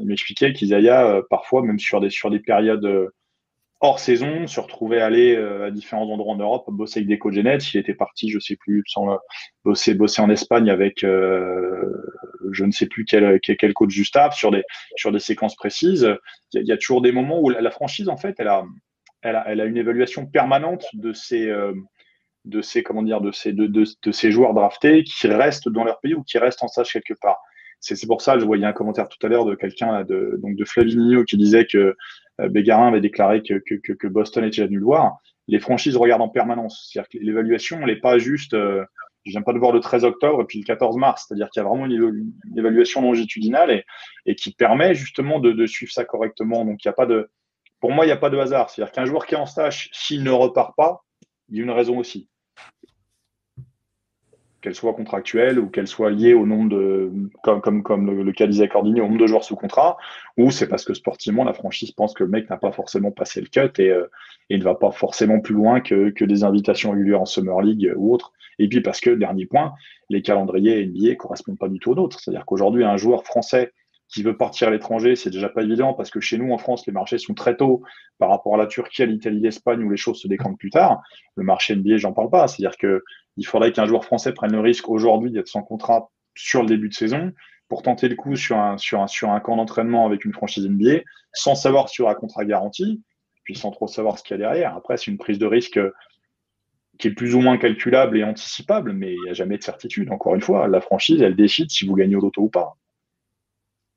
il 0.00 0.06
m'expliquait 0.06 0.52
qu'Isaiah, 0.52 1.06
euh, 1.06 1.22
parfois, 1.28 1.62
même 1.62 1.78
sur 1.78 2.00
des, 2.00 2.10
sur 2.10 2.30
des 2.30 2.40
périodes 2.40 2.84
euh, 2.84 3.08
hors 3.80 3.98
saison, 3.98 4.46
se 4.46 4.60
retrouvait 4.60 5.00
aller 5.00 5.34
euh, 5.34 5.66
à 5.66 5.70
différents 5.70 6.08
endroits 6.10 6.34
en 6.34 6.38
Europe, 6.38 6.64
bosser 6.68 7.00
avec 7.00 7.08
des 7.08 7.18
coachs 7.18 7.34
Il 7.34 7.76
était 7.76 7.94
parti, 7.94 8.28
je 8.28 8.38
sais 8.38 8.56
plus, 8.56 8.84
bosser, 9.64 9.94
bosser 9.94 10.20
en 10.20 10.28
Espagne 10.28 10.70
avec 10.70 11.02
euh, 11.02 11.90
je 12.52 12.64
ne 12.64 12.72
sais 12.72 12.86
plus 12.86 13.04
quel, 13.06 13.40
quel, 13.40 13.72
coach 13.72 13.94
Gustave 13.94 14.34
sur 14.34 14.50
des, 14.50 14.62
sur 14.96 15.12
des 15.12 15.18
séquences 15.18 15.56
précises. 15.56 16.14
Il 16.52 16.66
y, 16.66 16.72
a, 16.72 16.76
toujours 16.76 17.00
des 17.00 17.12
moments 17.12 17.40
où 17.40 17.48
la, 17.48 17.70
franchise, 17.70 18.10
en 18.10 18.18
fait, 18.18 18.34
elle 18.38 18.48
a, 18.48 18.64
elle 19.22 19.36
a, 19.36 19.44
elle 19.46 19.60
a 19.60 19.64
une 19.64 19.78
évaluation 19.78 20.26
permanente 20.26 20.84
de 20.92 21.14
ces, 21.14 21.48
euh, 21.48 21.72
de 22.44 22.60
ces, 22.60 22.82
comment 22.82 23.02
dire, 23.02 23.22
de 23.22 23.32
ces, 23.32 23.54
de, 23.54 23.66
de, 23.66 23.84
de 24.02 24.12
ces 24.12 24.30
joueurs 24.30 24.52
draftés 24.52 25.04
qui 25.04 25.26
restent 25.26 25.70
dans 25.70 25.84
leur 25.84 26.00
pays 26.00 26.14
ou 26.14 26.22
qui 26.22 26.36
restent 26.36 26.62
en 26.62 26.68
stage 26.68 26.92
quelque 26.92 27.14
part 27.20 27.38
c'est 27.80 28.06
pour 28.06 28.20
ça, 28.20 28.38
je 28.38 28.44
voyais 28.44 28.66
un 28.66 28.72
commentaire 28.72 29.08
tout 29.08 29.24
à 29.26 29.28
l'heure 29.28 29.46
de 29.46 29.54
quelqu'un 29.54 30.04
de, 30.04 30.64
Flavinio 30.64 31.24
qui 31.24 31.36
disait 31.36 31.66
que 31.66 31.96
euh, 32.40 32.48
Bégarin 32.48 32.88
avait 32.88 33.00
déclaré 33.00 33.42
que, 33.42 34.06
Boston 34.06 34.44
était 34.44 34.66
venu 34.66 34.78
le 34.78 34.84
voir. 34.84 35.18
Les 35.48 35.58
franchises 35.58 35.96
regardent 35.96 36.22
en 36.22 36.28
permanence. 36.28 36.90
C'est-à-dire 36.92 37.08
que 37.08 37.18
l'évaluation, 37.18 37.78
elle 37.80 37.86
n'est 37.86 38.00
pas 38.00 38.18
juste, 38.18 38.54
euh, 38.54 38.84
je 39.24 39.30
viens 39.32 39.42
pas 39.42 39.52
de 39.52 39.58
voir 39.58 39.72
le 39.72 39.80
13 39.80 40.04
octobre 40.04 40.42
et 40.42 40.44
puis 40.44 40.60
le 40.60 40.64
14 40.64 40.96
mars. 40.96 41.24
C'est-à-dire 41.26 41.48
qu'il 41.50 41.62
y 41.62 41.64
a 41.64 41.68
vraiment 41.68 41.86
une, 41.86 42.32
évaluation 42.56 43.00
longitudinale 43.00 43.82
et, 44.26 44.34
qui 44.34 44.52
permet 44.52 44.94
justement 44.94 45.40
de, 45.40 45.52
de, 45.52 45.66
suivre 45.66 45.92
ça 45.92 46.04
correctement. 46.04 46.64
Donc, 46.64 46.84
il 46.84 46.88
n'y 46.88 46.90
a 46.90 46.94
pas 46.94 47.06
de, 47.06 47.30
pour 47.80 47.92
moi, 47.92 48.04
il 48.04 48.08
n'y 48.08 48.12
a 48.12 48.18
pas 48.18 48.30
de 48.30 48.38
hasard. 48.38 48.68
C'est-à-dire 48.68 48.92
qu'un 48.92 49.06
joueur 49.06 49.26
qui 49.26 49.34
est 49.34 49.38
en 49.38 49.46
stage, 49.46 49.88
s'il 49.92 50.22
ne 50.22 50.30
repart 50.30 50.76
pas, 50.76 51.02
il 51.48 51.56
y 51.56 51.60
a 51.60 51.64
une 51.64 51.70
raison 51.70 51.98
aussi 51.98 52.28
qu'elle 54.60 54.74
soit 54.74 54.94
contractuelle 54.94 55.58
ou 55.58 55.68
qu'elle 55.68 55.86
soit 55.86 56.10
liée 56.10 56.34
au 56.34 56.46
nombre 56.46 56.70
de, 56.70 57.10
comme, 57.42 57.60
comme, 57.60 57.82
comme 57.82 58.22
le, 58.22 58.32
cas 58.32 58.46
d'Isaac 58.46 58.72
Cordini, 58.72 59.00
au 59.00 59.06
nombre 59.06 59.18
de 59.18 59.26
joueurs 59.26 59.44
sous 59.44 59.56
contrat, 59.56 59.96
ou 60.36 60.50
c'est 60.50 60.68
parce 60.68 60.84
que 60.84 60.94
sportivement, 60.94 61.44
la 61.44 61.52
franchise 61.52 61.92
pense 61.92 62.14
que 62.14 62.24
le 62.24 62.30
mec 62.30 62.48
n'a 62.50 62.56
pas 62.56 62.72
forcément 62.72 63.10
passé 63.10 63.40
le 63.40 63.46
cut 63.46 63.80
et, 63.80 63.90
euh, 63.90 64.06
ne 64.50 64.62
va 64.62 64.74
pas 64.74 64.90
forcément 64.90 65.40
plus 65.40 65.54
loin 65.54 65.80
que, 65.80 66.10
que 66.10 66.24
des 66.24 66.44
invitations 66.44 66.92
lieu 66.92 67.16
en 67.16 67.24
Summer 67.24 67.60
League 67.62 67.92
ou 67.96 68.12
autre. 68.12 68.32
Et 68.58 68.68
puis 68.68 68.80
parce 68.80 69.00
que, 69.00 69.10
dernier 69.10 69.46
point, 69.46 69.72
les 70.10 70.22
calendriers 70.22 70.86
NBA 70.86 71.14
correspondent 71.14 71.58
pas 71.58 71.68
du 71.68 71.78
tout 71.78 71.92
aux 71.92 71.94
nôtres. 71.94 72.20
C'est-à-dire 72.20 72.44
qu'aujourd'hui, 72.44 72.84
un 72.84 72.96
joueur 72.96 73.24
français 73.24 73.72
qui 74.10 74.22
veut 74.22 74.36
partir 74.36 74.68
à 74.68 74.70
l'étranger, 74.72 75.14
c'est 75.14 75.30
déjà 75.30 75.48
pas 75.48 75.62
évident 75.62 75.94
parce 75.94 76.10
que 76.10 76.20
chez 76.20 76.36
nous, 76.36 76.52
en 76.52 76.58
France, 76.58 76.86
les 76.86 76.92
marchés 76.92 77.18
sont 77.18 77.34
très 77.34 77.56
tôt 77.56 77.82
par 78.18 78.28
rapport 78.28 78.54
à 78.54 78.58
la 78.58 78.66
Turquie, 78.66 79.02
à 79.02 79.06
l'Italie, 79.06 79.40
l'Espagne 79.40 79.82
où 79.84 79.90
les 79.90 79.96
choses 79.96 80.20
se 80.20 80.26
décantent 80.26 80.58
plus 80.58 80.70
tard. 80.70 81.00
Le 81.36 81.44
marché 81.44 81.76
NBA, 81.76 81.98
j'en 81.98 82.12
parle 82.12 82.28
pas. 82.28 82.48
C'est-à-dire 82.48 82.76
que 82.76 83.04
il 83.36 83.46
faudrait 83.46 83.72
qu'un 83.72 83.86
joueur 83.86 84.04
français 84.04 84.32
prenne 84.32 84.52
le 84.52 84.60
risque 84.60 84.88
aujourd'hui 84.88 85.30
d'être 85.30 85.48
sans 85.48 85.62
contrat 85.62 86.10
sur 86.34 86.62
le 86.62 86.68
début 86.68 86.88
de 86.88 86.94
saison 86.94 87.32
pour 87.68 87.82
tenter 87.82 88.08
le 88.08 88.16
coup 88.16 88.34
sur 88.34 88.58
un, 88.58 88.76
camp 89.40 89.56
d'entraînement 89.56 90.04
avec 90.06 90.24
une 90.24 90.32
franchise 90.32 90.68
NBA 90.68 91.02
sans 91.32 91.54
savoir 91.54 91.88
sur 91.88 92.08
un 92.08 92.14
contrat 92.14 92.44
garanti, 92.44 93.00
puis 93.44 93.54
sans 93.54 93.70
trop 93.70 93.86
savoir 93.86 94.18
ce 94.18 94.24
qu'il 94.24 94.32
y 94.32 94.34
a 94.34 94.38
derrière. 94.38 94.76
Après, 94.76 94.96
c'est 94.96 95.06
une 95.06 95.18
prise 95.18 95.38
de 95.38 95.46
risque 95.46 95.78
qui 96.98 97.08
est 97.08 97.12
plus 97.12 97.36
ou 97.36 97.40
moins 97.40 97.58
calculable 97.58 98.18
et 98.18 98.24
anticipable, 98.24 98.92
mais 98.92 99.14
il 99.14 99.22
n'y 99.22 99.30
a 99.30 99.34
jamais 99.34 99.56
de 99.56 99.62
certitude. 99.62 100.10
Encore 100.10 100.34
une 100.34 100.40
fois, 100.40 100.66
la 100.66 100.80
franchise, 100.80 101.22
elle 101.22 101.36
décide 101.36 101.70
si 101.70 101.86
vous 101.86 101.94
gagnez 101.94 102.16
au 102.16 102.20
loto 102.20 102.42
ou 102.42 102.48
pas. 102.50 102.76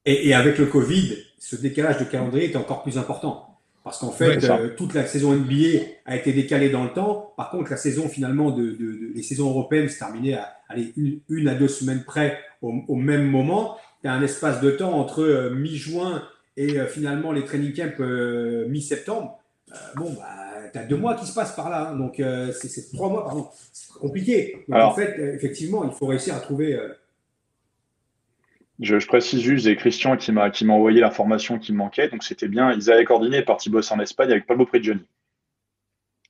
Et, 0.06 0.34
avec 0.34 0.58
le 0.58 0.66
Covid, 0.66 1.18
ce 1.40 1.56
décalage 1.56 2.00
de 2.00 2.04
calendrier 2.04 2.52
est 2.52 2.56
encore 2.56 2.84
plus 2.84 2.98
important. 2.98 3.60
Parce 3.84 4.00
qu'en 4.00 4.12
fait, 4.12 4.44
euh, 4.46 4.70
toute 4.78 4.94
la 4.94 5.06
saison 5.06 5.34
NBA 5.34 5.84
a 6.06 6.16
été 6.16 6.32
décalée 6.32 6.70
dans 6.70 6.84
le 6.86 6.92
temps. 6.92 7.34
Par 7.36 7.50
contre, 7.50 7.72
la 7.72 7.78
saison 7.78 8.08
finalement 8.08 8.52
de, 8.52 8.78
les 9.14 9.24
saisons 9.24 9.50
européennes 9.50 9.90
se 9.90 10.00
terminait 10.00 10.36
à 10.36 10.56
une, 10.96 11.48
à 11.48 11.56
deux 11.56 11.68
semaines 11.68 12.04
près 12.04 12.40
au, 12.62 12.96
même 12.96 13.30
moment. 13.30 13.78
Il 14.04 14.08
y 14.08 14.10
a 14.10 14.14
un 14.14 14.22
espace 14.22 14.62
de 14.62 14.72
temps 14.72 14.94
entre 14.94 15.22
euh, 15.22 15.50
mi-juin 15.54 16.24
et 16.56 16.80
euh, 16.80 16.88
finalement 16.88 17.32
les 17.32 17.44
training 17.44 17.74
camps 17.74 18.06
mi-septembre. 18.70 19.40
bon, 19.96 20.14
bah, 20.14 20.70
tu 20.72 20.80
as 20.80 20.84
deux 20.84 20.98
mois 20.98 21.16
qui 21.16 21.26
se 21.26 21.34
passent 21.34 21.56
par 21.56 21.70
là. 21.70 21.90
Hein. 21.90 21.98
donc, 21.98 22.22
c'est 22.54 22.92
trois 22.94 23.10
mois, 23.10 23.26
pardon. 23.26 23.48
C'est 23.74 24.00
compliqué. 24.00 24.64
Donc, 24.70 24.82
en 24.82 24.94
fait, 24.94 25.20
effectivement, 25.36 25.84
il 25.84 25.92
faut 25.92 26.08
réussir 26.08 26.36
à 26.36 26.40
trouver 26.40 26.78
je, 28.80 29.06
précise 29.06 29.42
juste, 29.42 29.66
c'est 29.66 29.76
Christian 29.76 30.18
qui 30.18 30.32
m'a 30.32 30.50
qui 30.50 30.66
m'a 30.66 30.74
envoyé 30.74 31.00
l'information 31.00 31.60
qui 31.60 31.72
me 31.72 31.78
manquait, 31.78 32.10
donc 32.10 32.24
c'était 32.24 32.48
bien. 32.48 32.72
Ils 32.72 32.92
avaient 32.92 33.06
coordonné 33.06 33.42
parti 33.42 33.70
bosser 33.70 33.94
en 33.94 34.00
Espagne 34.00 34.32
avec 34.32 34.46
Pablo 34.46 34.66
Prigioni. 34.66 35.02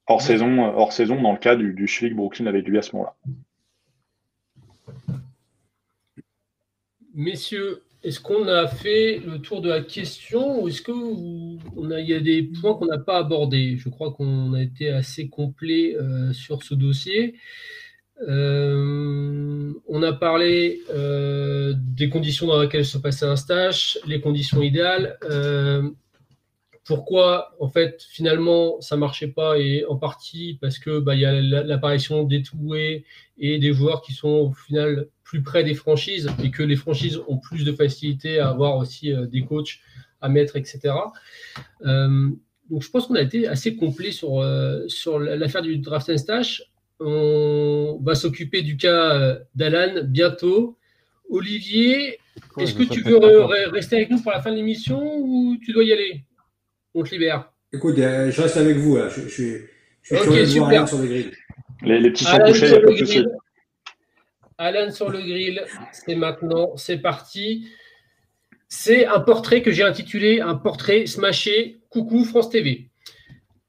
Hors 0.07 0.21
saison, 0.21 0.59
hors 0.59 0.91
saison 0.91 1.21
dans 1.21 1.31
le 1.31 1.37
cas 1.37 1.55
du, 1.55 1.73
du 1.73 1.87
Schlick 1.87 2.15
Brooklyn 2.15 2.45
avec 2.47 2.67
lui 2.67 2.77
à 2.77 2.81
ce 2.81 2.95
moment-là. 2.95 3.15
Messieurs, 7.13 7.83
est-ce 8.03 8.19
qu'on 8.19 8.47
a 8.49 8.67
fait 8.67 9.21
le 9.25 9.39
tour 9.39 9.61
de 9.61 9.69
la 9.69 9.81
question 9.81 10.61
ou 10.61 10.67
est-ce 10.67 10.81
qu'il 10.81 12.05
y 12.05 12.13
a 12.13 12.19
des 12.19 12.43
points 12.43 12.73
qu'on 12.73 12.87
n'a 12.87 12.97
pas 12.97 13.19
abordés? 13.19 13.77
Je 13.77 13.87
crois 13.87 14.11
qu'on 14.11 14.53
a 14.53 14.61
été 14.61 14.89
assez 14.89 15.29
complet 15.29 15.95
euh, 15.95 16.33
sur 16.33 16.63
ce 16.63 16.73
dossier. 16.73 17.35
Euh, 18.21 19.73
on 19.87 20.03
a 20.03 20.13
parlé 20.13 20.81
euh, 20.89 21.73
des 21.77 22.09
conditions 22.09 22.47
dans 22.47 22.61
lesquelles 22.61 22.85
se 22.85 22.97
passait 22.97 23.25
un 23.25 23.35
stage, 23.35 23.97
les 24.05 24.21
conditions 24.21 24.61
idéales. 24.61 25.17
Euh, 25.23 25.89
pourquoi, 26.85 27.55
en 27.59 27.69
fait, 27.69 28.03
finalement, 28.09 28.79
ça 28.81 28.97
marchait 28.97 29.27
pas 29.27 29.57
et 29.57 29.85
en 29.85 29.95
partie 29.95 30.57
parce 30.61 30.79
que 30.79 30.99
bah, 30.99 31.15
y 31.15 31.25
a 31.25 31.41
l'apparition 31.41 32.23
des 32.23 32.43
toués 32.43 33.05
et 33.37 33.57
des 33.57 33.73
joueurs 33.73 34.01
qui 34.01 34.13
sont 34.13 34.27
au 34.27 34.53
final 34.53 35.07
plus 35.23 35.41
près 35.41 35.63
des 35.63 35.75
franchises 35.75 36.29
et 36.43 36.51
que 36.51 36.61
les 36.61 36.75
franchises 36.75 37.21
ont 37.27 37.37
plus 37.37 37.63
de 37.63 37.71
facilité 37.71 38.39
à 38.39 38.49
avoir 38.49 38.77
aussi 38.77 39.13
des 39.31 39.45
coachs 39.45 39.79
à 40.19 40.27
mettre, 40.29 40.57
etc. 40.57 40.93
donc, 41.81 42.81
je 42.81 42.89
pense 42.89 43.07
qu'on 43.07 43.15
a 43.15 43.21
été 43.21 43.47
assez 43.47 43.75
complet 43.75 44.11
sur, 44.11 44.45
sur 44.87 45.19
l'affaire 45.19 45.61
du 45.61 45.77
draft 45.77 46.09
and 46.09 46.17
stash 46.17 46.72
on 46.99 47.99
va 48.01 48.15
s'occuper 48.15 48.61
du 48.61 48.77
cas 48.77 49.15
euh, 49.15 49.39
d'Alan 49.55 50.03
bientôt. 50.05 50.77
Olivier, 51.29 52.19
est-ce 52.57 52.73
que 52.73 52.83
tu 52.83 53.01
veux 53.01 53.17
rester 53.71 53.95
avec 53.95 54.09
nous 54.11 54.21
pour 54.21 54.31
la 54.31 54.41
fin 54.41 54.51
de 54.51 54.55
l'émission 54.55 55.01
ou 55.17 55.57
tu 55.63 55.73
dois 55.73 55.83
y 55.83 55.91
aller? 55.91 56.23
On 56.93 57.03
te 57.03 57.11
libère. 57.11 57.51
Écoute, 57.71 57.97
euh, 57.97 58.29
je 58.29 58.41
reste 58.41 58.57
avec 58.57 58.77
vous. 58.77 58.97
Je, 59.09 59.27
suis 59.27 59.55
ok, 60.11 60.47
super. 60.47 60.87
sur 60.87 60.99
le 60.99 61.07
grill. 61.07 61.31
Les, 61.81 62.11
petits 62.11 62.23
sont 62.23 62.37
couchés, 62.39 62.67
il 62.67 62.81
pas 62.81 62.91
de 62.91 63.25
Alan 64.59 64.91
sur 64.91 65.09
le 65.09 65.19
grill, 65.19 65.63
c'est 65.91 66.15
maintenant, 66.15 66.77
c'est 66.77 66.99
parti. 66.99 67.67
C'est 68.69 69.05
un 69.05 69.19
portrait 69.19 69.61
que 69.61 69.71
j'ai 69.71 69.83
intitulé 69.83 70.39
Un 70.39 70.55
portrait 70.55 71.05
smashé. 71.05 71.79
Coucou 71.89 72.23
France 72.23 72.49
TV. 72.49 72.89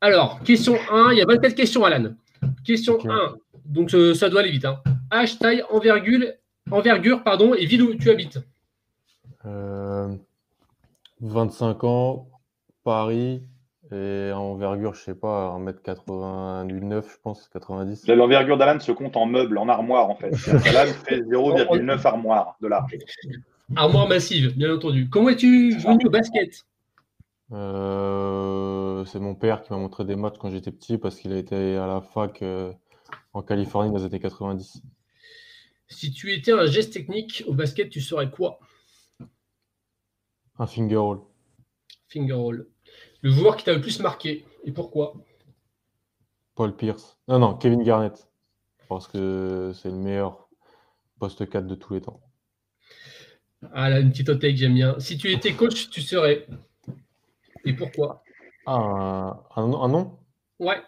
Alors, 0.01 0.40
question 0.44 0.78
1, 0.90 1.12
il 1.12 1.18
y 1.18 1.22
a 1.22 1.26
24 1.26 1.55
questions, 1.55 1.84
Alan. 1.84 2.14
Question 2.65 2.99
1. 3.09 3.35
Donc 3.66 3.95
euh, 3.95 4.15
ça 4.15 4.28
doit 4.28 4.41
aller 4.41 4.51
vite. 4.51 4.65
Hein. 4.65 4.81
H, 5.11 5.39
taille, 5.39 5.62
envergure, 5.70 6.27
envergure 6.70 7.23
pardon, 7.23 7.55
et 7.55 7.66
ville 7.66 7.82
où 7.82 7.95
tu 7.95 8.11
habites. 8.11 8.41
25 9.45 11.85
euh, 11.85 11.86
ans, 11.86 12.28
Paris, 12.82 13.43
et 13.93 14.32
envergure, 14.32 14.95
je 14.95 15.01
sais 15.01 15.15
pas, 15.15 15.57
1m89, 15.59 17.03
je 17.03 17.16
pense, 17.23 17.49
90. 17.53 18.09
L'envergure 18.09 18.57
d'Alan 18.57 18.81
se 18.81 18.93
compte 18.93 19.16
en 19.16 19.27
meubles, 19.27 19.59
en 19.59 19.69
armoire, 19.69 20.09
en 20.09 20.16
fait. 20.16 20.31
Alan 20.66 20.91
fait 21.07 21.20
0,9 21.20 22.07
armoire 22.07 22.57
de 22.62 22.69
large. 22.69 22.97
Armoire 23.77 24.09
massive, 24.09 24.57
bien 24.57 24.74
entendu. 24.74 25.09
Comment 25.11 25.28
es-tu 25.28 25.77
venu 25.77 26.07
au 26.07 26.11
basket? 26.11 26.65
Euh, 27.53 29.05
c'est 29.05 29.21
mon 29.21 29.35
père 29.35 29.62
qui 29.62 29.73
m'a 29.73 29.79
montré 29.79 30.05
des 30.05 30.16
matchs 30.16 30.37
quand 30.39 30.51
j'étais 30.51 30.73
petit 30.73 30.99
parce 30.99 31.16
qu'il 31.16 31.33
a 31.33 31.39
été 31.39 31.77
à 31.77 31.87
la 31.87 32.01
fac 32.01 32.43
euh, 32.43 32.73
en 33.33 33.43
Californie 33.43 33.91
dans 33.91 33.99
les 33.99 34.05
années 34.05 34.21
90. 34.21 34.83
Si 35.89 36.12
tu 36.12 36.33
étais 36.33 36.53
un 36.53 36.66
geste 36.66 36.93
technique 36.93 37.45
au 37.47 37.55
basket, 37.55 37.91
tu 37.91 38.01
serais 38.01 38.31
quoi? 38.31 38.59
Un 40.59 40.66
finger 40.66 40.97
roll. 40.97 41.21
Finger 42.09 42.33
roll. 42.33 42.69
Le 43.21 43.31
joueur 43.31 43.57
qui 43.57 43.65
t'a 43.65 43.75
le 43.75 43.81
plus 43.81 44.01
marqué 44.01 44.45
et 44.65 44.73
pourquoi? 44.73 45.15
Paul 46.55 46.75
Pierce. 46.75 47.19
Non, 47.29 47.39
non, 47.39 47.55
Kevin 47.55 47.83
Garnett. 47.83 48.29
Parce 48.89 49.09
que 49.09 49.73
c'est 49.75 49.91
le 49.91 49.97
meilleur 49.97 50.49
poste 51.19 51.49
4 51.49 51.66
de 51.66 51.75
tous 51.75 51.95
les 51.95 52.01
temps. 52.01 52.21
Ah 53.73 53.89
là, 53.89 54.01
une 54.01 54.11
petite 54.11 54.29
hot 54.29 54.37
take, 54.37 54.57
j'aime 54.57 54.75
bien. 54.75 54.99
Si 55.01 55.16
tu 55.16 55.33
étais 55.33 55.55
coach, 55.55 55.89
tu 55.91 56.03
serais 56.03 56.47
et 57.65 57.73
pourquoi? 57.73 58.23
Ah, 58.66 59.43
un, 59.57 59.73
un, 59.73 59.89
nom? 59.89 60.19
Ouais. 60.59 60.81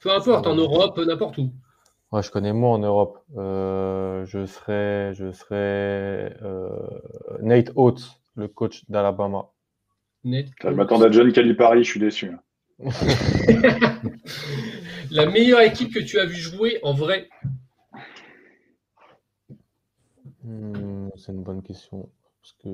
Peu 0.00 0.10
importe, 0.10 0.46
en 0.46 0.54
Europe, 0.54 0.98
n'importe 0.98 1.38
où. 1.38 1.50
Ouais, 2.12 2.22
je 2.22 2.30
connais 2.30 2.52
moi 2.52 2.70
en 2.70 2.78
Europe. 2.78 3.18
Euh, 3.36 4.24
je 4.26 4.46
serais, 4.46 5.12
je 5.14 5.32
serais 5.32 6.36
euh, 6.42 6.68
Nate 7.40 7.72
Oates, 7.74 8.20
le 8.36 8.48
coach 8.48 8.84
d'Alabama. 8.88 9.50
Je 10.24 10.68
m'attendais 10.68 11.06
à 11.06 11.10
John 11.10 11.32
Calipari, 11.32 11.84
je 11.84 11.90
suis 11.90 12.00
déçu. 12.00 12.32
La 15.10 15.26
meilleure 15.26 15.60
équipe 15.60 15.94
que 15.94 16.00
tu 16.00 16.18
as 16.18 16.26
vu 16.26 16.36
jouer 16.36 16.78
en 16.82 16.92
vrai 16.92 17.28
Hmm, 20.46 21.08
c'est 21.16 21.32
une 21.32 21.42
bonne 21.42 21.62
question. 21.62 22.08
Parce 22.40 22.52
que 22.62 22.68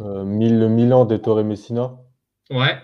euh, 0.00 0.24
le 0.24 0.68
Milan 0.68 1.04
d'Ettore 1.04 1.44
Messina. 1.44 1.98
Ouais. 2.48 2.78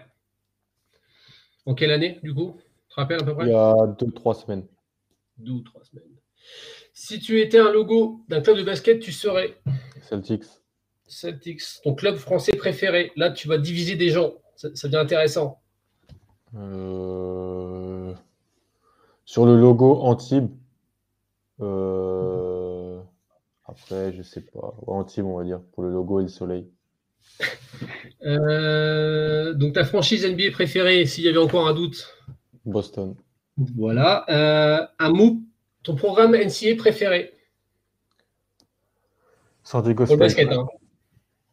En 1.65 1.75
quelle 1.75 1.91
année, 1.91 2.21
du 2.23 2.35
coup? 2.35 2.57
Tu 2.89 2.95
te 2.95 3.01
rappelles 3.01 3.23
à 3.23 3.25
peu 3.25 3.35
près? 3.35 3.47
Il 3.47 3.53
y 3.53 3.55
a 3.55 3.87
deux 3.99 4.07
ou 4.07 4.11
trois 4.11 4.35
semaines. 4.35 4.67
Deux 5.39 5.53
ou 5.53 5.61
trois 5.63 5.83
semaines. 5.83 6.05
Si 6.93 7.19
tu 7.21 7.41
étais 7.41 7.59
un 7.59 7.73
logo 7.73 8.21
d'un 8.29 8.43
club 8.43 8.59
de 8.59 8.63
basket, 8.63 9.01
tu 9.01 9.13
serais? 9.13 9.57
Celtics. 10.03 10.45
Celtics, 11.07 11.63
ton 11.83 11.95
club 11.95 12.17
français 12.17 12.53
préféré. 12.53 13.13
Là, 13.17 13.31
tu 13.31 13.49
vas 13.49 13.57
diviser 13.57 13.97
des 13.97 14.11
gens. 14.11 14.35
Ça, 14.57 14.69
devient 14.69 14.99
intéressant. 14.99 15.63
Euh, 16.55 18.13
sur 19.25 19.47
le 19.47 19.59
logo 19.59 20.01
Antibes, 20.03 20.51
euh... 21.61 22.04
Après, 23.75 24.13
je 24.13 24.23
sais 24.23 24.41
pas. 24.41 24.75
Antibes, 24.87 25.27
on 25.27 25.39
va 25.39 25.45
dire, 25.45 25.61
pour 25.73 25.83
le 25.83 25.91
logo 25.91 26.21
et 26.21 26.25
le 26.25 26.29
soleil. 26.29 26.69
Euh, 28.23 29.53
donc, 29.53 29.75
ta 29.75 29.85
franchise 29.85 30.25
NBA 30.25 30.51
préférée, 30.53 31.05
s'il 31.05 31.25
y 31.25 31.29
avait 31.29 31.37
encore 31.37 31.69
un 31.69 31.75
doute 31.75 32.09
Boston. 32.65 33.17
Voilà. 33.57 34.25
Euh, 34.31 34.87
un 34.99 35.11
mot, 35.11 35.43
ton 35.83 35.95
programme 35.95 36.35
NCA 36.35 36.77
préféré? 36.79 37.35
San 39.63 39.83
Diego 39.83 40.07
State. 40.07 40.19
Basket, 40.19 40.53
hein. 40.53 40.67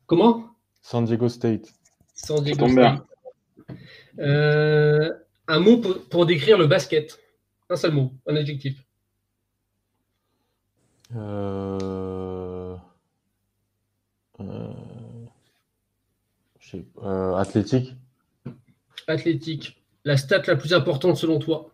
Comment? 0.06 0.46
San 0.82 1.04
Diego 1.04 1.28
State. 1.28 1.74
San 2.14 2.42
Diego 2.42 2.70
State. 2.70 3.02
Euh, 4.20 5.12
un 5.48 5.60
mot 5.60 5.82
pour 6.10 6.26
décrire 6.26 6.58
le 6.58 6.68
basket. 6.68 7.20
Un 7.70 7.76
seul 7.76 7.92
mot, 7.92 8.12
un 8.28 8.36
adjectif. 8.36 8.82
Euh... 11.16 12.11
euh... 17.04 17.36
athlétique. 17.36 17.96
Athlétique. 19.08 19.82
La 20.06 20.18
stat 20.18 20.42
la 20.48 20.56
plus 20.56 20.74
importante 20.74 21.18
selon 21.18 21.40
toi? 21.40 21.72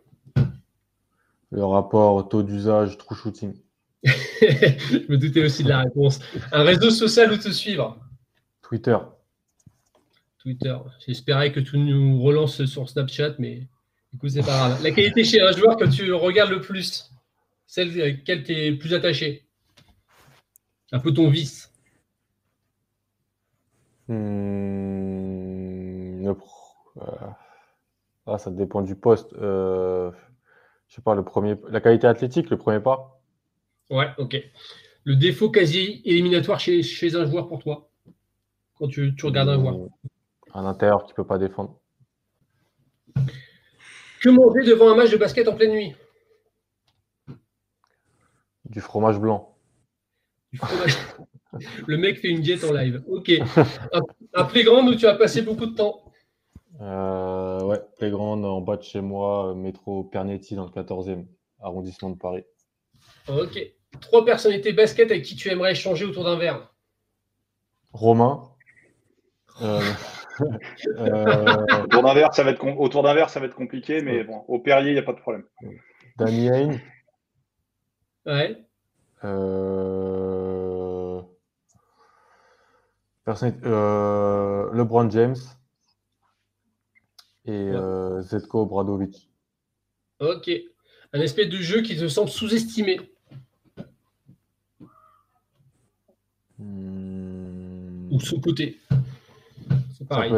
Le 1.50 1.64
rapport 1.64 2.28
taux 2.28 2.42
d'usage 2.42 2.98
true 2.98 3.16
shooting. 3.16 3.54
Je 4.04 5.10
me 5.10 5.16
doutais 5.16 5.44
aussi 5.44 5.64
de 5.64 5.70
la 5.70 5.80
réponse. 5.80 6.20
Un 6.52 6.62
réseau 6.62 6.90
social 6.90 7.32
où 7.32 7.36
te 7.36 7.50
suivre? 7.50 7.98
Twitter. 8.62 8.98
Twitter. 10.38 10.76
J'espérais 11.06 11.52
que 11.52 11.60
tu 11.60 11.78
nous 11.78 12.22
relances 12.22 12.64
sur 12.66 12.88
Snapchat, 12.88 13.34
mais 13.38 13.66
du 14.12 14.18
coup, 14.18 14.28
c'est 14.28 14.40
pas 14.40 14.68
grave. 14.68 14.82
La 14.82 14.90
qualité 14.90 15.24
chez 15.24 15.40
un 15.40 15.52
joueur 15.52 15.76
que 15.76 15.84
tu 15.84 16.12
regardes 16.12 16.50
le 16.50 16.60
plus 16.60 17.10
celle 17.68 18.00
à 18.00 18.06
laquelle 18.06 18.42
tu 18.42 18.52
es 18.52 18.72
plus 18.72 18.94
attaché? 18.94 19.46
Un 20.90 20.98
peu 20.98 21.12
ton 21.12 21.28
vice? 21.28 21.70
Hmm, 24.08 24.87
là, 28.26 28.38
ça 28.38 28.50
dépend 28.50 28.82
du 28.82 28.94
poste. 28.94 29.32
Euh, 29.34 30.10
je 30.88 30.96
sais 30.96 31.02
pas, 31.02 31.14
le 31.14 31.24
premier, 31.24 31.56
la 31.68 31.80
qualité 31.80 32.06
athlétique, 32.06 32.50
le 32.50 32.56
premier 32.56 32.80
pas. 32.80 33.20
Ouais, 33.90 34.08
ok. 34.18 34.36
Le 35.04 35.16
défaut 35.16 35.50
quasi 35.50 36.02
éliminatoire 36.04 36.60
chez, 36.60 36.82
chez 36.82 37.14
un 37.14 37.26
joueur 37.26 37.48
pour 37.48 37.58
toi, 37.60 37.88
quand 38.74 38.88
tu, 38.88 39.14
tu 39.14 39.26
regardes 39.26 39.48
un 39.48 39.60
joueur. 39.60 39.88
Un 40.54 40.66
intérieur 40.66 41.04
qui 41.04 41.14
peut 41.14 41.26
pas 41.26 41.38
défendre. 41.38 41.78
Que 44.20 44.30
manger 44.30 44.64
devant 44.68 44.90
un 44.90 44.96
match 44.96 45.10
de 45.10 45.16
basket 45.16 45.48
en 45.48 45.54
pleine 45.54 45.72
nuit? 45.72 45.94
Du 48.64 48.80
fromage 48.80 49.18
blanc. 49.18 49.56
Du 50.52 50.58
fromage. 50.58 50.96
Le 51.86 51.96
mec 51.96 52.18
fait 52.18 52.28
une 52.28 52.40
diète 52.40 52.64
en 52.64 52.72
live. 52.72 53.02
Ok. 53.08 53.32
Un, 54.34 54.44
playground 54.44 54.88
où 54.88 54.94
tu 54.94 55.06
as 55.06 55.14
passé 55.14 55.42
beaucoup 55.42 55.66
de 55.66 55.74
temps 55.74 56.07
euh, 56.80 57.62
Ouais, 57.62 57.80
playground 57.98 58.44
en 58.44 58.60
bas 58.60 58.76
de 58.76 58.82
chez 58.82 59.00
moi, 59.00 59.54
métro 59.54 60.04
Pernetti 60.04 60.54
dans 60.54 60.64
le 60.64 60.70
14e 60.70 61.26
arrondissement 61.60 62.10
de 62.10 62.18
Paris. 62.18 62.44
Ok. 63.28 63.58
Trois 64.00 64.24
personnalités 64.24 64.72
basket 64.72 65.10
avec 65.10 65.24
qui 65.24 65.36
tu 65.36 65.48
aimerais 65.50 65.72
échanger 65.72 66.04
autour 66.04 66.24
d'un 66.24 66.36
verre 66.36 66.72
Romain. 67.92 68.44
Euh, 69.62 69.80
euh, 70.98 71.82
autour 71.84 72.02
d'un 72.02 72.14
verre, 72.14 72.34
ça 72.34 72.44
va 72.44 72.50
être 72.50 72.64
autour 72.64 73.02
d'un 73.02 73.14
verre, 73.14 73.30
ça 73.30 73.40
va 73.40 73.46
être 73.46 73.56
compliqué, 73.56 74.02
mais 74.02 74.24
bon, 74.24 74.44
au 74.46 74.58
Perrier, 74.60 74.90
il 74.90 74.94
n'y 74.94 75.00
a 75.00 75.02
pas 75.02 75.14
de 75.14 75.20
problème. 75.20 75.44
Danny 76.16 76.48
Hain. 76.48 76.78
Ouais. 78.26 78.64
Euh... 79.24 81.22
Euh, 83.64 84.70
LeBron 84.72 85.10
James 85.10 85.36
et 87.48 87.70
euh, 87.70 88.20
Zetko 88.20 88.66
Bradovic. 88.66 89.30
Ok. 90.20 90.50
Un 91.14 91.20
espèce 91.20 91.48
de 91.48 91.56
jeu 91.56 91.80
qui 91.80 91.96
te 91.96 92.06
semble 92.06 92.28
sous-estimé. 92.28 93.00
Hmm. 96.58 98.12
Ou 98.12 98.20
sous-côté. 98.20 98.78
C'est 99.96 100.06
pareil. 100.06 100.32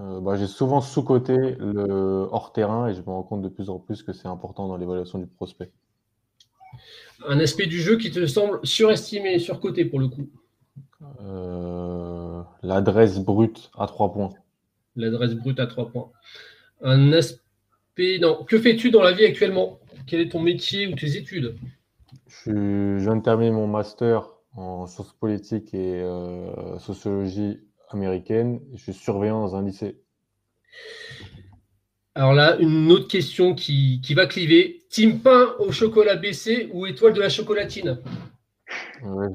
Euh, 0.00 0.20
bah, 0.20 0.36
j'ai 0.36 0.46
souvent 0.46 0.80
sous-côté 0.80 1.36
le 1.58 2.28
hors-terrain 2.30 2.88
et 2.88 2.94
je 2.94 3.00
me 3.00 3.06
rends 3.06 3.24
compte 3.24 3.42
de 3.42 3.48
plus 3.48 3.68
en 3.68 3.78
plus 3.78 4.02
que 4.02 4.12
c'est 4.12 4.28
important 4.28 4.68
dans 4.68 4.76
l'évaluation 4.76 5.18
du 5.18 5.26
prospect. 5.26 5.70
Un 7.26 7.40
aspect 7.40 7.66
du 7.66 7.80
jeu 7.80 7.98
qui 7.98 8.10
te 8.10 8.24
semble 8.26 8.60
surestimé 8.64 9.34
et 9.34 9.38
surcoté 9.40 9.84
pour 9.84 9.98
le 9.98 10.08
coup. 10.08 10.28
Euh, 11.20 12.42
l'adresse 12.62 13.18
brute 13.18 13.70
à 13.76 13.86
3 13.86 14.12
points. 14.12 14.30
L'adresse 14.98 15.34
brute 15.34 15.60
à 15.60 15.66
3 15.66 15.90
points. 15.90 16.10
Un 16.82 17.12
aspect. 17.12 18.18
Non. 18.20 18.44
Que 18.44 18.58
fais-tu 18.58 18.90
dans 18.90 19.02
la 19.02 19.12
vie 19.12 19.24
actuellement? 19.24 19.80
Quel 20.06 20.20
est 20.20 20.30
ton 20.30 20.40
métier 20.40 20.86
ou 20.88 20.94
tes 20.94 21.16
études? 21.16 21.56
Je, 22.26 22.98
viens 22.98 23.16
de 23.16 23.22
terminer 23.22 23.50
mon 23.50 23.66
master 23.66 24.28
en 24.54 24.86
sciences 24.86 25.14
politiques 25.14 25.72
et 25.72 26.00
euh, 26.02 26.78
sociologie 26.78 27.60
américaine. 27.90 28.60
Je 28.74 28.82
suis 28.82 28.92
surveillant 28.92 29.40
dans 29.40 29.56
un 29.56 29.64
lycée. 29.64 30.00
Alors 32.14 32.34
là, 32.34 32.56
une 32.58 32.90
autre 32.90 33.06
question 33.06 33.54
qui, 33.54 34.00
qui 34.02 34.14
va 34.14 34.26
cliver. 34.26 34.82
Team 34.90 35.20
pain 35.20 35.54
au 35.60 35.70
chocolat 35.70 36.16
baissé 36.16 36.68
ou 36.72 36.86
étoile 36.86 37.12
de 37.12 37.20
la 37.20 37.28
chocolatine? 37.28 38.00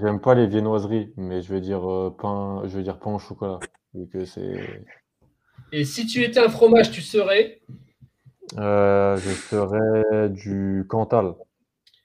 J'aime 0.01 0.19
pas 0.19 0.35
les 0.35 0.47
viennoiseries, 0.47 1.13
mais 1.15 1.41
je 1.41 1.53
vais 1.53 1.61
dire 1.61 1.89
euh, 1.89 2.09
pain, 2.09 2.63
je 2.65 2.77
vais 2.77 2.83
dire 2.83 2.99
pain 2.99 3.15
au 3.15 3.19
chocolat, 3.19 3.59
que 4.11 4.25
c'est. 4.25 4.83
Et 5.75 5.85
si 5.85 6.05
tu 6.05 6.23
étais 6.23 6.39
un 6.39 6.49
fromage, 6.49 6.91
tu 6.91 7.01
serais 7.01 7.59
euh, 8.59 9.17
Je 9.17 9.29
serais 9.31 10.29
du 10.29 10.85
Cantal. 10.87 11.33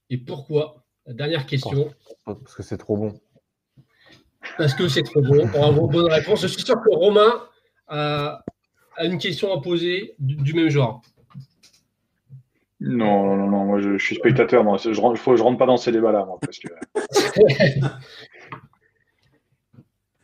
Et 0.08 0.16
pourquoi? 0.16 0.86
La 1.04 1.12
dernière 1.12 1.44
question. 1.44 1.90
Parce 2.24 2.54
que 2.54 2.62
c'est 2.62 2.78
trop 2.78 2.96
bon. 2.96 3.20
Parce 4.56 4.72
que 4.72 4.88
c'est 4.88 5.02
trop 5.02 5.20
bon. 5.20 5.46
Bravo, 5.48 5.86
bonne 5.86 6.10
réponse. 6.10 6.40
Je 6.40 6.46
suis 6.46 6.62
sûr 6.62 6.76
que 6.76 6.94
Romain 6.94 7.30
a, 7.88 8.42
une 9.02 9.18
question 9.18 9.52
à 9.52 9.60
poser 9.60 10.14
du 10.18 10.54
même 10.54 10.70
genre. 10.70 11.02
Non, 12.80 13.36
non, 13.36 13.48
non, 13.48 13.64
moi 13.66 13.80
je, 13.80 13.98
suis 13.98 14.16
spectateur, 14.16 14.64
moi. 14.64 14.78
Je, 14.78 14.88
ne 14.88 14.94
je 14.94 15.42
rentre 15.42 15.58
pas 15.58 15.66
dans 15.66 15.76
ces 15.76 15.92
débats-là, 15.92 16.24
moi, 16.24 16.38
parce 16.40 16.58
que... 16.58 16.68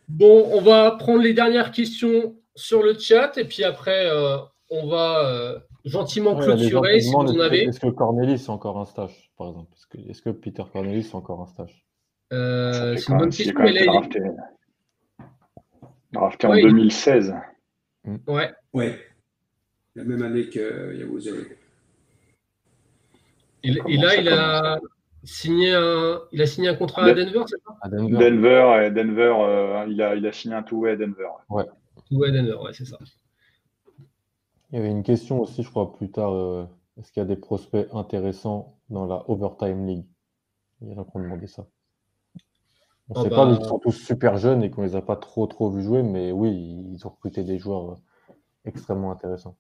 bon, 0.09 0.49
on 0.51 0.63
va 0.63 0.93
prendre 0.93 1.21
les 1.21 1.35
dernières 1.35 1.73
questions 1.73 2.35
sur 2.55 2.83
le 2.83 2.99
chat 2.99 3.37
et 3.37 3.45
puis 3.45 3.65
après, 3.65 4.07
euh, 4.07 4.39
on 4.71 4.87
va 4.87 5.29
euh, 5.29 5.59
gentiment 5.85 6.37
clôturer 6.37 7.01
si 7.01 7.11
vous 7.11 7.19
en 7.19 7.41
avez. 7.41 7.65
Est-ce 7.65 7.81
que 7.81 7.89
Cornelis 7.89 8.35
est 8.35 8.51
encore 8.51 8.79
un 8.79 8.87
stage, 8.87 9.31
par 9.37 9.49
exemple? 9.49 9.73
Est-ce 10.09 10.23
que, 10.23 10.31
Peter 10.31 10.65
Cornelis 10.73 11.07
est 11.07 11.15
encore 11.15 11.43
un 11.43 11.47
stage 11.47 11.85
euh, 12.33 12.97
C'est 12.97 13.13
une 13.13 13.19
bonne 13.19 13.31
question. 13.31 13.55
Mais 13.59 13.73
là, 13.73 13.85
drafté, 13.87 14.21
drafté 16.13 16.47
en 16.47 16.55
2016. 16.55 17.35
Ouais. 18.27 18.53
Ouais. 18.73 18.99
La 19.95 20.05
même 20.05 20.23
année 20.23 20.49
que 20.49 20.95
Yawuze. 20.97 21.33
Et, 23.63 23.71
là, 23.71 24.17
il 24.17 24.29
a, 24.29 24.79
signé 25.23 25.73
un, 25.73 26.21
il 26.33 26.43
a 26.43 26.47
signé 26.47 26.69
un 26.69 26.75
contrat 26.75 27.05
à 27.05 27.15
Denver, 27.15 27.45
c'est 27.47 27.57
ça? 27.65 27.89
Denver. 27.89 28.19
Denver, 28.19 28.91
Denver 28.91 29.35
euh, 29.39 29.87
il, 29.89 30.03
a, 30.03 30.15
il 30.17 30.27
a 30.27 30.33
signé 30.33 30.55
un 30.55 30.63
two-way 30.63 30.91
à 30.91 30.97
Denver. 30.97 31.29
Ouais. 31.49 31.65
Two-way 32.09 32.29
à 32.29 32.33
Denver, 32.33 32.57
ouais, 32.63 32.73
c'est 32.73 32.85
ça. 32.85 32.99
Il 34.71 34.77
y 34.77 34.79
avait 34.79 34.91
une 34.91 35.03
question 35.03 35.41
aussi, 35.41 35.63
je 35.63 35.71
crois, 35.71 35.93
plus 35.93 36.11
tard. 36.11 36.33
Euh, 36.33 36.67
est-ce 36.99 37.13
qu'il 37.13 37.21
y 37.21 37.25
a 37.25 37.29
des 37.29 37.37
prospects 37.37 37.89
intéressants 37.93 38.79
dans 38.91 39.07
la 39.07 39.29
Overtime 39.29 39.87
League? 39.87 40.07
Il 40.81 40.89
y 40.89 40.95
en 40.95 41.01
a 41.01 41.05
qui 41.05 41.11
ont 41.15 41.21
demandé 41.21 41.47
ça. 41.47 41.67
On 43.09 43.15
ne 43.15 43.19
oh 43.21 43.23
sait 43.23 43.31
pas, 43.31 43.47
bah, 43.47 43.57
ils 43.59 43.65
sont 43.65 43.79
tous 43.79 43.93
super 43.93 44.39
jeunes 44.39 44.63
et 44.63 44.71
qu'on 44.71 44.83
ne 44.83 44.87
les 44.87 44.97
a 44.97 45.03
pas 45.03 45.17
trop 45.17 45.47
trop 45.47 45.71
vus 45.71 45.83
jouer, 45.83 46.03
mais 46.03 46.33
oui, 46.33 46.51
ils 46.93 47.07
ont 47.07 47.11
recruté 47.11 47.45
des 47.45 47.59
joueurs 47.59 47.93
euh, 47.93 47.97
extrêmement 48.65 49.11
intéressants. 49.11 49.57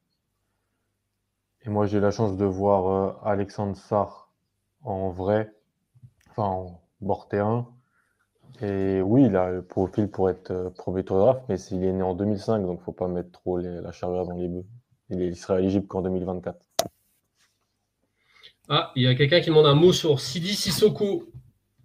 Et 1.62 1.70
moi, 1.70 1.86
j'ai 1.86 1.98
eu 1.98 2.00
la 2.00 2.10
chance 2.10 2.36
de 2.36 2.44
voir 2.44 2.86
euh, 2.88 3.28
Alexandre 3.28 3.76
Sarr 3.76 4.32
en 4.82 5.10
vrai, 5.10 5.52
enfin 6.30 6.44
en 6.44 6.80
bord 7.00 7.28
terrain. 7.28 7.73
Et 8.60 9.00
oui, 9.02 9.24
il 9.26 9.36
a 9.36 9.50
le 9.50 9.62
profil 9.62 10.08
pour 10.08 10.30
être 10.30 10.50
euh, 10.52 10.70
premier 10.70 11.04
tour 11.04 11.18
draft, 11.18 11.42
mais 11.48 11.56
s'il 11.56 11.82
est 11.82 11.92
né 11.92 12.02
en 12.02 12.14
2005, 12.14 12.60
donc 12.60 12.76
il 12.76 12.80
ne 12.80 12.84
faut 12.84 12.92
pas 12.92 13.08
mettre 13.08 13.32
trop 13.32 13.58
la 13.58 13.90
charrue 13.90 14.24
dans 14.26 14.36
les 14.36 14.48
bœufs. 14.48 14.64
Il, 15.10 15.20
il 15.20 15.36
sera 15.36 15.60
éligible 15.60 15.86
qu'en 15.86 16.02
2024. 16.02 16.58
Ah, 18.68 18.92
il 18.96 19.02
y 19.02 19.06
a 19.06 19.14
quelqu'un 19.14 19.40
qui 19.40 19.48
demande 19.48 19.66
un 19.66 19.74
mot 19.74 19.92
sur 19.92 20.20
Sidi 20.20 20.54
Sissoko. 20.54 21.26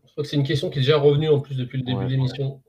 Je 0.06 0.12
crois 0.12 0.24
que 0.24 0.30
c'est 0.30 0.38
une 0.38 0.44
question 0.44 0.70
qui 0.70 0.80
est 0.80 0.82
déjà 0.82 0.98
revenue 0.98 1.30
en 1.30 1.40
plus 1.40 1.56
depuis 1.56 1.78
le 1.78 1.84
début 1.84 2.06
de 2.06 2.10
l'émission. 2.10 2.62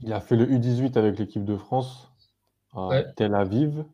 Il 0.00 0.12
a 0.12 0.20
fait 0.20 0.36
le 0.36 0.46
U18 0.46 0.98
avec 0.98 1.18
l'équipe 1.18 1.44
de 1.44 1.56
France 1.56 2.10
à 2.74 3.02
Tel 3.16 3.34
Aviv. 3.34 3.84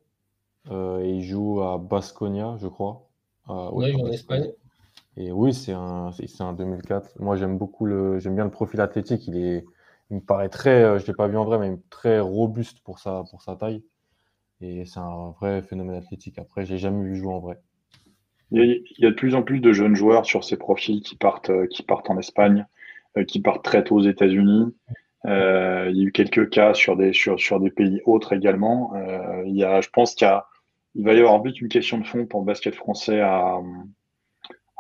Euh, 0.71 1.01
et 1.01 1.11
il 1.11 1.23
joue 1.23 1.63
à 1.63 1.79
Basconia, 1.79 2.57
je 2.61 2.67
crois. 2.67 3.09
oui, 3.49 3.89
il 3.89 3.93
joue 3.93 4.01
en 4.01 4.09
Espagne. 4.09 4.51
Et 5.17 5.33
oui, 5.33 5.53
c'est 5.53 5.73
un, 5.73 6.13
c'est 6.13 6.43
un 6.43 6.53
2004. 6.53 7.21
Moi, 7.21 7.37
j'aime 7.37 7.59
beaucoup 7.59 7.87
le, 7.87 8.19
j'aime 8.19 8.35
bien 8.35 8.45
le 8.45 8.51
profil 8.51 8.81
athlétique. 8.81 9.27
Il 9.27 9.37
est, 9.37 9.65
il 10.11 10.17
me 10.17 10.21
paraît 10.21 10.49
très, 10.49 10.83
euh, 10.83 10.99
je 10.99 11.07
l'ai 11.07 11.15
pas 11.15 11.29
vu 11.29 11.37
en 11.37 11.45
vrai, 11.45 11.59
mais 11.59 11.77
très 11.91 12.21
robuste 12.21 12.81
pour 12.85 12.99
sa, 12.99 13.25
pour 13.31 13.43
sa 13.43 13.57
taille. 13.57 13.83
Et 14.61 14.85
c'est 14.85 15.01
un 15.01 15.31
vrai 15.41 15.63
phénomène 15.63 15.97
athlétique. 15.97 16.39
Après, 16.39 16.65
j'ai 16.65 16.79
jamais 16.79 17.03
vu 17.05 17.17
jouer 17.17 17.33
en 17.33 17.41
vrai. 17.41 17.59
Il 18.53 18.83
y, 18.99 19.07
a, 19.07 19.11
de 19.11 19.15
plus 19.15 19.35
en 19.37 19.43
plus 19.43 19.61
de 19.61 19.73
jeunes 19.73 19.95
joueurs 19.95 20.27
sur 20.27 20.43
ces 20.43 20.57
profils 20.57 21.03
qui 21.03 21.17
partent, 21.17 21.51
euh, 21.51 21.67
qui 21.67 21.85
partent 21.85 22.11
en 22.11 22.19
Espagne, 22.19 22.67
qui 23.27 23.41
partent 23.41 23.65
très 23.65 23.85
tôt 23.85 23.97
aux 23.97 24.03
États-Unis. 24.03 24.75
Euh, 25.27 25.89
il 25.91 25.99
y 25.99 26.01
a 26.01 26.05
eu 26.05 26.13
quelques 26.13 26.49
cas 26.51 26.75
sur 26.75 26.97
des, 26.97 27.13
sur, 27.13 27.39
sur 27.39 27.61
des 27.61 27.71
pays 27.71 28.01
autres 28.07 28.33
également. 28.33 28.95
Euh, 28.95 29.43
il 29.47 29.57
y 29.57 29.65
a, 29.65 29.81
je 29.81 29.89
pense 29.91 30.15
qu'il 30.15 30.29
il 30.95 31.05
va 31.05 31.13
y 31.15 31.19
avoir 31.19 31.43
vite 31.43 31.61
une 31.61 31.69
question 31.69 31.99
de 31.99 32.07
fond 32.07 32.27
pour 32.27 32.41
le 32.41 32.47
basket 32.47 32.75
français 32.75 33.21
à, 33.21 33.59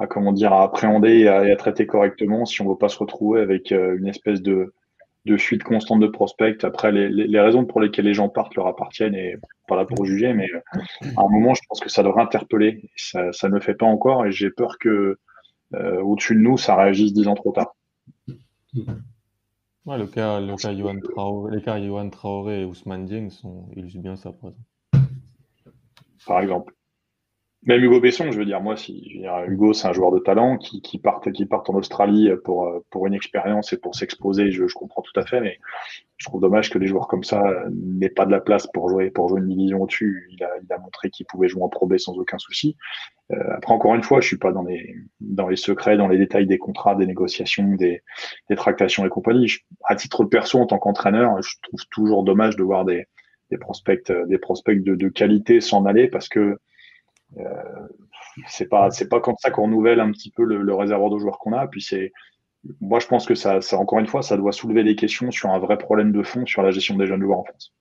à 0.00 0.06
comment 0.06 0.32
dire, 0.32 0.52
à 0.52 0.64
appréhender 0.64 1.20
et 1.20 1.28
à, 1.28 1.56
traiter 1.56 1.86
correctement 1.86 2.44
si 2.44 2.60
on 2.62 2.64
ne 2.64 2.70
veut 2.70 2.78
pas 2.78 2.88
se 2.88 2.98
retrouver 2.98 3.40
avec 3.40 3.70
euh, 3.70 3.96
une 3.98 4.08
espèce 4.08 4.42
de, 4.42 4.72
de 5.26 5.36
fuite 5.36 5.62
constante 5.62 6.00
de 6.00 6.06
prospects. 6.08 6.64
Après, 6.64 6.90
les, 6.90 7.08
les, 7.08 7.40
raisons 7.40 7.64
pour 7.64 7.80
lesquelles 7.80 8.06
les 8.06 8.14
gens 8.14 8.28
partent 8.28 8.54
leur 8.56 8.66
appartiennent 8.66 9.14
et 9.14 9.36
pas 9.68 9.76
là 9.76 9.84
pour 9.84 10.04
juger, 10.04 10.32
mais 10.32 10.48
à 11.16 11.22
un 11.22 11.28
moment, 11.28 11.54
je 11.54 11.60
pense 11.68 11.80
que 11.80 11.90
ça 11.90 12.02
devrait 12.02 12.22
interpeller. 12.22 12.90
Ça, 12.96 13.30
ça 13.32 13.48
ne 13.48 13.54
le 13.54 13.60
fait 13.60 13.74
pas 13.74 13.86
encore 13.86 14.26
et 14.26 14.32
j'ai 14.32 14.50
peur 14.50 14.78
que 14.78 15.18
au-dessus 15.72 16.34
de 16.34 16.40
nous, 16.40 16.58
ça 16.58 16.74
réagisse 16.74 17.12
dix 17.12 17.28
ans 17.28 17.36
trop 17.36 17.52
tard 17.52 17.76
le 19.96 20.06
cas, 20.06 20.40
le 20.40 20.56
cas 20.56 20.74
Johan 20.74 20.98
Traoré, 21.00 21.56
les 21.56 21.62
cas 21.62 21.80
Johan 21.80 22.10
Traoré 22.10 22.62
et 22.62 22.64
Ousmane 22.64 23.06
Dieng 23.06 23.30
sont, 23.30 23.68
illustrent 23.76 24.00
bien 24.00 24.16
ça, 24.16 24.32
par 24.32 24.50
exemple. 24.50 24.68
Par 26.26 26.40
exemple. 26.40 26.74
Même 27.64 27.84
Hugo 27.84 28.00
Besson, 28.00 28.32
je 28.32 28.38
veux 28.38 28.46
dire, 28.46 28.62
moi, 28.62 28.74
si 28.76 29.22
Hugo, 29.46 29.74
c'est 29.74 29.86
un 29.86 29.92
joueur 29.92 30.12
de 30.12 30.18
talent 30.18 30.56
qui, 30.56 30.80
qui, 30.80 30.98
part, 30.98 31.20
qui 31.20 31.44
part 31.44 31.62
en 31.68 31.74
Australie 31.74 32.30
pour, 32.42 32.72
pour 32.88 33.06
une 33.06 33.12
expérience 33.12 33.74
et 33.74 33.76
pour 33.76 33.94
s'exposer, 33.94 34.50
je, 34.50 34.66
je, 34.66 34.74
comprends 34.74 35.02
tout 35.02 35.18
à 35.20 35.26
fait, 35.26 35.42
mais 35.42 35.58
je 36.16 36.24
trouve 36.24 36.40
dommage 36.40 36.70
que 36.70 36.78
des 36.78 36.86
joueurs 36.86 37.06
comme 37.06 37.22
ça 37.22 37.42
n'aient 37.70 38.08
pas 38.08 38.24
de 38.24 38.30
la 38.30 38.40
place 38.40 38.66
pour 38.66 38.88
jouer, 38.88 39.10
pour 39.10 39.28
jouer 39.28 39.40
une 39.40 39.48
division 39.48 39.82
au-dessus. 39.82 40.26
Il 40.32 40.42
a, 40.42 40.48
il 40.62 40.72
a 40.72 40.78
montré 40.78 41.10
qu'il 41.10 41.26
pouvait 41.26 41.48
jouer 41.48 41.62
en 41.62 41.68
Pro 41.68 41.86
sans 41.98 42.16
aucun 42.16 42.38
souci. 42.38 42.78
Euh, 43.30 43.36
après, 43.56 43.74
encore 43.74 43.94
une 43.94 44.02
fois, 44.02 44.22
je 44.22 44.26
suis 44.26 44.38
pas 44.38 44.52
dans 44.52 44.62
les, 44.62 44.94
dans 45.20 45.48
les 45.48 45.56
secrets, 45.56 45.98
dans 45.98 46.08
les 46.08 46.16
détails 46.16 46.46
des 46.46 46.58
contrats, 46.58 46.94
des 46.94 47.06
négociations, 47.06 47.74
des, 47.74 48.02
des 48.48 48.56
tractations 48.56 49.04
et 49.04 49.10
compagnie. 49.10 49.52
à 49.84 49.96
titre 49.96 50.24
perso, 50.24 50.60
en 50.60 50.66
tant 50.66 50.78
qu'entraîneur, 50.78 51.40
je 51.42 51.56
trouve 51.62 51.86
toujours 51.90 52.24
dommage 52.24 52.56
de 52.56 52.62
voir 52.62 52.86
des, 52.86 53.04
des 53.50 53.58
prospects, 53.58 54.10
des 54.10 54.38
prospects 54.38 54.82
de, 54.82 54.94
de 54.94 55.08
qualité 55.08 55.60
s'en 55.60 55.84
aller 55.84 56.08
parce 56.08 56.28
que 56.30 56.58
c'est 58.48 58.68
pas, 58.68 58.90
c'est 58.90 59.08
pas 59.08 59.20
comme 59.20 59.36
ça 59.38 59.50
qu'on 59.50 59.64
renouvelle 59.64 60.00
un 60.00 60.10
petit 60.10 60.30
peu 60.30 60.44
le, 60.44 60.62
le 60.62 60.74
réservoir 60.74 61.10
de 61.10 61.18
joueurs 61.18 61.38
qu'on 61.38 61.52
a. 61.52 61.66
Puis 61.66 61.82
c'est, 61.82 62.12
moi, 62.80 63.00
je 63.00 63.06
pense 63.06 63.26
que 63.26 63.34
ça, 63.34 63.60
ça, 63.60 63.78
encore 63.78 63.98
une 63.98 64.06
fois, 64.06 64.22
ça 64.22 64.36
doit 64.36 64.52
soulever 64.52 64.84
des 64.84 64.96
questions 64.96 65.30
sur 65.30 65.50
un 65.50 65.58
vrai 65.58 65.78
problème 65.78 66.12
de 66.12 66.22
fond 66.22 66.44
sur 66.46 66.62
la 66.62 66.70
gestion 66.70 66.96
des 66.96 67.06
jeunes 67.06 67.22
joueurs 67.22 67.40
en 67.40 67.44
France. 67.44 67.72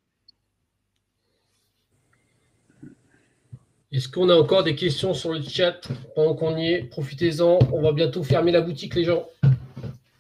Est-ce 3.92 4.08
qu'on 4.08 4.30
a 4.30 4.36
encore 4.36 4.64
des 4.64 4.76
questions 4.76 5.14
sur 5.16 5.34
le 5.34 5.42
chat? 5.42 5.82
Pendant 6.16 6.36
qu'on 6.36 6.56
y 6.58 6.74
est 6.74 6.84
Profitez-en, 6.84 7.58
on 7.74 7.82
va 7.82 7.92
bientôt 7.92 8.24
fermer 8.24 8.52
la 8.52 8.62
boutique, 8.62 8.96
les 8.96 9.04
gens. 9.04 9.26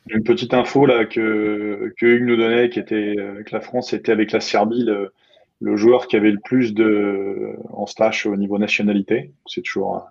Une 0.08 0.24
petite 0.24 0.56
info 0.56 0.88
là 0.88 1.06
que, 1.06 1.94
que 2.00 2.06
Hugues 2.08 2.26
nous 2.26 2.36
donnait, 2.36 2.70
qui 2.72 2.80
était 2.80 3.14
euh, 3.20 3.44
que 3.44 3.54
la 3.54 3.62
France 3.62 3.94
était 3.94 4.12
avec 4.12 4.32
la 4.32 4.40
Serbie 4.40 4.84
le, 4.84 5.14
le 5.62 5.76
joueur 5.76 6.08
qui 6.08 6.16
avait 6.16 6.32
le 6.32 6.40
plus 6.40 6.74
de 6.74 7.56
en 7.72 7.86
stage 7.86 8.26
au 8.26 8.36
niveau 8.36 8.58
nationalité. 8.58 9.34
C'est 9.46 9.62
toujours 9.62 10.10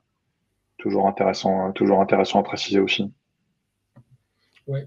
toujours 0.79 1.07
intéressant, 1.07 1.73
toujours 1.73 2.01
intéressant 2.01 2.41
à 2.41 2.43
préciser 2.43 2.81
aussi. 2.81 3.11
Ouais. 4.67 4.87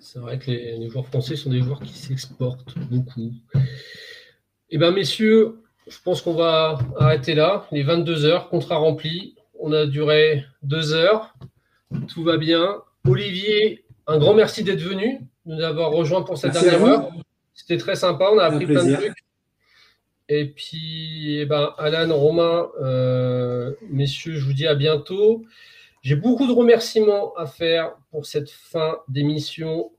C'est 0.00 0.18
vrai 0.18 0.38
que 0.38 0.50
les, 0.50 0.88
joueurs 0.88 1.06
français 1.06 1.36
sont 1.36 1.50
des 1.50 1.62
joueurs 1.62 1.80
qui 1.80 1.94
s'exportent 1.94 2.78
beaucoup. 2.90 3.32
Eh 4.68 4.78
bien, 4.78 4.90
messieurs, 4.90 5.62
je 5.88 5.96
pense 6.04 6.20
qu'on 6.20 6.34
va 6.34 6.78
arrêter 6.98 7.34
là. 7.34 7.66
Les 7.72 7.82
22 7.82 8.24
heures, 8.24 8.48
contrat 8.48 8.76
rempli. 8.76 9.36
On 9.58 9.72
a 9.72 9.86
duré 9.86 10.44
deux 10.62 10.92
heures. 10.92 11.34
Tout 12.08 12.24
va 12.24 12.36
bien. 12.36 12.82
Olivier, 13.08 13.84
un 14.06 14.18
grand 14.18 14.34
merci 14.34 14.62
d'être 14.64 14.82
venu, 14.82 15.20
de 15.46 15.54
nous 15.54 15.62
avoir 15.62 15.92
rejoint 15.92 16.22
pour 16.22 16.36
cette 16.36 16.52
dernière 16.52 16.84
heure. 16.84 17.10
C'était 17.56 17.78
très 17.78 17.96
sympa. 17.96 18.28
On 18.32 18.38
a 18.38 18.44
appris 18.44 18.66
plein 18.66 18.84
de 18.84 18.94
trucs. 18.94 19.24
Et 20.28 20.44
puis, 20.44 21.38
eh 21.38 21.46
ben, 21.46 21.74
Alan, 21.78 22.14
Romain, 22.14 22.68
euh, 22.82 23.72
messieurs, 23.90 24.34
je 24.34 24.44
vous 24.44 24.52
dis 24.52 24.66
à 24.66 24.74
bientôt. 24.74 25.44
J'ai 26.02 26.16
beaucoup 26.16 26.46
de 26.46 26.52
remerciements 26.52 27.34
à 27.34 27.46
faire 27.46 27.96
pour 28.10 28.26
cette 28.26 28.50
fin 28.50 28.98
d'émission. 29.08 29.90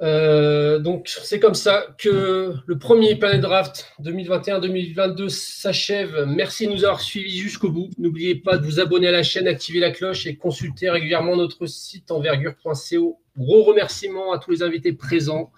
Euh, 0.00 0.78
donc, 0.78 1.08
c'est 1.08 1.40
comme 1.40 1.54
ça 1.54 1.86
que 1.98 2.54
le 2.64 2.78
premier 2.78 3.16
Planet 3.16 3.40
Draft 3.40 3.92
2021-2022 4.02 5.28
s'achève. 5.28 6.24
Merci 6.26 6.66
de 6.66 6.72
nous 6.72 6.84
avoir 6.84 7.00
suivis 7.00 7.38
jusqu'au 7.38 7.70
bout. 7.70 7.90
N'oubliez 7.98 8.36
pas 8.36 8.58
de 8.58 8.64
vous 8.64 8.80
abonner 8.80 9.08
à 9.08 9.12
la 9.12 9.22
chaîne, 9.22 9.48
activer 9.48 9.80
la 9.80 9.90
cloche 9.90 10.26
et 10.26 10.36
consulter 10.36 10.90
régulièrement 10.90 11.36
notre 11.36 11.66
site 11.66 12.10
envergure.co. 12.10 13.20
Gros 13.36 13.62
remerciements 13.62 14.32
à 14.32 14.38
tous 14.38 14.50
les 14.50 14.62
invités 14.62 14.92
présents 14.92 15.52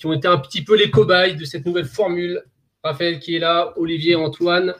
qui 0.00 0.06
ont 0.06 0.14
été 0.14 0.26
un 0.26 0.38
petit 0.38 0.64
peu 0.64 0.76
les 0.76 0.90
cobayes 0.90 1.36
de 1.36 1.44
cette 1.44 1.66
nouvelle 1.66 1.84
formule. 1.84 2.42
Raphaël 2.82 3.18
qui 3.18 3.36
est 3.36 3.38
là, 3.38 3.74
Olivier, 3.76 4.16
Antoine. 4.16 4.74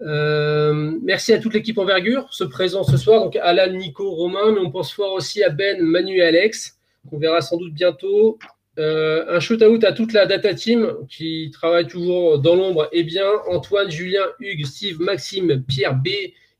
Euh, 0.00 0.98
merci 1.04 1.32
à 1.32 1.38
toute 1.38 1.54
l'équipe 1.54 1.78
Envergure, 1.78 2.26
ce 2.32 2.42
présent 2.42 2.82
ce 2.82 2.96
soir, 2.96 3.22
donc 3.22 3.36
Alan, 3.36 3.72
Nico, 3.72 4.10
Romain, 4.10 4.50
mais 4.52 4.58
on 4.58 4.70
pense 4.72 4.92
fort 4.92 5.12
aussi 5.12 5.44
à 5.44 5.50
Ben, 5.50 5.80
Manu 5.80 6.16
et 6.16 6.22
Alex, 6.22 6.78
qu'on 7.08 7.18
verra 7.18 7.42
sans 7.42 7.58
doute 7.58 7.72
bientôt. 7.74 8.38
Euh, 8.80 9.24
un 9.28 9.38
shoot-out 9.38 9.84
à 9.84 9.92
toute 9.92 10.12
la 10.12 10.26
data 10.26 10.52
team 10.52 10.94
qui 11.08 11.50
travaille 11.52 11.86
toujours 11.86 12.40
dans 12.40 12.56
l'ombre 12.56 12.88
et 12.90 13.04
bien. 13.04 13.28
Antoine, 13.48 13.90
Julien, 13.90 14.24
Hugues, 14.40 14.66
Steve, 14.66 15.00
Maxime, 15.00 15.62
Pierre, 15.62 15.94
B 15.94 16.08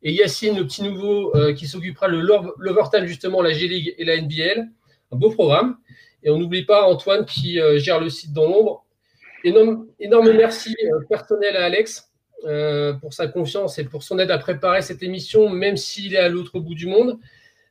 et 0.03 0.13
Yacine, 0.13 0.57
le 0.57 0.65
petit 0.65 0.85
nouveau 0.85 1.35
euh, 1.35 1.55
qui 1.55 1.67
s'occupera 1.67 2.09
de 2.09 2.17
l'Overtime, 2.59 3.07
justement, 3.07 3.43
la 3.43 3.53
G-League 3.53 3.97
et 3.99 4.05
la 4.05 4.21
NBL. 4.21 4.69
Un 5.13 5.17
beau 5.17 5.31
programme. 5.31 5.77
Et 6.23 6.31
on 6.31 6.39
n'oublie 6.39 6.65
pas 6.65 6.85
Antoine 6.85 7.25
qui 7.25 7.59
gère 7.77 8.01
le 8.01 8.11
site 8.11 8.33
dans 8.33 8.47
l'ombre. 8.47 8.85
Énorme, 9.43 9.87
énorme 9.99 10.33
merci 10.33 10.77
personnel 11.09 11.57
à 11.57 11.65
Alex 11.65 12.11
euh, 12.47 12.95
pour 12.95 13.13
sa 13.13 13.27
confiance 13.27 13.79
et 13.79 13.85
pour 13.85 14.03
son 14.03 14.19
aide 14.19 14.31
à 14.31 14.39
préparer 14.39 14.81
cette 14.81 15.03
émission, 15.03 15.51
même 15.51 15.77
s'il 15.77 16.15
est 16.15 16.19
à 16.19 16.31
l'autre 16.31 16.59
bout 16.59 16.75
du 16.75 16.87
monde. 16.87 17.19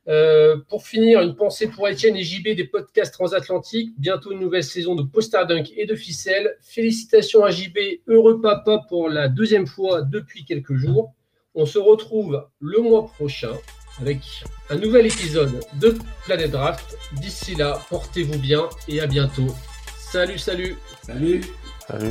Euh, 0.06 0.58
pour 0.68 0.86
finir, 0.86 1.20
une 1.22 1.34
pensée 1.34 1.66
pour 1.66 1.88
Étienne 1.88 2.16
et 2.16 2.22
JB 2.22 2.50
des 2.56 2.64
podcasts 2.64 3.12
transatlantiques. 3.12 3.92
Bientôt 3.98 4.30
une 4.30 4.38
nouvelle 4.38 4.62
saison 4.62 4.94
de 4.94 5.02
Poster 5.02 5.40
Dunk 5.48 5.72
et 5.76 5.86
de 5.86 5.94
Ficelle. 5.96 6.56
Félicitations 6.60 7.44
à 7.44 7.50
JB, 7.50 7.78
heureux 8.06 8.40
papa 8.40 8.84
pour 8.88 9.08
la 9.08 9.28
deuxième 9.28 9.66
fois 9.66 10.02
depuis 10.02 10.44
quelques 10.44 10.74
jours. 10.74 11.14
On 11.56 11.66
se 11.66 11.78
retrouve 11.78 12.46
le 12.60 12.80
mois 12.80 13.08
prochain 13.08 13.52
avec 14.00 14.44
un 14.70 14.76
nouvel 14.76 15.06
épisode 15.06 15.64
de 15.74 15.98
Planet 16.24 16.50
Draft. 16.50 16.96
D'ici 17.12 17.54
là, 17.54 17.80
portez-vous 17.90 18.38
bien 18.38 18.68
et 18.88 19.00
à 19.00 19.06
bientôt. 19.06 19.54
Salut, 19.98 20.38
salut. 20.38 20.76
Salut. 21.06 21.44
Salut. 21.86 22.10